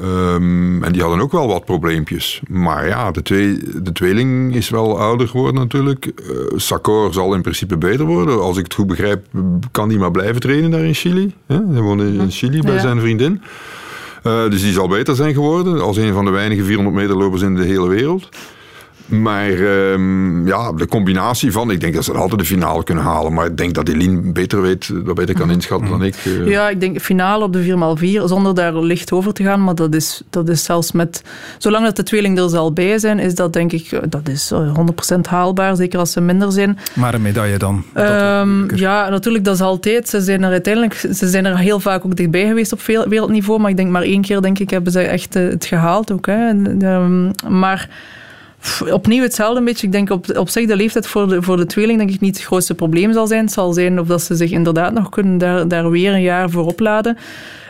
Ehm, 0.00 0.82
en 0.82 0.92
die 0.92 1.02
hadden 1.02 1.20
ook 1.20 1.32
wel 1.32 1.46
wat 1.46 1.64
probleempjes. 1.64 2.40
Maar 2.48 2.86
ja, 2.86 3.10
de, 3.10 3.22
twee, 3.22 3.58
de 3.82 3.92
tweeling 3.92 4.54
is 4.54 4.68
wel 4.68 4.98
ouder 4.98 5.28
geworden 5.28 5.60
natuurlijk. 5.60 6.06
Uh, 6.06 6.58
Sakor 6.58 7.12
zal 7.12 7.34
in 7.34 7.42
principe 7.42 7.76
beter 7.76 8.06
worden. 8.06 8.40
Als 8.40 8.56
ik 8.56 8.64
het 8.64 8.74
goed 8.74 8.86
begrijp, 8.86 9.26
kan 9.70 9.88
hij 9.88 9.98
maar 9.98 10.10
blijven 10.10 10.40
trainen 10.40 10.70
daar 10.70 10.84
in 10.84 10.94
Chili. 10.94 11.34
Hij 11.46 11.80
woont 11.80 12.00
in 12.00 12.30
Chili 12.30 12.60
bij 12.60 12.78
zijn 12.78 13.00
vriendin. 13.00 13.42
Uh, 14.26 14.50
dus 14.50 14.62
die 14.62 14.72
zal 14.72 14.88
beter 14.88 15.14
zijn 15.14 15.34
geworden 15.34 15.80
als 15.80 15.96
een 15.96 16.12
van 16.12 16.24
de 16.24 16.30
weinige 16.30 16.64
400 16.64 16.96
meter 16.96 17.16
lopers 17.16 17.42
in 17.42 17.54
de 17.54 17.64
hele 17.64 17.88
wereld. 17.88 18.28
Maar 19.06 19.50
um, 19.50 20.46
ja, 20.46 20.72
de 20.72 20.86
combinatie 20.86 21.52
van, 21.52 21.70
ik 21.70 21.80
denk 21.80 21.94
dat 21.94 22.04
ze 22.04 22.12
altijd 22.12 22.40
de 22.40 22.46
finale 22.46 22.84
kunnen 22.84 23.04
halen. 23.04 23.32
Maar 23.32 23.46
ik 23.46 23.56
denk 23.56 23.74
dat 23.74 23.88
Eline 23.88 24.32
beter 24.32 24.62
weet, 24.62 25.04
dat 25.04 25.14
beter 25.14 25.34
kan 25.34 25.50
inschatten 25.50 25.88
dan 25.88 26.04
ik. 26.04 26.24
Uh. 26.24 26.46
Ja, 26.48 26.68
ik 26.68 26.80
denk 26.80 27.00
finale 27.00 27.44
op 27.44 27.52
de 27.52 27.64
4x4, 27.64 28.24
zonder 28.24 28.54
daar 28.54 28.78
licht 28.78 29.12
over 29.12 29.32
te 29.32 29.42
gaan. 29.42 29.64
Maar 29.64 29.74
dat 29.74 29.94
is, 29.94 30.22
dat 30.30 30.48
is 30.48 30.64
zelfs 30.64 30.92
met, 30.92 31.22
zolang 31.58 31.84
dat 31.84 31.96
de 31.96 32.02
tweeling 32.02 32.38
er 32.38 32.48
zal 32.48 32.72
bij 32.72 32.98
zijn, 32.98 33.18
is 33.18 33.34
dat 33.34 33.52
denk 33.52 33.72
ik, 33.72 34.00
dat 34.08 34.28
is 34.28 34.52
100% 35.14 35.20
haalbaar. 35.28 35.76
Zeker 35.76 35.98
als 35.98 36.12
ze 36.12 36.20
minder 36.20 36.52
zijn. 36.52 36.78
Maar 36.94 37.14
een 37.14 37.22
medaille 37.22 37.58
dan? 37.58 37.84
Um, 37.94 38.76
ja, 38.76 39.08
natuurlijk, 39.08 39.44
dat 39.44 39.54
is 39.54 39.60
altijd. 39.60 40.08
Ze 40.08 40.20
zijn 40.20 40.42
er 40.42 40.50
uiteindelijk, 40.50 40.94
ze 40.94 41.28
zijn 41.28 41.44
er 41.44 41.58
heel 41.58 41.80
vaak 41.80 42.04
ook 42.04 42.16
dichtbij 42.16 42.46
geweest 42.46 42.72
op 42.72 42.80
wereldniveau. 43.08 43.60
Maar 43.60 43.70
ik 43.70 43.76
denk 43.76 43.90
maar 43.90 44.02
één 44.02 44.22
keer, 44.22 44.40
denk 44.40 44.58
ik, 44.58 44.70
hebben 44.70 44.92
ze 44.92 45.00
echt 45.00 45.34
het 45.34 45.64
gehaald 45.64 46.12
ook. 46.12 46.26
Hè. 46.26 46.48
Um, 46.48 47.30
maar 47.48 47.88
opnieuw 48.90 49.22
hetzelfde 49.22 49.62
beetje. 49.62 49.86
Ik 49.86 49.92
denk 49.92 50.10
op, 50.10 50.36
op 50.36 50.48
zich 50.48 50.66
de 50.66 50.76
leeftijd 50.76 51.06
voor 51.06 51.28
de, 51.28 51.42
voor 51.42 51.56
de 51.56 51.66
tweeling 51.66 51.98
denk 51.98 52.10
ik 52.10 52.20
niet 52.20 52.36
het 52.36 52.46
grootste 52.46 52.74
probleem 52.74 53.12
zal 53.12 53.26
zijn. 53.26 53.44
Het 53.44 53.52
zal 53.52 53.72
zijn 53.72 54.00
of 54.00 54.06
dat 54.06 54.22
ze 54.22 54.34
zich 54.34 54.50
inderdaad 54.50 54.92
nog 54.92 55.08
kunnen 55.08 55.38
daar, 55.38 55.68
daar 55.68 55.90
weer 55.90 56.12
een 56.12 56.22
jaar 56.22 56.50
voor 56.50 56.66
opladen. 56.66 57.16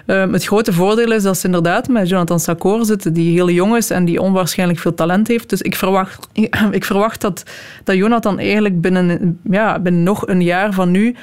Um, 0.06 0.32
het 0.32 0.44
grote 0.44 0.72
voordeel 0.72 1.12
is 1.12 1.22
dat 1.22 1.38
ze 1.38 1.46
inderdaad 1.46 1.88
met 1.88 2.08
Jonathan 2.08 2.40
Sakor 2.40 2.84
zitten, 2.84 3.12
die 3.12 3.32
heel 3.32 3.50
jong 3.50 3.76
is 3.76 3.90
en 3.90 4.04
die 4.04 4.20
onwaarschijnlijk 4.20 4.78
veel 4.78 4.94
talent 4.94 5.28
heeft. 5.28 5.50
Dus 5.50 5.62
ik 5.62 5.76
verwacht, 5.76 6.28
ik 6.70 6.84
verwacht 6.84 7.20
dat, 7.20 7.42
dat 7.84 7.96
Jonathan 7.96 8.38
eigenlijk 8.38 8.80
binnen, 8.80 9.38
ja, 9.50 9.78
binnen 9.78 10.02
nog 10.02 10.26
een 10.26 10.42
jaar 10.42 10.72
van 10.72 10.90
nu 10.90 11.14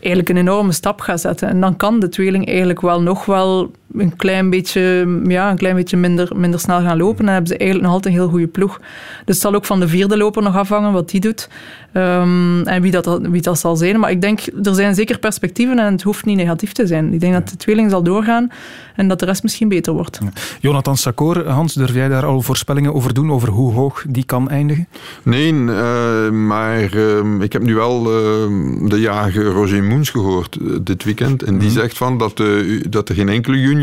eigenlijk 0.00 0.28
een 0.28 0.36
enorme 0.36 0.72
stap 0.72 1.00
gaat 1.00 1.20
zetten. 1.20 1.48
En 1.48 1.60
dan 1.60 1.76
kan 1.76 2.00
de 2.00 2.08
tweeling 2.08 2.46
eigenlijk 2.46 2.80
wel 2.80 3.02
nog 3.02 3.24
wel 3.24 3.70
een 3.92 4.16
klein 4.16 4.50
beetje, 4.50 5.20
ja, 5.26 5.50
een 5.50 5.56
klein 5.56 5.74
beetje 5.74 5.96
minder, 5.96 6.32
minder 6.36 6.60
snel 6.60 6.80
gaan 6.80 6.96
lopen. 6.96 7.18
En 7.18 7.24
dan 7.24 7.34
hebben 7.34 7.52
ze 7.52 7.56
eigenlijk 7.56 7.88
nog 7.88 7.96
altijd 7.96 8.14
een 8.14 8.20
heel 8.20 8.30
goede 8.30 8.46
ploeg. 8.46 8.78
Dus 8.78 9.34
het 9.34 9.38
zal 9.38 9.54
ook 9.54 9.64
van 9.64 9.80
de 9.80 9.88
vierde 9.88 10.16
loper 10.16 10.42
nog 10.42 10.56
afhangen 10.56 10.92
wat 10.92 11.10
die 11.10 11.20
doet. 11.20 11.48
Um, 11.92 12.66
en 12.66 12.82
wie 12.82 12.90
dat, 12.90 13.18
wie 13.22 13.42
dat 13.42 13.58
zal 13.58 13.76
zijn. 13.76 14.00
Maar 14.00 14.10
ik 14.10 14.20
denk, 14.20 14.40
er 14.62 14.74
zijn 14.74 14.94
zeker 14.94 15.18
perspectieven 15.18 15.78
en 15.78 15.92
het 15.92 16.02
hoeft 16.02 16.24
niet 16.24 16.36
negatief 16.36 16.72
te 16.72 16.86
zijn. 16.86 17.12
Ik 17.12 17.20
denk 17.20 17.32
dat 17.32 17.48
de 17.48 17.56
tweeling 17.56 17.90
zal 17.90 18.02
doorgaan 18.02 18.48
en 18.96 19.08
dat 19.08 19.18
de 19.18 19.24
rest 19.24 19.42
misschien 19.42 19.68
beter 19.68 19.92
wordt. 19.92 20.18
Jonathan 20.60 20.96
Sakor, 20.96 21.48
Hans, 21.48 21.74
durf 21.74 21.94
jij 21.94 22.08
daar 22.08 22.24
al 22.24 22.42
voorspellingen 22.42 22.94
over 22.94 23.14
doen, 23.14 23.32
over 23.32 23.48
hoe 23.48 23.72
hoog 23.72 24.04
die 24.08 24.24
kan 24.24 24.50
eindigen? 24.50 24.88
Nee, 25.22 25.52
uh, 25.52 26.30
maar 26.30 26.94
uh, 26.94 27.40
ik 27.40 27.52
heb 27.52 27.62
nu 27.62 27.74
wel 27.74 27.98
uh, 27.98 28.88
de 28.88 29.00
jager 29.00 29.44
Roger 29.44 29.84
Moens 29.84 30.10
gehoord 30.10 30.56
eh, 30.56 30.66
dit 30.82 31.04
weekend. 31.04 31.42
En 31.42 31.58
die 31.58 31.68
mm. 31.68 31.74
zegt 31.74 31.96
van 31.96 32.18
dat, 32.18 32.42
dat 32.88 33.08
er 33.08 33.14
geen 33.14 33.28
enkele 33.28 33.60
junior 33.60 33.75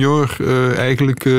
eigenlijk 0.77 1.29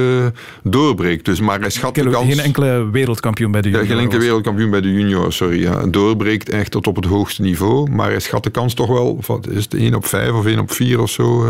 doorbreekt. 0.63 1.25
Dus, 1.25 1.41
maar 1.41 1.61
hij 1.61 1.71
schat 1.71 1.99
geen, 1.99 2.11
kans... 2.11 2.35
Geen 2.35 2.45
enkele 2.45 2.91
wereldkampioen 2.91 3.51
bij 3.51 3.61
de 3.61 3.69
junior. 3.69 3.87
Ja, 3.87 3.95
geen 3.95 4.03
enkele 4.03 4.21
wereldkampioen 4.21 4.71
bij 4.71 4.81
de 4.81 4.93
junior, 4.93 5.33
sorry. 5.33 5.61
Ja. 5.61 5.87
Doorbreekt 5.87 6.49
echt 6.49 6.71
tot 6.71 6.87
op 6.87 6.97
het 6.97 7.05
hoogste 7.05 7.43
niveau. 7.43 7.91
Maar 7.91 8.11
hij 8.11 8.21
schat 8.21 8.43
de 8.43 8.51
kans 8.51 8.75
toch 8.75 8.89
wel, 8.89 9.21
wat 9.27 9.49
is 9.49 9.65
het 9.65 9.75
1 9.75 9.95
op 9.95 10.07
5 10.07 10.33
of 10.33 10.47
1 10.47 10.59
op 10.59 10.73
4 10.73 11.01
of 11.01 11.11
zo. 11.11 11.47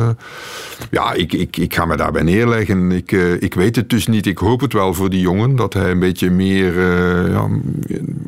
ja, 0.90 1.12
ik, 1.12 1.32
ik, 1.32 1.56
ik 1.56 1.74
ga 1.74 1.84
me 1.84 1.96
daarbij 1.96 2.22
neerleggen. 2.22 2.92
Ik, 2.92 3.12
uh, 3.12 3.42
ik 3.42 3.54
weet 3.54 3.76
het 3.76 3.90
dus 3.90 4.06
niet. 4.06 4.26
Ik 4.26 4.38
hoop 4.38 4.60
het 4.60 4.72
wel 4.72 4.94
voor 4.94 5.10
die 5.10 5.20
jongen, 5.20 5.56
dat 5.56 5.72
hij 5.72 5.90
een 5.90 5.98
beetje 5.98 6.30
meer... 6.30 6.74
Uh, 6.74 7.28
ja, 7.28 7.48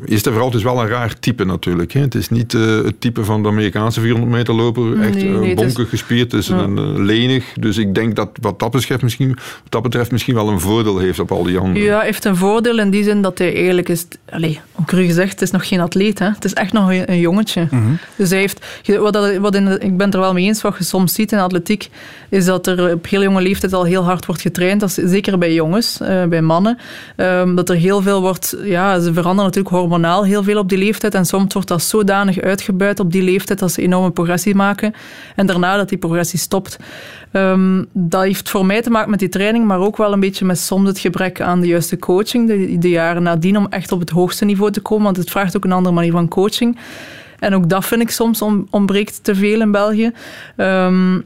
eerst 0.09 0.25
en 0.25 0.31
vooral, 0.31 0.49
het 0.49 0.57
is 0.57 0.63
wel 0.63 0.81
een 0.81 0.87
raar 0.87 1.19
type 1.19 1.45
natuurlijk. 1.45 1.91
Hè. 1.91 1.99
Het 1.99 2.15
is 2.15 2.29
niet 2.29 2.53
uh, 2.53 2.83
het 2.83 3.01
type 3.01 3.23
van 3.23 3.43
de 3.43 3.49
Amerikaanse 3.49 4.01
400 4.01 4.31
meter 4.31 4.53
loper. 4.53 5.01
Echt 5.01 5.13
nee, 5.13 5.29
nee, 5.29 5.55
bonkig 5.55 5.83
is... 5.83 5.89
gespierd, 5.89 6.31
het 6.31 6.41
is 6.41 6.47
ja. 6.47 6.57
een, 6.57 7.05
lenig. 7.05 7.53
Dus 7.59 7.77
ik 7.77 7.95
denk 7.95 8.15
dat 8.15 8.29
wat 8.41 8.59
dat, 8.59 8.71
betreft 8.71 9.01
misschien, 9.01 9.29
wat 9.63 9.71
dat 9.71 9.81
betreft 9.81 10.11
misschien 10.11 10.35
wel 10.35 10.49
een 10.49 10.59
voordeel 10.59 10.97
heeft 10.97 11.19
op 11.19 11.31
al 11.31 11.43
die 11.43 11.57
anderen. 11.57 11.83
Ja, 11.83 11.95
hij 11.95 12.05
heeft 12.05 12.25
een 12.25 12.35
voordeel 12.35 12.79
in 12.79 12.89
die 12.89 13.03
zin 13.03 13.21
dat 13.21 13.37
hij 13.37 13.55
eigenlijk 13.55 13.89
is... 13.89 14.07
Allez, 14.29 14.59
ook 14.79 14.89
gezegd, 14.89 15.31
het 15.31 15.41
is 15.41 15.51
nog 15.51 15.67
geen 15.67 15.79
atleet. 15.79 16.19
Hè. 16.19 16.25
Het 16.25 16.45
is 16.45 16.53
echt 16.53 16.73
nog 16.73 16.91
een, 16.91 17.11
een 17.11 17.19
jongetje. 17.19 17.67
Mm 17.71 17.81
-hmm. 17.81 17.97
Dus 18.15 18.29
hij 18.29 18.39
heeft... 18.39 18.65
Wat, 18.85 19.13
dat, 19.13 19.37
wat 19.37 19.55
in, 19.55 19.81
ik 19.81 19.97
ben 19.97 20.11
er 20.11 20.19
wel 20.19 20.33
mee 20.33 20.45
eens, 20.45 20.61
wat 20.61 20.75
je 20.77 20.83
soms 20.83 21.13
ziet 21.13 21.31
in 21.31 21.39
atletiek, 21.39 21.89
is 22.29 22.45
dat 22.45 22.67
er 22.67 22.93
op 22.93 23.07
heel 23.07 23.21
jonge 23.21 23.41
leeftijd 23.41 23.73
al 23.73 23.83
heel 23.83 24.03
hard 24.03 24.25
wordt 24.25 24.41
getraind. 24.41 24.79
Dat 24.79 24.89
is 24.89 25.11
zeker 25.11 25.37
bij 25.37 25.53
jongens, 25.53 25.99
uh, 26.01 26.23
bij 26.23 26.41
mannen. 26.41 26.77
Um, 27.15 27.55
dat 27.55 27.69
er 27.69 27.75
heel 27.75 28.01
veel 28.01 28.21
wordt... 28.21 28.55
Ja, 28.63 28.99
ze 28.99 29.13
veranderen 29.13 29.45
natuurlijk 29.45 29.75
heel 30.05 30.43
veel 30.43 30.59
op 30.59 30.69
die 30.69 30.77
leeftijd. 30.77 31.13
En 31.13 31.25
soms 31.25 31.53
wordt 31.53 31.67
dat 31.67 31.81
zodanig 31.81 32.39
uitgebuit 32.39 32.99
op 32.99 33.11
die 33.11 33.21
leeftijd 33.21 33.59
dat 33.59 33.71
ze 33.71 33.81
enorme 33.81 34.11
progressie 34.11 34.55
maken. 34.55 34.93
En 35.35 35.45
daarna 35.45 35.77
dat 35.77 35.89
die 35.89 35.97
progressie 35.97 36.39
stopt. 36.39 36.77
Um, 37.31 37.85
dat 37.93 38.23
heeft 38.23 38.49
voor 38.49 38.65
mij 38.65 38.81
te 38.81 38.89
maken 38.89 39.09
met 39.09 39.19
die 39.19 39.29
training, 39.29 39.65
maar 39.65 39.79
ook 39.79 39.97
wel 39.97 40.13
een 40.13 40.19
beetje 40.19 40.45
met 40.45 40.59
soms 40.59 40.87
het 40.87 40.99
gebrek 40.99 41.41
aan 41.41 41.59
de 41.59 41.67
juiste 41.67 41.97
coaching. 41.97 42.47
De, 42.79 42.89
jaren 42.89 43.23
nadien 43.23 43.57
om 43.57 43.67
echt 43.69 43.91
op 43.91 43.99
het 43.99 44.09
hoogste 44.09 44.45
niveau 44.45 44.71
te 44.71 44.81
komen. 44.81 45.03
Want 45.03 45.17
het 45.17 45.29
vraagt 45.29 45.55
ook 45.55 45.65
een 45.65 45.71
andere 45.71 45.95
manier 45.95 46.11
van 46.11 46.27
coaching. 46.27 46.77
En 47.39 47.53
ook 47.53 47.69
dat 47.69 47.85
vind 47.85 48.01
ik 48.01 48.09
soms 48.09 48.41
ontbreekt 48.69 49.23
te 49.23 49.35
veel 49.35 49.61
in 49.61 49.71
België. 49.71 50.11
Um, 50.57 51.23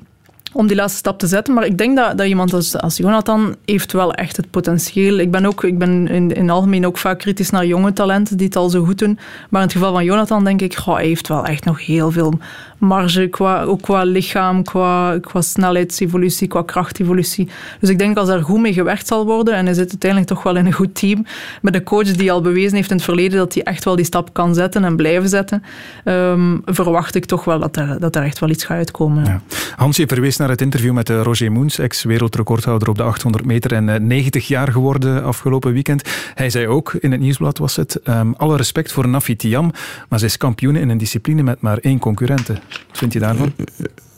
om 0.53 0.67
die 0.67 0.75
laatste 0.75 0.97
stap 0.97 1.19
te 1.19 1.27
zetten. 1.27 1.53
Maar 1.53 1.65
ik 1.65 1.77
denk 1.77 1.97
dat, 1.97 2.17
dat 2.17 2.27
iemand 2.27 2.53
als, 2.53 2.77
als 2.77 2.97
Jonathan 2.97 3.55
heeft 3.65 3.91
wel 3.91 4.13
echt 4.13 4.37
het 4.37 4.49
potentieel. 4.49 5.17
Ik 5.17 5.31
ben, 5.31 5.45
ook, 5.45 5.63
ik 5.63 5.77
ben 5.77 6.07
in, 6.07 6.31
in 6.31 6.41
het 6.41 6.51
algemeen 6.51 6.85
ook 6.85 6.97
vaak 6.97 7.19
kritisch 7.19 7.49
naar 7.49 7.65
jonge 7.65 7.93
talenten 7.93 8.37
die 8.37 8.45
het 8.45 8.55
al 8.55 8.69
zo 8.69 8.83
goed 8.83 8.99
doen. 8.99 9.19
Maar 9.49 9.61
in 9.61 9.67
het 9.67 9.75
geval 9.75 9.93
van 9.93 10.03
Jonathan 10.03 10.43
denk 10.43 10.61
ik, 10.61 10.75
goh, 10.75 10.95
hij 10.95 11.05
heeft 11.05 11.27
wel 11.27 11.45
echt 11.45 11.65
nog 11.65 11.85
heel 11.85 12.11
veel 12.11 12.39
marge, 12.81 13.27
qua, 13.27 13.63
ook 13.63 13.81
qua 13.81 14.03
lichaam, 14.03 14.63
qua, 14.63 15.19
qua 15.19 15.41
snelheidsevolutie, 15.41 16.47
qua 16.47 16.61
krachtevolutie. 16.61 17.49
Dus 17.79 17.89
ik 17.89 17.97
denk 17.97 18.17
als 18.17 18.29
er 18.29 18.43
goed 18.43 18.59
mee 18.59 18.73
gewerkt 18.73 19.07
zal 19.07 19.25
worden, 19.25 19.53
en 19.53 19.65
hij 19.65 19.73
zit 19.73 19.89
uiteindelijk 19.89 20.31
toch 20.31 20.43
wel 20.43 20.55
in 20.55 20.65
een 20.65 20.73
goed 20.73 20.95
team, 20.95 21.25
met 21.61 21.75
een 21.75 21.83
coach 21.83 22.11
die 22.11 22.31
al 22.31 22.41
bewezen 22.41 22.75
heeft 22.75 22.89
in 22.89 22.95
het 22.95 23.05
verleden 23.05 23.37
dat 23.37 23.53
hij 23.53 23.63
echt 23.63 23.83
wel 23.83 23.95
die 23.95 24.05
stap 24.05 24.33
kan 24.33 24.53
zetten 24.53 24.83
en 24.83 24.95
blijven 24.95 25.29
zetten, 25.29 25.63
um, 26.05 26.61
verwacht 26.65 27.15
ik 27.15 27.25
toch 27.25 27.43
wel 27.43 27.59
dat 27.59 27.75
er, 27.75 27.99
dat 27.99 28.15
er 28.15 28.23
echt 28.23 28.39
wel 28.39 28.49
iets 28.49 28.63
gaat 28.63 28.77
uitkomen. 28.77 29.25
Ja. 29.25 29.41
Hans, 29.75 29.99
verwees 30.05 30.37
naar 30.37 30.49
het 30.49 30.61
interview 30.61 30.93
met 30.93 31.09
eh, 31.09 31.21
Roger 31.21 31.51
Moens, 31.51 31.79
ex-wereldrecordhouder 31.79 32.89
op 32.89 32.97
de 32.97 33.03
800 33.03 33.45
meter 33.45 33.73
en 33.73 34.07
90 34.07 34.47
jaar 34.47 34.71
geworden 34.71 35.23
afgelopen 35.23 35.73
weekend. 35.73 36.09
Hij 36.33 36.49
zei 36.49 36.67
ook, 36.67 36.93
in 36.93 37.11
het 37.11 37.19
nieuwsblad 37.19 37.57
was 37.57 37.75
het, 37.75 37.99
um, 38.03 38.33
alle 38.37 38.57
respect 38.57 38.91
voor 38.91 39.07
Nafi 39.07 39.35
Tiam, 39.35 39.71
maar 40.09 40.19
zij 40.19 40.27
is 40.27 40.37
kampioen 40.37 40.75
in 40.75 40.89
een 40.89 40.97
discipline 40.97 41.43
met 41.43 41.61
maar 41.61 41.77
één 41.77 41.99
concurrente. 41.99 42.59
Wat 42.87 42.97
vind 42.97 43.13
je 43.13 43.19
daarvan? 43.19 43.53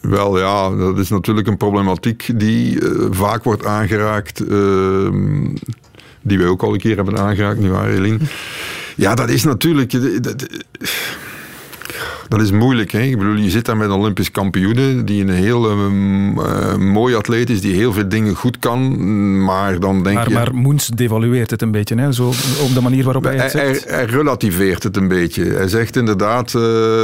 Wel 0.02 0.40
ja, 0.40 0.76
dat 0.76 0.98
is 0.98 1.10
natuurlijk 1.10 1.48
een 1.48 1.58
problematiek 1.58 2.40
die 2.40 2.82
uh, 2.82 3.08
vaak 3.12 3.44
wordt 3.44 3.66
aangeraakt. 3.66 4.42
Uh, 4.50 5.10
die 6.22 6.38
wij 6.38 6.48
ook 6.48 6.64
al 6.64 6.74
een 6.74 6.80
keer 6.80 6.96
hebben 6.96 7.20
aangeraakt, 7.20 7.60
nu 7.60 7.70
waar, 7.70 7.90
Eline? 7.90 8.18
Ja, 8.96 9.16
dat 9.16 9.30
is 9.30 9.44
natuurlijk. 9.44 10.24
Dat, 10.24 10.48
dat 12.28 12.42
is 12.42 12.52
moeilijk. 12.52 12.92
Hè? 12.92 13.02
Ik 13.02 13.18
bedoel, 13.18 13.36
je 13.36 13.50
zit 13.50 13.66
daar 13.66 13.78
met 13.78 13.90
een 13.90 13.96
Olympisch 13.96 14.32
kampioene 14.32 15.04
die 15.04 15.22
een 15.22 15.30
heel 15.30 15.72
uh, 15.72 16.76
mooie 16.76 17.16
atleet 17.16 17.50
is, 17.50 17.62
die 17.62 17.76
heel 17.76 17.94
veel 17.94 18.10
dingen 18.10 18.36
goed 18.36 18.60
kan, 18.60 19.44
maar 19.44 19.80
dan 19.80 20.04
denk 20.04 20.16
maar, 20.16 20.28
je... 20.30 20.34
Maar 20.34 20.56
Moens 20.56 20.88
devalueert 20.88 21.50
het 21.50 21.62
een 21.62 21.72
beetje, 21.72 21.96
hè? 21.96 22.12
Zo, 22.12 22.28
op 22.62 22.74
de 22.74 22.82
manier 22.82 23.04
waarop 23.04 23.24
hij 23.24 23.36
het 23.36 23.52
zegt. 23.52 23.90
Hij, 23.90 23.96
hij, 23.96 24.06
relativeert 24.06 24.84
het 24.84 24.98
een 24.98 25.08
beetje. 25.08 25.44
Hij 25.44 25.68
zegt 25.68 25.96
inderdaad, 25.96 26.54
uh, 26.54 26.62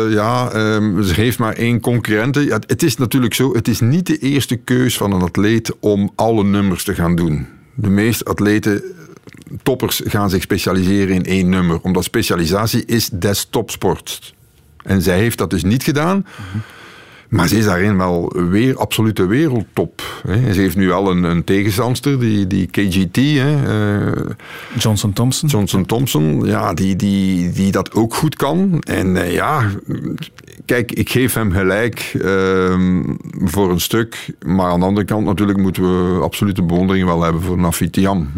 ja, 0.09 0.55
um, 0.75 1.03
ze 1.03 1.13
heeft 1.13 1.39
maar 1.39 1.53
één 1.53 1.79
concurrente. 1.79 2.45
Ja, 2.45 2.59
het 2.67 2.83
is 2.83 2.97
natuurlijk 2.97 3.33
zo, 3.33 3.53
het 3.53 3.67
is 3.67 3.79
niet 3.79 4.07
de 4.07 4.17
eerste 4.17 4.55
keus 4.55 4.97
van 4.97 5.11
een 5.11 5.21
atleet 5.21 5.75
om 5.79 6.11
alle 6.15 6.43
nummers 6.43 6.83
te 6.83 6.93
gaan 6.93 7.15
doen. 7.15 7.47
De 7.75 7.89
meeste 7.89 8.23
atleten 8.23 8.83
toppers 9.63 10.01
gaan 10.05 10.29
zich 10.29 10.41
specialiseren 10.41 11.15
in 11.15 11.25
één 11.25 11.49
nummer, 11.49 11.79
omdat 11.81 12.03
specialisatie 12.03 12.85
is 12.85 13.09
des 13.09 13.47
topsports. 13.49 14.33
En 14.89 15.01
zij 15.01 15.17
heeft 15.17 15.37
dat 15.37 15.49
dus 15.49 15.63
niet 15.63 15.83
gedaan. 15.83 16.25
Maar 17.29 17.47
ze 17.47 17.57
is 17.57 17.65
daarin 17.65 17.97
wel 17.97 18.33
weer 18.49 18.77
absolute 18.77 19.25
wereldtop. 19.25 20.01
Hè. 20.27 20.53
Ze 20.53 20.59
heeft 20.59 20.75
nu 20.75 20.91
al 20.91 21.11
een, 21.11 21.23
een 21.23 21.43
tegenstandster, 21.43 22.19
die, 22.19 22.47
die 22.47 22.67
KGT. 22.67 23.15
Hè. 23.15 23.77
Uh, 24.07 24.29
Johnson 24.77 25.13
Thompson. 25.13 25.49
Johnson 25.49 25.85
Thompson, 25.85 26.45
ja, 26.45 26.73
die, 26.73 26.95
die, 26.95 27.51
die 27.51 27.71
dat 27.71 27.93
ook 27.93 28.13
goed 28.15 28.35
kan. 28.35 28.81
En 28.81 29.07
uh, 29.07 29.33
ja, 29.33 29.69
kijk, 30.65 30.91
ik 30.91 31.09
geef 31.09 31.33
hem 31.33 31.51
gelijk 31.51 32.11
uh, 32.15 32.23
voor 33.43 33.71
een 33.71 33.81
stuk. 33.81 34.35
Maar 34.45 34.71
aan 34.71 34.79
de 34.79 34.85
andere 34.85 35.05
kant 35.05 35.25
natuurlijk 35.25 35.59
moeten 35.59 35.83
we 35.83 36.21
absolute 36.21 36.63
bewondering 36.63 37.05
wel 37.05 37.23
hebben 37.23 37.41
voor 37.41 37.57
Nafitiam. 37.57 38.29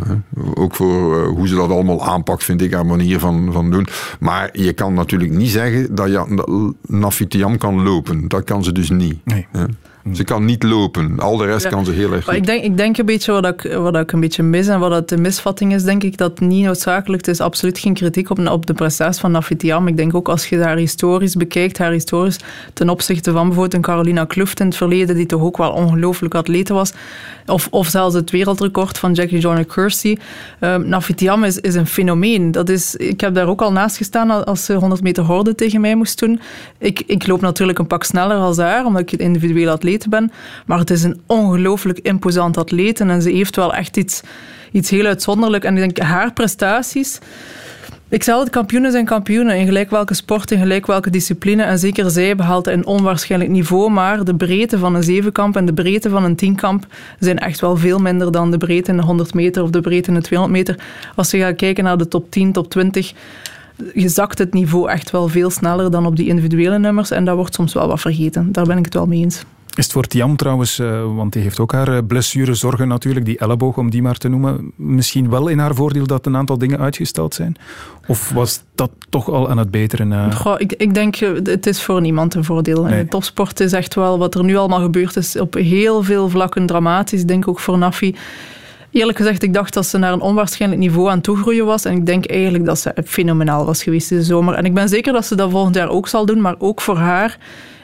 Ook 0.53 0.75
voor 0.75 1.19
uh, 1.19 1.27
hoe 1.27 1.47
ze 1.47 1.55
dat 1.55 1.69
allemaal 1.69 2.05
aanpakt, 2.05 2.43
vind 2.43 2.61
ik 2.61 2.73
haar 2.73 2.85
manier 2.85 3.19
van, 3.19 3.49
van 3.51 3.71
doen. 3.71 3.87
Maar 4.19 4.49
je 4.53 4.73
kan 4.73 4.93
natuurlijk 4.93 5.31
niet 5.31 5.49
zeggen 5.49 5.95
dat 5.95 6.07
je 6.07 6.73
Nafitiam 6.87 7.57
kan 7.57 7.83
lopen. 7.83 8.27
Dat 8.27 8.43
kan 8.43 8.63
ze 8.63 8.71
dus 8.71 8.80
niet. 8.89 9.25
Nee. 9.25 9.47
Hè. 9.51 9.65
Ze 10.13 10.23
kan 10.23 10.45
niet 10.45 10.63
lopen. 10.63 11.19
Al 11.19 11.37
de 11.37 11.45
rest 11.45 11.63
Ja. 11.63 11.69
kan 11.69 11.85
ze 11.85 11.91
heel 11.91 12.13
erg 12.13 12.23
goed. 12.25 12.33
Ik 12.33 12.45
denk, 12.45 12.63
ik 12.63 12.77
denk 12.77 12.97
een 12.97 13.05
beetje 13.05 13.31
wat 13.31 13.45
ik, 13.45 13.73
wat 13.73 13.95
ik 13.95 14.11
een 14.11 14.19
beetje 14.19 14.43
mis 14.43 14.67
en 14.67 14.79
wat 14.79 14.91
het 14.91 15.09
de 15.09 15.17
misvatting 15.17 15.73
is, 15.73 15.83
denk 15.83 16.03
ik 16.03 16.17
dat 16.17 16.39
niet 16.39 16.65
noodzakelijk. 16.65 17.25
Het 17.25 17.35
is 17.35 17.41
absoluut 17.41 17.79
geen 17.79 17.93
kritiek 17.93 18.29
op, 18.29 18.47
op 18.47 18.65
de 18.65 18.73
prestatie 18.73 19.21
van 19.21 19.31
Nafitiam. 19.31 19.87
Ik 19.87 19.97
denk 19.97 20.15
ook 20.15 20.29
als 20.29 20.49
je 20.49 20.63
haar 20.63 20.77
historisch 20.77 21.35
bekijkt, 21.35 21.77
haar 21.77 21.91
historisch 21.91 22.39
ten 22.73 22.89
opzichte 22.89 23.31
van 23.31 23.43
bijvoorbeeld 23.43 23.73
een 23.73 23.81
Carolina 23.81 24.25
Kluft 24.25 24.59
in 24.59 24.65
het 24.65 24.75
verleden, 24.75 25.15
die 25.15 25.25
toch 25.25 25.41
ook 25.41 25.57
wel 25.57 25.71
ongelooflijk 25.71 26.35
atlete 26.35 26.73
was, 26.73 26.93
of, 27.45 27.67
of 27.71 27.87
zelfs 27.87 28.15
het 28.15 28.31
wereldrecord 28.31 28.97
van 28.97 29.13
Jackie 29.13 29.39
Joyner 29.39 29.65
Kersey. 29.65 30.17
Um, 30.59 30.87
Nafitiam 30.87 31.43
is, 31.43 31.59
is 31.59 31.75
een 31.75 31.87
fenomeen. 31.87 32.51
Dat 32.51 32.69
is, 32.69 32.95
ik 32.95 33.21
heb 33.21 33.33
daar 33.33 33.47
ook 33.47 33.61
al 33.61 33.71
naast 33.71 33.97
gestaan 33.97 34.45
als 34.45 34.65
ze 34.65 34.73
100 34.73 35.01
meter 35.01 35.23
horde 35.23 35.55
tegen 35.55 35.81
mij 35.81 35.95
moest 35.95 36.19
doen. 36.19 36.39
Ik, 36.77 37.03
ik 37.05 37.27
loop 37.27 37.41
natuurlijk 37.41 37.79
een 37.79 37.87
pak 37.87 38.03
sneller 38.03 38.37
als 38.37 38.57
haar, 38.57 38.85
omdat 38.85 39.01
ik 39.01 39.11
een 39.11 39.19
individuele 39.25 39.71
ben. 40.09 40.31
Maar 40.65 40.79
het 40.79 40.89
is 40.89 41.03
een 41.03 41.21
ongelooflijk 41.25 41.99
imposant 41.99 42.57
atleet. 42.57 42.99
En 42.99 43.21
ze 43.21 43.29
heeft 43.29 43.55
wel 43.55 43.73
echt 43.73 43.97
iets, 43.97 44.21
iets 44.71 44.89
heel 44.89 45.05
uitzonderlijk. 45.05 45.63
En 45.63 45.77
ik 45.77 45.95
denk, 45.95 46.07
haar 46.07 46.33
prestaties... 46.33 47.19
Ik 48.09 48.23
zeg 48.23 48.33
altijd, 48.33 48.53
kampioenen 48.53 48.91
zijn 48.91 49.05
kampioenen 49.05 49.57
in 49.57 49.65
gelijk 49.65 49.89
welke 49.89 50.13
sport, 50.13 50.51
in 50.51 50.59
gelijk 50.59 50.85
welke 50.85 51.09
discipline. 51.09 51.63
En 51.63 51.79
zeker 51.79 52.09
zij 52.09 52.35
behaalt 52.35 52.67
een 52.67 52.85
onwaarschijnlijk 52.85 53.51
niveau. 53.51 53.91
Maar 53.91 54.23
de 54.23 54.35
breedte 54.35 54.77
van 54.77 54.95
een 54.95 55.03
zevenkamp 55.03 55.55
en 55.55 55.65
de 55.65 55.73
breedte 55.73 56.09
van 56.09 56.23
een 56.23 56.35
tienkamp 56.35 56.85
zijn 57.19 57.39
echt 57.39 57.59
wel 57.59 57.77
veel 57.77 57.99
minder 57.99 58.31
dan 58.31 58.51
de 58.51 58.57
breedte 58.57 58.91
in 58.91 58.97
de 58.97 59.03
100 59.03 59.33
meter 59.33 59.63
of 59.63 59.69
de 59.69 59.81
breedte 59.81 60.09
in 60.09 60.15
de 60.15 60.21
200 60.21 60.57
meter. 60.57 60.83
Als 61.15 61.31
je 61.31 61.39
gaat 61.39 61.55
kijken 61.55 61.83
naar 61.83 61.97
de 61.97 62.07
top 62.07 62.31
10, 62.31 62.51
top 62.51 62.69
20 62.69 63.13
je 63.93 64.09
zakt 64.09 64.37
het 64.37 64.53
niveau 64.53 64.89
echt 64.89 65.11
wel 65.11 65.27
veel 65.27 65.49
sneller 65.49 65.91
dan 65.91 66.05
op 66.05 66.15
die 66.15 66.27
individuele 66.27 66.79
nummers. 66.79 67.11
En 67.11 67.25
dat 67.25 67.35
wordt 67.35 67.53
soms 67.53 67.73
wel 67.73 67.87
wat 67.87 67.99
vergeten. 67.99 68.51
Daar 68.51 68.65
ben 68.65 68.77
ik 68.77 68.85
het 68.85 68.93
wel 68.93 69.07
mee 69.07 69.19
eens. 69.19 69.43
Is 69.75 69.83
het 69.83 69.93
voor 69.93 70.03
Tiam 70.03 70.35
trouwens, 70.35 70.79
uh, 70.79 71.15
want 71.15 71.33
die 71.33 71.41
heeft 71.41 71.59
ook 71.59 71.71
haar 71.71 71.89
uh, 71.89 71.97
blessurezorgen 72.07 72.87
natuurlijk, 72.87 73.25
die 73.25 73.37
elleboog 73.37 73.77
om 73.77 73.89
die 73.89 74.01
maar 74.01 74.17
te 74.17 74.27
noemen, 74.27 74.71
misschien 74.75 75.29
wel 75.29 75.47
in 75.47 75.59
haar 75.59 75.75
voordeel 75.75 76.07
dat 76.07 76.25
een 76.25 76.35
aantal 76.35 76.57
dingen 76.57 76.79
uitgesteld 76.79 77.33
zijn? 77.33 77.55
Of 78.07 78.29
was 78.29 78.63
dat 78.75 78.91
toch 79.09 79.29
al 79.29 79.49
aan 79.49 79.57
het 79.57 79.71
beteren? 79.71 80.11
Uh... 80.11 80.35
Goh, 80.35 80.55
ik, 80.57 80.73
ik, 80.73 80.93
denk, 80.93 81.15
het 81.43 81.65
is 81.65 81.83
voor 81.83 82.01
niemand 82.01 82.33
een 82.33 82.43
voordeel. 82.43 82.83
Nee. 82.83 83.05
Topsport 83.05 83.59
is 83.59 83.73
echt 83.73 83.95
wel, 83.95 84.17
wat 84.17 84.35
er 84.35 84.43
nu 84.43 84.55
allemaal 84.55 84.81
gebeurd 84.81 85.15
is, 85.15 85.39
op 85.39 85.53
heel 85.53 86.03
veel 86.03 86.29
vlakken 86.29 86.65
dramatisch. 86.65 87.21
Ik 87.21 87.27
denk 87.27 87.47
ook 87.47 87.59
voor 87.59 87.77
Nafi. 87.77 88.15
Eerlijk 88.91 89.17
gezegd, 89.17 89.43
ik 89.43 89.53
dacht 89.53 89.73
dat 89.73 89.85
ze 89.85 89.97
naar 89.97 90.13
een 90.13 90.21
onwaarschijnlijk 90.21 90.81
niveau 90.81 91.09
aan 91.09 91.21
toegroeien 91.21 91.65
was. 91.65 91.85
En 91.85 91.95
ik 91.95 92.05
denk 92.05 92.25
eigenlijk 92.25 92.65
dat 92.65 92.79
ze 92.79 92.93
fenomenaal 93.05 93.65
was 93.65 93.83
geweest 93.83 94.09
deze 94.09 94.23
zomer. 94.23 94.53
En 94.53 94.65
ik 94.65 94.73
ben 94.73 94.89
zeker 94.89 95.13
dat 95.13 95.25
ze 95.25 95.35
dat 95.35 95.51
volgend 95.51 95.75
jaar 95.75 95.89
ook 95.89 96.07
zal 96.07 96.25
doen. 96.25 96.41
Maar 96.41 96.55
ook 96.57 96.81
voor 96.81 96.97
haar 96.97 97.37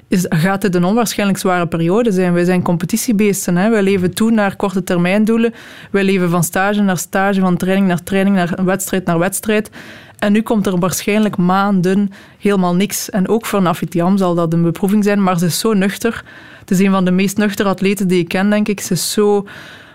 is, 0.07 0.25
gaat 0.29 0.63
het 0.63 0.75
een 0.75 0.83
onwaarschijnlijk 0.83 1.39
zware 1.39 1.67
periode 1.67 2.11
zijn. 2.11 2.33
Wij 2.33 2.43
zijn 2.43 2.61
competitiebeesten. 2.61 3.57
Hè? 3.57 3.69
Wij 3.69 3.81
leven 3.81 4.13
toe 4.13 4.31
naar 4.31 4.55
korte 4.55 4.83
termijndoelen. 4.83 5.53
Wij 5.91 6.03
leven 6.03 6.29
van 6.29 6.43
stage 6.43 6.81
naar 6.81 6.97
stage, 6.97 7.39
van 7.39 7.57
training 7.57 7.87
naar 7.87 8.03
training, 8.03 8.35
naar 8.35 8.65
wedstrijd 8.65 9.05
naar 9.05 9.19
wedstrijd. 9.19 9.69
En 10.17 10.31
nu 10.31 10.41
komt 10.41 10.65
er 10.65 10.79
waarschijnlijk 10.79 11.37
maanden 11.37 12.11
helemaal 12.39 12.75
niks. 12.75 13.09
En 13.09 13.27
ook 13.27 13.45
voor 13.45 13.61
Nafitiam 13.61 14.17
zal 14.17 14.35
dat 14.35 14.53
een 14.53 14.63
beproeving 14.63 15.03
zijn. 15.03 15.23
Maar 15.23 15.39
ze 15.39 15.45
is 15.45 15.59
zo 15.59 15.73
nuchter. 15.73 16.23
Het 16.59 16.71
is 16.71 16.79
een 16.79 16.91
van 16.91 17.05
de 17.05 17.11
meest 17.11 17.37
nuchtere 17.37 17.69
atleten 17.69 18.07
die 18.07 18.19
ik 18.19 18.27
ken, 18.27 18.49
denk 18.49 18.67
ik. 18.67 18.79
Ze 18.79 18.93
is 18.93 19.11
zo 19.11 19.45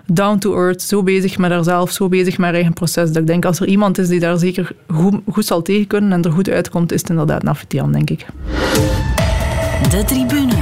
down 0.06 0.38
to 0.38 0.54
earth, 0.54 0.82
zo 0.82 1.02
bezig 1.02 1.38
met 1.38 1.50
haarzelf, 1.50 1.90
zo 1.90 2.08
bezig 2.08 2.36
met 2.38 2.46
haar 2.46 2.54
eigen 2.54 2.72
proces. 2.72 3.08
Dat 3.08 3.16
ik 3.16 3.26
denk, 3.26 3.44
als 3.44 3.60
er 3.60 3.66
iemand 3.66 3.98
is 3.98 4.08
die 4.08 4.20
daar 4.20 4.38
zeker 4.38 4.72
goed, 4.88 5.14
goed 5.30 5.46
zal 5.46 5.62
tegen 5.62 5.86
kunnen 5.86 6.12
en 6.12 6.22
er 6.22 6.32
goed 6.32 6.50
uitkomt, 6.50 6.92
is 6.92 7.00
het 7.00 7.10
inderdaad 7.10 7.42
Nafitiam, 7.42 7.92
denk 7.92 8.10
ik. 8.10 8.26
De 9.90 10.02
tribune. 10.06 10.54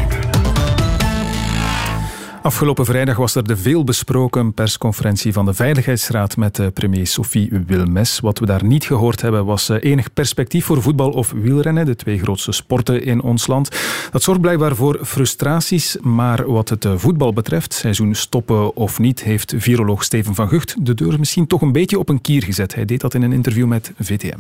Afgelopen 2.43 2.85
vrijdag 2.85 3.17
was 3.17 3.35
er 3.35 3.47
de 3.47 3.57
veelbesproken 3.57 4.55
persconferentie 4.55 5.33
van 5.33 5.45
de 5.45 5.55
Veiligheidsraad 5.55 6.37
met 6.37 6.75
premier 6.75 7.07
Sophie 7.07 7.63
Wilmes. 7.67 8.21
Wat 8.21 8.39
we 8.39 8.47
daar 8.47 8.65
niet 8.65 8.85
gehoord 8.85 9.21
hebben 9.21 9.45
was 9.45 9.69
enig 9.69 10.13
perspectief 10.13 10.65
voor 10.65 10.83
voetbal 10.83 11.11
of 11.11 11.33
wielrennen, 11.37 11.87
de 11.87 11.97
twee 11.97 12.19
grootste 12.19 12.53
sporten 12.53 13.05
in 13.05 13.23
ons 13.23 13.47
land. 13.47 13.69
Dat 14.11 14.23
zorgt 14.23 14.41
blijkbaar 14.41 14.77
voor 14.77 14.99
frustraties, 15.03 15.97
maar 16.01 16.51
wat 16.51 16.69
het 16.69 16.87
voetbal 16.97 17.33
betreft, 17.33 17.75
seizoen 17.75 18.15
stoppen 18.15 18.77
of 18.77 18.99
niet, 18.99 19.23
heeft 19.23 19.55
viroloog 19.57 20.05
Steven 20.05 20.35
van 20.35 20.49
Gucht 20.49 20.87
de 20.87 20.95
deur 20.95 21.19
misschien 21.19 21.47
toch 21.47 21.63
een 21.63 21.73
beetje 21.73 21.99
op 21.99 22.09
een 22.09 22.21
kier 22.21 22.43
gezet. 22.43 22.75
Hij 22.75 22.85
deed 22.85 23.01
dat 23.01 23.15
in 23.15 23.23
een 23.23 23.33
interview 23.33 23.67
met 23.67 23.93
VTM. 23.99 24.39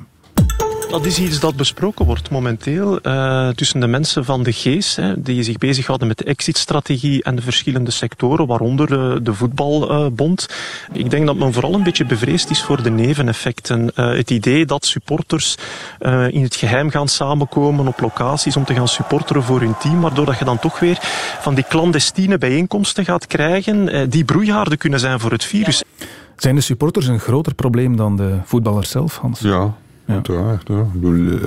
Dat 0.90 1.04
is 1.04 1.18
iets 1.18 1.40
dat 1.40 1.56
besproken 1.56 2.04
wordt 2.04 2.30
momenteel 2.30 2.98
uh, 3.02 3.48
tussen 3.48 3.80
de 3.80 3.86
mensen 3.86 4.24
van 4.24 4.42
de 4.42 4.52
geest, 4.52 4.96
hè, 4.96 5.22
die 5.22 5.42
zich 5.42 5.58
bezighouden 5.58 6.08
met 6.08 6.18
de 6.18 6.24
exit-strategie 6.24 7.22
en 7.22 7.36
de 7.36 7.42
verschillende 7.42 7.90
sectoren, 7.90 8.46
waaronder 8.46 8.92
uh, 8.92 9.16
de 9.22 9.34
voetbalbond. 9.34 10.48
Uh, 10.92 11.00
Ik 11.00 11.10
denk 11.10 11.26
dat 11.26 11.36
men 11.36 11.52
vooral 11.52 11.74
een 11.74 11.82
beetje 11.82 12.04
bevreesd 12.04 12.50
is 12.50 12.62
voor 12.62 12.82
de 12.82 12.90
neveneffecten. 12.90 13.90
het 13.94 14.30
idee 14.30 14.66
dat 14.66 14.84
supporters 14.84 15.54
in 16.30 16.42
het 16.42 16.56
geheim 16.56 16.90
gaan 16.90 17.08
samenkomen 17.08 17.86
op 17.86 18.00
locaties 18.00 18.56
om 18.56 18.64
te 18.64 18.74
gaan 18.74 18.88
supporteren 18.88 19.42
voor 19.42 19.60
hun 19.60 19.76
team, 19.78 20.00
waardoor 20.00 20.26
dat 20.26 20.38
je 20.38 20.44
dan 20.44 20.58
toch 20.58 20.78
weer 20.78 20.98
van 21.40 21.54
die 21.54 21.64
clandestine 21.68 22.38
bijeenkomsten 22.38 23.04
gaat 23.04 23.26
krijgen, 23.26 24.10
die 24.10 24.24
broeihaarden 24.24 24.78
kunnen 24.78 25.00
zijn 25.00 25.20
voor 25.20 25.32
het 25.32 25.44
virus. 25.44 25.82
Zijn 26.36 26.54
de 26.54 26.60
supporters 26.60 27.06
een 27.06 27.20
groter 27.20 27.54
probleem 27.54 27.96
dan 27.96 28.16
de 28.16 28.38
voetballers 28.44 28.90
zelf, 28.90 29.16
Hans? 29.16 29.40
Ja, 29.40 29.74
ja. 30.10 30.16
uiteraard. 30.16 30.68
Ja. 30.68 30.78
Ik 30.78 30.92
bedoel, 30.92 31.14
uh, 31.14 31.42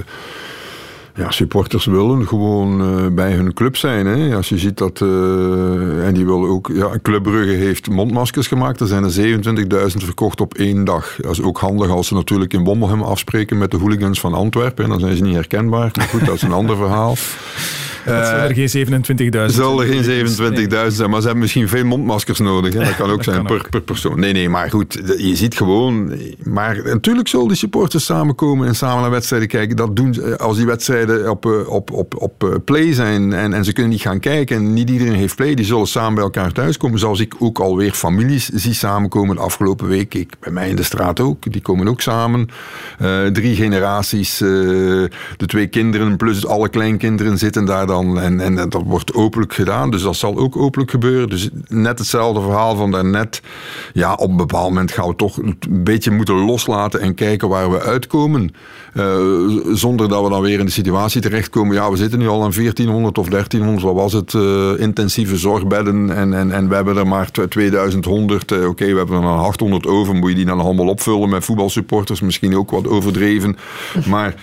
ja, 1.15 1.31
supporters 1.31 1.85
willen 1.85 2.27
gewoon 2.27 2.81
uh, 2.81 3.07
bij 3.11 3.31
hun 3.31 3.53
club 3.53 3.77
zijn. 3.77 4.05
Hè. 4.05 4.35
Als 4.35 4.49
je 4.49 4.57
ziet 4.57 4.77
dat... 4.77 4.99
Uh, 4.99 6.07
en 6.07 6.13
die 6.13 6.25
willen 6.25 6.49
ook... 6.49 6.71
Ja, 6.73 6.99
Club 7.01 7.23
Brugge 7.23 7.51
heeft 7.51 7.89
mondmaskers 7.89 8.47
gemaakt. 8.47 8.79
Er 8.79 8.87
zijn 8.87 9.03
er 9.03 9.91
27.000 9.91 9.97
verkocht 9.97 10.41
op 10.41 10.53
één 10.53 10.83
dag. 10.83 11.15
Dat 11.21 11.31
is 11.31 11.41
ook 11.41 11.59
handig 11.59 11.89
als 11.89 12.07
ze 12.07 12.13
natuurlijk 12.13 12.53
in 12.53 12.63
Bommelhem 12.63 13.01
afspreken 13.01 13.57
met 13.57 13.71
de 13.71 13.77
hooligans 13.77 14.19
van 14.19 14.33
Antwerpen. 14.33 14.83
En 14.83 14.89
dan 14.89 14.99
zijn 14.99 15.15
ze 15.15 15.23
niet 15.23 15.35
herkenbaar. 15.35 15.91
Maar 15.93 16.07
goed, 16.07 16.25
dat 16.25 16.35
is 16.35 16.41
een 16.41 16.51
ander 16.61 16.77
verhaal. 16.77 17.15
Dat 18.05 18.27
zullen 18.27 18.43
er 18.43 18.53
geen 18.53 19.47
27.000 19.49 19.53
Zullen 19.53 19.87
er 19.87 20.03
geen 20.03 20.27
27.000 20.89 20.95
zijn, 20.95 21.09
maar 21.09 21.19
ze 21.19 21.25
hebben 21.25 21.37
misschien 21.43 21.67
veel 21.67 21.85
mondmaskers 21.85 22.39
nodig. 22.39 22.73
Hè? 22.73 22.79
Dat 22.79 22.95
kan 22.95 23.09
ook 23.09 23.15
dat 23.15 23.23
zijn 23.23 23.35
kan 23.35 23.45
per, 23.45 23.55
ook. 23.55 23.69
per 23.69 23.81
persoon. 23.81 24.19
Nee, 24.19 24.33
nee, 24.33 24.49
maar 24.49 24.69
goed, 24.69 25.01
je 25.17 25.35
ziet 25.35 25.55
gewoon... 25.55 26.13
Maar 26.43 26.81
natuurlijk 26.83 27.27
zullen 27.27 27.47
die 27.47 27.57
supporters 27.57 28.05
samenkomen 28.05 28.67
en 28.67 28.75
samen 28.75 29.01
naar 29.01 29.11
wedstrijden 29.11 29.47
kijken. 29.47 29.75
Dat 29.75 29.95
doen 29.95 30.13
ze 30.13 30.37
als 30.37 30.57
die 30.57 30.65
wedstrijden 30.65 31.29
op, 31.29 31.45
op, 31.67 31.91
op, 31.91 32.21
op 32.21 32.61
play 32.65 32.93
zijn 32.93 33.33
en, 33.33 33.53
en 33.53 33.65
ze 33.65 33.73
kunnen 33.73 33.91
niet 33.91 34.01
gaan 34.01 34.19
kijken 34.19 34.55
en 34.55 34.73
niet 34.73 34.89
iedereen 34.89 35.13
heeft 35.13 35.35
play. 35.35 35.53
Die 35.55 35.65
zullen 35.65 35.87
samen 35.87 36.13
bij 36.13 36.23
elkaar 36.23 36.51
thuiskomen. 36.51 36.99
Zoals 36.99 37.19
ik 37.19 37.35
ook 37.39 37.59
alweer 37.59 37.91
families 37.91 38.49
zie 38.49 38.73
samenkomen 38.73 39.35
de 39.35 39.41
afgelopen 39.41 39.87
week. 39.87 40.13
Ik, 40.13 40.33
bij 40.39 40.51
mij 40.51 40.69
in 40.69 40.75
de 40.75 40.83
straat 40.83 41.19
ook. 41.19 41.51
Die 41.51 41.61
komen 41.61 41.87
ook 41.87 42.01
samen. 42.01 42.47
Uh, 43.01 43.25
drie 43.25 43.55
generaties. 43.55 44.41
Uh, 44.41 44.49
de 45.37 45.45
twee 45.45 45.67
kinderen 45.67 46.17
plus 46.17 46.45
alle 46.45 46.69
kleinkinderen 46.69 47.37
zitten 47.37 47.65
daar 47.65 47.85
dan. 47.93 48.19
En, 48.19 48.39
en, 48.39 48.69
dat 48.69 48.83
wordt 48.85 49.13
openlijk 49.13 49.53
gedaan. 49.53 49.91
Dus 49.91 50.01
dat 50.01 50.15
zal 50.15 50.37
ook 50.37 50.57
openlijk 50.57 50.91
gebeuren. 50.91 51.29
Dus 51.29 51.49
net 51.67 51.99
hetzelfde 51.99 52.41
verhaal 52.41 52.75
van 52.75 52.91
daarnet. 52.91 53.41
Ja, 53.93 54.13
op 54.13 54.29
een 54.29 54.37
bepaald 54.37 54.69
moment 54.69 54.91
gaan 54.91 55.07
we 55.07 55.15
toch 55.15 55.37
een 55.37 55.57
beetje 55.69 56.11
moeten 56.11 56.35
loslaten 56.35 56.99
en 56.99 57.13
kijken 57.13 57.49
waar 57.49 57.71
we 57.71 57.81
uitkomen. 57.81 58.51
Uh, 58.93 59.73
zonder 59.73 60.09
dat 60.09 60.23
we 60.23 60.29
dan 60.29 60.41
weer 60.41 60.59
in 60.59 60.65
de 60.65 60.71
situatie 60.71 61.21
terechtkomen. 61.21 61.75
Ja, 61.75 61.91
we 61.91 61.97
zitten 61.97 62.19
nu 62.19 62.27
al 62.27 62.43
aan 62.43 62.51
1400 62.51 63.17
of 63.17 63.27
1300, 63.27 63.85
wat 63.85 63.95
was 63.95 64.13
het? 64.13 64.33
Uh, 64.33 64.79
intensieve 64.79 65.37
zorgbedden. 65.37 66.15
En, 66.15 66.33
en, 66.33 66.51
en 66.51 66.69
we 66.69 66.75
hebben 66.75 66.97
er 66.97 67.07
maar 67.07 67.31
2100. 67.31 68.51
Uh, 68.51 68.67
Oké, 68.67 68.85
we 68.85 68.97
hebben 68.97 69.15
er 69.15 69.21
dan 69.21 69.39
800 69.39 69.87
over. 69.87 70.15
Moet 70.15 70.29
je 70.29 70.35
die 70.35 70.45
dan 70.45 70.59
allemaal 70.59 70.87
opvullen 70.87 71.29
met 71.29 71.45
voetbalsupporters? 71.45 72.21
Misschien 72.21 72.57
ook 72.57 72.71
wat 72.71 72.87
overdreven. 72.87 73.57
Maar 74.05 74.35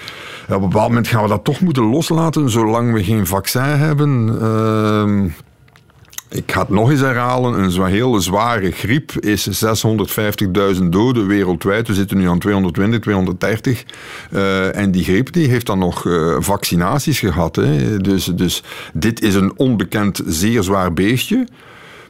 ja, 0.51 0.57
op 0.57 0.62
een 0.62 0.68
bepaald 0.68 0.88
moment 0.88 1.09
gaan 1.09 1.22
we 1.22 1.28
dat 1.28 1.44
toch 1.44 1.61
moeten 1.61 1.84
loslaten, 1.84 2.51
zolang 2.51 2.92
we 2.92 3.05
geen 3.05 3.26
vaccin 3.26 3.62
hebben. 3.62 4.38
Uh, 4.42 5.32
ik 6.38 6.53
ga 6.53 6.61
het 6.61 6.68
nog 6.68 6.90
eens 6.90 7.01
herhalen, 7.01 7.62
een 7.62 7.84
hele 7.84 8.20
zware 8.20 8.70
griep 8.70 9.12
is 9.12 9.64
650.000 10.76 10.82
doden 10.82 11.26
wereldwijd. 11.26 11.88
We 11.88 11.94
zitten 11.94 12.16
nu 12.16 12.28
aan 12.28 12.38
220, 12.38 13.01
230. 13.01 13.84
Uh, 14.30 14.76
en 14.76 14.90
die 14.90 15.05
griep 15.05 15.32
die 15.32 15.48
heeft 15.48 15.66
dan 15.66 15.78
nog 15.78 16.05
uh, 16.05 16.36
vaccinaties 16.38 17.18
gehad. 17.18 17.57
Hè. 17.57 17.96
Dus, 17.96 18.24
dus 18.24 18.62
dit 18.92 19.22
is 19.22 19.34
een 19.34 19.53
onbekend 19.57 20.20
zeer 20.26 20.62
zwaar 20.62 20.92
beestje 20.92 21.46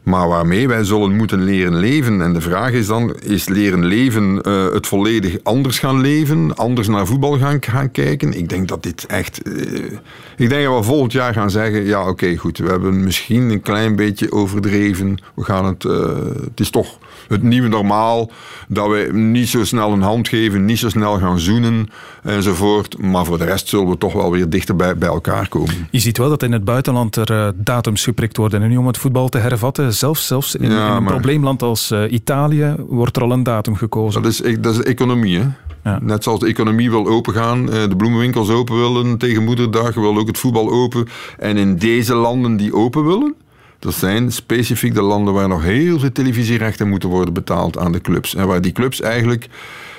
maar 0.02 0.28
waarmee 0.28 0.68
wij 0.68 0.84
zullen 0.84 1.16
moeten 1.16 1.42
leren 1.42 1.76
leven. 1.76 2.22
En 2.22 2.32
de 2.32 2.40
vraag 2.40 2.72
is 2.72 2.86
dan, 2.86 3.14
is 3.14 3.48
leren 3.48 3.84
leven 3.84 4.40
uh, 4.42 4.72
het 4.72 4.86
volledig 4.86 5.36
anders 5.42 5.78
gaan 5.78 6.00
leven, 6.00 6.56
anders 6.56 6.88
naar 6.88 7.06
voetbal 7.06 7.38
gaan, 7.38 7.62
gaan 7.62 7.90
kijken? 7.90 8.32
Ik 8.32 8.48
denk 8.48 8.68
dat 8.68 8.82
dit 8.82 9.06
echt... 9.06 9.48
Uh, 9.48 9.92
ik 10.36 10.48
denk 10.48 10.64
dat 10.64 10.78
we 10.78 10.82
volgend 10.82 11.12
jaar 11.12 11.32
gaan 11.32 11.50
zeggen, 11.50 11.84
ja 11.84 12.08
oké 12.08 12.36
goed, 12.36 12.58
we 12.58 12.68
hebben 12.68 13.04
misschien 13.04 13.50
een 13.50 13.62
klein 13.62 13.96
beetje 13.96 14.32
overdreven. 14.32 15.22
We 15.34 15.44
gaan 15.44 15.64
het... 15.64 15.84
Uh, 15.84 16.08
het 16.44 16.60
is 16.60 16.70
toch 16.70 16.98
het 17.30 17.42
nieuwe 17.42 17.68
normaal. 17.68 18.30
Dat 18.68 18.88
we 18.88 19.10
niet 19.12 19.48
zo 19.48 19.64
snel 19.64 19.92
een 19.92 20.02
hand 20.02 20.28
geven, 20.28 20.64
niet 20.64 20.78
zo 20.78 20.88
snel 20.88 21.18
gaan 21.18 21.38
zoenen 21.38 21.88
enzovoort. 22.22 22.98
Maar 22.98 23.24
voor 23.24 23.38
de 23.38 23.44
rest 23.44 23.68
zullen 23.68 23.88
we 23.88 23.98
toch 23.98 24.12
wel 24.12 24.30
weer 24.30 24.48
dichter 24.48 24.76
bij, 24.76 24.96
bij 24.96 25.08
elkaar 25.08 25.48
komen. 25.48 25.88
Je 25.90 25.98
ziet 25.98 26.18
wel 26.18 26.28
dat 26.28 26.42
in 26.42 26.52
het 26.52 26.64
buitenland 26.64 27.16
er 27.16 27.30
uh, 27.30 27.48
datums 27.54 28.04
geprikt 28.04 28.36
worden. 28.36 28.62
En 28.62 28.68
nu 28.68 28.76
om 28.76 28.86
het 28.86 28.98
voetbal 28.98 29.28
te 29.28 29.38
hervatten, 29.38 29.94
zelfs, 29.94 30.26
zelfs 30.26 30.54
in, 30.54 30.70
ja, 30.70 30.86
in 30.86 30.92
een 30.92 31.02
maar... 31.02 31.12
probleemland 31.12 31.62
als 31.62 31.90
uh, 31.90 32.12
Italië 32.12 32.74
wordt 32.88 33.16
er 33.16 33.22
al 33.22 33.32
een 33.32 33.42
datum 33.42 33.76
gekozen. 33.76 34.22
Dat 34.22 34.30
is, 34.30 34.42
dat 34.60 34.72
is 34.72 34.78
de 34.78 34.84
economie, 34.84 35.38
hè? 35.38 35.46
Ja. 35.84 35.98
Net 36.02 36.22
zoals 36.22 36.40
de 36.40 36.46
economie 36.46 36.90
wil 36.90 37.08
opengaan, 37.08 37.66
de 37.66 37.94
bloemenwinkels 37.96 38.50
open 38.50 38.76
willen 38.76 39.18
tegen 39.18 39.44
moederdag, 39.44 39.94
wil 39.94 40.18
ook 40.18 40.26
het 40.26 40.38
voetbal 40.38 40.70
open. 40.70 41.08
En 41.38 41.56
in 41.56 41.76
deze 41.76 42.14
landen 42.14 42.56
die 42.56 42.74
open 42.74 43.06
willen, 43.06 43.34
dat 43.80 43.94
zijn 43.94 44.32
specifiek 44.32 44.94
de 44.94 45.02
landen 45.02 45.34
waar 45.34 45.48
nog 45.48 45.62
heel 45.62 45.98
veel 45.98 46.12
televisierechten 46.12 46.88
moeten 46.88 47.08
worden 47.08 47.34
betaald 47.34 47.78
aan 47.78 47.92
de 47.92 48.00
clubs. 48.00 48.34
En 48.34 48.46
waar 48.46 48.60
die 48.60 48.72
clubs 48.72 49.00
eigenlijk 49.00 49.48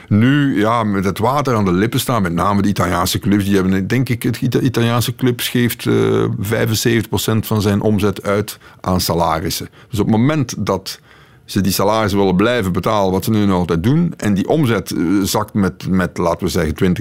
nu 0.07 0.59
ja, 0.59 0.83
met 0.83 1.05
het 1.05 1.17
water 1.17 1.55
aan 1.55 1.65
de 1.65 1.71
lippen 1.71 1.99
staan. 1.99 2.21
Met 2.21 2.33
name 2.33 2.61
de 2.61 2.67
Italiaanse 2.67 3.19
clubs. 3.19 3.45
Die 3.45 3.55
hebben, 3.55 3.87
denk 3.87 4.09
ik, 4.09 4.23
het 4.23 4.37
Italiaanse 4.41 5.15
clubs 5.15 5.49
geeft 5.49 5.85
uh, 5.85 6.25
75% 6.25 6.29
van 7.39 7.61
zijn 7.61 7.81
omzet 7.81 8.23
uit 8.23 8.57
aan 8.81 9.01
salarissen. 9.01 9.69
Dus 9.89 9.99
op 9.99 10.05
het 10.05 10.15
moment 10.15 10.55
dat 10.57 10.99
ze 11.45 11.61
die 11.61 11.71
salarissen 11.71 12.19
willen 12.19 12.35
blijven 12.35 12.71
betalen, 12.71 13.11
wat 13.11 13.23
ze 13.23 13.31
nu 13.31 13.45
nog 13.45 13.57
altijd 13.57 13.83
doen, 13.83 14.13
en 14.17 14.33
die 14.33 14.47
omzet 14.47 14.95
zakt 15.23 15.53
met, 15.53 15.87
met 15.89 16.17
laten 16.17 16.45
we 16.45 16.51
zeggen, 16.51 16.95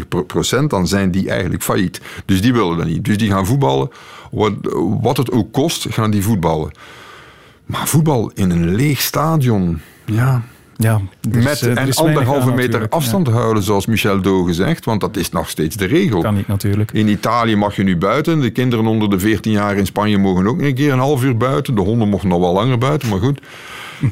20%, 0.64 0.66
dan 0.66 0.86
zijn 0.86 1.10
die 1.10 1.30
eigenlijk 1.30 1.62
failliet. 1.62 2.00
Dus 2.24 2.42
die 2.42 2.52
willen 2.52 2.76
dat 2.76 2.86
niet. 2.86 3.04
Dus 3.04 3.18
die 3.18 3.30
gaan 3.30 3.46
voetballen. 3.46 3.90
Wat, 4.30 4.52
wat 5.00 5.16
het 5.16 5.30
ook 5.30 5.52
kost, 5.52 5.86
gaan 5.90 6.10
die 6.10 6.22
voetballen. 6.22 6.70
Maar 7.66 7.88
voetbal 7.88 8.30
in 8.34 8.50
een 8.50 8.74
leeg 8.74 9.00
stadion, 9.00 9.80
ja, 10.04 10.42
ja, 10.80 11.00
dus, 11.28 11.44
Met 11.44 11.62
uh, 11.62 11.82
en 11.82 11.94
anderhalve 11.94 12.52
meter 12.52 12.88
afstand 12.88 13.26
ja. 13.26 13.32
houden, 13.32 13.62
zoals 13.62 13.86
Michel 13.86 14.20
Doge 14.20 14.52
zegt, 14.52 14.84
want 14.84 15.00
dat 15.00 15.16
is 15.16 15.30
nog 15.30 15.48
steeds 15.48 15.76
de 15.76 15.84
regel. 15.84 16.20
Kan 16.20 16.34
niet 16.34 16.46
natuurlijk. 16.46 16.92
In 16.92 17.08
Italië 17.08 17.56
mag 17.56 17.76
je 17.76 17.82
nu 17.82 17.96
buiten. 17.96 18.40
De 18.40 18.50
kinderen 18.50 18.86
onder 18.86 19.10
de 19.10 19.18
14 19.18 19.52
jaar 19.52 19.76
in 19.76 19.86
Spanje 19.86 20.18
mogen 20.18 20.46
ook 20.46 20.60
een 20.60 20.74
keer 20.74 20.92
een 20.92 20.98
half 20.98 21.24
uur 21.24 21.36
buiten. 21.36 21.74
De 21.74 21.80
honden 21.80 22.08
mogen 22.08 22.28
nog 22.28 22.40
wel 22.40 22.52
langer 22.52 22.78
buiten, 22.78 23.08
maar 23.08 23.18
goed. 23.18 23.40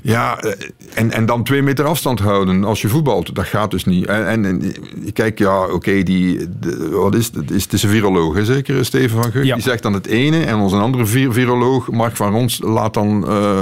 Ja, 0.03 0.39
eh, 0.39 0.53
en, 0.95 1.13
en 1.13 1.27
dan 1.27 1.45
twee 1.45 1.63
meter 1.63 1.85
afstand 1.85 2.19
houden 2.19 2.65
als 2.65 2.81
je 2.81 2.89
voetbalt. 2.89 3.35
Dat 3.35 3.47
gaat 3.47 3.71
dus 3.71 3.85
niet. 3.85 4.07
En, 4.07 4.27
en, 4.27 4.45
en 4.45 4.75
kijk, 5.13 5.39
ja, 5.39 5.63
oké, 5.63 5.73
okay, 5.73 6.03
die. 6.03 6.49
De, 6.61 6.89
wat 6.89 7.15
is 7.15 7.31
het? 7.35 7.51
Is, 7.51 7.63
het 7.63 7.73
is 7.73 7.83
een 7.83 7.91
viroloog, 7.91 8.35
hè, 8.35 8.45
zeker, 8.45 8.85
Steven 8.85 9.23
van 9.23 9.33
Gugh? 9.33 9.47
Ja. 9.47 9.55
Die 9.55 9.63
zegt 9.63 9.83
dan 9.83 9.93
het 9.93 10.07
ene. 10.07 10.45
En 10.45 10.57
onze 10.57 10.77
andere 10.77 11.07
vir 11.07 11.33
viroloog, 11.33 11.91
Mark 11.91 12.17
van 12.17 12.33
Rons, 12.33 12.61
laat 12.63 12.95
dan. 12.95 13.25
Uh, 13.29 13.61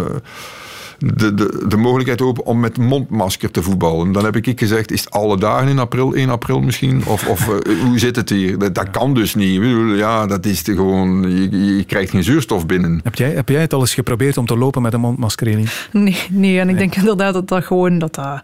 de, 0.99 1.35
de, 1.35 1.65
de 1.69 1.77
mogelijkheid 1.77 2.23
open 2.23 2.45
om 2.45 2.61
met 2.61 2.79
mondmasker 2.79 3.51
te 3.51 3.63
voetballen. 3.63 4.13
Dan 4.13 4.25
heb 4.25 4.37
ik 4.37 4.59
gezegd, 4.59 4.93
is 4.93 5.01
het 5.01 5.11
alle 5.11 5.39
dagen 5.39 5.69
in 5.69 5.79
april, 5.79 6.15
1 6.15 6.31
april 6.31 6.61
misschien? 6.61 7.07
Of, 7.07 7.29
of 7.29 7.49
uh, 7.49 7.55
hoe 7.87 7.99
zit 7.99 8.17
het 8.17 8.29
hier? 8.29 8.59
Dat, 8.59 8.75
dat, 8.75 8.91
kan 8.91 9.15
dus 9.15 9.35
niet. 9.35 9.61
Ja, 9.97 10.27
dat 10.27 10.47
is 10.47 10.63
gewoon, 10.63 11.31
je, 11.31 11.77
je, 11.77 11.85
krijgt 11.85 12.11
geen 12.11 12.25
zuurstof 12.25 12.67
binnen. 12.67 13.01
Heb 13.03 13.15
jij, 13.15 13.31
heb 13.31 13.49
jij 13.49 13.61
het 13.61 13.73
al 13.73 13.81
eens 13.81 13.95
geprobeerd 13.95 14.37
om 14.37 14.47
te 14.47 14.57
lopen 14.57 14.83
met 14.83 14.93
een 14.93 15.01
mondmasker, 15.01 15.47
Eline? 15.47 15.69
Nee, 15.93 16.17
nee, 16.31 16.61
en 16.61 16.69
ik 16.69 16.79
denk 16.79 16.97
inderdaad 16.97 17.35
dat 17.35 17.49
dat 17.49 17.65
gewoon... 17.65 17.99
Dat 17.99 18.15
dat 18.15 18.43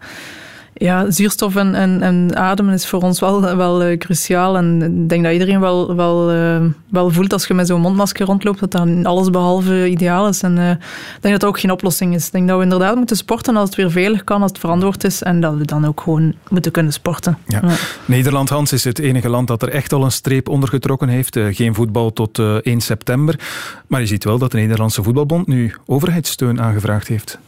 ja, 0.73 1.11
zuurstof 1.11 1.55
en, 1.55 1.75
en, 1.75 2.01
en, 2.01 2.35
ademen 2.35 2.73
is 2.73 2.87
voor 2.87 3.01
ons 3.01 3.19
wel, 3.19 3.55
wel 3.55 3.89
uh, 3.89 3.97
cruciaal. 3.97 4.57
En 4.57 4.81
ik 4.81 5.09
denk 5.09 5.23
dat 5.23 5.33
iedereen 5.33 5.59
wel, 5.59 5.95
wel, 5.95 6.33
uh, 6.33 6.61
wel 6.89 7.09
voelt 7.09 7.33
als 7.33 7.47
je 7.47 7.53
met 7.53 7.67
zo'n 7.67 7.81
mondmasker 7.81 8.25
rondloopt, 8.25 8.59
dat 8.59 8.71
dat 8.71 8.87
alles 9.03 9.29
behalve 9.29 9.89
ideaal 9.89 10.27
is. 10.27 10.41
En 10.41 10.57
uh, 10.57 10.69
ik 10.69 10.77
denk 11.21 11.33
dat 11.33 11.39
dat 11.39 11.45
ook 11.45 11.59
geen 11.59 11.71
oplossing 11.71 12.13
is. 12.13 12.25
Ik 12.25 12.31
denk 12.31 12.47
dat 12.47 12.57
we 12.57 12.63
inderdaad 12.63 12.95
moeten 12.95 13.15
sporten 13.15 13.55
als 13.55 13.69
het 13.69 13.77
weer 13.77 13.91
veilig 13.91 14.23
kan, 14.23 14.41
als 14.41 14.51
het 14.51 14.59
verantwoord 14.59 15.03
is. 15.03 15.23
En 15.23 15.41
dat 15.41 15.55
we 15.55 15.65
dan 15.65 15.85
ook 15.85 16.01
gewoon 16.01 16.33
moeten 16.49 16.71
kunnen 16.71 16.93
sporten. 16.93 17.37
Ja. 17.47 17.59
Ja. 17.63 17.75
Nederland, 18.05 18.49
Hans, 18.49 18.73
is 18.73 18.83
het 18.83 18.99
enige 18.99 19.29
land 19.29 19.47
dat 19.47 19.61
er 19.61 19.69
echt 19.69 19.93
al 19.93 20.03
een 20.03 20.11
streep 20.11 20.49
onder 20.49 20.69
getrokken 20.69 21.07
heeft. 21.07 21.39
geen 21.51 21.75
voetbal 21.75 22.13
tot 22.13 22.39
1 22.61 22.81
september. 22.81 23.39
Maar 23.87 23.99
je 23.99 24.07
ziet 24.07 24.23
wel 24.23 24.37
dat 24.37 24.51
de 24.51 24.57
Nederlandse 24.57 25.03
Voetbalbond 25.03 25.47
nu 25.47 25.73
overheidssteun 25.85 26.61
aangevraagd 26.61 27.07
heeft. 27.07 27.39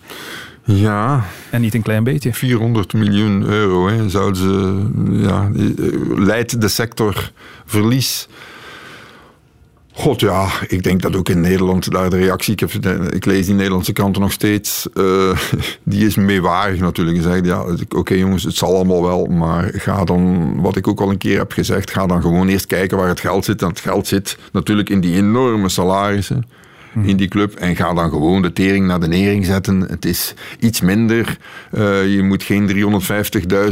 Ja. 0.66 1.26
En 1.50 1.62
niet 1.62 1.74
een 1.74 1.82
klein 1.82 2.04
beetje. 2.04 2.34
400 2.34 2.94
miljoen 2.94 3.44
euro 3.44 3.88
hè, 3.88 4.10
zouden 4.10 4.42
ze, 4.42 4.86
ja, 5.12 5.50
leidt 6.16 6.62
de 6.62 6.68
sector 6.68 7.32
verlies. 7.66 8.28
God 9.98 10.20
ja, 10.20 10.50
ik 10.68 10.84
denk 10.84 11.02
dat 11.02 11.16
ook 11.16 11.30
in 11.30 11.42
Nederland 11.42 11.92
daar 11.92 12.10
de 12.10 12.18
reactie. 12.18 12.54
Ik, 12.54 12.60
heb, 12.60 12.72
ik 13.14 13.26
lees 13.26 13.46
die 13.46 13.56
Nederlandse 13.56 13.94
kranten 13.94 14.22
nog 14.22 14.32
steeds. 14.32 14.88
Uh, 14.94 15.38
die 15.84 16.06
is 16.06 16.16
meewarig 16.16 16.80
natuurlijk. 16.80 17.22
Zegt 17.22 17.46
ja, 17.46 17.62
oké 17.62 17.98
okay, 17.98 18.18
jongens, 18.18 18.44
het 18.44 18.56
zal 18.56 18.76
allemaal 18.76 19.04
wel. 19.04 19.26
Maar 19.26 19.72
ga 19.74 20.04
dan, 20.04 20.54
wat 20.62 20.76
ik 20.76 20.88
ook 20.88 21.00
al 21.00 21.10
een 21.10 21.18
keer 21.18 21.38
heb 21.38 21.52
gezegd, 21.52 21.92
ga 21.92 22.06
dan 22.06 22.22
gewoon 22.22 22.48
eerst 22.48 22.66
kijken 22.66 22.98
waar 22.98 23.08
het 23.08 23.20
geld 23.20 23.46
zit. 23.46 23.62
En 23.62 23.68
het 23.68 23.80
geld 23.80 24.08
zit 24.08 24.38
natuurlijk 24.52 24.90
in 24.90 25.00
die 25.00 25.16
enorme 25.16 25.70
salarissen 25.70 26.46
in 27.04 27.18
die 27.18 27.28
club. 27.28 27.54
En 27.54 27.76
ga 27.76 27.94
dan 27.94 28.10
gewoon 28.10 28.42
de 28.42 28.54
tering 28.54 28.88
naar 28.88 29.00
de 29.00 29.08
nering 29.08 29.46
zetten. 29.46 29.82
Het 29.82 30.06
is 30.06 30.34
iets 30.60 30.82
minder. 30.82 31.38
Uh, 31.72 32.14
je 32.16 32.24
moet 32.24 32.44
geen 32.44 32.70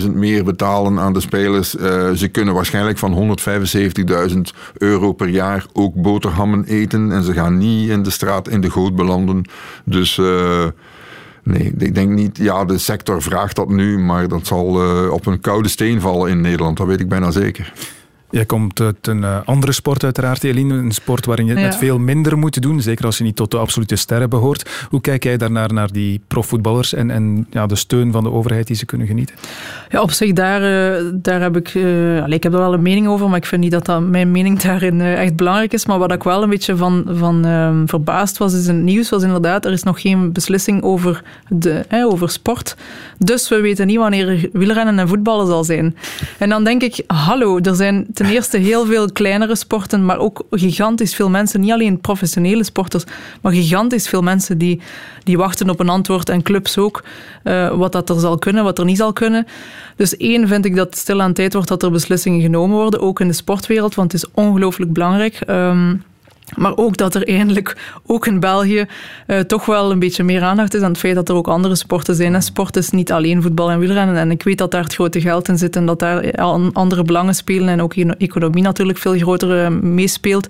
350.000 0.01 0.11
meer 0.11 0.43
betalen 0.43 0.99
aan 0.99 1.13
de 1.13 1.19
spelers. 1.19 1.75
Uh, 1.75 2.11
ze 2.11 2.27
kunnen 2.27 2.53
waarschijnlijk 2.53 2.97
van 2.97 3.37
175.000 4.29 4.37
euro 4.77 5.13
per 5.13 5.27
jaar 5.27 5.65
ook 5.73 5.95
boterhammen 5.95 6.63
eten. 6.65 7.11
En 7.11 7.23
ze 7.23 7.33
gaan 7.33 7.57
niet 7.57 7.89
in 7.89 8.03
de 8.03 8.09
straat 8.09 8.47
in 8.47 8.61
de 8.61 8.69
goot 8.69 8.95
belanden. 8.95 9.45
Dus... 9.83 10.17
Uh, 10.17 10.65
Nee, 11.45 11.73
ik 11.77 11.95
denk 11.95 12.09
niet. 12.09 12.37
Ja, 12.37 12.65
de 12.65 12.77
sector 12.77 13.21
vraagt 13.21 13.55
dat 13.55 13.69
nu, 13.69 13.99
maar 13.99 14.27
dat 14.27 14.47
zal 14.47 14.65
op 15.09 15.25
een 15.25 15.39
koude 15.39 15.69
steen 15.69 16.01
vallen 16.01 16.29
in 16.29 16.41
Nederland. 16.41 16.77
Dat 16.77 16.87
weet 16.87 16.99
ik 16.99 17.09
bijna 17.09 17.31
zeker. 17.31 17.73
Jij 18.33 18.45
komt 18.45 18.79
uit 18.79 19.07
een 19.07 19.21
uh, 19.21 19.37
andere 19.45 19.71
sport 19.71 20.03
uiteraard, 20.03 20.43
Eline. 20.43 20.73
Een 20.73 20.91
sport 20.91 21.25
waarin 21.25 21.45
je 21.45 21.51
het 21.51 21.59
ja. 21.59 21.65
met 21.65 21.75
veel 21.75 21.99
minder 21.99 22.37
moet 22.37 22.61
doen. 22.61 22.81
Zeker 22.81 23.05
als 23.05 23.17
je 23.17 23.23
niet 23.23 23.35
tot 23.35 23.51
de 23.51 23.57
absolute 23.57 23.95
sterren 23.95 24.29
behoort. 24.29 24.85
Hoe 24.89 25.01
kijk 25.01 25.23
jij 25.23 25.37
daarnaar, 25.37 25.73
naar 25.73 25.91
die 25.91 26.21
profvoetballers 26.27 26.93
en, 26.93 27.11
en 27.11 27.47
ja, 27.49 27.65
de 27.65 27.75
steun 27.75 28.11
van 28.11 28.23
de 28.23 28.31
overheid 28.31 28.67
die 28.67 28.75
ze 28.75 28.85
kunnen 28.85 29.07
genieten? 29.07 29.35
Ja, 29.89 30.01
op 30.01 30.11
zich, 30.11 30.33
daar, 30.33 30.61
uh, 30.61 31.11
daar 31.13 31.41
heb 31.41 31.57
ik... 31.57 31.73
Uh, 31.73 32.27
ik 32.27 32.43
heb 32.43 32.53
er 32.53 32.59
wel 32.59 32.73
een 32.73 32.81
mening 32.81 33.07
over, 33.07 33.27
maar 33.27 33.37
ik 33.37 33.45
vind 33.45 33.61
niet 33.61 33.71
dat, 33.71 33.85
dat 33.85 34.01
mijn 34.01 34.31
mening 34.31 34.59
daarin 34.67 35.01
echt 35.01 35.35
belangrijk 35.35 35.73
is. 35.73 35.85
Maar 35.85 35.99
wat 35.99 36.11
ik 36.11 36.23
wel 36.23 36.43
een 36.43 36.49
beetje 36.49 36.75
van, 36.75 37.05
van 37.11 37.45
ehm, 37.45 37.85
verbaasd 37.85 38.37
was, 38.37 38.53
is 38.53 38.67
in 38.67 38.75
het 38.75 38.83
nieuws, 38.83 39.09
was 39.09 39.23
inderdaad, 39.23 39.65
er 39.65 39.71
is 39.71 39.83
nog 39.83 40.01
geen 40.01 40.31
beslissing 40.31 40.83
over, 40.83 41.23
de, 41.49 41.85
over 41.89 42.29
sport. 42.29 42.75
Dus 43.17 43.49
we 43.49 43.61
weten 43.61 43.87
niet 43.87 43.97
wanneer 43.97 44.29
er 44.29 44.49
wielrennen 44.53 44.99
en 44.99 45.07
voetballen 45.07 45.47
zal 45.47 45.63
zijn. 45.63 45.95
En 46.37 46.49
dan 46.49 46.63
denk 46.63 46.81
ik, 46.81 47.03
hallo, 47.07 47.59
er 47.59 47.75
zijn 47.75 48.05
ten 48.23 48.31
eerste 48.31 48.57
heel 48.57 48.85
veel 48.85 49.11
kleinere 49.11 49.55
sporten, 49.55 50.05
maar 50.05 50.17
ook 50.17 50.45
gigantisch 50.51 51.15
veel 51.15 51.29
mensen, 51.29 51.59
niet 51.59 51.71
alleen 51.71 51.99
professionele 51.99 52.63
sporters, 52.63 53.03
maar 53.41 53.51
gigantisch 53.51 54.07
veel 54.07 54.21
mensen 54.21 54.57
die, 54.57 54.81
die 55.23 55.37
wachten 55.37 55.69
op 55.69 55.79
een 55.79 55.89
antwoord 55.89 56.29
en 56.29 56.41
clubs 56.41 56.77
ook, 56.77 57.03
uh, 57.43 57.69
wat 57.69 57.91
dat 57.91 58.09
er 58.09 58.19
zal 58.19 58.37
kunnen, 58.37 58.63
wat 58.63 58.79
er 58.79 58.85
niet 58.85 58.97
zal 58.97 59.13
kunnen. 59.13 59.47
Dus 59.95 60.17
één 60.17 60.47
vind 60.47 60.65
ik 60.65 60.75
dat 60.75 60.97
stil 60.97 61.21
aan 61.21 61.33
tijd 61.33 61.53
wordt 61.53 61.67
dat 61.67 61.83
er 61.83 61.91
beslissingen 61.91 62.41
genomen 62.41 62.77
worden, 62.77 62.99
ook 62.99 63.19
in 63.19 63.27
de 63.27 63.33
sportwereld, 63.33 63.95
want 63.95 64.11
het 64.11 64.23
is 64.23 64.29
ongelooflijk 64.33 64.93
belangrijk. 64.93 65.39
Um, 65.47 66.03
maar 66.55 66.77
ook 66.77 66.97
dat 66.97 67.15
er 67.15 67.27
eindelijk, 67.27 67.77
ook 68.05 68.27
in 68.27 68.39
België, 68.39 68.85
uh, 69.27 69.39
toch 69.39 69.65
wel 69.65 69.91
een 69.91 69.99
beetje 69.99 70.23
meer 70.23 70.41
aandacht 70.41 70.73
is 70.73 70.81
aan 70.81 70.91
het 70.91 70.99
feit 70.99 71.15
dat 71.15 71.29
er 71.29 71.35
ook 71.35 71.47
andere 71.47 71.75
sporten 71.75 72.15
zijn. 72.15 72.35
En 72.35 72.41
sport 72.41 72.77
is 72.77 72.89
niet 72.89 73.11
alleen 73.11 73.41
voetbal 73.41 73.71
en 73.71 73.79
wielrennen. 73.79 74.15
En 74.15 74.31
ik 74.31 74.43
weet 74.43 74.57
dat 74.57 74.71
daar 74.71 74.83
het 74.83 74.93
grote 74.93 75.21
geld 75.21 75.47
in 75.47 75.57
zit 75.57 75.75
en 75.75 75.85
dat 75.85 75.99
daar 75.99 76.31
andere 76.73 77.03
belangen 77.03 77.35
spelen 77.35 77.69
en 77.69 77.81
ook 77.81 77.93
economie 77.93 78.63
natuurlijk 78.63 78.97
veel 78.97 79.17
groter 79.17 79.63
uh, 79.63 79.79
meespeelt. 79.81 80.47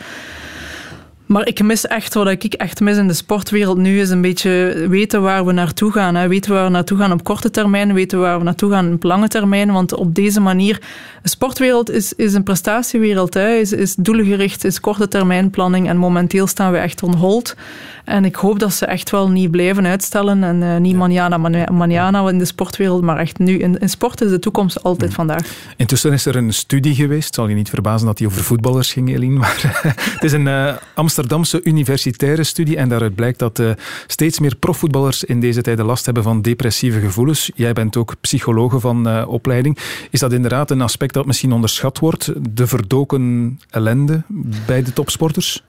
Maar 1.25 1.47
ik 1.47 1.63
mis 1.63 1.87
echt, 1.87 2.13
wat 2.13 2.27
ik 2.27 2.53
echt 2.53 2.79
mis 2.79 2.97
in 2.97 3.07
de 3.07 3.13
sportwereld 3.13 3.77
nu, 3.77 3.99
is 3.99 4.09
een 4.09 4.21
beetje 4.21 4.85
weten 4.89 5.21
waar 5.21 5.45
we 5.45 5.51
naartoe 5.51 5.91
gaan. 5.91 6.15
Hè. 6.15 6.27
Weten 6.27 6.53
waar 6.53 6.65
we 6.65 6.71
naartoe 6.71 6.97
gaan 6.97 7.11
op 7.11 7.23
korte 7.23 7.51
termijn, 7.51 7.93
weten 7.93 8.19
waar 8.19 8.37
we 8.37 8.43
naartoe 8.43 8.71
gaan 8.71 8.93
op 8.93 9.03
lange 9.03 9.27
termijn. 9.27 9.71
Want 9.71 9.93
op 9.93 10.15
deze 10.15 10.39
manier, 10.39 10.81
de 11.21 11.29
sportwereld 11.29 11.89
is, 11.89 12.13
is 12.13 12.33
een 12.33 12.43
prestatiewereld, 12.43 13.33
hè. 13.33 13.47
Is, 13.55 13.71
is 13.71 13.95
doelgericht, 13.95 14.63
is 14.63 14.79
korte 14.79 15.07
termijn 15.07 15.49
planning. 15.49 15.89
En 15.89 15.97
momenteel 15.97 16.47
staan 16.47 16.71
we 16.71 16.77
echt 16.77 17.03
on 17.03 17.15
hold. 17.15 17.55
En 18.03 18.25
ik 18.25 18.35
hoop 18.35 18.59
dat 18.59 18.73
ze 18.73 18.85
echt 18.85 19.09
wel 19.09 19.29
niet 19.29 19.51
blijven 19.51 19.85
uitstellen. 19.85 20.43
En 20.43 20.61
uh, 20.61 20.77
niet 20.77 20.95
manjana, 20.95 21.37
manjana 21.71 22.29
in 22.29 22.37
de 22.37 22.45
sportwereld, 22.45 23.01
maar 23.01 23.17
echt 23.17 23.39
nu. 23.39 23.57
In, 23.57 23.77
in 23.77 23.89
sport 23.89 24.21
is 24.21 24.29
de 24.29 24.39
toekomst 24.39 24.83
altijd 24.83 25.13
vandaag. 25.13 25.47
Intussen 25.77 26.13
is 26.13 26.25
er 26.25 26.35
een 26.35 26.53
studie 26.53 26.95
geweest. 26.95 27.33
Zal 27.35 27.47
je 27.47 27.55
niet 27.55 27.69
verbazen 27.69 28.07
dat 28.07 28.17
die 28.17 28.27
over 28.27 28.43
voetballers 28.43 28.93
ging, 28.93 29.15
Eline. 29.15 29.39
Maar 29.39 29.81
het 30.13 30.23
is 30.23 30.31
een 30.31 30.45
uh, 30.45 30.73
Amsterdamse 31.23 31.69
universitaire 31.69 32.43
studie. 32.43 32.77
En 32.77 32.89
daaruit 32.89 33.15
blijkt 33.15 33.39
dat 33.39 33.59
uh, 33.59 33.71
steeds 34.07 34.39
meer 34.39 34.55
profvoetballers 34.55 35.23
in 35.23 35.39
deze 35.39 35.61
tijden 35.61 35.85
last 35.85 36.05
hebben 36.05 36.23
van 36.23 36.41
depressieve 36.41 36.99
gevoelens. 36.99 37.51
Jij 37.55 37.73
bent 37.73 37.97
ook 37.97 38.15
psychologe 38.21 38.79
van 38.79 39.25
opleiding. 39.25 39.77
Is 40.09 40.19
dat 40.19 40.33
inderdaad 40.33 40.71
een 40.71 40.81
aspect 40.81 41.13
dat 41.13 41.25
misschien 41.25 41.51
onderschat 41.51 41.99
wordt? 41.99 42.31
De 42.49 42.67
verdoken 42.67 43.59
ellende 43.69 44.23
bij 44.65 44.83
de 44.83 44.93
topsporters? 44.93 45.63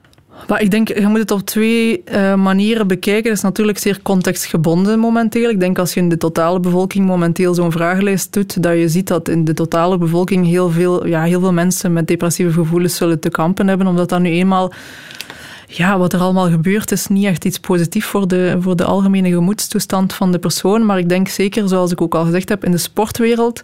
Ik 0.57 0.71
denk, 0.71 0.87
je 0.87 1.07
moet 1.07 1.19
het 1.19 1.31
op 1.31 1.41
twee 1.41 2.03
uh, 2.11 2.35
manieren 2.35 2.87
bekijken. 2.87 3.23
Dat 3.23 3.33
is 3.33 3.41
natuurlijk 3.41 3.77
zeer 3.77 3.99
contextgebonden 4.01 4.99
momenteel. 4.99 5.49
Ik 5.49 5.59
denk 5.59 5.79
als 5.79 5.93
je 5.93 5.99
in 5.99 6.09
de 6.09 6.17
totale 6.17 6.59
bevolking 6.59 7.05
momenteel 7.05 7.53
zo'n 7.53 7.71
vragenlijst 7.71 8.33
doet, 8.33 8.63
dat 8.63 8.77
je 8.77 8.89
ziet 8.89 9.07
dat 9.07 9.29
in 9.29 9.43
de 9.43 9.53
totale 9.53 9.97
bevolking 9.97 10.45
heel 10.45 10.69
veel, 10.69 11.07
ja, 11.07 11.23
heel 11.23 11.39
veel 11.39 11.53
mensen 11.53 11.93
met 11.93 12.07
depressieve 12.07 12.51
gevoelens 12.51 12.95
zullen 12.95 13.19
te 13.19 13.29
kampen 13.29 13.67
hebben, 13.67 13.87
omdat 13.87 14.09
dat 14.09 14.19
nu 14.19 14.29
eenmaal 14.29 14.71
ja, 15.67 15.97
wat 15.97 16.13
er 16.13 16.19
allemaal 16.19 16.49
gebeurt 16.49 16.91
is 16.91 17.07
niet 17.07 17.25
echt 17.25 17.45
iets 17.45 17.59
positiefs 17.59 18.07
voor 18.07 18.27
de, 18.27 18.57
voor 18.59 18.75
de 18.75 18.83
algemene 18.83 19.29
gemoedstoestand 19.29 20.13
van 20.13 20.31
de 20.31 20.39
persoon. 20.39 20.85
Maar 20.85 20.97
ik 20.97 21.09
denk 21.09 21.27
zeker, 21.27 21.67
zoals 21.67 21.91
ik 21.91 22.01
ook 22.01 22.15
al 22.15 22.25
gezegd 22.25 22.49
heb, 22.49 22.63
in 22.63 22.71
de 22.71 22.77
sportwereld 22.77 23.61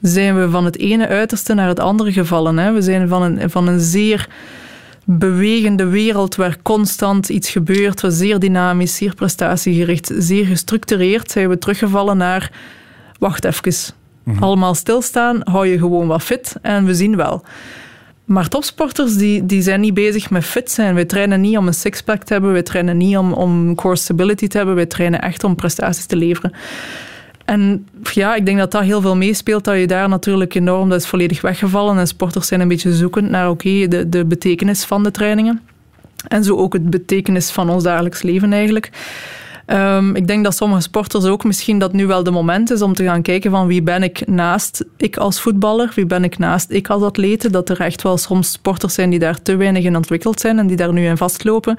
zijn 0.00 0.40
we 0.40 0.50
van 0.50 0.64
het 0.64 0.78
ene 0.78 1.08
uiterste 1.08 1.54
naar 1.54 1.68
het 1.68 1.80
andere 1.80 2.12
gevallen. 2.12 2.58
Hè. 2.58 2.72
We 2.72 2.82
zijn 2.82 3.08
van 3.08 3.22
een, 3.22 3.50
van 3.50 3.66
een 3.66 3.80
zeer 3.80 4.28
bewegende 5.04 5.86
wereld 5.86 6.34
waar 6.34 6.56
constant 6.62 7.28
iets 7.28 7.50
gebeurt, 7.50 8.02
zeer 8.06 8.38
dynamisch, 8.38 8.96
zeer 8.96 9.14
prestatiegericht, 9.14 10.12
zeer 10.18 10.46
gestructureerd, 10.46 11.30
zijn 11.30 11.48
we 11.48 11.58
teruggevallen 11.58 12.16
naar 12.16 12.50
wacht 13.18 13.44
even. 13.44 13.94
Mhm. 14.24 14.42
Allemaal 14.42 14.74
stilstaan, 14.74 15.40
hou 15.44 15.66
je 15.66 15.78
gewoon 15.78 16.06
wat 16.06 16.22
fit 16.22 16.56
en 16.62 16.84
we 16.84 16.94
zien 16.94 17.16
wel. 17.16 17.44
Maar 18.30 18.48
topsporters 18.48 19.16
die, 19.16 19.46
die 19.46 19.62
zijn 19.62 19.80
niet 19.80 19.94
bezig 19.94 20.30
met 20.30 20.44
fit 20.44 20.70
zijn. 20.70 20.94
Wij 20.94 21.04
trainen 21.04 21.40
niet 21.40 21.56
om 21.56 21.66
een 21.66 21.74
sixpack 21.74 22.22
te 22.22 22.32
hebben, 22.32 22.52
wij 22.52 22.62
trainen 22.62 22.96
niet 22.96 23.16
om, 23.16 23.32
om 23.32 23.74
core 23.74 23.96
stability 23.96 24.46
te 24.46 24.56
hebben, 24.56 24.74
wij 24.74 24.86
trainen 24.86 25.20
echt 25.20 25.44
om 25.44 25.54
prestaties 25.54 26.06
te 26.06 26.16
leveren. 26.16 26.52
En 27.44 27.86
ja, 28.02 28.34
ik 28.34 28.46
denk 28.46 28.58
dat 28.58 28.70
dat 28.70 28.82
heel 28.82 29.00
veel 29.00 29.16
meespeelt, 29.16 29.64
dat 29.64 29.78
je 29.78 29.86
daar 29.86 30.08
natuurlijk 30.08 30.54
enorm, 30.54 30.88
dat 30.88 31.00
is 31.00 31.06
volledig 31.06 31.40
weggevallen 31.40 31.98
en 31.98 32.06
sporters 32.06 32.46
zijn 32.46 32.60
een 32.60 32.68
beetje 32.68 32.94
zoekend 32.94 33.30
naar 33.30 33.56
de, 33.56 34.08
de 34.08 34.24
betekenis 34.24 34.84
van 34.84 35.02
de 35.02 35.10
trainingen. 35.10 35.60
En 36.28 36.44
zo 36.44 36.56
ook 36.56 36.72
het 36.72 36.90
betekenis 36.90 37.50
van 37.50 37.70
ons 37.70 37.82
dagelijks 37.82 38.22
leven 38.22 38.52
eigenlijk. 38.52 38.90
Um, 39.72 40.16
ik 40.16 40.26
denk 40.26 40.44
dat 40.44 40.56
sommige 40.56 40.80
sporters 40.80 41.24
ook 41.24 41.44
misschien 41.44 41.78
dat 41.78 41.92
nu 41.92 42.06
wel 42.06 42.22
de 42.22 42.30
moment 42.30 42.70
is 42.70 42.82
om 42.82 42.94
te 42.94 43.04
gaan 43.04 43.22
kijken 43.22 43.50
van 43.50 43.66
wie 43.66 43.82
ben 43.82 44.02
ik 44.02 44.26
naast 44.26 44.84
ik 44.96 45.16
als 45.16 45.40
voetballer, 45.40 45.92
wie 45.94 46.06
ben 46.06 46.24
ik 46.24 46.38
naast 46.38 46.70
ik 46.70 46.88
als 46.88 47.02
atlete. 47.02 47.50
Dat 47.50 47.68
er 47.68 47.80
echt 47.80 48.02
wel 48.02 48.16
soms 48.16 48.50
sporters 48.50 48.94
zijn 48.94 49.10
die 49.10 49.18
daar 49.18 49.42
te 49.42 49.56
weinig 49.56 49.84
in 49.84 49.96
ontwikkeld 49.96 50.40
zijn 50.40 50.58
en 50.58 50.66
die 50.66 50.76
daar 50.76 50.92
nu 50.92 51.06
in 51.06 51.16
vastlopen. 51.16 51.78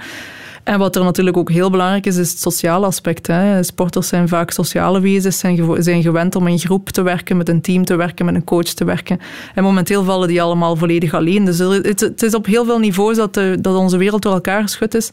En 0.63 0.79
wat 0.79 0.95
er 0.95 1.03
natuurlijk 1.03 1.37
ook 1.37 1.51
heel 1.51 1.69
belangrijk 1.69 2.05
is, 2.05 2.17
is 2.17 2.29
het 2.29 2.39
sociale 2.39 2.85
aspect. 2.85 3.27
Hè. 3.27 3.63
Sporters 3.63 4.07
zijn 4.07 4.27
vaak 4.27 4.51
sociale 4.51 4.99
wezens, 4.99 5.39
zijn, 5.39 5.83
zijn 5.83 6.01
gewend 6.01 6.35
om 6.35 6.47
in 6.47 6.59
groep 6.59 6.89
te 6.89 7.01
werken, 7.01 7.37
met 7.37 7.49
een 7.49 7.61
team 7.61 7.85
te 7.85 7.95
werken, 7.95 8.25
met 8.25 8.35
een 8.35 8.43
coach 8.43 8.63
te 8.63 8.83
werken. 8.83 9.19
En 9.55 9.63
momenteel 9.63 10.03
vallen 10.03 10.27
die 10.27 10.41
allemaal 10.41 10.75
volledig 10.75 11.13
alleen. 11.13 11.45
Dus 11.45 11.57
het, 11.57 11.99
het 11.99 12.23
is 12.23 12.33
op 12.33 12.45
heel 12.45 12.65
veel 12.65 12.79
niveaus 12.79 13.15
dat, 13.15 13.33
de, 13.33 13.57
dat 13.61 13.75
onze 13.75 13.97
wereld 13.97 14.21
door 14.21 14.33
elkaar 14.33 14.61
geschud 14.61 14.95
is. 14.95 15.11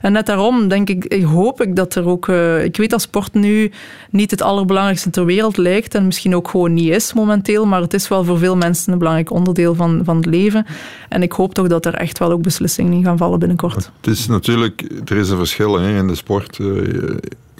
En 0.00 0.12
net 0.12 0.26
daarom 0.26 0.68
denk 0.68 0.88
ik, 0.88 1.22
hoop 1.22 1.62
ik 1.62 1.76
dat 1.76 1.94
er 1.94 2.06
ook. 2.06 2.26
Uh, 2.28 2.64
ik 2.64 2.76
weet 2.76 2.90
dat 2.90 3.00
sport 3.00 3.34
nu 3.34 3.70
niet 4.10 4.30
het 4.30 4.42
allerbelangrijkste 4.42 5.10
ter 5.10 5.24
wereld 5.24 5.56
lijkt 5.56 5.94
en 5.94 6.06
misschien 6.06 6.34
ook 6.34 6.48
gewoon 6.48 6.74
niet 6.74 6.88
is 6.88 7.12
momenteel, 7.12 7.66
maar 7.66 7.80
het 7.80 7.94
is 7.94 8.08
wel 8.08 8.24
voor 8.24 8.38
veel 8.38 8.56
mensen 8.56 8.92
een 8.92 8.98
belangrijk 8.98 9.30
onderdeel 9.30 9.74
van, 9.74 10.00
van 10.04 10.16
het 10.16 10.26
leven. 10.26 10.66
En 11.08 11.22
ik 11.22 11.32
hoop 11.32 11.54
toch 11.54 11.68
dat 11.68 11.86
er 11.86 11.94
echt 11.94 12.18
wel 12.18 12.30
ook 12.30 12.42
beslissingen 12.42 12.92
in 12.92 13.04
gaan 13.04 13.18
vallen 13.18 13.38
binnenkort. 13.38 13.90
Het 14.00 14.06
is 14.06 14.26
natuurlijk, 14.26 14.84
er 15.04 15.16
is 15.16 15.30
een 15.30 15.36
verschil 15.36 15.78
hè, 15.78 15.98
in 15.98 16.06
de 16.06 16.14
sport. 16.14 16.58
Uh, 16.58 17.16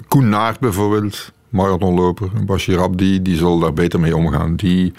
Koen 0.07 0.29
Naert 0.29 0.59
bijvoorbeeld, 0.59 1.31
marathonloper, 1.49 2.29
Bashir 2.45 2.81
Abdi, 2.81 3.21
die 3.21 3.37
zal 3.37 3.59
daar 3.59 3.73
beter 3.73 3.99
mee 3.99 4.15
omgaan. 4.15 4.55
Die 4.55 4.93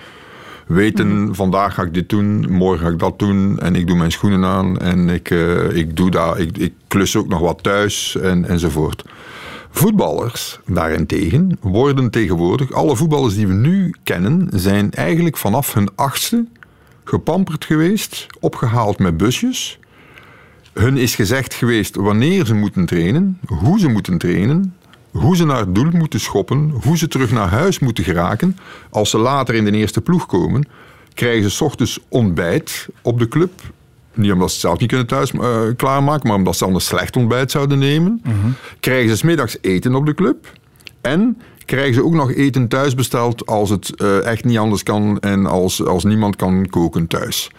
weten, 0.70 1.34
vandaag 1.34 1.74
ga 1.74 1.82
ik 1.82 1.94
dit 1.94 2.08
doen, 2.08 2.50
morgen 2.50 2.86
ga 2.86 2.92
ik 2.92 2.98
dat 2.98 3.18
doen 3.18 3.58
en 3.58 3.74
ik 3.74 3.86
doe 3.86 3.96
mijn 3.96 4.12
schoenen 4.12 4.44
aan 4.44 4.78
en 4.78 5.08
ik, 5.08 5.30
uh, 5.30 5.76
ik 5.76 5.96
doe 5.96 6.10
dat, 6.10 6.38
ik, 6.38 6.58
ik 6.58 6.72
klus 6.88 7.16
ook 7.16 7.28
nog 7.28 7.40
wat 7.40 7.62
thuis 7.62 8.16
en, 8.16 8.44
enzovoort. 8.44 9.04
Voetballers 9.70 10.60
daarentegen 10.66 11.58
worden 11.60 12.10
tegenwoordig, 12.10 12.72
alle 12.72 12.96
voetballers 12.96 13.34
die 13.34 13.46
we 13.46 13.52
nu 13.52 13.94
kennen, 14.02 14.48
zijn 14.52 14.92
eigenlijk 14.92 15.36
vanaf 15.36 15.74
hun 15.74 15.88
achtste 15.94 16.46
gepamperd 17.04 17.64
geweest, 17.64 18.26
opgehaald 18.40 18.98
met 18.98 19.16
busjes. 19.16 19.78
Hun 20.72 20.96
is 20.96 21.14
gezegd 21.14 21.54
geweest 21.54 21.96
wanneer 21.96 22.46
ze 22.46 22.54
moeten 22.54 22.86
trainen, 22.86 23.38
hoe 23.46 23.78
ze 23.78 23.88
moeten 23.88 24.18
trainen, 24.18 24.74
hoe 25.10 25.36
ze 25.36 25.44
naar 25.44 25.58
het 25.58 25.74
doel 25.74 25.90
moeten 25.92 26.20
schoppen, 26.20 26.74
hoe 26.82 26.98
ze 26.98 27.08
terug 27.08 27.30
naar 27.30 27.48
huis 27.48 27.78
moeten 27.78 28.04
geraken. 28.04 28.56
Als 28.90 29.10
ze 29.10 29.18
later 29.18 29.54
in 29.54 29.64
de 29.64 29.70
eerste 29.70 30.00
ploeg 30.00 30.26
komen, 30.26 30.68
krijgen 31.14 31.42
ze 31.42 31.50
s 31.50 31.60
ochtends 31.60 32.00
ontbijt 32.08 32.88
op 33.02 33.18
de 33.18 33.28
club. 33.28 33.52
Niet 34.14 34.32
omdat 34.32 34.48
ze 34.48 34.54
het 34.54 34.64
zelf 34.64 34.78
niet 34.78 34.88
kunnen 34.88 35.06
thuis 35.06 35.32
uh, 35.32 35.60
klaarmaken, 35.76 36.28
maar 36.28 36.36
omdat 36.36 36.56
ze 36.56 36.64
anders 36.64 36.86
slecht 36.86 37.16
ontbijt 37.16 37.50
zouden 37.50 37.78
nemen. 37.78 38.20
Mhm. 38.24 38.34
Krijgen 38.80 39.10
ze 39.10 39.16
s 39.16 39.22
middags 39.22 39.56
eten 39.60 39.94
op 39.94 40.06
de 40.06 40.14
club. 40.14 40.52
En 41.00 41.38
krijgen 41.64 41.94
ze 41.94 42.04
ook 42.04 42.14
nog 42.14 42.32
eten 42.32 42.68
thuis 42.68 42.94
besteld 42.94 43.46
als 43.46 43.70
het 43.70 43.92
uh, 43.96 44.26
echt 44.26 44.44
niet 44.44 44.58
anders 44.58 44.82
kan 44.82 45.18
en 45.18 45.46
als, 45.46 45.84
als 45.84 46.04
niemand 46.04 46.36
kan 46.36 46.66
koken 46.70 47.06
thuis. 47.06 47.50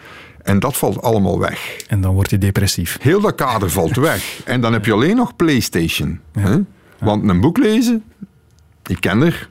En 0.42 0.58
dat 0.58 0.76
valt 0.76 1.02
allemaal 1.02 1.38
weg. 1.38 1.76
En 1.88 2.00
dan 2.00 2.14
word 2.14 2.30
je 2.30 2.38
depressief. 2.38 2.98
Heel 3.00 3.20
dat 3.20 3.34
kader 3.34 3.70
valt 3.70 3.96
weg. 4.10 4.40
En 4.44 4.60
dan 4.60 4.72
heb 4.72 4.84
je 4.84 4.92
alleen 4.92 5.16
nog 5.16 5.36
PlayStation. 5.36 6.20
Ja. 6.32 6.40
Hè? 6.40 6.58
Want 7.02 7.28
een 7.28 7.40
boek 7.40 7.58
lezen, 7.58 8.02
ik 8.86 9.00
ken 9.00 9.22
er. 9.22 9.50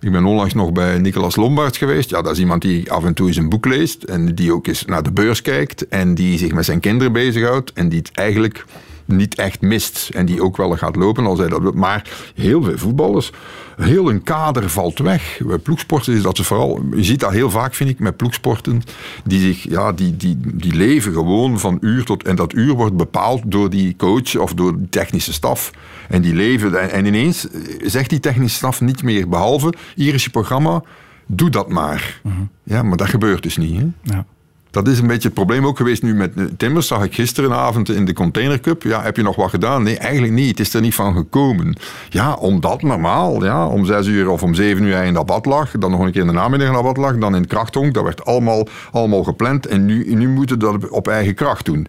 Ik 0.00 0.12
ben 0.12 0.24
onlangs 0.24 0.54
nog 0.54 0.72
bij 0.72 0.98
Nicolas 0.98 1.36
Lombard 1.36 1.76
geweest. 1.76 2.10
Ja, 2.10 2.22
dat 2.22 2.32
is 2.32 2.38
iemand 2.38 2.62
die 2.62 2.92
af 2.92 3.04
en 3.04 3.14
toe 3.14 3.26
eens 3.26 3.36
een 3.36 3.48
boek 3.48 3.66
leest 3.66 4.02
en 4.02 4.34
die 4.34 4.52
ook 4.52 4.66
eens 4.66 4.84
naar 4.84 5.02
de 5.02 5.12
beurs 5.12 5.42
kijkt 5.42 5.88
en 5.88 6.14
die 6.14 6.38
zich 6.38 6.52
met 6.52 6.64
zijn 6.64 6.80
kinderen 6.80 7.12
bezighoudt 7.12 7.72
en 7.72 7.88
die 7.88 7.98
het 7.98 8.10
eigenlijk 8.12 8.64
niet 9.08 9.34
echt 9.34 9.60
mist 9.60 10.08
en 10.12 10.26
die 10.26 10.42
ook 10.42 10.56
wel 10.56 10.76
gaat 10.76 10.96
lopen 10.96 11.26
als 11.26 11.38
hij 11.38 11.48
dat 11.48 11.60
wil. 11.60 11.72
Maar 11.72 12.10
heel 12.34 12.62
veel 12.62 12.78
voetballers, 12.78 13.32
heel 13.76 14.10
een 14.10 14.22
kader 14.22 14.70
valt 14.70 14.98
weg. 14.98 15.40
Bij 15.46 15.58
ploegsporten 15.58 16.14
is 16.14 16.22
dat 16.22 16.36
ze 16.36 16.44
vooral, 16.44 16.82
je 16.94 17.04
ziet 17.04 17.20
dat 17.20 17.32
heel 17.32 17.50
vaak 17.50 17.74
vind 17.74 17.90
ik 17.90 17.98
met 17.98 18.16
ploegsporten, 18.16 18.82
die, 19.24 19.40
zich, 19.40 19.62
ja, 19.62 19.92
die, 19.92 20.16
die, 20.16 20.38
die 20.40 20.74
leven 20.74 21.12
gewoon 21.12 21.58
van 21.58 21.78
uur 21.80 22.04
tot, 22.04 22.22
en 22.22 22.36
dat 22.36 22.52
uur 22.52 22.74
wordt 22.74 22.96
bepaald 22.96 23.42
door 23.44 23.70
die 23.70 23.96
coach 23.96 24.36
of 24.36 24.54
door 24.54 24.78
de 24.78 24.88
technische 24.88 25.32
staf. 25.32 25.70
En 26.08 26.22
die 26.22 26.34
leven, 26.34 26.90
en 26.90 27.04
ineens 27.04 27.46
zegt 27.82 28.10
die 28.10 28.20
technische 28.20 28.56
staf 28.56 28.80
niet 28.80 29.02
meer, 29.02 29.28
behalve, 29.28 29.72
hier 29.94 30.14
is 30.14 30.24
je 30.24 30.30
programma, 30.30 30.82
doe 31.26 31.50
dat 31.50 31.68
maar. 31.68 32.20
Mhm. 32.22 32.34
Ja, 32.62 32.82
maar 32.82 32.96
dat 32.96 33.08
gebeurt 33.08 33.42
dus 33.42 33.56
niet. 33.56 33.80
Hè? 33.80 33.86
Ja. 34.02 34.26
Dat 34.70 34.88
is 34.88 34.98
een 34.98 35.06
beetje 35.06 35.28
het 35.28 35.34
probleem 35.34 35.66
ook 35.66 35.76
geweest 35.76 36.02
nu 36.02 36.14
met 36.14 36.32
Timmers. 36.56 36.86
Zag 36.86 37.04
ik 37.04 37.14
gisterenavond 37.14 37.90
in 37.90 38.04
de 38.04 38.12
Container 38.12 38.60
Cup. 38.60 38.82
Ja, 38.82 39.02
heb 39.02 39.16
je 39.16 39.22
nog 39.22 39.36
wat 39.36 39.50
gedaan? 39.50 39.82
Nee, 39.82 39.98
eigenlijk 39.98 40.32
niet. 40.32 40.58
Het 40.58 40.66
is 40.66 40.74
er 40.74 40.80
niet 40.80 40.94
van 40.94 41.14
gekomen. 41.14 41.76
Ja, 42.08 42.34
omdat 42.34 42.82
normaal, 42.82 43.44
ja, 43.44 43.66
om 43.66 43.84
zes 43.84 44.06
uur 44.06 44.28
of 44.28 44.42
om 44.42 44.54
zeven 44.54 44.84
uur 44.84 45.02
in 45.02 45.14
dat 45.14 45.26
bad 45.26 45.46
lag. 45.46 45.70
Dan 45.70 45.90
nog 45.90 46.00
een 46.00 46.12
keer 46.12 46.20
in 46.20 46.26
de 46.26 46.32
namiddag 46.32 46.68
in 46.68 46.74
dat 46.74 46.82
bad 46.82 46.96
lag. 46.96 47.18
Dan 47.18 47.34
in 47.34 47.40
het 47.40 47.50
krachthonk. 47.50 47.94
Dat 47.94 48.04
werd 48.04 48.24
allemaal, 48.24 48.68
allemaal 48.92 49.22
gepland. 49.22 49.66
En 49.66 49.84
nu, 49.84 50.14
nu 50.14 50.28
moeten 50.28 50.58
we 50.58 50.64
dat 50.64 50.88
op 50.88 51.08
eigen 51.08 51.34
kracht 51.34 51.64
doen. 51.64 51.86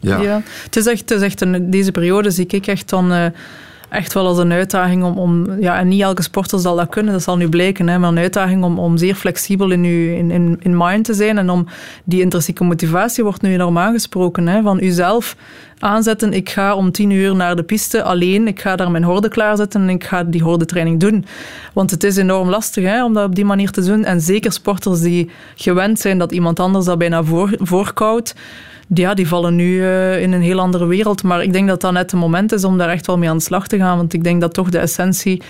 Ja. 0.00 0.42
Het 0.64 0.76
is 0.76 0.86
echt, 0.86 1.00
het 1.00 1.10
is 1.10 1.20
echt 1.20 1.40
een, 1.40 1.70
deze 1.70 1.92
periode 1.92 2.30
zie 2.30 2.46
ik 2.46 2.66
echt 2.66 2.88
dan... 2.88 3.12
Uh, 3.12 3.26
echt 3.88 4.12
wel 4.12 4.26
als 4.26 4.38
een 4.38 4.52
uitdaging 4.52 5.04
om, 5.04 5.18
om 5.18 5.60
ja, 5.60 5.78
en 5.78 5.88
niet 5.88 6.00
elke 6.00 6.22
sporter 6.22 6.58
zal 6.58 6.76
dat 6.76 6.88
kunnen, 6.88 7.12
dat 7.12 7.22
zal 7.22 7.36
nu 7.36 7.48
blijken, 7.48 7.88
hè, 7.88 7.98
maar 7.98 8.10
een 8.10 8.18
uitdaging 8.18 8.64
om, 8.64 8.78
om 8.78 8.96
zeer 8.96 9.14
flexibel 9.14 9.70
in, 9.70 9.84
uw, 9.84 10.14
in, 10.14 10.30
in, 10.30 10.56
in 10.62 10.76
mind 10.76 11.04
te 11.04 11.14
zijn 11.14 11.38
en 11.38 11.50
om 11.50 11.66
die 12.04 12.20
intrinsieke 12.20 12.64
motivatie 12.64 13.24
wordt 13.24 13.42
nu 13.42 13.52
enorm 13.52 13.78
aangesproken, 13.78 14.46
hè, 14.46 14.62
van 14.62 14.82
uzelf 14.82 15.36
aanzetten, 15.78 16.32
ik 16.32 16.50
ga 16.50 16.74
om 16.74 16.92
tien 16.92 17.10
uur 17.10 17.36
naar 17.36 17.56
de 17.56 17.62
piste 17.62 18.02
alleen, 18.02 18.46
ik 18.46 18.60
ga 18.60 18.76
daar 18.76 18.90
mijn 18.90 19.04
horde 19.04 19.28
klaarzetten 19.28 19.80
en 19.80 19.88
ik 19.88 20.04
ga 20.04 20.24
die 20.24 20.42
hordetraining 20.42 21.00
doen. 21.00 21.24
Want 21.72 21.90
het 21.90 22.04
is 22.04 22.16
enorm 22.16 22.48
lastig 22.48 22.84
hè, 22.84 23.04
om 23.04 23.12
dat 23.12 23.24
op 23.24 23.34
die 23.34 23.44
manier 23.44 23.70
te 23.70 23.84
doen 23.84 24.04
en 24.04 24.20
zeker 24.20 24.52
sporters 24.52 25.00
die 25.00 25.30
gewend 25.54 26.00
zijn 26.00 26.18
dat 26.18 26.32
iemand 26.32 26.60
anders 26.60 26.84
dat 26.84 26.98
bijna 26.98 27.24
voor, 27.24 27.50
voorkoudt, 27.58 28.34
ja, 28.94 29.14
die 29.14 29.28
vallen 29.28 29.54
nu 29.54 29.74
uh, 29.74 30.22
in 30.22 30.32
een 30.32 30.42
heel 30.42 30.60
andere 30.60 30.86
wereld. 30.86 31.22
Maar 31.22 31.42
ik 31.42 31.52
denk 31.52 31.68
dat 31.68 31.80
dat 31.80 31.92
net 31.92 32.10
het 32.10 32.20
moment 32.20 32.52
is 32.52 32.64
om 32.64 32.78
daar 32.78 32.88
echt 32.88 33.06
wel 33.06 33.18
mee 33.18 33.28
aan 33.28 33.36
de 33.36 33.42
slag 33.42 33.66
te 33.68 33.76
gaan. 33.76 33.96
Want 33.96 34.12
ik 34.12 34.24
denk 34.24 34.40
dat 34.40 34.54
toch 34.54 34.70
de 34.70 34.78
essentie 34.78 35.42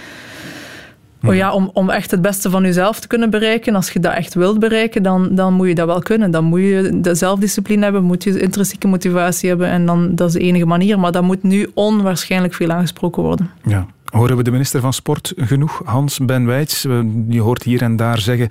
Oh 1.25 1.35
ja, 1.35 1.53
om, 1.53 1.71
om 1.73 1.91
echt 1.91 2.11
het 2.11 2.23
beste 2.23 2.51
van 2.51 2.63
jezelf 2.63 3.01
te 3.01 3.07
kunnen 3.07 3.31
bereiken, 3.31 3.75
als 3.75 3.91
je 3.91 4.01
dat 4.01 4.13
echt 4.13 4.35
wilt 4.35 4.59
bereiken, 4.59 5.03
dan, 5.03 5.35
dan 5.35 5.53
moet 5.53 5.69
je 5.69 5.75
dat 5.75 5.87
wel 5.87 6.01
kunnen. 6.01 6.31
Dan 6.31 6.45
moet 6.45 6.61
je 6.61 6.91
de 7.01 7.15
zelfdiscipline 7.15 7.83
hebben, 7.83 8.03
moet 8.03 8.25
je 8.25 8.41
intrinsieke 8.41 8.87
motivatie 8.87 9.49
hebben 9.49 9.69
en 9.69 9.87
dan, 9.87 10.15
dat 10.15 10.29
is 10.29 10.35
de 10.35 10.41
enige 10.41 10.67
manier. 10.67 10.99
Maar 10.99 11.13
dat 11.13 11.23
moet 11.23 11.43
nu 11.43 11.71
onwaarschijnlijk 11.75 12.55
veel 12.55 12.71
aangesproken 12.71 13.23
worden. 13.23 13.51
Ja. 13.63 13.87
Horen 14.13 14.37
we 14.37 14.43
de 14.43 14.51
minister 14.51 14.81
van 14.81 14.93
Sport 14.93 15.33
genoeg, 15.37 15.83
Hans 15.85 16.19
Ben 16.19 16.47
Wijts? 16.47 16.83
Je 17.29 17.41
hoort 17.41 17.63
hier 17.63 17.83
en 17.83 17.97
daar 17.97 18.19
zeggen 18.19 18.49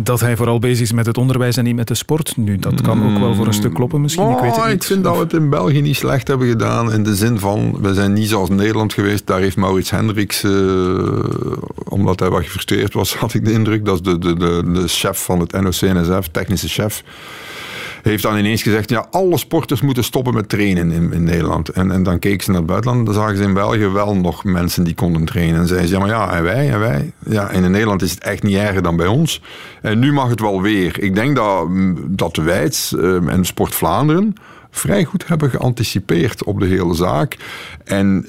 dat 0.00 0.20
hij 0.20 0.36
vooral 0.36 0.58
bezig 0.58 0.80
is 0.80 0.92
met 0.92 1.06
het 1.06 1.18
onderwijs 1.18 1.56
en 1.56 1.64
niet 1.64 1.76
met 1.76 1.88
de 1.88 1.94
sport. 1.94 2.36
Nu, 2.36 2.56
dat 2.56 2.80
kan 2.80 3.12
ook 3.12 3.18
wel 3.18 3.34
voor 3.34 3.46
een 3.46 3.52
stuk 3.52 3.74
kloppen 3.74 4.00
misschien, 4.00 4.30
ik 4.30 4.38
weet 4.38 4.56
het 4.56 4.64
niet. 4.64 4.74
Ik 4.74 4.82
vind 4.82 5.04
dat 5.04 5.14
we 5.14 5.22
het 5.22 5.32
in 5.32 5.50
België 5.50 5.80
niet 5.80 5.96
slecht 5.96 6.28
hebben 6.28 6.48
gedaan, 6.48 6.92
in 6.92 7.02
de 7.02 7.14
zin 7.14 7.38
van, 7.38 7.78
we 7.80 7.94
zijn 7.94 8.12
niet 8.12 8.28
zoals 8.28 8.48
Nederland 8.48 8.92
geweest, 8.92 9.26
daar 9.26 9.40
heeft 9.40 9.56
Maurits 9.56 9.90
Hendricks, 9.90 10.44
uh, 10.44 10.52
omdat 11.84 12.20
hij 12.20 12.28
wat 12.30 12.42
gefrustreerd 12.42 12.94
was, 12.94 13.14
had 13.24 13.34
ik 13.34 13.44
de 13.44 13.52
indruk, 13.52 13.84
dat 13.84 13.94
is 13.94 14.02
de, 14.02 14.18
de, 14.18 14.36
de, 14.36 14.70
de 14.72 14.88
chef 14.88 15.18
van 15.24 15.40
het 15.40 15.52
NOC-NSF, 15.52 16.28
technische 16.30 16.68
chef, 16.68 17.02
heeft 18.02 18.22
dan 18.22 18.38
ineens 18.38 18.62
gezegd, 18.62 18.90
ja, 18.90 19.06
alle 19.10 19.38
sporters 19.38 19.80
moeten 19.80 20.04
stoppen 20.04 20.34
met 20.34 20.48
trainen 20.48 20.90
in, 20.90 21.12
in 21.12 21.24
Nederland. 21.24 21.68
En, 21.68 21.90
en 21.90 22.02
dan 22.02 22.18
keek 22.18 22.42
ze 22.42 22.50
naar 22.50 22.58
het 22.58 22.68
buitenland, 22.68 23.06
dan 23.06 23.14
zagen 23.14 23.36
ze 23.36 23.42
in 23.42 23.54
België 23.54 23.86
wel 23.86 24.16
nog 24.16 24.44
mensen 24.44 24.84
die 24.84 24.94
konden 24.94 25.24
trainen. 25.24 25.60
En 25.60 25.66
zeiden 25.66 25.88
ze, 25.88 25.94
ja, 25.94 26.00
maar 26.00 26.08
ja, 26.08 26.36
en 26.36 26.42
wij, 26.42 26.70
en 26.70 26.78
wij. 26.78 27.12
Ja, 27.24 27.50
en 27.50 27.64
in 27.64 27.70
Nederland 27.70 28.02
is 28.02 28.10
het 28.10 28.22
echt 28.22 28.42
niet 28.42 28.56
erger 28.56 28.82
dan 28.82 28.96
bij 28.96 29.06
ons. 29.06 29.42
En 29.82 29.98
nu 29.98 30.12
mag 30.12 30.28
het 30.28 30.40
wel 30.40 30.62
weer. 30.62 31.02
Ik 31.02 31.14
denk 31.14 31.36
dat, 31.36 31.68
dat 32.06 32.36
Wijts 32.36 32.92
uh, 32.92 33.32
en 33.32 33.44
Sport 33.44 33.74
Vlaanderen 33.74 34.34
vrij 34.70 35.04
goed 35.04 35.26
hebben 35.26 35.50
geanticipeerd 35.50 36.44
op 36.44 36.60
de 36.60 36.66
hele 36.66 36.94
zaak. 36.94 37.36
En... 37.84 38.24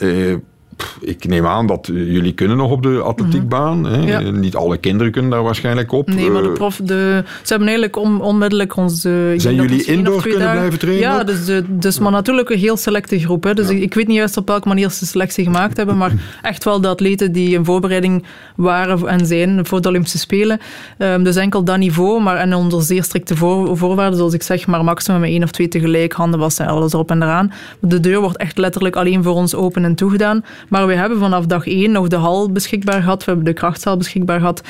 Ik 1.01 1.27
neem 1.27 1.45
aan 1.45 1.67
dat 1.67 1.89
jullie 1.93 2.34
kunnen 2.34 2.57
nog 2.57 2.71
op 2.71 2.84
de 2.84 3.01
atletiekbaan. 3.01 3.86
Hè? 3.86 4.32
Niet 4.32 4.55
alle 4.55 4.77
kinderen 4.77 5.11
kunnen 5.11 5.32
daar 5.32 5.43
waarschijnlijk 5.43 5.91
op. 5.91 6.07
Nee, 6.07 6.30
maar 6.30 6.41
de 6.41 6.47
eh, 6.47 6.53
prof, 6.53 6.75
de, 6.84 7.23
ze 7.25 7.47
hebben 7.47 7.67
eigenlijk 7.67 7.97
on, 7.97 8.21
onmiddellijk 8.21 8.75
onze... 8.75 9.34
Zijn 9.38 9.55
jullie 9.55 9.84
indoor 9.84 10.21
kunnen 10.21 10.39
dagen, 10.39 10.57
blijven 10.57 10.80
trainen? 10.80 11.03
Ja, 11.03 11.23
dus, 11.23 11.45
de, 11.45 11.63
dus 11.67 11.99
maar 11.99 12.11
natuurlijk 12.11 12.49
een 12.49 12.57
heel 12.57 12.77
selecte 12.77 13.19
groep. 13.19 13.43
Hè. 13.43 13.53
Dus 13.53 13.69
ik, 13.69 13.93
weet 13.93 14.07
niet 14.07 14.17
juist 14.17 14.38
op 14.38 14.47
welke 14.47 14.67
manier 14.67 14.89
ze 14.89 15.05
selectie 15.05 15.43
gemaakt 15.43 15.77
hebben, 15.77 15.97
maar 15.97 16.11
echt 16.41 16.63
wel 16.63 16.82
de 16.82 16.88
atleten 16.88 17.32
die 17.32 17.53
in 17.53 17.65
voorbereiding 17.65 18.25
waren 18.55 19.07
en 19.07 19.25
zijn 19.25 19.65
voor 19.65 19.82
de 19.82 19.88
Olympische 19.88 20.17
Spelen. 20.17 20.59
Um, 20.97 21.23
dus 21.23 21.36
enkel 21.36 21.63
dat 21.63 21.77
niveau, 21.77 22.21
maar 22.21 22.38
en 22.38 22.53
onder 22.53 22.82
zeer 22.82 23.03
strikte 23.03 23.36
voor, 23.36 23.77
voorwaarden, 23.77 24.17
zoals 24.17 24.34
ik 24.34 24.43
zeg, 24.43 24.67
maar 24.67 24.84
maximum 24.84 25.23
één 25.23 25.43
of 25.43 25.51
twee 25.51 25.67
tegelijk, 25.67 26.13
handen 26.13 26.39
wassen, 26.39 26.67
alles 26.67 26.93
erop 26.93 27.11
en 27.11 27.21
eraan. 27.21 27.51
De 27.80 27.99
deur 27.99 28.19
wordt 28.19 28.38
echt 28.38 28.57
letterlijk 28.57 28.95
alleen 28.95 29.23
voor 29.23 29.34
ons 29.34 29.55
open 29.55 29.84
en 29.84 29.95
toegedaan. 29.95 30.43
Maar 30.70 30.88
we 30.88 30.93
hebben 30.93 31.20
vanaf 31.20 31.45
dag 31.45 31.67
één 31.67 31.91
nog 31.91 32.07
de 32.07 32.15
hal 32.15 32.51
beschikbaar 32.51 33.01
gehad. 33.01 33.20
We 33.20 33.26
hebben 33.26 33.45
de 33.45 33.53
krachtzaal 33.53 33.97
beschikbaar 33.97 34.39
gehad. 34.39 34.61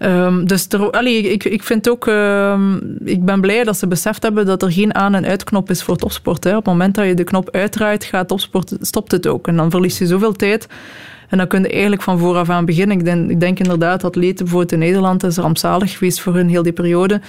Um, 0.00 0.46
dus 0.46 0.66
er, 0.68 1.06
ik, 1.06 1.44
ik 1.44 1.62
vind 1.62 1.90
ook... 1.90 2.06
Um, 2.06 2.96
ik 3.04 3.24
ben 3.24 3.40
blij 3.40 3.64
dat 3.64 3.76
ze 3.76 3.86
beseft 3.86 4.22
hebben 4.22 4.46
dat 4.46 4.62
er 4.62 4.72
geen 4.72 4.94
aan- 4.94 5.14
en 5.14 5.26
uitknop 5.26 5.70
is 5.70 5.82
voor 5.82 5.96
topsport. 5.96 6.44
Hè. 6.44 6.50
Op 6.50 6.56
het 6.56 6.66
moment 6.66 6.94
dat 6.94 7.06
je 7.06 7.14
de 7.14 7.24
knop 7.24 7.50
uitdraait, 7.50 8.04
gaat 8.04 8.28
topsport, 8.28 8.76
stopt 8.80 9.12
het 9.12 9.26
ook. 9.26 9.48
En 9.48 9.56
dan 9.56 9.70
verlies 9.70 9.98
je 9.98 10.06
zoveel 10.06 10.32
tijd... 10.32 10.68
En 11.28 11.38
dan 11.38 11.46
kun 11.46 11.62
je 11.62 11.68
eigenlijk 11.68 12.02
van 12.02 12.18
vooraf 12.18 12.50
aan 12.50 12.64
beginnen. 12.64 12.98
Ik 12.98 13.04
denk, 13.04 13.30
ik 13.30 13.40
denk 13.40 13.58
inderdaad, 13.58 14.04
atleten 14.04 14.44
bijvoorbeeld 14.44 14.72
in 14.72 14.78
Nederland 14.78 15.24
is 15.24 15.36
rampzalig 15.36 15.92
geweest 15.92 16.20
voor 16.20 16.34
hun 16.34 16.48
heel 16.48 16.62
die 16.62 16.72
periode. 16.72 17.20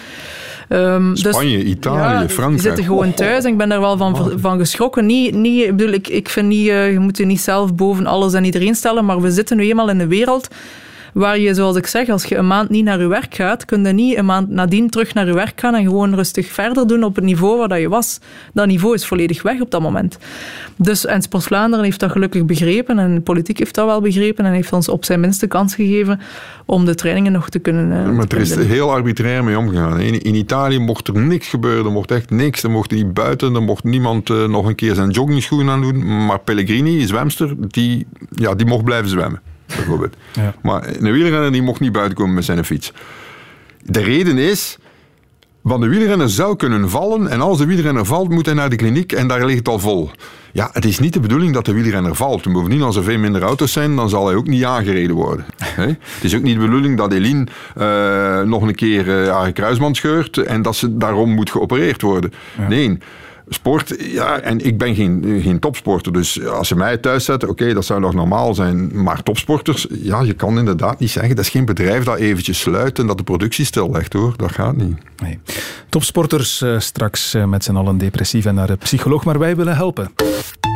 Um, 0.74 1.16
Spanje, 1.16 1.58
dus, 1.58 1.68
Italië, 1.68 2.22
ja, 2.22 2.30
Frankrijk. 2.30 2.52
Die 2.52 2.62
zitten 2.62 2.84
gewoon 2.84 3.14
thuis 3.14 3.44
en 3.44 3.52
ik 3.52 3.58
ben 3.58 3.70
daar 3.70 3.80
wel 3.80 3.98
van, 3.98 4.32
van 4.40 4.58
geschrokken. 4.58 5.06
Niet, 5.06 5.36
niet, 5.36 5.64
ik, 5.64 5.76
bedoel, 5.76 5.94
ik, 5.94 6.08
ik 6.08 6.30
vind 6.30 6.48
niet, 6.48 6.68
uh, 6.68 6.92
je 6.92 7.00
moet 7.00 7.18
je 7.18 7.26
niet 7.26 7.42
zelf 7.42 7.76
boven 7.76 8.06
alles 8.06 8.34
en 8.34 8.44
iedereen 8.44 8.76
stellen, 8.76 9.06
maar 9.06 9.22
we 9.22 9.32
zitten 9.32 9.58
nu 9.58 9.70
eenmaal 9.70 9.90
in 9.90 10.00
een 10.00 10.08
wereld 10.08 10.48
Waar 11.14 11.40
je, 11.40 11.54
zoals 11.54 11.76
ik 11.76 11.88
zeg, 11.88 12.10
als 12.10 12.24
je 12.24 12.36
een 12.36 12.48
maand 12.48 12.70
niet 12.70 12.84
naar 12.84 13.00
je 13.00 13.08
werk 13.08 13.36
gaat, 13.36 13.66
kun 13.66 13.84
je 13.84 13.94
niet 13.94 14.18
een 14.18 14.26
maand 14.26 14.50
nadien 14.50 14.90
terug 14.90 15.14
naar 15.14 15.28
je 15.28 15.34
werk 15.34 15.60
gaan 15.60 15.76
en 15.76 15.84
gewoon 15.84 16.16
rustig 16.16 16.48
verder 16.48 16.88
doen 16.88 17.04
op 17.04 17.16
het 17.16 17.24
niveau 17.24 17.58
waar 17.58 17.68
dat 17.68 17.80
je 17.80 17.90
was. 17.90 18.20
Dat 18.54 18.68
niveau 18.68 18.94
is 18.94 19.06
volledig 19.06 19.42
weg 19.42 19.62
op 19.62 19.72
dat 19.72 19.82
moment. 19.82 20.18
Dus, 20.76 21.06
en 21.06 21.22
Sport 21.22 21.44
Vlaanderen 21.44 21.86
heeft 21.86 22.00
dat 22.00 22.12
gelukkig 22.12 22.46
begrepen 22.46 23.00
en 23.00 23.16
de 23.16 23.22
politiek 23.22 23.60
heeft 23.60 23.76
dat 23.76 23.86
wel 23.86 24.02
begrepen 24.02 24.46
en 24.46 24.52
heeft 24.52 24.74
ons 24.74 24.90
op 24.90 25.06
zijn 25.06 25.20
minste 25.20 25.48
kans 25.48 25.76
gegeven 25.76 26.20
om 26.66 26.86
de 26.86 26.96
trainingen 26.96 27.32
nog 27.32 27.50
te 27.50 27.60
kunnen... 27.60 27.92
Uh, 27.92 28.16
maar 28.16 28.26
er 28.28 28.38
is 28.38 28.56
heel 28.56 28.92
arbitrair 28.92 29.44
mee 29.44 29.58
omgegaan. 29.58 30.00
In, 30.00 30.22
in, 30.22 30.36
Italië 30.36 30.80
mocht 30.80 31.08
er 31.08 31.20
niks 31.20 31.48
gebeuren, 31.48 31.86
er 31.86 31.92
mocht 31.92 32.12
echt 32.12 32.30
niks. 32.30 32.64
Er 32.64 32.72
mocht 32.72 32.92
niet 32.92 33.14
buiten, 33.14 33.56
er 33.56 33.64
mocht 33.64 33.84
niemand 33.84 34.30
uh, 34.30 34.48
nog 34.48 34.66
een 34.66 34.76
keer 34.76 34.96
zijn 34.96 35.10
joggingschoenen 35.10 35.74
aan 35.74 35.82
doen. 35.82 36.26
Maar 36.26 36.40
Pellegrini, 36.40 37.08
zwemster, 37.08 37.56
die, 37.58 38.08
ja, 38.30 38.56
die 38.56 38.66
mocht 38.66 38.84
blijven 38.84 39.10
zwemmen 39.10 39.42
bijvoorbeeld. 39.76 40.16
Ja. 40.34 40.54
Maar 40.62 40.88
een 40.88 41.12
wielrenner 41.12 41.52
die 41.52 41.62
mocht 41.62 41.80
niet 41.80 41.92
buiten 41.92 42.18
komen 42.18 42.34
met 42.34 42.46
zijn 42.46 42.66
fiets. 42.66 42.94
De 43.84 44.02
reden 44.02 44.38
is, 44.38 44.78
want 45.62 45.82
de 45.82 45.88
wielrenner 45.88 46.30
zou 46.30 46.56
kunnen 46.56 46.90
vallen 46.90 47.28
en 47.28 47.42
als 47.42 47.58
de 47.58 47.66
wielrenner 47.66 48.06
valt 48.06 48.30
moet 48.30 48.46
hij 48.46 48.56
naar 48.56 48.70
de 48.70 48.76
kliniek 48.76 49.12
en 49.12 49.28
daar 49.28 49.46
ligt 49.46 49.58
het 49.58 49.68
al 49.68 49.80
vol. 49.80 50.12
Ja, 50.54 50.70
het 50.74 50.86
is 50.86 51.00
niet 51.00 51.14
de 51.14 51.20
bedoeling 51.20 51.54
dat 51.54 51.66
de 51.66 51.74
wielrenner 51.74 52.16
valt. 52.16 52.54
Bovendien, 52.54 52.82
als 52.82 52.96
er 52.96 53.04
veel 53.04 53.18
minder 53.18 53.42
auto's 53.42 53.72
zijn, 53.72 53.96
dan 53.96 54.10
zal 54.10 54.28
hij 54.28 54.36
ook 54.36 54.48
niet 54.48 54.64
aangereden 54.64 55.16
worden. 55.16 55.46
het 55.76 55.98
is 56.22 56.36
ook 56.36 56.42
niet 56.42 56.56
de 56.56 56.66
bedoeling 56.66 56.98
dat 56.98 57.14
Eline 57.14 57.48
uh, 57.78 58.42
nog 58.42 58.62
een 58.62 58.76
keer 58.76 59.08
uh, 59.08 59.32
haar 59.32 59.52
kruisband 59.52 59.98
scheurt 59.98 60.38
en 60.38 60.62
dat 60.62 60.76
ze 60.76 60.98
daarom 60.98 61.30
moet 61.30 61.52
geopereerd 61.52 62.02
worden. 62.02 62.34
Nee, 62.68 62.98
Sport, 63.54 63.96
ja, 64.00 64.40
en 64.40 64.66
ik 64.66 64.78
ben 64.78 64.96
geen, 64.96 65.40
geen 65.44 65.60
topsporter, 65.60 66.14
dus 66.14 66.46
als 66.46 66.68
ze 66.68 66.76
mij 66.76 66.98
thuis 66.98 67.26
zetten, 67.26 67.50
oké, 67.50 67.74
dat 67.74 67.86
zou 67.86 68.00
nog 68.00 68.14
normaal 68.14 68.54
zijn. 68.54 69.04
Maar 69.04 69.24
topsporters, 69.24 69.88
ja, 69.90 70.22
je 70.22 70.34
kan 70.34 70.58
inderdaad 70.58 71.00
niet 71.00 71.10
zeggen, 71.10 71.36
dat 71.36 71.46
is 71.46 71.52
geen 71.52 71.66
bedrijf 71.66 72.04
dat 72.04 72.18
eventjes 72.18 72.60
sluit 72.60 73.00
en 73.00 73.08
dat 73.08 73.18
de 73.18 73.24
productie 73.24 73.66
stillegt 73.66 74.14
hoor, 74.14 74.34
dat 74.38 74.52
gaat 74.52 74.76
niet. 74.76 74.98
Nee. 75.22 75.40
Topsporters 75.90 76.62
uh, 76.62 76.80
straks 76.80 77.36
uh, 77.36 77.46
met 77.46 77.64
z'n 77.64 77.76
allen 77.76 77.98
depressief 77.98 78.46
en 78.46 78.56
naar 78.56 78.68
de 78.68 78.76
psycholoog, 78.76 79.26
maar 79.26 79.40
wij 79.40 79.56
willen 79.56 79.76
helpen. 79.76 80.12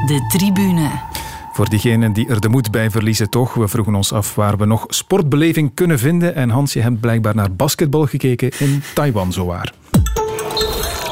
De 0.05 0.25
tribune. 0.37 0.89
Voor 1.53 1.69
diegenen 1.69 2.13
die 2.13 2.27
er 2.27 2.39
de 2.39 2.49
moed 2.49 2.71
bij 2.71 2.91
verliezen 2.91 3.29
toch, 3.29 3.53
we 3.53 3.67
vroegen 3.67 3.95
ons 3.95 4.13
af 4.13 4.35
waar 4.35 4.57
we 4.57 4.65
nog 4.65 4.85
sportbeleving 4.87 5.71
kunnen 5.73 5.99
vinden 5.99 6.35
en 6.35 6.49
Hans, 6.49 6.73
je 6.73 6.81
hebt 6.81 6.99
blijkbaar 6.99 7.35
naar 7.35 7.51
basketbal 7.51 8.05
gekeken 8.05 8.51
in 8.59 8.83
Taiwan 8.93 9.33
zowaar. 9.33 9.73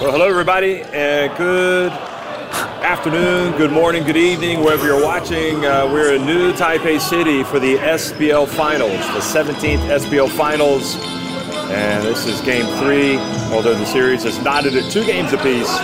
Well, 0.04 0.12
hello, 0.12 0.28
everybody, 0.28 0.82
and 0.92 1.34
good 1.38 1.90
afternoon, 2.84 3.58
good 3.58 3.72
morning, 3.72 4.04
good 4.04 4.18
evening, 4.18 4.60
wherever 4.60 4.86
you're 4.86 5.02
watching. 5.02 5.66
Uh, 5.66 5.90
we're 5.90 6.16
in 6.16 6.26
New 6.26 6.52
Taipei 6.52 7.00
City 7.00 7.42
for 7.42 7.58
the 7.58 7.78
SBL 7.78 8.50
Finals, 8.50 9.00
the 9.00 9.22
17th 9.22 9.80
SBL 9.80 10.30
Finals. 10.32 10.98
And 11.72 12.04
this 12.04 12.26
is 12.26 12.42
game 12.42 12.66
three, 12.80 13.16
although 13.56 13.76
the 13.76 13.86
series 13.86 14.26
is 14.26 14.38
knotted 14.44 14.76
at 14.76 14.92
two 14.92 15.06
games 15.06 15.32
apiece. 15.32 15.70
So 15.70 15.80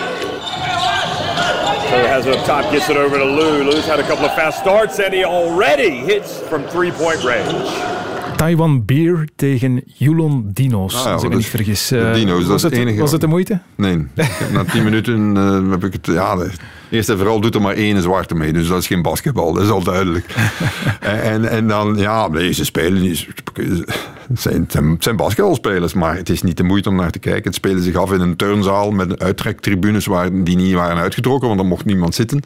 has 2.06 2.26
it 2.26 2.36
up 2.36 2.46
top, 2.46 2.70
gets 2.74 2.90
it 2.90 2.98
over 2.98 3.18
to 3.18 3.24
Lou. 3.24 3.64
Lou's 3.64 3.86
had 3.86 4.02
a 4.02 4.04
couple 4.04 4.26
of 4.26 4.36
fast 4.36 4.60
starts, 4.60 5.00
and 5.00 5.14
he 5.14 5.24
already 5.24 5.92
hits 5.92 6.42
from 6.42 6.68
three 6.68 6.92
point 6.92 7.24
range. 7.24 8.19
Taiwan 8.40 8.86
Beer 8.86 9.28
tegen 9.36 9.84
Yulon 9.86 10.50
Dino's, 10.54 10.96
ah, 10.96 11.14
als 11.14 11.24
ik 11.24 11.30
me 11.30 11.36
niet 11.36 11.46
vergis. 11.46 11.92
Uh, 11.92 12.14
dino's, 12.14 12.46
was, 12.46 12.62
het, 12.62 12.74
enige... 12.74 13.00
was 13.00 13.12
het 13.12 13.22
de 13.22 13.28
moeite? 13.28 13.60
Nee. 13.76 14.08
Na 14.54 14.64
tien 14.64 14.84
minuten 14.84 15.36
uh, 15.36 15.72
heb 15.72 15.84
ik 15.84 15.94
het... 15.94 16.06
Ja, 16.06 16.38
eerst 16.90 17.10
en 17.10 17.18
vooral 17.18 17.42
doet 17.42 17.56
er 17.56 17.62
maar 17.62 17.74
één 17.74 18.02
zwarte 18.02 18.36
mee, 18.36 18.54
dus 18.54 18.68
dat 18.68 18.78
is 18.78 18.88
geen 18.88 19.02
basketbal, 19.02 19.54
dat 19.54 19.64
is 19.64 19.70
al 19.70 19.84
duidelijk. 19.84 20.36
en, 21.00 21.50
en 21.50 21.68
dan, 21.68 21.96
ja, 21.98 22.30
deze 22.30 22.66
spelen 22.66 23.16
zijn, 24.34 24.66
zijn, 24.70 24.96
zijn 25.00 25.16
basketbalspelers, 25.16 25.94
maar 25.94 26.16
het 26.16 26.30
is 26.30 26.42
niet 26.42 26.58
de 26.58 26.64
moeite 26.64 26.90
om 26.90 26.96
naar 26.96 27.12
te 27.12 27.20
kijken. 27.20 27.44
Het 27.44 27.56
spelen 27.56 27.84
zich 27.84 27.96
af 27.96 28.12
in 28.12 28.22
een 28.22 28.36
turnzaal 28.36 28.92
met 28.92 29.20
uittrektribunes 29.20 30.06
waar, 30.06 30.44
die 30.44 30.56
niet 30.56 30.74
waren 30.74 30.98
uitgetrokken, 30.98 31.48
want 31.48 31.60
er 31.60 31.66
mocht 31.66 31.86
niemand 31.86 32.16
zitten. 32.16 32.44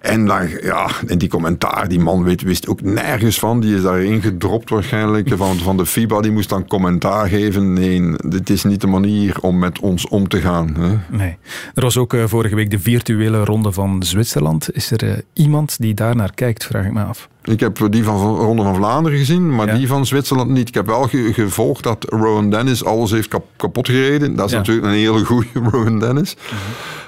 En 0.00 0.26
dan, 0.26 0.48
ja, 0.62 0.90
en 1.06 1.18
die 1.18 1.28
commentaar, 1.28 1.88
die 1.88 2.00
man 2.00 2.22
weet, 2.22 2.42
wist 2.42 2.68
ook 2.68 2.80
nergens 2.80 3.38
van. 3.38 3.60
Die 3.60 3.74
is 3.74 3.82
daarin 3.82 4.22
gedropt 4.22 4.70
waarschijnlijk 4.70 5.28
van, 5.34 5.58
van 5.58 5.76
de 5.76 5.86
FIBA. 5.86 6.20
Die 6.20 6.32
moest 6.32 6.48
dan 6.48 6.66
commentaar 6.66 7.28
geven. 7.28 7.72
Nee, 7.72 8.16
dit 8.16 8.50
is 8.50 8.64
niet 8.64 8.80
de 8.80 8.86
manier 8.86 9.40
om 9.40 9.58
met 9.58 9.78
ons 9.78 10.08
om 10.08 10.28
te 10.28 10.40
gaan. 10.40 10.76
Hè? 10.78 11.16
Nee. 11.16 11.36
Er 11.74 11.82
was 11.82 11.96
ook 11.96 12.12
uh, 12.12 12.24
vorige 12.26 12.54
week 12.54 12.70
de 12.70 12.78
virtuele 12.78 13.44
ronde 13.44 13.72
van 13.72 14.02
Zwitserland. 14.02 14.74
Is 14.74 14.90
er 14.90 15.04
uh, 15.04 15.12
iemand 15.32 15.80
die 15.80 15.94
daar 15.94 16.16
naar 16.16 16.34
kijkt, 16.34 16.64
vraag 16.64 16.84
ik 16.84 16.92
me 16.92 17.02
af. 17.02 17.28
Ik 17.44 17.60
heb 17.60 17.86
die 17.90 18.04
van 18.04 18.16
Ronde 18.36 18.62
van 18.62 18.74
Vlaanderen 18.74 19.18
gezien, 19.18 19.54
maar 19.54 19.74
die 19.74 19.86
van 19.86 20.06
Zwitserland 20.06 20.50
niet. 20.50 20.68
Ik 20.68 20.74
heb 20.74 20.86
wel 20.86 21.08
gevolgd 21.12 21.82
dat 21.82 22.06
Rowan 22.08 22.50
Dennis 22.50 22.84
alles 22.84 23.10
heeft 23.10 23.28
kapot 23.56 23.88
gereden. 23.88 24.36
Dat 24.36 24.46
is 24.46 24.52
natuurlijk 24.52 24.86
een 24.86 24.92
hele 24.92 25.24
goede 25.24 25.48
Rowan 25.70 25.98
Dennis. 25.98 26.36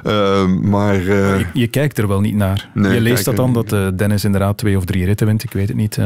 Uh, 0.07 0.47
maar, 0.47 1.01
uh, 1.01 1.39
je, 1.39 1.47
je, 1.53 1.67
kijkt 1.67 1.99
er 1.99 2.09
wel 2.09 2.21
niet 2.21 2.35
naar. 2.35 2.71
je 2.75 3.01
leest 3.01 3.25
dat 3.25 3.37
dan, 3.37 3.53
dat 3.53 3.73
uh, 3.73 3.89
Dennis 3.95 4.25
inderdaad 4.25 4.59
twee 4.59 4.77
of 4.77 4.85
drie 4.85 5.05
ritten 5.05 5.27
wint. 5.27 5.43
Ik 5.43 5.53
weet 5.53 5.69
het 5.69 5.77
niet. 5.77 5.99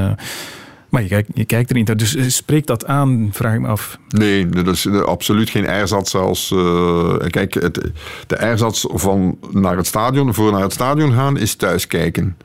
Maar 0.89 1.03
je 1.03 1.09
kijkt, 1.09 1.31
je 1.35 1.45
kijkt 1.45 1.71
er 1.71 1.77
niet 1.77 1.87
naar. 1.87 1.97
Dus 1.97 2.37
spreekt 2.37 2.67
dat 2.67 2.87
aan, 2.87 3.29
vraag 3.33 3.55
ik 3.55 3.61
me 3.61 3.69
af. 3.69 3.99
Nee, 4.09 4.49
dat 4.49 4.67
is 4.67 4.89
absoluut 4.89 5.51
geen 5.51 5.67
erzats 5.67 6.15
als... 6.15 6.51
Uh, 6.55 7.17
kijk, 7.17 7.55
het, 7.55 7.91
de 8.27 8.37
erzats 8.37 8.87
van 8.89 9.39
naar 9.51 9.77
het 9.77 9.87
stadion, 9.87 10.35
voor 10.35 10.53
naar 10.53 10.63
het 10.63 10.73
stadion 10.73 11.13
gaan, 11.13 11.37
is 11.37 11.55
thuis 11.55 11.87
kijken. 11.87 12.37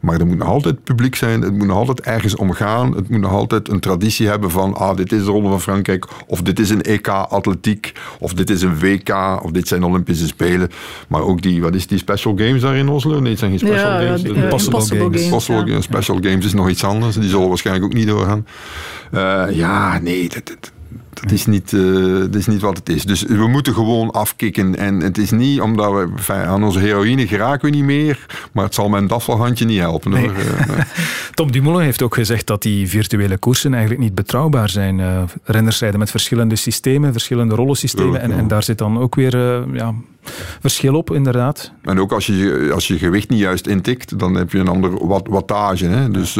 Maar 0.00 0.20
er 0.20 0.26
moet 0.26 0.38
nog 0.38 0.48
altijd 0.48 0.84
publiek 0.84 1.14
zijn, 1.14 1.42
het 1.42 1.52
moet 1.52 1.66
nog 1.66 1.76
altijd 1.76 2.00
ergens 2.00 2.36
omgaan, 2.36 2.96
het 2.96 3.08
moet 3.08 3.20
nog 3.20 3.32
altijd 3.32 3.68
een 3.68 3.80
traditie 3.80 4.28
hebben 4.28 4.50
van, 4.50 4.74
ah, 4.74 4.96
dit 4.96 5.12
is 5.12 5.24
de 5.24 5.30
Ronde 5.30 5.48
van 5.48 5.60
Frankrijk, 5.60 6.06
of 6.26 6.42
dit 6.42 6.58
is 6.58 6.70
een 6.70 6.82
EK 6.82 7.08
atletiek, 7.08 7.92
of 8.18 8.34
dit 8.34 8.50
is 8.50 8.62
een 8.62 8.78
WK, 8.78 9.40
of 9.42 9.50
dit 9.50 9.68
zijn 9.68 9.84
Olympische 9.84 10.26
Spelen. 10.26 10.68
Maar 11.08 11.22
ook 11.22 11.42
die, 11.42 11.62
wat 11.62 11.74
is 11.74 11.86
die 11.86 11.98
special 11.98 12.36
games 12.36 12.60
daar 12.60 12.76
in 12.76 12.88
Oslo? 12.88 13.20
Nee, 13.20 13.30
het 13.30 13.38
zijn 13.38 13.50
geen 13.50 13.68
special 13.68 13.90
games. 13.90 14.22
Ja, 14.22 14.34
Impossible, 14.34 14.80
games. 14.80 15.22
Impossible 15.22 15.66
games. 15.66 15.84
Special 15.84 16.18
games 16.20 16.44
is 16.44 16.54
nog 16.54 16.68
iets 16.68 16.84
anders, 16.84 17.16
die 17.16 17.28
zullen 17.28 17.48
waarschijnlijk 17.48 17.86
ook 17.86 17.94
niet 17.94 18.06
doorgaan. 18.06 18.46
Uh, 19.14 19.44
ja, 19.50 19.98
nee, 19.98 20.28
dat, 20.28 20.46
dat 20.46 20.72
dat 21.12 21.30
is, 21.30 21.46
niet, 21.46 21.72
uh, 21.72 22.18
dat 22.18 22.34
is 22.34 22.46
niet 22.46 22.60
wat 22.60 22.76
het 22.76 22.88
is. 22.88 23.04
Dus 23.04 23.22
we 23.22 23.46
moeten 23.46 23.74
gewoon 23.74 24.10
afkicken. 24.10 24.76
En 24.76 25.00
het 25.00 25.18
is 25.18 25.30
niet 25.30 25.60
omdat 25.60 26.08
we 26.26 26.32
aan 26.32 26.64
onze 26.64 26.78
heroïne 26.78 27.26
geraken 27.26 27.70
we 27.70 27.76
niet 27.76 27.84
meer. 27.84 28.26
Maar 28.52 28.64
het 28.64 28.74
zal 28.74 28.88
mijn 28.88 29.06
daffelhandje 29.06 29.64
niet 29.64 29.78
helpen. 29.78 30.14
Eh, 30.14 30.30
Tom 31.34 31.52
Dumoulin 31.52 31.84
heeft 31.84 32.02
ook 32.02 32.14
gezegd 32.14 32.46
dat 32.46 32.62
die 32.62 32.88
virtuele 32.88 33.38
koersen 33.38 33.72
eigenlijk 33.72 34.02
niet 34.02 34.14
betrouwbaar 34.14 34.68
zijn. 34.68 34.98
Uh, 34.98 35.22
renners 35.44 35.80
rijden 35.80 35.98
met 35.98 36.10
verschillende 36.10 36.56
systemen, 36.56 37.12
verschillende 37.12 37.54
rollensystemen. 37.54 38.20
En, 38.20 38.32
en 38.32 38.48
daar 38.48 38.62
zit 38.62 38.78
dan 38.78 38.98
ook 38.98 39.14
weer 39.14 39.36
ja, 39.72 39.94
verschil 40.60 40.94
op, 40.94 41.12
inderdaad. 41.12 41.72
En 41.82 42.00
ook 42.00 42.12
als 42.12 42.26
je 42.26 42.70
als 42.74 42.86
je 42.86 42.98
gewicht 42.98 43.28
niet 43.28 43.40
juist 43.40 43.66
intikt, 43.66 44.18
dan 44.18 44.34
heb 44.34 44.52
je 44.52 44.58
een 44.58 44.68
ander 44.68 45.06
wat, 45.06 45.26
wattage. 45.30 45.86
Hè? 45.86 46.10
Dus... 46.10 46.38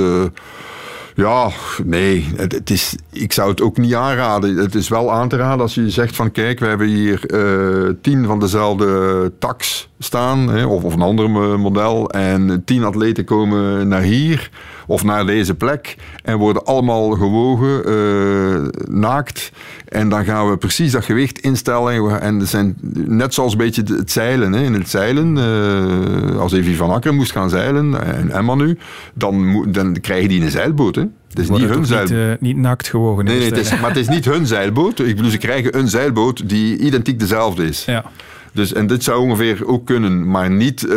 Ja, 1.21 1.51
nee. 1.85 2.33
Het, 2.37 2.71
is, 2.71 2.97
ik 3.13 3.33
zou 3.33 3.51
het 3.51 3.61
ook 3.61 3.77
niet 3.77 3.95
aanraden. 3.95 4.57
Het 4.57 4.75
is 4.75 4.89
wel 4.89 5.13
aan 5.13 5.29
te 5.29 5.37
raden 5.37 5.61
als 5.61 5.75
je 5.75 5.91
zegt 5.91 6.17
van 6.17 6.33
kijk, 6.33 6.59
we 6.59 6.67
hebben 6.67 6.87
hier 6.87 7.35
uh, 7.35 7.95
tien 8.03 8.27
van 8.27 8.41
dezelfde 8.41 9.33
tax 9.39 9.90
staan, 10.03 10.49
hè, 10.49 10.65
of, 10.65 10.83
of 10.83 10.95
een 10.95 11.03
ander 11.03 11.31
model, 11.61 12.11
en 12.11 12.63
tien 12.65 12.85
atleten 12.85 13.25
komen 13.25 13.89
naar 13.89 14.03
hier 14.03 14.51
of 14.87 15.05
naar 15.05 15.27
deze 15.27 15.55
plek 15.55 15.97
en 16.23 16.39
worden 16.39 16.65
allemaal 16.65 17.11
gewogen, 17.11 17.91
uh, 17.91 18.69
naakt. 18.89 19.53
En 19.89 20.09
dan 20.09 20.25
gaan 20.25 20.51
we 20.51 20.57
precies 20.57 20.93
dat 20.93 21.05
gewicht 21.05 21.39
instellen. 21.39 22.21
En 22.21 22.49
zijn 22.49 22.77
net 23.07 23.35
zoals 23.35 23.53
een 23.53 23.59
beetje 23.59 23.83
het 23.87 24.11
zeilen. 24.11 24.53
Hè. 24.53 24.63
In 24.63 24.75
het 24.75 24.89
zeilen, 24.89 25.37
uh, 25.37 26.41
als 26.41 26.53
Evie 26.53 26.77
van 26.77 26.91
Akker 26.91 27.15
moest 27.15 27.33
gaan 27.33 27.51
zeilen, 27.51 28.05
en 28.05 28.31
Emma 28.31 28.55
nu, 28.55 28.79
dan, 29.15 29.67
dan 29.73 30.01
krijgen 30.01 30.29
die 30.29 30.43
een 30.43 30.51
zeilboot. 30.51 30.95
Hè. 30.95 31.05
Het 31.29 31.39
is 31.39 31.49
niet 31.49 31.69
hun 31.69 31.87
zeilboot. 31.87 32.11
Niet, 32.11 32.19
uh, 32.19 32.33
niet 32.41 32.57
naakt 32.57 32.89
gewogen. 32.89 33.25
Nee, 33.25 33.39
nee 33.39 33.49
het 33.49 33.59
is, 33.59 33.81
maar 33.81 33.91
het 33.91 33.99
is 33.99 34.09
niet 34.09 34.25
hun 34.25 34.47
zeilboot. 34.47 34.99
Ik 34.99 35.17
bedoel, 35.17 35.31
ze 35.31 35.39
krijgen 35.39 35.79
een 35.79 35.89
zeilboot 35.89 36.49
die 36.49 36.79
identiek 36.79 37.19
dezelfde 37.19 37.67
is. 37.67 37.85
Ja. 37.85 38.05
Dus, 38.53 38.73
en 38.73 38.87
dit 38.87 39.05
zou 39.05 39.21
ongeveer 39.21 39.67
ook 39.67 39.87
kunnen, 39.87 40.31
maar 40.31 40.51
niet 40.51 40.83
uh, 40.83 40.93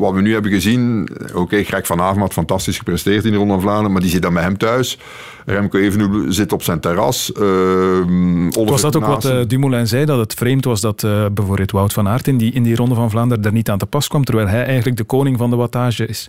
wat 0.00 0.12
we 0.12 0.20
nu 0.20 0.32
hebben 0.32 0.50
gezien. 0.50 1.08
Oké, 1.22 1.38
okay, 1.38 1.64
Greg 1.64 1.86
van 1.86 2.00
Avermaet 2.00 2.22
had 2.22 2.32
fantastisch 2.32 2.78
gepresteerd 2.78 3.24
in 3.24 3.30
de 3.30 3.36
Ronde 3.36 3.52
van 3.52 3.62
Vlaanderen, 3.62 3.92
maar 3.92 4.00
die 4.00 4.10
zit 4.10 4.22
dan 4.22 4.34
bij 4.34 4.42
hem 4.42 4.56
thuis. 4.58 4.98
Remco 5.46 5.78
Evenepoel 5.78 6.32
zit 6.32 6.52
op 6.52 6.62
zijn 6.62 6.80
terras. 6.80 7.32
Uh, 7.40 8.66
was 8.66 8.80
dat 8.80 8.96
ook 8.96 9.06
wat 9.06 9.24
uh, 9.24 9.38
Dumoulin 9.46 9.86
zei, 9.86 10.04
dat 10.04 10.18
het 10.18 10.34
vreemd 10.34 10.64
was 10.64 10.80
dat 10.80 11.02
uh, 11.02 11.26
bijvoorbeeld 11.32 11.70
Wout 11.70 11.92
van 11.92 12.08
Aert 12.08 12.26
in 12.28 12.36
die, 12.36 12.52
in 12.52 12.62
die 12.62 12.76
Ronde 12.76 12.94
van 12.94 13.10
Vlaanderen 13.10 13.44
er 13.44 13.52
niet 13.52 13.70
aan 13.70 13.78
te 13.78 13.86
pas 13.86 14.08
kwam, 14.08 14.24
terwijl 14.24 14.48
hij 14.48 14.64
eigenlijk 14.64 14.96
de 14.96 15.04
koning 15.04 15.38
van 15.38 15.50
de 15.50 15.56
wattage 15.56 16.06
is? 16.06 16.28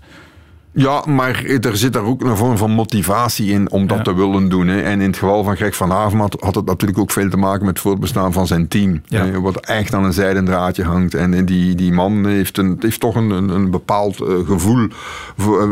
Ja, 0.73 1.03
maar 1.05 1.43
er 1.61 1.77
zit 1.77 1.93
daar 1.93 2.03
ook 2.03 2.23
een 2.23 2.37
vorm 2.37 2.57
van 2.57 2.71
motivatie 2.71 3.51
in 3.51 3.71
om 3.71 3.87
dat 3.87 4.03
te 4.03 4.15
willen 4.15 4.49
doen. 4.49 4.67
Hè. 4.67 4.81
En 4.81 5.01
in 5.01 5.07
het 5.07 5.17
geval 5.17 5.43
van 5.43 5.55
Greg 5.55 5.75
van 5.75 5.91
Avermaet 5.91 6.35
had 6.39 6.55
het 6.55 6.65
natuurlijk 6.65 6.99
ook 6.99 7.11
veel 7.11 7.29
te 7.29 7.37
maken 7.37 7.65
met 7.65 7.73
het 7.73 7.79
voortbestaan 7.79 8.33
van 8.33 8.47
zijn 8.47 8.67
team. 8.67 9.01
Hè, 9.07 9.41
wat 9.41 9.65
echt 9.65 9.93
aan 9.93 10.03
een 10.03 10.13
zijden 10.13 10.45
draadje 10.45 10.83
hangt. 10.83 11.13
En 11.13 11.45
die, 11.45 11.75
die 11.75 11.91
man 11.91 12.25
heeft, 12.25 12.57
een, 12.57 12.77
heeft 12.79 12.99
toch 12.99 13.15
een, 13.15 13.29
een, 13.29 13.71
bepaald 13.71 14.21
uh, 14.21 14.47
gevoel, 14.47 14.87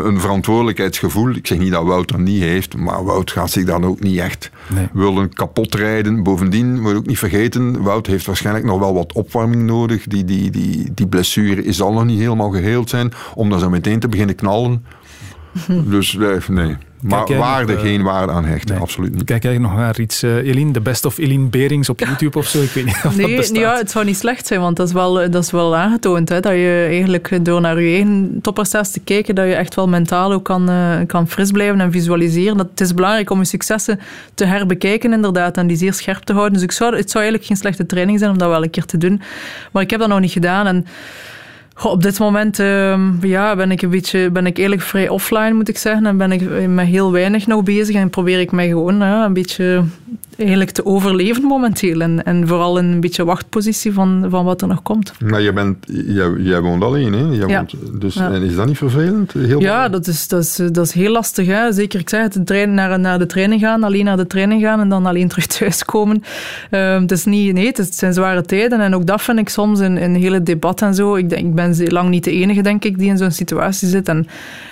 een 0.04 0.20
verantwoordelijkheidsgevoel. 0.20 1.30
Ik 1.30 1.48
zeg 1.48 1.58
niet 1.58 1.72
dat 1.72 1.84
Wout 1.84 2.08
dat 2.08 2.20
niet 2.20 2.42
heeft, 2.42 2.78
maar 2.78 3.04
Wout 3.04 3.32
gaat 3.32 3.52
zich 3.52 3.66
dan 3.66 3.86
ook 3.86 4.00
niet 4.00 4.20
echt 4.20 4.52
nee. 4.70 4.88
willen 4.94 5.34
kapot 5.34 5.76
rijden. 5.76 6.24
Bovendien, 6.24 6.82
moet 6.82 6.96
ook 6.96 7.06
niet 7.06 7.20
vergeten, 7.20 7.82
Wout 7.82 8.08
heeft 8.08 8.26
waarschijnlijk 8.26 8.66
nog 8.66 8.80
wel 8.80 8.94
wat 8.94 9.14
opwarming 9.14 9.64
nodig. 9.64 10.04
Die, 10.08 10.26
die, 10.26 10.52
die, 10.52 10.94
die 10.94 11.08
blessure 11.08 11.72
zal 11.72 11.94
nog 11.94 12.06
niet 12.06 12.20
helemaal 12.20 12.50
geheeld 12.50 12.90
zijn, 12.90 13.12
om 13.36 13.50
dan 13.50 13.60
zo 13.60 13.70
meteen 13.70 14.00
te 14.00 14.08
beginnen 14.08 14.36
knallen. 14.36 14.86
dus 15.90 16.18
nee. 16.48 16.78
Maar 17.02 17.24
Kijk, 17.24 17.40
waarde, 17.40 17.74
nog, 17.74 17.82
geen 17.82 18.04
waarde 18.04 18.32
aan 18.32 18.46
hechten, 18.46 18.74
nee. 18.74 18.84
absoluut 18.84 19.12
niet. 19.16 19.24
Kijk 19.24 19.44
eigenlijk 19.46 19.74
nog 19.74 19.84
naar 19.84 20.00
iets, 20.00 20.24
uh, 20.24 20.36
Eline, 20.36 20.72
de 20.72 20.82
best 20.82 21.06
of 21.06 21.18
Eline 21.18 21.48
Berings 21.48 21.90
op 21.90 22.00
YouTube 22.00 22.38
of 22.38 22.48
zo? 22.48 22.62
Ik 22.62 22.70
weet 22.70 22.86
niet 22.86 23.00
of 23.06 23.16
nee, 23.16 23.36
dat 23.36 23.56
ja, 23.56 23.76
het 23.76 23.92
zou 23.92 24.06
niet 24.06 24.18
slecht 24.18 24.48
zijn, 24.48 24.60
want 24.60 24.76
dat 24.76 24.88
is 24.88 24.94
wel, 24.94 25.14
dat 25.14 25.44
is 25.44 25.52
wel 25.52 25.76
aangetoond. 25.76 26.30
Hè, 26.30 26.40
dat 26.40 26.52
je 26.52 26.86
eigenlijk 26.90 27.46
door 27.46 27.62
naar 27.62 27.82
je 27.82 27.94
eigen 27.94 28.40
topprestaties 28.42 28.94
te 28.94 29.00
kijken, 29.00 29.36
dat 29.36 29.46
je 29.46 29.54
echt 29.54 29.76
wel 29.76 29.88
mentaal 29.88 30.32
ook 30.32 30.44
kan, 30.44 30.70
uh, 30.70 30.98
kan 31.08 31.28
fris 31.28 31.52
blijven 31.52 31.82
en 31.82 31.92
visualiseren. 31.92 32.58
Dat, 32.58 32.68
het 32.70 32.82
is 32.82 32.94
belangrijk 32.94 33.30
om 33.30 33.40
je 33.40 33.46
successen 33.46 34.00
te 34.34 34.46
herbekijken 34.46 35.14
inderdaad 35.14 35.58
en 35.58 35.68
die 35.68 35.78
zeer 35.78 35.94
scherp 35.94 36.24
te 36.24 36.34
houden. 36.34 36.54
Dus 36.54 36.64
ik 36.64 36.72
zou, 36.72 36.96
het 36.96 37.12
zou 37.12 37.24
eigenlijk 37.24 37.46
geen 37.46 37.58
slechte 37.58 37.86
training 37.86 38.20
zijn 38.20 38.32
om 38.32 38.38
dat 38.38 38.50
wel 38.50 38.64
een 38.64 38.70
keer 38.70 38.86
te 38.86 38.98
doen. 38.98 39.22
Maar 39.72 39.84
ik 39.84 39.90
heb 39.90 40.00
dat 40.00 40.10
nog 40.10 40.20
niet 40.20 40.32
gedaan 40.32 40.68
en 40.68 40.86
Op 41.84 42.04
dit 42.04 42.20
moment 42.20 42.60
uh, 42.60 43.00
ja, 43.22 43.56
ben 43.56 43.72
ik 43.72 43.82
een 43.82 43.90
beetje, 43.90 44.30
ben 44.30 44.46
ik 44.46 44.58
eerlijk 44.58 44.82
vrij 44.82 45.10
offline, 45.10 45.54
moet 45.54 45.70
ik 45.70 45.78
zeggen. 45.78 46.06
En 46.06 46.18
ben 46.18 46.32
ik 46.32 46.68
met 46.68 46.88
heel 46.88 47.12
weinig 47.12 47.48
nog 47.48 47.64
bezig 47.64 47.96
en 47.96 48.10
probeer 48.10 48.40
ik 48.40 48.52
mij 48.52 48.68
gewoon 48.68 49.02
een 49.02 49.34
beetje 49.34 49.84
eigenlijk 50.40 50.72
te 50.72 50.86
overleven 50.86 51.44
momenteel. 51.44 52.02
En, 52.02 52.24
en 52.24 52.48
vooral 52.48 52.78
in 52.78 52.86
een 52.86 53.00
beetje 53.00 53.26
wachtpositie 53.26 53.94
van, 53.94 54.26
van 54.30 54.46
wat 54.46 54.62
er 54.62 54.68
nog 54.68 54.82
komt. 54.82 55.14
Maar 55.20 55.42
je 55.42 55.54
bent, 55.54 55.78
jij, 55.88 56.32
jij 56.38 56.62
woont 56.62 56.84
alleen, 56.84 57.14
hè? 57.14 57.26
Jij 57.26 57.48
ja. 57.48 57.58
woont, 57.58 58.02
dus, 58.02 58.16
En 58.16 58.44
is 58.44 58.56
dat 58.56 58.66
niet 58.66 58.78
vervelend? 58.78 59.34
Heel 59.34 59.60
ja, 59.60 59.90
dat 59.90 60.08
is, 60.08 60.28
dat, 60.28 60.44
is, 60.44 60.56
dat 60.72 60.86
is 60.86 60.92
heel 60.92 61.12
lastig. 61.12 61.48
Hè? 61.48 61.72
Zeker, 61.72 62.00
ik 62.00 62.10
zei 62.10 62.24
het, 62.24 62.46
trein, 62.46 62.74
naar, 62.74 63.00
naar 63.00 63.20
de 63.20 63.26
training 63.26 63.62
gaan, 63.62 63.84
alleen 63.84 64.06
naar 64.06 64.18
de 64.18 64.28
training 64.28 64.62
gaan 64.62 64.80
en 64.80 64.90
dan 64.90 65.06
alleen 65.06 65.28
terug 65.28 65.46
thuiskomen. 65.48 66.24
Uh, 66.72 67.00
het, 67.00 67.12
is 67.12 67.26
niet, 67.26 67.54
nee, 67.54 67.72
het 67.74 67.96
zijn 67.96 68.14
zware 68.14 68.42
tijden. 68.42 68.80
En 68.80 68.96
ook 68.96 69.06
dat 69.06 69.22
vind 69.22 69.40
ik 69.40 69.50
soms 69.50 69.80
in, 69.80 69.98
in 69.98 70.16
hele 70.16 70.44
debat 70.44 70.82
en 70.82 70.94
zo. 70.94 71.16
Ik, 71.16 71.30
denk, 71.30 71.46
ik 71.46 71.56
ben 71.56 71.88
lang 71.88 72.10
niet 72.10 72.24
de 72.24 72.32
enige, 72.32 72.62
denk 72.62 72.86
ik, 72.86 72.98
die 72.98 73.10
in 73.10 73.18
zo'n 73.18 73.32
situatie 73.32 73.88
zit. 73.88 74.08
En 74.08 74.28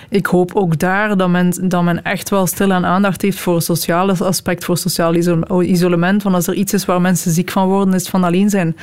ik 0.09 0.25
hoop 0.25 0.55
ook 0.55 0.79
daar 0.79 1.17
dat 1.17 1.29
men, 1.29 1.69
dat 1.69 1.83
men 1.83 2.03
echt 2.03 2.29
wel 2.29 2.47
stil 2.47 2.73
aan 2.73 2.85
aandacht 2.85 3.21
heeft 3.21 3.39
voor 3.39 3.55
het 3.55 3.63
sociale 3.63 4.15
aspect, 4.19 4.65
voor 4.65 4.77
sociaal 4.77 5.13
isolement. 5.61 6.23
Want 6.23 6.35
als 6.35 6.47
er 6.47 6.53
iets 6.53 6.73
is 6.73 6.85
waar 6.85 7.01
mensen 7.01 7.31
ziek 7.31 7.51
van 7.51 7.67
worden, 7.67 7.93
is 7.93 8.01
het 8.01 8.09
van 8.09 8.23
alleen 8.23 8.49
zijn. 8.49 8.75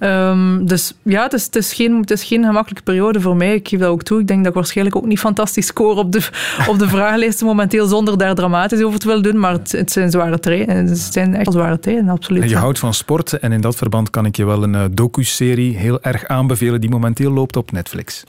Ja. 0.00 0.30
Um, 0.30 0.66
dus 0.66 0.94
ja, 1.02 1.22
het 1.22 1.32
is, 1.32 1.44
het, 1.44 1.56
is 1.56 1.72
geen, 1.72 2.00
het 2.00 2.10
is 2.10 2.24
geen 2.24 2.44
gemakkelijke 2.44 2.82
periode 2.82 3.20
voor 3.20 3.36
mij. 3.36 3.54
Ik 3.54 3.68
geef 3.68 3.80
dat 3.80 3.88
ook 3.88 4.02
toe. 4.02 4.20
Ik 4.20 4.26
denk 4.26 4.38
dat 4.38 4.48
ik 4.48 4.54
waarschijnlijk 4.54 4.96
ook 4.96 5.06
niet 5.06 5.18
fantastisch 5.18 5.66
score 5.66 6.00
op 6.00 6.12
de, 6.12 6.28
op 6.70 6.78
de 6.78 6.88
vragenlijsten 6.88 7.46
momenteel, 7.46 7.86
zonder 7.86 8.18
daar 8.18 8.34
dramatisch 8.34 8.82
over 8.82 8.98
te 8.98 9.06
willen 9.06 9.22
doen. 9.22 9.38
Maar 9.38 9.52
het, 9.52 9.72
het 9.72 9.92
zijn 9.92 10.10
zware 10.10 10.40
tijden. 10.40 10.76
Het 10.76 10.98
zijn 10.98 11.34
echt 11.34 11.52
zware 11.52 11.78
tijden, 11.78 12.08
absoluut. 12.08 12.42
En 12.42 12.48
je 12.48 12.56
houdt 12.56 12.78
van 12.78 12.94
sport 12.94 13.32
en 13.32 13.52
in 13.52 13.60
dat 13.60 13.76
verband 13.76 14.10
kan 14.10 14.26
ik 14.26 14.36
je 14.36 14.44
wel 14.44 14.62
een 14.62 14.74
uh, 14.74 14.84
docu-serie 14.90 15.76
heel 15.76 16.02
erg 16.02 16.26
aanbevelen 16.26 16.80
die 16.80 16.90
momenteel 16.90 17.30
loopt 17.30 17.56
op 17.56 17.72
Netflix. 17.72 18.24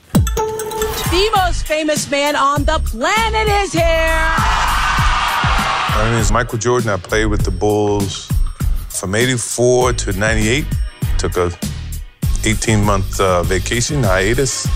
The 0.96 1.30
most 1.34 1.66
famous 1.66 2.10
man 2.10 2.34
on 2.36 2.64
the 2.64 2.80
planet 2.90 3.48
is 3.62 3.72
here. 3.72 4.34
My 5.94 6.10
name 6.10 6.20
is 6.20 6.30
Michael 6.30 6.58
Jordan. 6.58 6.90
I 6.90 6.96
played 6.96 7.26
with 7.26 7.42
the 7.44 7.50
Bulls 7.50 8.28
from 8.88 9.14
84 9.14 9.92
to 9.92 10.12
98. 10.12 10.64
Took 11.18 11.36
a 11.36 11.50
18 12.44 12.84
month 12.84 13.20
uh, 13.20 13.42
vacation 13.42 14.02
hiatus. 14.02 14.66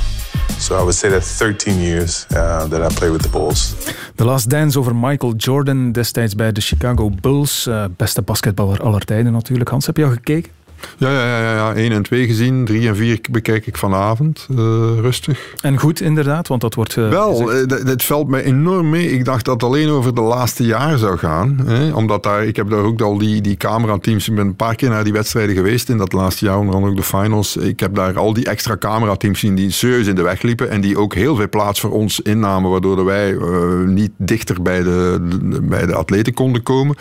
So 0.59 0.77
I 0.77 0.83
would 0.83 0.95
say 0.95 1.09
that 1.11 1.25
13 1.25 1.81
years 1.81 2.27
uh, 2.31 2.69
that 2.69 2.83
I 2.83 2.95
played 2.95 3.13
with 3.13 3.23
the 3.23 3.29
Bulls. 3.29 3.75
The 4.17 4.25
Last 4.25 4.51
Dance 4.51 4.79
over 4.79 4.95
Michael 4.95 5.33
Jordan, 5.37 5.93
destijds 5.93 6.35
bij 6.35 6.53
de 6.53 6.61
Chicago 6.61 7.11
Bulls. 7.11 7.67
Uh, 7.67 7.85
beste 7.97 8.23
basketballer 8.23 8.83
aller 8.83 9.05
tijden 9.05 9.33
natuurlijk. 9.33 9.71
Hans, 9.71 9.87
heb 9.87 9.97
je 9.97 10.05
al 10.05 10.11
gekeken? 10.11 10.51
Ja, 10.97 11.11
ja, 11.11 11.41
ja, 11.41 11.55
ja, 11.55 11.75
1 11.75 11.93
en 11.93 12.03
2 12.03 12.27
gezien. 12.27 12.65
3 12.65 12.89
en 12.89 12.97
4 12.97 13.19
bekijk 13.31 13.67
ik 13.67 13.77
vanavond. 13.77 14.47
Uh, 14.51 14.59
rustig. 15.01 15.55
En 15.63 15.79
goed, 15.79 16.01
inderdaad, 16.01 16.49
want 16.49 16.61
dat 16.61 16.75
wordt. 16.75 16.97
Uh, 16.97 17.09
Wel, 17.09 17.55
uh, 17.55 17.67
dit 17.85 18.03
valt 18.03 18.29
mij 18.29 18.43
enorm 18.43 18.91
mee. 18.91 19.13
Ik 19.13 19.25
dacht 19.25 19.45
dat 19.45 19.55
het 19.55 19.63
alleen 19.63 19.89
over 19.89 20.15
de 20.15 20.21
laatste 20.21 20.65
jaar 20.65 20.99
zou 20.99 21.19
gaan. 21.19 21.61
Hè? 21.67 21.93
Omdat 21.93 22.23
daar, 22.23 22.45
ik 22.45 22.57
heb 22.57 22.71
daar 22.71 22.83
ook 22.83 23.01
al 23.01 23.19
die, 23.19 23.41
die 23.41 23.57
camerateams. 23.57 24.29
Ik 24.29 24.35
ben 24.35 24.47
een 24.47 24.57
paar 24.57 24.75
keer 24.75 24.89
naar 24.89 25.05
die 25.05 25.13
wedstrijden 25.13 25.55
geweest 25.55 25.89
in 25.89 25.99
dat 25.99 26.13
laatste 26.13 26.45
jaar, 26.45 26.59
onder 26.59 26.75
andere 26.75 26.93
ook 26.93 26.99
de 26.99 27.03
finals. 27.03 27.57
Ik 27.57 27.81
heb 27.81 27.95
daar 27.95 28.19
al 28.19 28.33
die 28.33 28.45
extra 28.47 28.77
camerateams 28.77 29.41
zien 29.41 29.55
die 29.55 29.71
serieus 29.71 30.07
in 30.07 30.15
de 30.15 30.23
weg 30.23 30.43
liepen. 30.43 30.71
En 30.71 30.81
die 30.81 30.99
ook 30.99 31.15
heel 31.15 31.37
veel 31.37 31.49
plaats 31.49 31.81
voor 31.81 31.91
ons 31.91 32.21
innamen, 32.21 32.71
waardoor 32.71 33.05
wij 33.05 33.37
niet 33.87 34.11
dichter 34.17 34.63
bij 34.63 34.83
de, 34.83 35.19
bij 35.63 35.87
de 35.87 35.95
atleten 35.95 36.35
konden 36.35 36.63
komen. 36.63 36.97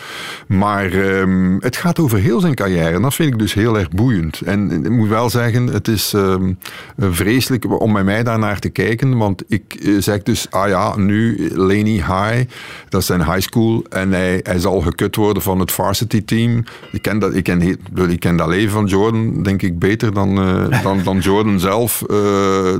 Maar 0.46 0.92
um, 0.92 1.56
het 1.60 1.76
gaat 1.76 1.98
over 1.98 2.18
heel 2.18 2.40
zijn 2.40 2.54
carrière. 2.54 2.94
En 2.94 3.02
dat 3.02 3.14
vind 3.14 3.32
ik 3.32 3.38
dus 3.38 3.54
heel 3.54 3.69
heel 3.70 3.78
erg 3.78 3.90
boeiend. 3.90 4.40
En 4.40 4.84
ik 4.84 4.90
moet 4.90 5.08
wel 5.08 5.30
zeggen, 5.30 5.66
het 5.66 5.88
is 5.88 6.12
ehm, 6.12 6.52
vreselijk 6.98 7.80
om 7.80 7.92
bij 7.92 8.04
mij 8.04 8.22
daarnaar 8.22 8.58
te 8.58 8.68
kijken, 8.68 9.16
want 9.16 9.42
ik 9.48 9.94
zeg 9.98 10.22
dus, 10.22 10.46
ah 10.50 10.68
ja, 10.68 10.96
nu 10.96 11.50
Laney 11.54 11.92
High, 11.92 12.50
dat 12.88 13.00
is 13.00 13.06
zijn 13.06 13.24
high 13.24 13.40
school, 13.40 13.84
en 13.88 14.12
hij, 14.12 14.40
hij 14.42 14.58
zal 14.58 14.80
gekut 14.80 15.16
worden 15.16 15.42
van 15.42 15.60
het 15.60 15.72
varsity 15.72 16.24
team. 16.24 16.64
Ik 16.92 17.02
ken 17.02 17.18
dat, 17.18 17.34
ik 17.34 17.44
ken, 17.44 17.78
ik 18.08 18.20
ken 18.20 18.36
dat 18.36 18.48
leven 18.48 18.70
van 18.70 18.86
Jordan, 18.86 19.42
denk 19.42 19.62
ik, 19.62 19.78
beter 19.78 20.14
dan, 20.14 20.34
dan, 20.82 21.02
dan 21.04 21.18
Jordan 21.18 21.60
zelf. 21.60 22.02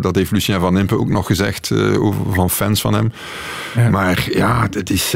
dat 0.01 0.14
heeft 0.14 0.30
Lucien 0.30 0.61
van 0.61 0.78
Impe 0.78 0.99
ook 0.99 1.09
nog 1.09 1.26
gezegd 1.26 1.72
over, 1.99 2.34
van 2.34 2.51
fans 2.51 2.80
van 2.80 2.95
hem. 2.95 3.12
Maar 3.91 4.28
ja, 4.32 4.66
het 4.70 4.91
is... 4.91 5.14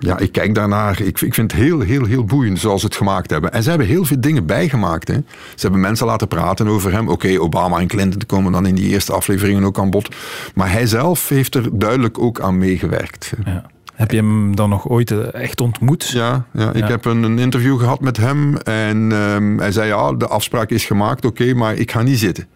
Ehm, 0.00 0.08
ja, 0.08 0.18
ik 0.18 0.32
kijk 0.32 0.54
daarnaar. 0.54 1.00
Ik, 1.00 1.20
ik 1.20 1.34
vind 1.34 1.52
het 1.52 1.60
heel, 1.60 1.80
heel, 1.80 2.04
heel 2.04 2.24
boeiend 2.24 2.58
zoals 2.58 2.80
ze 2.80 2.86
het 2.86 2.96
gemaakt 2.96 3.30
hebben. 3.30 3.52
En 3.52 3.62
ze 3.62 3.68
hebben 3.68 3.86
heel 3.86 4.04
veel 4.04 4.20
dingen 4.20 4.46
bijgemaakt. 4.46 5.08
Hè. 5.08 5.14
Ze 5.54 5.60
hebben 5.60 5.80
mensen 5.80 6.06
laten 6.06 6.28
praten 6.28 6.68
over 6.68 6.92
hem. 6.92 7.08
Oké, 7.08 7.40
Obama 7.40 7.78
en 7.78 7.86
Clinton 7.86 8.26
komen 8.26 8.52
dan 8.52 8.66
in 8.66 8.74
die 8.74 8.88
eerste 8.88 9.12
afleveringen 9.12 9.64
ook 9.64 9.78
aan 9.78 9.90
bod. 9.90 10.14
Maar 10.54 10.72
hij 10.72 10.86
zelf 10.86 11.28
heeft 11.28 11.54
er 11.54 11.78
duidelijk 11.78 12.18
ook 12.18 12.40
aan 12.40 12.58
meegewerkt. 12.58 13.32
Ja. 13.44 13.64
Heb 13.94 14.10
je 14.10 14.16
hem 14.16 14.56
dan 14.56 14.68
nog 14.68 14.88
ooit 14.88 15.10
eh, 15.10 15.34
echt 15.34 15.60
ontmoet? 15.60 16.08
Ja, 16.08 16.44
ja 16.52 16.72
ik 16.72 16.84
heb 16.84 17.04
een, 17.04 17.22
een, 17.22 17.38
interview 17.38 17.78
gehad 17.78 18.00
met 18.00 18.16
hem. 18.16 18.56
En 18.56 18.96
um, 18.96 19.58
hij 19.58 19.72
zei, 19.72 19.88
ja, 19.88 20.12
de 20.12 20.26
afspraak 20.26 20.70
is 20.70 20.84
gemaakt, 20.84 21.24
oké, 21.24 21.54
maar 21.54 21.74
ik 21.74 21.90
ga 21.90 22.02
niet 22.02 22.18
zitten. 22.18 22.46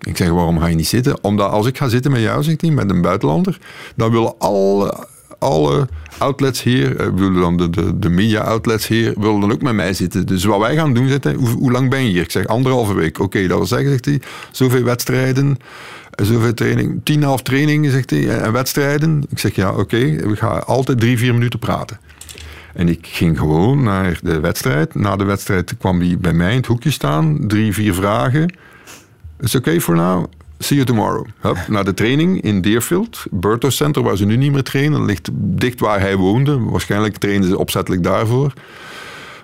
Ik 0.00 0.16
zeg, 0.16 0.28
waarom 0.28 0.58
ga 0.58 0.66
je 0.66 0.74
niet 0.74 0.86
zitten? 0.86 1.24
Omdat 1.24 1.50
als 1.50 1.66
ik 1.66 1.76
ga 1.76 1.88
zitten 1.88 2.10
met 2.10 2.20
jou, 2.20 2.42
zegt 2.42 2.60
hij, 2.60 2.70
met 2.70 2.90
een 2.90 3.02
buitenlander, 3.02 3.58
dan 3.96 4.10
willen 4.10 4.34
alle, 4.38 5.06
alle 5.42 5.88
outlets 6.18 6.62
hier, 6.62 6.96
eh, 6.96 7.40
dan 7.40 7.56
de, 7.56 7.70
de, 7.70 7.98
de 7.98 8.08
media 8.08 8.40
outlets 8.40 8.86
hier, 8.86 9.14
willen 9.18 9.40
dan 9.40 9.52
ook 9.52 9.62
met 9.62 9.74
mij 9.74 9.92
zitten. 9.92 10.26
Dus 10.26 10.44
wat 10.44 10.60
wij 10.60 10.74
gaan 10.74 10.94
doen, 10.94 11.08
zegt 11.08 11.32
hoe, 11.34 11.72
lang 11.72 11.90
ben 11.90 12.04
je 12.04 12.10
hier? 12.10 12.22
Ik 12.22 12.30
zeg, 12.30 12.46
anderhalve 12.46 12.94
week. 12.94 13.18
Oké, 13.18 13.46
dat 13.46 13.56
wil 13.56 13.66
zeggen, 13.66 13.88
zegt 13.88 14.04
hij, 14.04 14.20
zoveel 14.50 14.82
wedstrijden, 14.82 15.56
eh, 16.10 16.26
zoveel 16.26 16.54
training, 16.54 17.00
tien 17.04 17.22
half 17.22 17.42
trainingen, 17.42 17.90
zegt 17.90 18.10
hij, 18.10 18.40
en 18.40 18.52
wedstrijden. 18.52 19.24
Ik 19.30 19.38
zeg, 19.38 19.54
ja, 19.54 19.72
oké, 19.72 19.98
we 20.28 20.36
gaan 20.36 20.66
altijd 20.66 21.00
drie, 21.00 21.18
vier 21.18 21.34
minuten 21.34 21.58
praten. 21.58 21.98
En 22.74 22.88
ik 22.88 23.06
ging 23.06 23.38
gewoon 23.38 23.82
naar 23.82 24.18
de 24.22 24.40
wedstrijd. 24.40 24.94
Na 24.94 25.16
de 25.16 25.24
wedstrijd 25.24 25.76
kwam 25.76 26.00
hij 26.00 26.18
bij 26.18 26.32
mij 26.32 26.50
in 26.50 26.56
het 26.56 26.66
hoekje 26.66 26.90
staan, 26.90 27.38
drie, 27.46 27.72
vier 27.72 27.94
vragen. 27.94 28.54
It's 29.40 29.54
okay 29.54 29.80
for 29.80 29.94
now. 29.94 30.26
See 30.62 30.76
you 30.76 30.84
tomorrow. 30.84 31.26
Hup, 31.40 31.68
naar 31.68 31.84
de 31.84 31.94
training 31.94 32.42
in 32.42 32.60
Deerfield. 32.60 33.24
Burto 33.30 33.70
Center, 33.70 34.02
waar 34.02 34.16
ze 34.16 34.24
nu 34.24 34.36
niet 34.36 34.52
meer 34.52 34.62
trainen. 34.62 34.98
Dat 34.98 35.08
ligt 35.08 35.28
dicht 35.32 35.80
waar 35.80 36.00
hij 36.00 36.16
woonde. 36.16 36.58
Waarschijnlijk 36.60 37.16
trainen 37.16 37.48
ze 37.48 37.58
opzettelijk 37.58 38.02
daarvoor. 38.02 38.52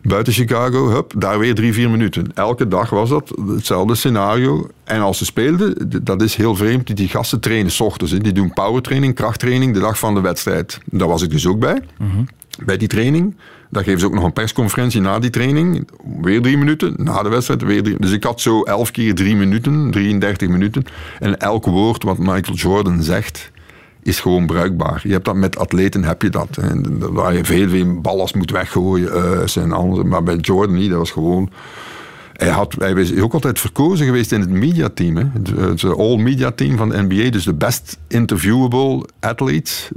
Buiten 0.03 0.33
Chicago, 0.33 0.89
hup, 0.89 1.13
daar 1.17 1.39
weer 1.39 1.55
drie, 1.55 1.73
vier 1.73 1.91
minuten. 1.91 2.27
Elke 2.35 2.69
dag 2.69 2.91
was 2.91 3.09
dat 3.09 3.33
hetzelfde 3.47 3.95
scenario. 3.95 4.69
En 4.85 5.01
als 5.01 5.19
ze 5.19 5.25
speelden, 5.25 5.91
dat 6.05 6.23
is 6.23 6.35
heel 6.35 6.57
vreemd, 6.57 6.97
die 6.97 7.09
gasten 7.09 7.41
trainen 7.41 7.73
s 7.73 7.81
ochtends. 7.81 8.13
Die 8.13 8.33
doen 8.33 8.53
powertraining, 8.53 9.15
krachttraining, 9.15 9.75
de 9.75 9.81
dag 9.81 9.99
van 9.99 10.15
de 10.15 10.21
wedstrijd. 10.21 10.79
Daar 10.85 11.09
was 11.09 11.23
ik 11.23 11.31
dus 11.31 11.47
ook 11.47 11.59
bij, 11.59 11.83
mhm. 11.99 12.23
bij 12.65 12.77
die 12.77 12.89
training. 12.89 13.37
Dan 13.71 13.83
geven 13.83 14.01
ze 14.01 14.07
ook 14.07 14.15
nog 14.15 14.25
een 14.25 14.33
persconferentie 14.33 15.01
na 15.01 15.19
die 15.19 15.31
training. 15.31 15.89
Weer 16.21 16.43
drie 16.43 16.59
minuten. 16.59 16.95
Na 16.97 17.23
de 17.23 17.29
wedstrijd 17.29 17.63
weer 17.63 17.83
drie. 17.83 17.97
Dus 17.99 18.13
ik 18.13 18.25
had 18.25 18.41
zo 18.41 18.63
elf 18.63 18.91
keer 18.91 19.15
drie 19.15 19.37
minuten, 19.37 19.91
33 19.91 20.49
minuten. 20.49 20.85
En 21.19 21.39
elk 21.39 21.67
woord 21.67 22.03
wat 22.03 22.19
Michael 22.19 22.57
Jordan 22.57 23.03
zegt, 23.03 23.51
is 24.03 24.21
gewoon 24.21 24.47
bruikbaar. 24.47 25.01
Je 25.03 25.13
hebt 25.13 25.25
dat 25.25 25.35
met 25.35 25.59
atleten, 25.59 26.05
heb 26.05 26.23
je 26.23 26.31
dat. 26.31 26.57
En 26.61 27.13
waar 27.13 27.35
je 27.35 27.45
veel, 27.45 27.69
veel 27.69 28.01
ballast 28.01 28.35
moet 28.35 28.51
weggooien. 28.51 29.09
Uh, 29.17 29.63
en 29.63 29.73
alles. 29.73 30.05
Maar 30.05 30.23
bij 30.23 30.37
Jordan 30.37 30.77
niet, 30.77 30.91
dat 30.91 30.99
was 30.99 31.11
gewoon 31.11 31.51
hij, 32.39 32.49
had, 32.49 32.75
hij 32.79 32.93
is 32.93 33.21
ook 33.21 33.33
altijd 33.33 33.61
verkozen 33.61 34.07
geweest 34.07 34.33
in 34.33 34.41
het 34.41 34.51
mediateam. 34.51 35.17
Het 35.59 35.85
all-media 35.85 36.51
team 36.51 36.77
van 36.77 36.89
de 36.89 37.03
NBA. 37.03 37.31
Dus 37.31 37.45
de 37.45 37.55
best 37.55 37.99
interviewable 38.09 39.09
athletes. 39.21 39.91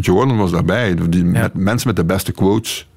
Jordan 0.00 0.36
was 0.36 0.50
daarbij. 0.50 0.94
Die, 1.08 1.24
met, 1.24 1.54
mensen 1.54 1.88
met 1.88 1.96
de 1.96 2.04
beste 2.04 2.32
quotes. 2.32 2.88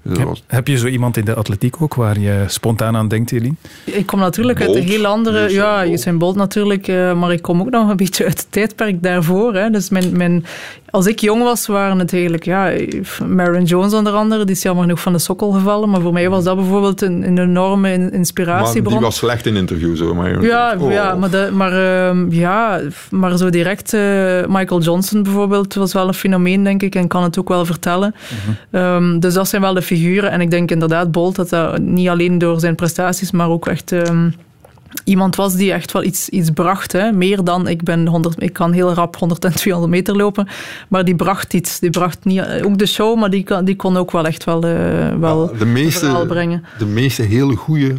Heb, 0.48 0.68
je 0.68 0.78
zo 0.78 0.88
iemand 0.88 1.18
in 1.18 1.26
de 1.26 1.34
atletiek 1.34 1.82
ook 1.82 1.94
waar 1.94 2.20
je 2.20 2.44
spontaan 2.48 2.96
aan 2.96 3.08
denkt, 3.08 3.32
Eline? 3.32 3.56
Ik 3.84 4.06
kom 4.06 4.20
natuurlijk 4.20 4.62
uit 4.62 4.76
een 4.76 4.84
heel 4.84 5.06
andere... 5.06 5.44
Dus, 5.44 5.54
ja, 5.54 5.82
je 5.82 5.98
zijn 5.98 6.18
Bolt 6.18 6.36
natuurlijk, 6.36 6.88
uh, 6.88 7.14
maar 7.14 7.32
ik 7.32 7.42
kom 7.42 7.62
ook 7.62 7.70
nog 7.70 7.90
een 7.90 7.98
beetje 8.04 8.26
uit 8.26 8.38
het 8.38 8.52
tijdperk 8.52 9.04
daarvoor. 9.04 9.56
Hè. 9.56 9.70
Dus 9.70 9.90
mijn, 9.90 10.18
mijn, 10.18 10.46
als 10.90 11.06
ik 11.06 11.20
jong 11.20 11.44
was, 11.44 11.68
waren 11.68 12.00
het 12.00 12.14
eigenlijk... 12.14 12.46
Ja, 12.46 12.72
Maron 13.28 13.64
Jones 13.64 13.94
onder 13.94 14.14
andere, 14.14 14.46
die 14.46 14.56
is 14.56 14.62
jammer 14.62 14.84
genoeg 14.84 15.00
van 15.00 15.14
de 15.14 15.20
sokkel 15.20 15.52
gevallen, 15.52 15.90
maar 15.90 16.02
voor 16.02 16.14
mij 16.14 16.30
was 16.30 16.44
dat 16.44 16.56
bijvoorbeeld 16.56 17.02
een, 17.02 17.28
een 17.28 17.38
enorme 17.38 18.12
inspiratiebron. 18.12 18.94
die 18.94 19.02
was 19.02 19.16
slecht 19.16 19.46
in 19.46 19.56
interviews, 19.56 20.00
hoor. 20.00 20.16
Maar, 20.16 20.44
ja, 20.44 20.76
oh. 20.80 20.92
ja, 20.92 21.16
maar, 21.16 21.30
de, 21.30 21.50
maar, 21.54 21.74
uh, 21.74 22.12
ja, 22.30 22.82
maar 23.10 23.38
zo 23.38 23.50
direct... 23.50 23.94
Uh, 23.94 24.00
Michael 24.48 24.82
Johnson 24.82 25.24
bijvoorbeeld 25.24 25.74
was 25.74 25.94
wel 25.94 26.08
een 26.08 26.14
fenomeen, 26.14 26.64
denk 26.64 26.82
ik, 26.84 26.96
en 26.96 27.08
kan 27.08 27.24
het 27.24 27.40
ook 27.40 27.48
wel 27.48 27.66
vertellen. 27.66 28.16
Mm 28.48 28.60
um, 28.72 29.20
dus 29.20 29.34
dat 29.34 29.48
zijn 29.48 29.62
wel 29.62 29.74
de 29.74 29.82
figuren. 29.96 30.32
En 30.32 30.42
ik 30.42 30.52
denk 30.52 30.72
inderdaad, 30.72 31.12
Bolt, 31.12 31.36
dat 31.36 31.50
dat 31.50 31.80
niet 31.80 32.08
alleen 32.08 32.38
door 32.38 32.60
zijn 32.60 32.76
prestaties, 32.76 33.32
maar 33.32 33.50
ook 33.50 33.68
echt 33.68 33.92
um, 33.92 34.34
iemand 35.04 35.36
was 35.36 35.56
die 35.56 35.72
echt 35.72 35.92
wel 35.92 36.04
iets, 36.04 36.30
iets 36.30 36.50
bracht. 36.50 36.92
Hè. 36.92 37.12
Meer 37.12 37.44
dan, 37.44 37.68
ik, 37.68 37.84
ben 37.84 38.08
100, 38.08 38.42
ik 38.42 38.54
kan 38.54 38.72
heel 38.72 38.94
rap 38.94 39.16
100 39.16 39.46
en 39.46 39.56
200 39.56 39.94
meter 39.94 40.16
lopen, 40.16 40.48
maar 40.88 41.06
die 41.06 41.16
bracht 41.16 41.54
iets. 41.54 41.80
Die 41.80 41.90
bracht 41.90 42.26
niet, 42.26 42.64
ook 42.64 42.78
de 42.78 42.86
show, 42.86 43.20
maar 43.20 43.30
die, 43.30 43.46
die 43.64 43.76
kon 43.76 43.98
ook 43.98 44.12
wel 44.12 44.26
echt 44.26 44.44
wel, 44.44 44.66
uh, 44.66 45.16
wel 45.20 45.58
de 45.58 45.66
meeste, 45.66 46.24
brengen. 46.28 46.64
De 46.78 46.86
meeste 46.86 47.22
hele 47.22 47.56
goede 47.56 47.96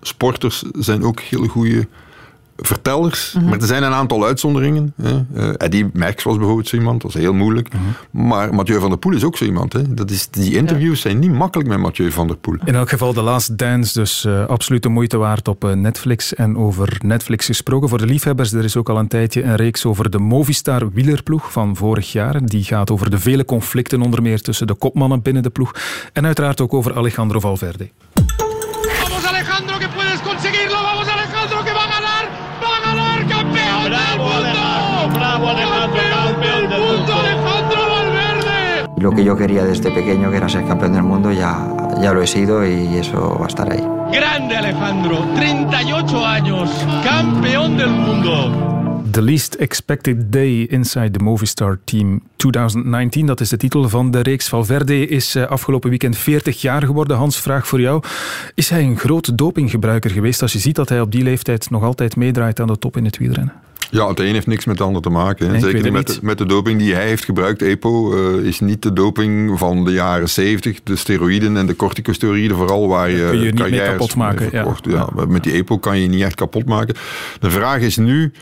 sporters 0.00 0.64
zijn 0.78 1.04
ook 1.04 1.20
hele 1.20 1.48
goede 1.48 1.86
vertellers. 2.56 3.32
Mhm. 3.32 3.44
Maar 3.44 3.58
er 3.58 3.66
zijn 3.66 3.82
een 3.82 3.92
aantal 3.92 4.24
uitzonderingen. 4.24 4.92
Hè. 5.02 5.24
Uh, 5.34 5.48
Eddie 5.56 5.90
Max 5.92 6.24
was 6.24 6.36
bijvoorbeeld 6.36 6.68
zo 6.68 6.76
iemand, 6.76 7.02
dat 7.02 7.12
was 7.12 7.22
heel 7.22 7.34
moeilijk. 7.34 7.68
Mhm. 7.72 8.26
Maar 8.26 8.54
Mathieu 8.54 8.80
van 8.80 8.88
der 8.88 8.98
Poel 8.98 9.14
is 9.14 9.24
ook 9.24 9.36
zo 9.36 9.44
iemand. 9.44 9.72
Hè. 9.72 9.94
Dat 9.94 10.10
is, 10.10 10.28
die 10.30 10.56
interviews 10.56 11.00
zijn 11.00 11.18
niet 11.18 11.32
makkelijk 11.32 11.68
met 11.68 11.78
Mathieu 11.78 12.10
van 12.10 12.26
der 12.26 12.36
Poel. 12.36 12.56
In 12.64 12.74
elk 12.74 12.88
geval 12.88 13.12
The 13.12 13.22
Last 13.22 13.58
Dance, 13.58 13.98
dus 13.98 14.24
uh, 14.24 14.46
absoluut 14.46 14.82
de 14.82 14.88
moeite 14.88 15.16
waard 15.16 15.48
op 15.48 15.64
uh, 15.64 15.72
Netflix. 15.72 16.34
En 16.34 16.56
over 16.56 16.98
Netflix 17.04 17.46
gesproken, 17.46 17.88
voor 17.88 17.98
de 17.98 18.06
liefhebbers, 18.06 18.52
er 18.52 18.64
is 18.64 18.76
ook 18.76 18.88
al 18.88 18.98
een 18.98 19.08
tijdje 19.08 19.42
een 19.42 19.56
reeks 19.56 19.84
over 19.84 20.10
de 20.10 20.18
Movistar 20.18 20.90
wielerploeg 20.92 21.52
van 21.52 21.76
vorig 21.76 22.12
jaar. 22.12 22.46
Die 22.46 22.64
gaat 22.64 22.90
over 22.90 23.10
de 23.10 23.18
vele 23.18 23.44
conflicten, 23.44 24.02
onder 24.02 24.22
meer 24.22 24.40
tussen 24.40 24.66
de 24.66 24.74
kopmannen 24.74 25.22
binnen 25.22 25.42
de 25.42 25.50
ploeg. 25.50 25.74
En 26.12 26.26
uiteraard 26.26 26.60
ook 26.60 26.74
over 26.74 26.96
Alejandro 26.96 27.40
Valverde. 27.40 27.88
Lo 39.06 39.12
que 39.12 39.22
yo 39.22 39.36
quería 39.36 39.64
desde 39.64 39.92
pequeño, 39.92 40.32
que 40.32 40.38
era 40.38 40.48
ser 40.48 40.64
campeón 40.64 40.92
del 40.94 41.04
mundo, 41.04 41.30
ya, 41.30 41.54
ya 42.02 42.12
lo 42.12 42.20
he 42.20 42.26
sido 42.26 42.66
y 42.66 42.96
eso 42.96 43.38
va 43.38 43.44
a 43.44 43.48
estar 43.48 43.70
ahí. 43.70 43.80
Grande 44.12 44.56
Alejandro, 44.56 45.24
38 45.36 46.26
años, 46.26 46.68
campeón 47.04 47.76
del 47.76 47.90
mundo. 47.90 49.04
The 49.12 49.22
Least 49.22 49.60
Expected 49.60 50.16
Day 50.30 50.66
Inside 50.70 51.10
the 51.10 51.22
Movistar 51.22 51.78
Team 51.84 52.20
2019. 52.36 53.26
Dat 53.26 53.40
is 53.40 53.48
de 53.48 53.56
titel 53.56 53.88
van 53.88 54.10
de 54.10 54.20
reeks. 54.20 54.48
Valverde 54.48 55.06
is 55.06 55.34
eh, 55.34 55.46
afgelopen 55.46 55.90
weekend 55.90 56.16
40 56.16 56.60
jaar 56.60 56.82
geworden. 56.82 57.16
Hans, 57.16 57.40
vraag 57.40 57.66
voor 57.66 57.80
jou. 57.80 58.02
Is 58.54 58.68
hij 58.68 58.82
een 58.82 58.98
grote 58.98 59.34
dopinggebruiker 59.34 60.10
geweest 60.10 60.42
als 60.42 60.52
je 60.52 60.58
ziet 60.58 60.76
dat 60.76 60.88
hij 60.88 61.00
op 61.00 61.12
die 61.12 61.22
leeftijd 61.22 61.70
nog 61.70 61.82
altijd 61.82 62.16
meedraait 62.16 62.60
aan 62.60 62.66
de 62.66 62.78
top 62.78 62.96
in 62.96 63.04
het 63.04 63.18
wielrennen? 63.18 63.65
Ja, 63.90 64.08
het 64.08 64.20
een 64.20 64.32
heeft 64.32 64.46
niks 64.46 64.64
met 64.64 64.78
het 64.78 64.86
ander 64.86 65.02
te 65.02 65.10
maken. 65.10 65.60
Zeker 65.60 65.92
met, 65.92 66.06
de, 66.06 66.18
met 66.22 66.38
de 66.38 66.46
doping 66.46 66.78
die 66.78 66.94
hij 66.94 67.06
heeft 67.06 67.24
gebruikt, 67.24 67.62
EPO, 67.62 68.14
uh, 68.14 68.46
is 68.46 68.60
niet 68.60 68.82
de 68.82 68.92
doping 68.92 69.58
van 69.58 69.84
de 69.84 69.92
jaren 69.92 70.28
70. 70.28 70.82
De 70.82 70.96
steroïden 70.96 71.56
en 71.56 71.66
de 71.66 71.76
corticosteroïden 71.76 72.56
vooral, 72.56 72.88
waar 72.88 73.10
je, 73.10 73.26
kun 73.30 73.38
je 73.38 73.52
niet 73.52 73.70
mee 73.70 73.82
kapot 73.82 74.16
maken. 74.16 74.48
Ja. 74.52 74.76
Ja. 74.82 75.08
Met 75.28 75.42
die 75.42 75.52
EPO 75.52 75.78
kan 75.78 75.98
je 75.98 76.08
niet 76.08 76.22
echt 76.22 76.34
kapot 76.34 76.64
maken. 76.64 76.94
De 77.40 77.50
vraag 77.50 77.80
is 77.80 77.96
nu, 77.96 78.32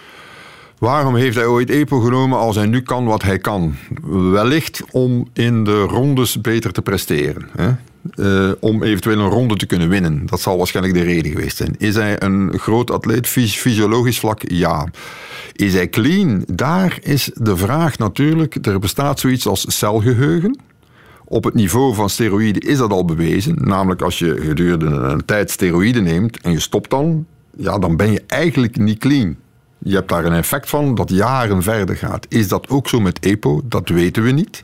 Waarom 0.79 1.17
heeft 1.17 1.37
hij 1.37 1.47
ooit 1.47 1.71
EPO 1.71 2.01
genomen 2.01 2.39
als 2.39 2.57
hij 2.57 2.67
nu 2.67 2.81
kan 2.83 3.05
wat 3.05 3.23
hij 3.23 3.39
kan? 3.39 3.75
Wellicht 4.31 4.83
om 4.91 5.29
in 5.33 5.65
de 5.65 5.81
rondes 5.81 6.41
beter 6.41 6.73
te 6.73 6.83
presteren. 6.83 7.49
Hè? 7.57 7.71
Uh, 8.17 8.51
om 8.61 8.83
eventueel 8.83 9.19
een 9.19 9.31
ronde 9.31 9.57
te 9.57 9.67
kunnen 9.67 9.89
winnen. 9.89 10.27
Dat 10.27 10.41
zal 10.41 10.57
waarschijnlijk 10.57 10.97
de 10.97 11.03
reden 11.03 11.33
geweest 11.33 11.57
zijn. 11.57 11.75
Is 11.79 11.95
hij 11.95 12.23
een 12.23 12.59
groot 12.59 12.91
atleet, 12.91 13.27
fysiologisch 13.27 14.19
vlak? 14.19 14.41
Ja. 14.51 14.89
Is 15.53 15.75
hij 15.75 15.89
clean? 15.89 16.45
Daar 16.53 16.99
is 17.03 17.31
de 17.35 17.57
vraag 17.57 17.99
natuurlijk. 17.99 18.67
Er 18.67 18.79
bestaat 18.79 19.21
zoiets 19.21 19.47
als 19.47 19.79
celgeheugen. 19.79 20.59
Op 21.25 21.45
het 21.45 21.55
niveau 21.55 21.95
van 21.95 22.11
steroïden 22.11 22.63
is 22.63 22.79
dat 22.79 22.91
al 22.91 23.05
bewezen. 23.05 23.57
Namelijk 23.61 24.03
als 24.03 24.19
je 24.19 24.37
gedurende 24.41 24.87
een 24.87 25.25
tijd 25.25 25.51
steroïden 25.51 26.03
neemt 26.03 26.41
en 26.41 26.53
je 26.53 26.61
stopt 26.61 26.91
dan, 26.91 27.27
ja, 27.57 27.79
dan 27.79 27.97
ben 27.97 28.13
je 28.13 28.23
eigenlijk 28.27 28.77
niet 28.77 28.99
clean. 28.99 29.37
Je 29.79 29.95
hebt 29.95 30.09
daar 30.09 30.25
een 30.25 30.33
effect 30.33 30.69
van 30.69 30.95
dat 30.95 31.11
jaren 31.11 31.63
verder 31.63 31.97
gaat. 31.97 32.27
Is 32.29 32.49
dat 32.49 32.69
ook 32.69 32.89
zo 32.89 33.01
met 33.01 33.19
EPO? 33.19 33.61
Dat 33.65 33.89
weten 33.89 34.23
we 34.23 34.31
niet. 34.31 34.63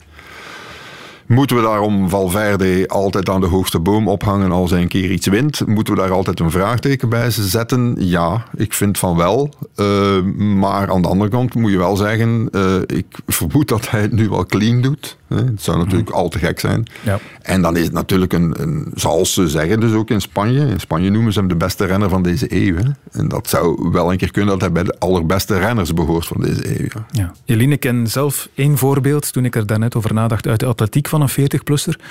Moeten 1.31 1.55
we 1.55 1.61
daarom 1.61 2.09
Valverde 2.09 2.87
altijd 2.87 3.29
aan 3.29 3.41
de 3.41 3.47
hoogste 3.47 3.79
boom 3.79 4.07
ophangen 4.07 4.51
als 4.51 4.71
hij 4.71 4.81
een 4.81 4.87
keer 4.87 5.11
iets 5.11 5.27
wint? 5.27 5.67
Moeten 5.67 5.93
we 5.93 5.99
daar 5.99 6.11
altijd 6.11 6.39
een 6.39 6.51
vraagteken 6.51 7.09
bij 7.09 7.29
zetten? 7.29 7.95
Ja, 7.99 8.43
ik 8.55 8.73
vind 8.73 8.97
van 8.97 9.17
wel. 9.17 9.53
Uh, 9.75 10.21
maar 10.37 10.91
aan 10.91 11.01
de 11.01 11.07
andere 11.07 11.29
kant 11.29 11.55
moet 11.55 11.71
je 11.71 11.77
wel 11.77 11.95
zeggen, 11.95 12.49
uh, 12.51 12.75
ik 12.85 13.05
vermoed 13.27 13.67
dat 13.67 13.89
hij 13.89 14.01
het 14.01 14.11
nu 14.11 14.29
wel 14.29 14.45
clean 14.45 14.81
doet. 14.81 15.17
Het 15.35 15.61
zou 15.61 15.77
natuurlijk 15.77 16.09
mm. 16.09 16.15
al 16.15 16.29
te 16.29 16.39
gek 16.39 16.59
zijn. 16.59 16.87
Ja. 17.01 17.19
En 17.41 17.61
dan 17.61 17.77
is 17.77 17.83
het 17.83 17.93
natuurlijk 17.93 18.33
een, 18.33 18.61
een, 18.61 18.91
zoals 18.95 19.33
ze 19.33 19.47
zeggen 19.47 19.79
dus 19.79 19.93
ook 19.93 20.09
in 20.09 20.21
Spanje. 20.21 20.67
In 20.67 20.79
Spanje 20.79 21.09
noemen 21.09 21.33
ze 21.33 21.39
hem 21.39 21.47
de 21.47 21.55
beste 21.55 21.85
renner 21.85 22.09
van 22.09 22.23
deze 22.23 22.45
eeuw. 22.49 22.75
Hè? 22.75 22.89
En 23.11 23.27
dat 23.27 23.49
zou 23.49 23.89
wel 23.91 24.11
een 24.11 24.17
keer 24.17 24.31
kunnen 24.31 24.51
dat 24.51 24.61
hij 24.61 24.71
bij 24.71 24.83
de 24.83 24.99
allerbeste 24.99 25.59
renners 25.59 25.93
behoort 25.93 26.25
van 26.25 26.41
deze 26.41 26.79
eeuw. 26.79 26.87
Ja. 26.93 27.05
Ja. 27.11 27.33
Eline, 27.45 27.73
ik 27.73 27.79
ken 27.79 28.07
zelf 28.07 28.49
één 28.53 28.77
voorbeeld 28.77 29.33
toen 29.33 29.45
ik 29.45 29.55
er 29.55 29.65
daarnet 29.65 29.95
over 29.95 30.13
nadacht 30.13 30.47
uit 30.47 30.59
de 30.59 30.65
atletiek 30.65 31.07
van 31.07 31.21
een 31.21 31.31
40-plusser. 31.31 32.01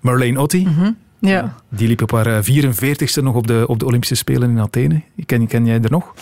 Marlene 0.00 0.40
Otti. 0.40 0.66
Mm 0.66 0.74
-hmm. 0.74 0.96
Ja. 1.30 1.54
Die 1.68 1.88
liep 1.88 2.02
op 2.02 2.10
haar 2.10 2.44
44ste 2.44 3.22
nog 3.22 3.34
op 3.34 3.46
de, 3.46 3.64
op 3.66 3.78
de 3.78 3.86
Olympische 3.86 4.14
Spelen 4.14 4.50
in 4.50 4.60
Athene. 4.60 5.00
Ken, 5.26 5.46
ken 5.46 5.66
jij 5.66 5.80
er 5.82 5.90
nog? 5.90 6.14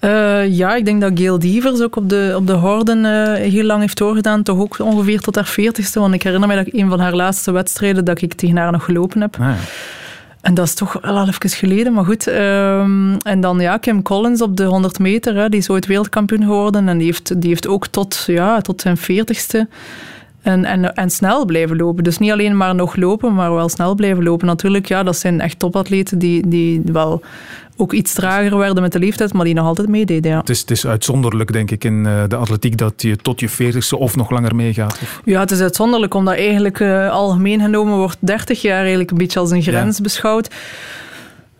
Uh, 0.00 0.48
ja, 0.48 0.74
ik 0.74 0.84
denk 0.84 1.00
dat 1.00 1.10
Gail 1.14 1.38
Dievers 1.38 1.80
ook 1.80 1.96
op 1.96 2.08
de, 2.08 2.32
op 2.36 2.46
de 2.46 2.52
horden 2.52 3.04
uh, 3.04 3.34
heel 3.34 3.64
lang 3.64 3.80
heeft 3.80 3.98
doorgedaan. 3.98 4.42
Toch 4.42 4.58
ook 4.58 4.78
ongeveer 4.78 5.20
tot 5.20 5.34
haar 5.34 5.54
40ste. 5.60 5.92
Want 5.92 6.14
ik 6.14 6.22
herinner 6.22 6.48
me 6.48 6.56
dat 6.56 6.66
ik 6.66 6.72
een 6.72 6.88
van 6.88 7.00
haar 7.00 7.14
laatste 7.14 7.50
wedstrijden 7.50 8.04
dat 8.04 8.22
ik 8.22 8.34
tegen 8.34 8.56
haar 8.56 8.72
nog 8.72 8.84
gelopen 8.84 9.20
heb. 9.20 9.34
Ah, 9.34 9.40
ja. 9.40 9.56
En 10.40 10.54
dat 10.54 10.66
is 10.66 10.74
toch 10.74 10.98
wel 11.00 11.18
al 11.18 11.28
even 11.28 11.50
geleden, 11.50 11.92
maar 11.92 12.04
goed. 12.04 12.26
Um, 12.26 13.16
en 13.16 13.40
dan 13.40 13.60
ja, 13.60 13.76
Kim 13.76 14.02
Collins 14.02 14.42
op 14.42 14.56
de 14.56 14.64
100 14.64 14.98
meter, 14.98 15.36
hè, 15.36 15.48
die 15.48 15.58
is 15.58 15.70
ooit 15.70 15.86
wereldkampioen 15.86 16.42
geworden. 16.42 16.88
En 16.88 16.98
die 16.98 17.06
heeft, 17.06 17.40
die 17.40 17.48
heeft 17.48 17.66
ook 17.66 17.86
tot, 17.86 18.24
ja, 18.26 18.60
tot 18.60 18.80
zijn 18.80 18.98
40ste 18.98 19.68
en, 20.42 20.64
en, 20.64 20.94
en 20.94 21.10
snel 21.10 21.44
blijven 21.44 21.76
lopen. 21.76 22.04
Dus 22.04 22.18
niet 22.18 22.30
alleen 22.30 22.56
maar 22.56 22.74
nog 22.74 22.96
lopen, 22.96 23.34
maar 23.34 23.54
wel 23.54 23.68
snel 23.68 23.94
blijven 23.94 24.22
lopen. 24.22 24.46
Natuurlijk, 24.46 24.86
ja, 24.86 25.02
dat 25.02 25.16
zijn 25.16 25.40
echt 25.40 25.58
topatleten 25.58 26.18
die, 26.18 26.48
die 26.48 26.82
wel 26.84 27.22
ook 27.76 27.92
iets 27.92 28.12
trager 28.12 28.56
werden 28.56 28.82
met 28.82 28.92
de 28.92 28.98
leeftijd, 28.98 29.32
maar 29.32 29.44
die 29.44 29.54
nog 29.54 29.66
altijd 29.66 29.88
meededen. 29.88 30.30
Ja. 30.30 30.38
Het, 30.38 30.48
is, 30.48 30.60
het 30.60 30.70
is 30.70 30.86
uitzonderlijk, 30.86 31.52
denk 31.52 31.70
ik, 31.70 31.84
in 31.84 32.06
eh, 32.06 32.22
de 32.28 32.36
atletiek 32.36 32.78
dat 32.78 33.02
je 33.02 33.16
tot 33.16 33.40
je 33.40 33.50
40ste 33.50 33.98
of 33.98 34.16
nog 34.16 34.30
langer 34.30 34.54
meegaat. 34.54 35.00
Ja, 35.24 35.40
het 35.40 35.50
is 35.50 35.60
uitzonderlijk, 35.60 36.14
omdat 36.14 36.34
eigenlijk 36.34 36.78
uh, 36.80 37.10
algemeen 37.10 37.60
genomen 37.60 37.96
wordt 37.96 38.16
30 38.20 38.62
jaar 38.62 38.80
eigenlijk 38.80 39.10
een 39.10 39.16
beetje 39.16 39.40
als 39.40 39.50
een 39.50 39.62
grens 39.62 40.00
beschouwd. 40.00 40.48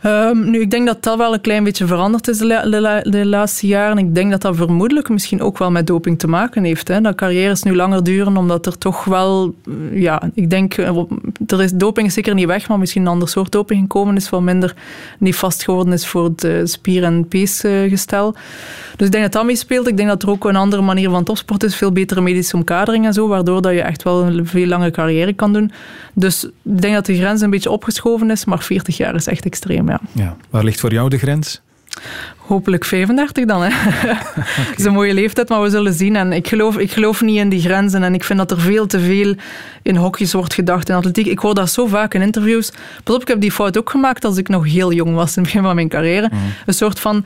Um, 0.06 0.50
nu, 0.50 0.60
ik 0.60 0.70
denk 0.70 0.86
dat 0.86 1.02
dat 1.02 1.16
wel 1.16 1.34
een 1.34 1.40
klein 1.40 1.64
beetje 1.64 1.86
veranderd 1.86 2.28
is 2.28 2.38
de, 2.38 3.22
laatste 3.24 3.66
jaren. 3.66 3.98
Ik 3.98 4.14
denk 4.14 4.30
dat 4.30 4.40
dat 4.40 4.56
vermoedelijk 4.56 5.08
misschien 5.08 5.40
ook 5.42 5.58
wel 5.58 5.70
met 5.70 5.86
doping 5.86 6.18
te 6.18 6.26
maken 6.26 6.64
heeft. 6.64 6.88
Hè. 6.88 7.00
Dat 7.00 7.14
carrières 7.14 7.62
nu 7.62 7.74
langer 7.74 8.04
duren, 8.04 8.36
omdat 8.36 8.66
er 8.66 8.78
toch 8.78 9.04
wel... 9.04 9.54
Ja, 9.92 10.22
ik 10.34 10.50
denk, 10.50 10.74
eh, 10.74 10.98
er 11.46 11.62
is, 11.62 11.72
doping 11.72 12.06
is 12.06 12.14
zeker 12.14 12.34
niet 12.34 12.46
weg, 12.46 12.68
maar 12.68 12.78
misschien 12.78 13.02
een 13.02 13.08
ander 13.08 13.28
soort 13.28 13.52
doping 13.52 13.80
gekomen 13.80 14.16
is, 14.16 14.30
wat 14.30 14.40
minder 14.40 14.74
niet 15.18 15.36
vast 15.36 15.64
geworden 15.64 15.92
is 15.92 16.06
voor 16.06 16.24
het 16.36 16.70
spier- 16.70 17.04
en 17.04 17.28
peesgestel. 17.28 18.34
Dus 18.96 19.06
ik 19.06 19.12
denk 19.12 19.22
dat 19.22 19.32
dat 19.32 19.44
meespeelt. 19.44 19.88
Ik 19.88 19.96
denk 19.96 20.08
dat 20.08 20.22
er 20.22 20.30
ook 20.30 20.44
een 20.44 20.56
andere 20.56 20.82
manier 20.82 21.10
van 21.10 21.24
topsport 21.24 21.62
is, 21.62 21.76
veel 21.76 21.92
betere 21.92 22.20
medische 22.20 22.56
omkadering 22.56 23.06
en 23.06 23.12
zo, 23.12 23.28
waardoor 23.28 23.62
dat 23.62 23.72
je 23.72 23.82
echt 23.82 24.02
wel 24.02 24.22
een 24.22 24.46
veel 24.46 24.66
lange 24.66 24.90
carrière 24.90 25.32
kan 25.32 25.52
doen. 25.52 25.72
Dus 26.14 26.44
ik 26.44 26.80
denk 26.80 26.94
dat 26.94 27.06
de 27.06 27.16
grens 27.16 27.40
een 27.40 27.50
beetje 27.50 27.70
opgeschoven 27.70 28.30
is, 28.30 28.44
maar 28.44 28.62
40 28.62 28.96
jaar 28.96 29.14
is 29.14 29.26
echt 29.26 29.44
extreem, 29.44 29.88
ja. 29.92 30.22
ja. 30.22 30.36
Waar 30.50 30.64
ligt 30.64 30.80
voor 30.80 30.92
jou 30.92 31.08
de 31.08 31.18
grens? 31.18 31.60
Hopelijk 32.36 32.84
35 32.84 33.44
dan. 33.44 33.62
Hè. 33.62 33.68
Het 34.70 34.78
is 34.78 34.84
een 34.84 34.92
mooie 34.92 35.14
leeftijd, 35.14 35.48
maar 35.48 35.62
we 35.62 35.70
zullen 35.70 35.92
zien. 35.92 36.16
En 36.16 36.32
ik 36.32 36.48
geloof, 36.48 36.78
ik 36.78 36.92
geloof 36.92 37.20
niet 37.20 37.36
in 37.36 37.48
die 37.48 37.60
grenzen. 37.60 38.02
En 38.02 38.14
ik 38.14 38.24
vind 38.24 38.38
dat 38.38 38.50
er 38.50 38.60
veel 38.60 38.86
te 38.86 39.00
veel 39.00 39.34
in 39.82 39.96
hokjes 39.96 40.32
wordt 40.32 40.54
gedacht 40.54 40.88
in 40.88 40.94
atletiek. 40.94 41.26
Ik 41.26 41.38
hoor 41.38 41.54
dat 41.54 41.70
zo 41.70 41.86
vaak 41.86 42.14
in 42.14 42.22
interviews. 42.22 42.72
Pas 43.04 43.14
op, 43.14 43.22
ik 43.22 43.28
heb 43.28 43.40
die 43.40 43.52
fout 43.52 43.78
ook 43.78 43.90
gemaakt 43.90 44.24
als 44.24 44.36
ik 44.36 44.48
nog 44.48 44.64
heel 44.64 44.92
jong 44.92 45.14
was 45.14 45.36
in 45.36 45.42
het 45.42 45.52
begin 45.52 45.62
van 45.62 45.74
mijn 45.74 45.88
carrière. 45.88 46.28
Mm. 46.32 46.38
Een 46.66 46.74
soort 46.74 47.00
van 47.00 47.24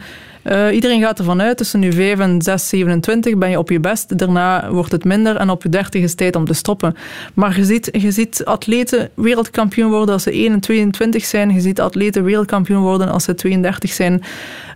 uh, 0.51 0.75
iedereen 0.75 1.01
gaat 1.01 1.19
ervan 1.19 1.41
uit, 1.41 1.57
tussen 1.57 1.81
nu 1.81 1.93
5 1.93 2.19
en 2.19 2.43
6, 2.43 2.69
27 2.69 3.39
ben 3.39 3.51
je 3.51 3.59
op 3.59 3.71
je 3.71 3.81
best. 3.81 4.19
Daarna 4.19 4.71
wordt 4.71 4.93
het 4.93 5.05
minder 5.05 5.37
en 5.37 5.51
op 5.51 5.63
je 5.63 5.69
30 5.69 6.03
is 6.03 6.09
het 6.09 6.19
tijd 6.19 6.37
om 6.37 6.45
te 6.45 6.55
stoppen. 6.55 6.97
Maar 7.35 7.57
je 7.57 7.65
ziet, 7.65 7.89
je 7.93 8.11
ziet 8.11 8.45
atleten 8.45 9.11
wereldkampioen 9.15 9.91
worden 9.91 10.15
als 10.15 10.23
ze 10.23 10.31
1 10.31 10.53
en 10.53 10.61
22 10.61 11.25
zijn. 11.25 11.55
Je 11.55 11.61
ziet 11.61 11.81
atleten 11.81 12.25
wereldkampioen 12.25 12.83
worden 12.83 13.09
als 13.09 13.25
ze 13.25 13.35
32 13.35 13.93
zijn. 13.93 14.23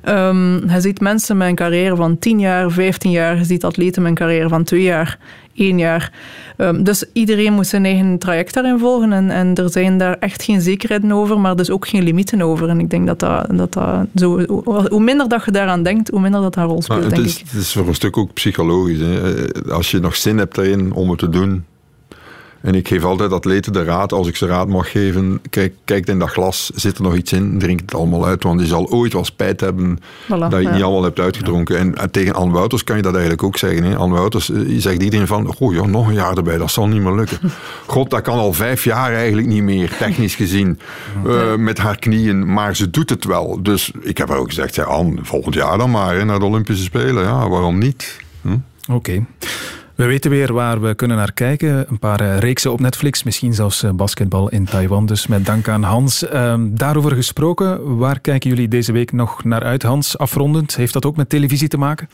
Um, 0.09 0.71
je 0.71 0.81
ziet 0.81 1.01
mensen 1.01 1.37
met 1.37 1.49
een 1.49 1.55
carrière 1.55 1.97
van 1.97 2.19
10 2.19 2.41
jaar, 2.41 2.71
15 2.71 3.11
jaar. 3.11 3.37
Je 3.37 3.45
ziet 3.45 3.65
atleten 3.65 4.03
met 4.03 4.11
een 4.11 4.17
carrière 4.17 4.49
van 4.49 4.65
2 4.65 4.83
jaar 4.83 5.19
één 5.55 5.79
jaar. 5.79 6.13
Um, 6.57 6.85
dus 6.85 7.05
iedereen 7.13 7.53
moet 7.53 7.67
zijn 7.67 7.85
eigen 7.85 8.19
traject 8.19 8.55
daarin 8.55 8.79
volgen. 8.79 9.13
En, 9.13 9.31
en 9.31 9.55
er 9.55 9.71
zijn 9.71 9.99
daar 9.99 10.17
echt 10.19 10.43
geen 10.43 10.61
zekerheden 10.61 11.13
over, 11.13 11.41
maar 11.41 11.57
dus 11.57 11.71
ook 11.71 11.89
geen 11.89 12.03
limieten 12.03 12.43
over. 12.43 12.69
En 12.69 12.81
ik 12.81 12.91
denk 12.91 13.07
dat 13.07 13.19
dat, 13.19 13.47
dat, 13.57 13.73
dat 13.73 14.07
zo... 14.15 14.45
Hoe 14.89 15.01
minder 15.01 15.29
dat 15.29 15.45
je 15.45 15.51
daaraan 15.51 15.83
denkt, 15.83 16.11
hoe 16.11 16.21
minder 16.21 16.41
dat 16.41 16.55
haar 16.55 16.67
rol 16.67 16.83
speelt, 16.83 17.05
het 17.05 17.15
denk 17.15 17.27
is, 17.27 17.41
ik. 17.41 17.47
Het 17.51 17.61
is 17.61 17.73
voor 17.73 17.89
een 17.89 17.95
stuk 17.95 18.17
ook 18.17 18.33
psychologisch. 18.33 18.99
Hè. 18.99 19.73
Als 19.73 19.91
je 19.91 19.99
nog 19.99 20.17
zin 20.17 20.39
hebt 20.39 20.59
erin 20.59 20.93
om 20.93 21.11
het 21.11 21.19
te 21.19 21.29
doen, 21.29 21.65
en 22.61 22.75
ik 22.75 22.89
geef 22.89 23.05
altijd 23.05 23.33
atleten 23.33 23.73
de 23.73 23.85
raad, 23.85 24.13
als 24.13 24.29
ik 24.29 24.37
ze 24.37 24.47
raad 24.47 24.69
mag 24.69 24.91
geven, 24.91 25.41
kijk, 25.51 25.75
kijk 25.85 26.07
in 26.07 26.19
dat 26.19 26.29
glas, 26.29 26.71
zit 26.75 26.97
er 26.97 27.03
nog 27.03 27.15
iets 27.15 27.33
in, 27.33 27.59
drink 27.59 27.81
het 27.81 27.95
allemaal 27.95 28.27
uit, 28.27 28.43
want 28.43 28.61
je 28.61 28.67
zal 28.67 28.91
ooit 28.91 29.13
wel 29.13 29.25
spijt 29.25 29.61
hebben 29.61 29.99
dat 30.27 30.51
je 30.51 30.57
het 30.57 30.73
niet 30.73 30.83
allemaal 30.83 31.03
hebt 31.03 31.21
uitgedronken. 31.21 31.79
En 31.79 31.95
eh, 31.95 32.05
tegen 32.05 32.35
Anne 32.35 32.53
Wouters 32.53 32.85
kan 32.85 32.97
je 32.97 33.03
dat 33.03 33.13
eigenlijk 33.13 33.43
ook 33.43 33.57
zeggen. 33.57 33.83
Hè. 33.83 33.97
Anne 33.97 34.15
Wouters 34.15 34.51
eh, 34.51 34.61
zegt 34.79 35.03
iedereen 35.03 35.27
van, 35.27 35.55
oh 35.59 35.75
ja, 35.75 35.87
nog 35.87 36.09
een 36.09 36.15
jaar 36.15 36.37
erbij, 36.37 36.59
dat 36.59 36.71
zal 36.71 36.89
niet 36.89 37.03
meer 37.03 37.15
lukken. 37.15 37.39
God, 37.87 38.11
dat 38.11 38.23
kan 38.23 38.39
al 38.39 38.53
vijf 38.53 38.85
jaar 38.85 39.13
eigenlijk 39.13 39.47
niet 39.47 39.63
meer, 39.63 39.97
technisch 39.97 40.35
gezien, 40.35 40.79
uh, 41.27 41.55
met 41.55 41.79
haar 41.79 41.97
knieën, 41.97 42.53
maar 42.53 42.77
ze 42.77 42.91
doet 42.91 43.11
het 43.11 43.25
wel. 43.25 43.63
Dus 43.63 43.93
ik 44.01 44.19
heb 44.19 44.29
haar 44.29 44.39
ook 44.39 44.49
gezegd, 44.49 44.75
ja, 44.75 44.85
Anne, 44.85 45.19
volgend 45.23 45.55
jaar 45.55 45.79
dan 45.79 45.91
maar, 45.91 46.15
hè, 46.15 46.25
naar 46.25 46.39
de 46.39 46.45
Olympische 46.45 46.85
Spelen. 46.85 47.25
Ja, 47.25 47.49
waarom 47.49 47.79
niet? 47.79 48.21
Hm? 48.41 48.57
Oké. 48.89 49.25
We 50.01 50.07
weten 50.07 50.31
weer 50.31 50.53
waar 50.53 50.81
we 50.81 50.95
kunnen 50.95 51.17
naar 51.17 51.33
kijken. 51.33 51.91
Een 51.91 51.99
paar 51.99 52.21
uh, 52.21 52.39
reeksen 52.39 52.73
op 52.73 52.81
Netflix, 52.81 53.23
misschien 53.23 53.55
zelfs 53.55 53.83
uh, 53.85 53.91
basketbal 53.91 54.49
in 54.49 54.65
Taiwan. 54.65 55.07
Dus 55.07 55.27
met 55.27 55.47
dank 55.47 55.69
aan 55.69 55.83
Hans. 55.83 56.23
Uh, 56.23 56.55
daarover 56.69 57.15
gesproken, 57.15 57.97
waar 57.97 58.21
kijken 58.21 58.51
jullie 58.51 58.69
deze 58.69 58.93
week 58.93 59.13
nog 59.13 59.45
naar 59.45 59.63
uit, 59.63 59.83
Hans? 59.83 60.19
Afrondend, 60.19 60.77
heeft 60.77 60.93
dat 60.93 61.05
ook 61.05 61.17
met 61.17 61.29
televisie 61.29 61.69
te 61.69 61.79
maken? 61.79 62.09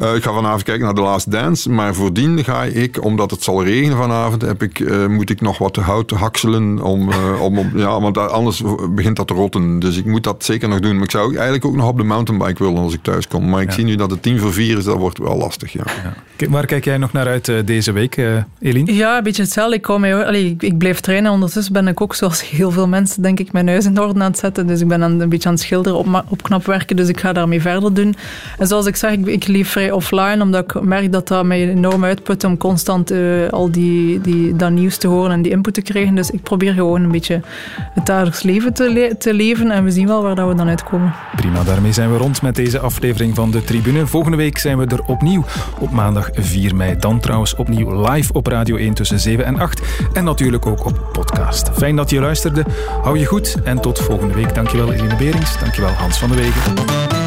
Uh, 0.00 0.14
ik 0.14 0.22
ga 0.22 0.32
vanavond 0.32 0.62
kijken 0.62 0.84
naar 0.84 0.94
The 0.94 1.00
Last 1.00 1.30
Dance, 1.30 1.70
maar 1.70 1.94
voordien 1.94 2.44
ga 2.44 2.62
ik, 2.62 3.04
omdat 3.04 3.30
het 3.30 3.42
zal 3.42 3.64
regenen 3.64 3.96
vanavond, 3.96 4.42
heb 4.42 4.62
ik, 4.62 4.78
uh, 4.78 5.06
moet 5.06 5.30
ik 5.30 5.40
nog 5.40 5.58
wat 5.58 5.76
hout 5.76 6.10
hakselen, 6.10 6.82
om, 6.82 7.08
uh, 7.08 7.42
om, 7.46 7.58
om, 7.58 7.70
ja, 7.74 8.00
want 8.00 8.18
anders 8.18 8.62
begint 8.90 9.16
dat 9.16 9.26
te 9.26 9.34
rotten. 9.34 9.78
Dus 9.78 9.96
ik 9.96 10.04
moet 10.04 10.24
dat 10.24 10.44
zeker 10.44 10.68
nog 10.68 10.80
doen. 10.80 10.94
Maar 10.94 11.04
ik 11.04 11.10
zou 11.10 11.34
eigenlijk 11.34 11.64
ook 11.64 11.74
nog 11.74 11.88
op 11.88 11.96
de 11.96 12.04
mountainbike 12.04 12.64
willen 12.64 12.82
als 12.82 12.94
ik 12.94 13.02
thuis 13.02 13.28
kom. 13.28 13.48
Maar 13.48 13.62
ik 13.62 13.68
ja. 13.68 13.74
zie 13.74 13.84
nu 13.84 13.94
dat 13.94 14.10
het 14.10 14.22
tien 14.22 14.38
voor 14.38 14.52
vier 14.52 14.78
is, 14.78 14.84
dat 14.84 14.96
wordt 14.96 15.18
wel 15.18 15.36
lastig. 15.36 15.72
Ja. 15.72 15.82
ja. 16.38 16.48
Waar 16.48 16.66
kijk 16.66 16.84
jij 16.84 16.98
nog 16.98 17.12
naar 17.12 17.26
uit 17.26 17.52
deze 17.64 17.92
week, 17.92 18.16
Eline? 18.60 18.94
Ja, 18.94 19.16
een 19.16 19.22
beetje 19.22 19.42
hetzelfde. 19.42 19.76
Ik, 19.76 19.82
kom 19.82 20.04
allee, 20.04 20.50
ik, 20.50 20.62
ik 20.62 20.78
blijf 20.78 21.00
trainen. 21.00 21.32
Ondertussen 21.32 21.72
ben 21.72 21.88
ik 21.88 22.00
ook, 22.00 22.14
zoals 22.14 22.50
heel 22.50 22.70
veel 22.70 22.88
mensen, 22.88 23.22
denk 23.22 23.40
ik, 23.40 23.52
mijn 23.52 23.68
huis 23.68 23.84
in 23.84 24.00
orde 24.00 24.20
aan 24.20 24.30
het 24.30 24.38
zetten. 24.38 24.66
Dus 24.66 24.80
ik 24.80 24.88
ben 24.88 25.02
aan, 25.02 25.20
een 25.20 25.28
beetje 25.28 25.48
aan 25.48 25.54
het 25.54 25.62
schilderen, 25.62 25.98
op, 25.98 26.24
op 26.28 26.42
knap 26.42 26.66
werken. 26.66 26.96
Dus 26.96 27.08
ik 27.08 27.20
ga 27.20 27.32
daarmee 27.32 27.60
verder 27.60 27.94
doen. 27.94 28.16
En 28.58 28.66
zoals 28.66 28.86
ik 28.86 28.96
zeg, 28.96 29.12
ik, 29.12 29.26
ik 29.26 29.46
leef 29.46 29.68
vrij 29.68 29.85
offline, 29.90 30.42
omdat 30.42 30.64
ik 30.64 30.82
merk 30.82 31.12
dat 31.12 31.28
dat 31.28 31.44
mij 31.44 31.68
enorm 31.68 32.04
uitput 32.04 32.44
om 32.44 32.56
constant 32.56 33.12
uh, 33.12 33.48
al 33.48 33.70
die, 33.70 34.20
die, 34.20 34.56
dat 34.56 34.70
nieuws 34.70 34.96
te 34.96 35.06
horen 35.06 35.30
en 35.30 35.42
die 35.42 35.52
input 35.52 35.74
te 35.74 35.82
krijgen. 35.82 36.14
Dus 36.14 36.30
ik 36.30 36.42
probeer 36.42 36.72
gewoon 36.72 37.02
een 37.02 37.10
beetje 37.10 37.40
het 37.94 38.06
dagelijks 38.06 38.42
leven 38.42 38.72
te, 38.72 39.14
te 39.18 39.34
leven 39.34 39.70
en 39.70 39.84
we 39.84 39.90
zien 39.90 40.06
wel 40.06 40.22
waar 40.22 40.34
dat 40.34 40.48
we 40.48 40.54
dan 40.54 40.68
uitkomen. 40.68 41.14
Prima, 41.36 41.62
daarmee 41.62 41.92
zijn 41.92 42.12
we 42.12 42.18
rond 42.18 42.42
met 42.42 42.54
deze 42.54 42.78
aflevering 42.78 43.34
van 43.34 43.50
de 43.50 43.64
Tribune. 43.64 44.06
Volgende 44.06 44.36
week 44.36 44.58
zijn 44.58 44.78
we 44.78 44.86
er 44.86 45.02
opnieuw 45.06 45.44
op 45.78 45.90
maandag 45.90 46.28
4 46.32 46.76
mei. 46.76 46.96
Dan 46.98 47.20
trouwens 47.20 47.54
opnieuw 47.54 48.10
live 48.10 48.32
op 48.32 48.46
Radio 48.46 48.76
1 48.76 48.94
tussen 48.94 49.20
7 49.20 49.44
en 49.44 49.58
8 49.58 49.82
en 50.12 50.24
natuurlijk 50.24 50.66
ook 50.66 50.84
op 50.84 51.08
podcast. 51.12 51.70
Fijn 51.72 51.96
dat 51.96 52.10
je 52.10 52.20
luisterde. 52.20 52.64
Hou 53.02 53.18
je 53.18 53.24
goed 53.24 53.56
en 53.64 53.80
tot 53.80 53.98
volgende 53.98 54.34
week. 54.34 54.54
Dankjewel 54.54 54.92
Eline 54.92 55.16
Berings, 55.16 55.58
dankjewel 55.58 55.90
Hans 55.90 56.18
van 56.18 56.28
de 56.28 56.34
Wegen. 56.34 57.25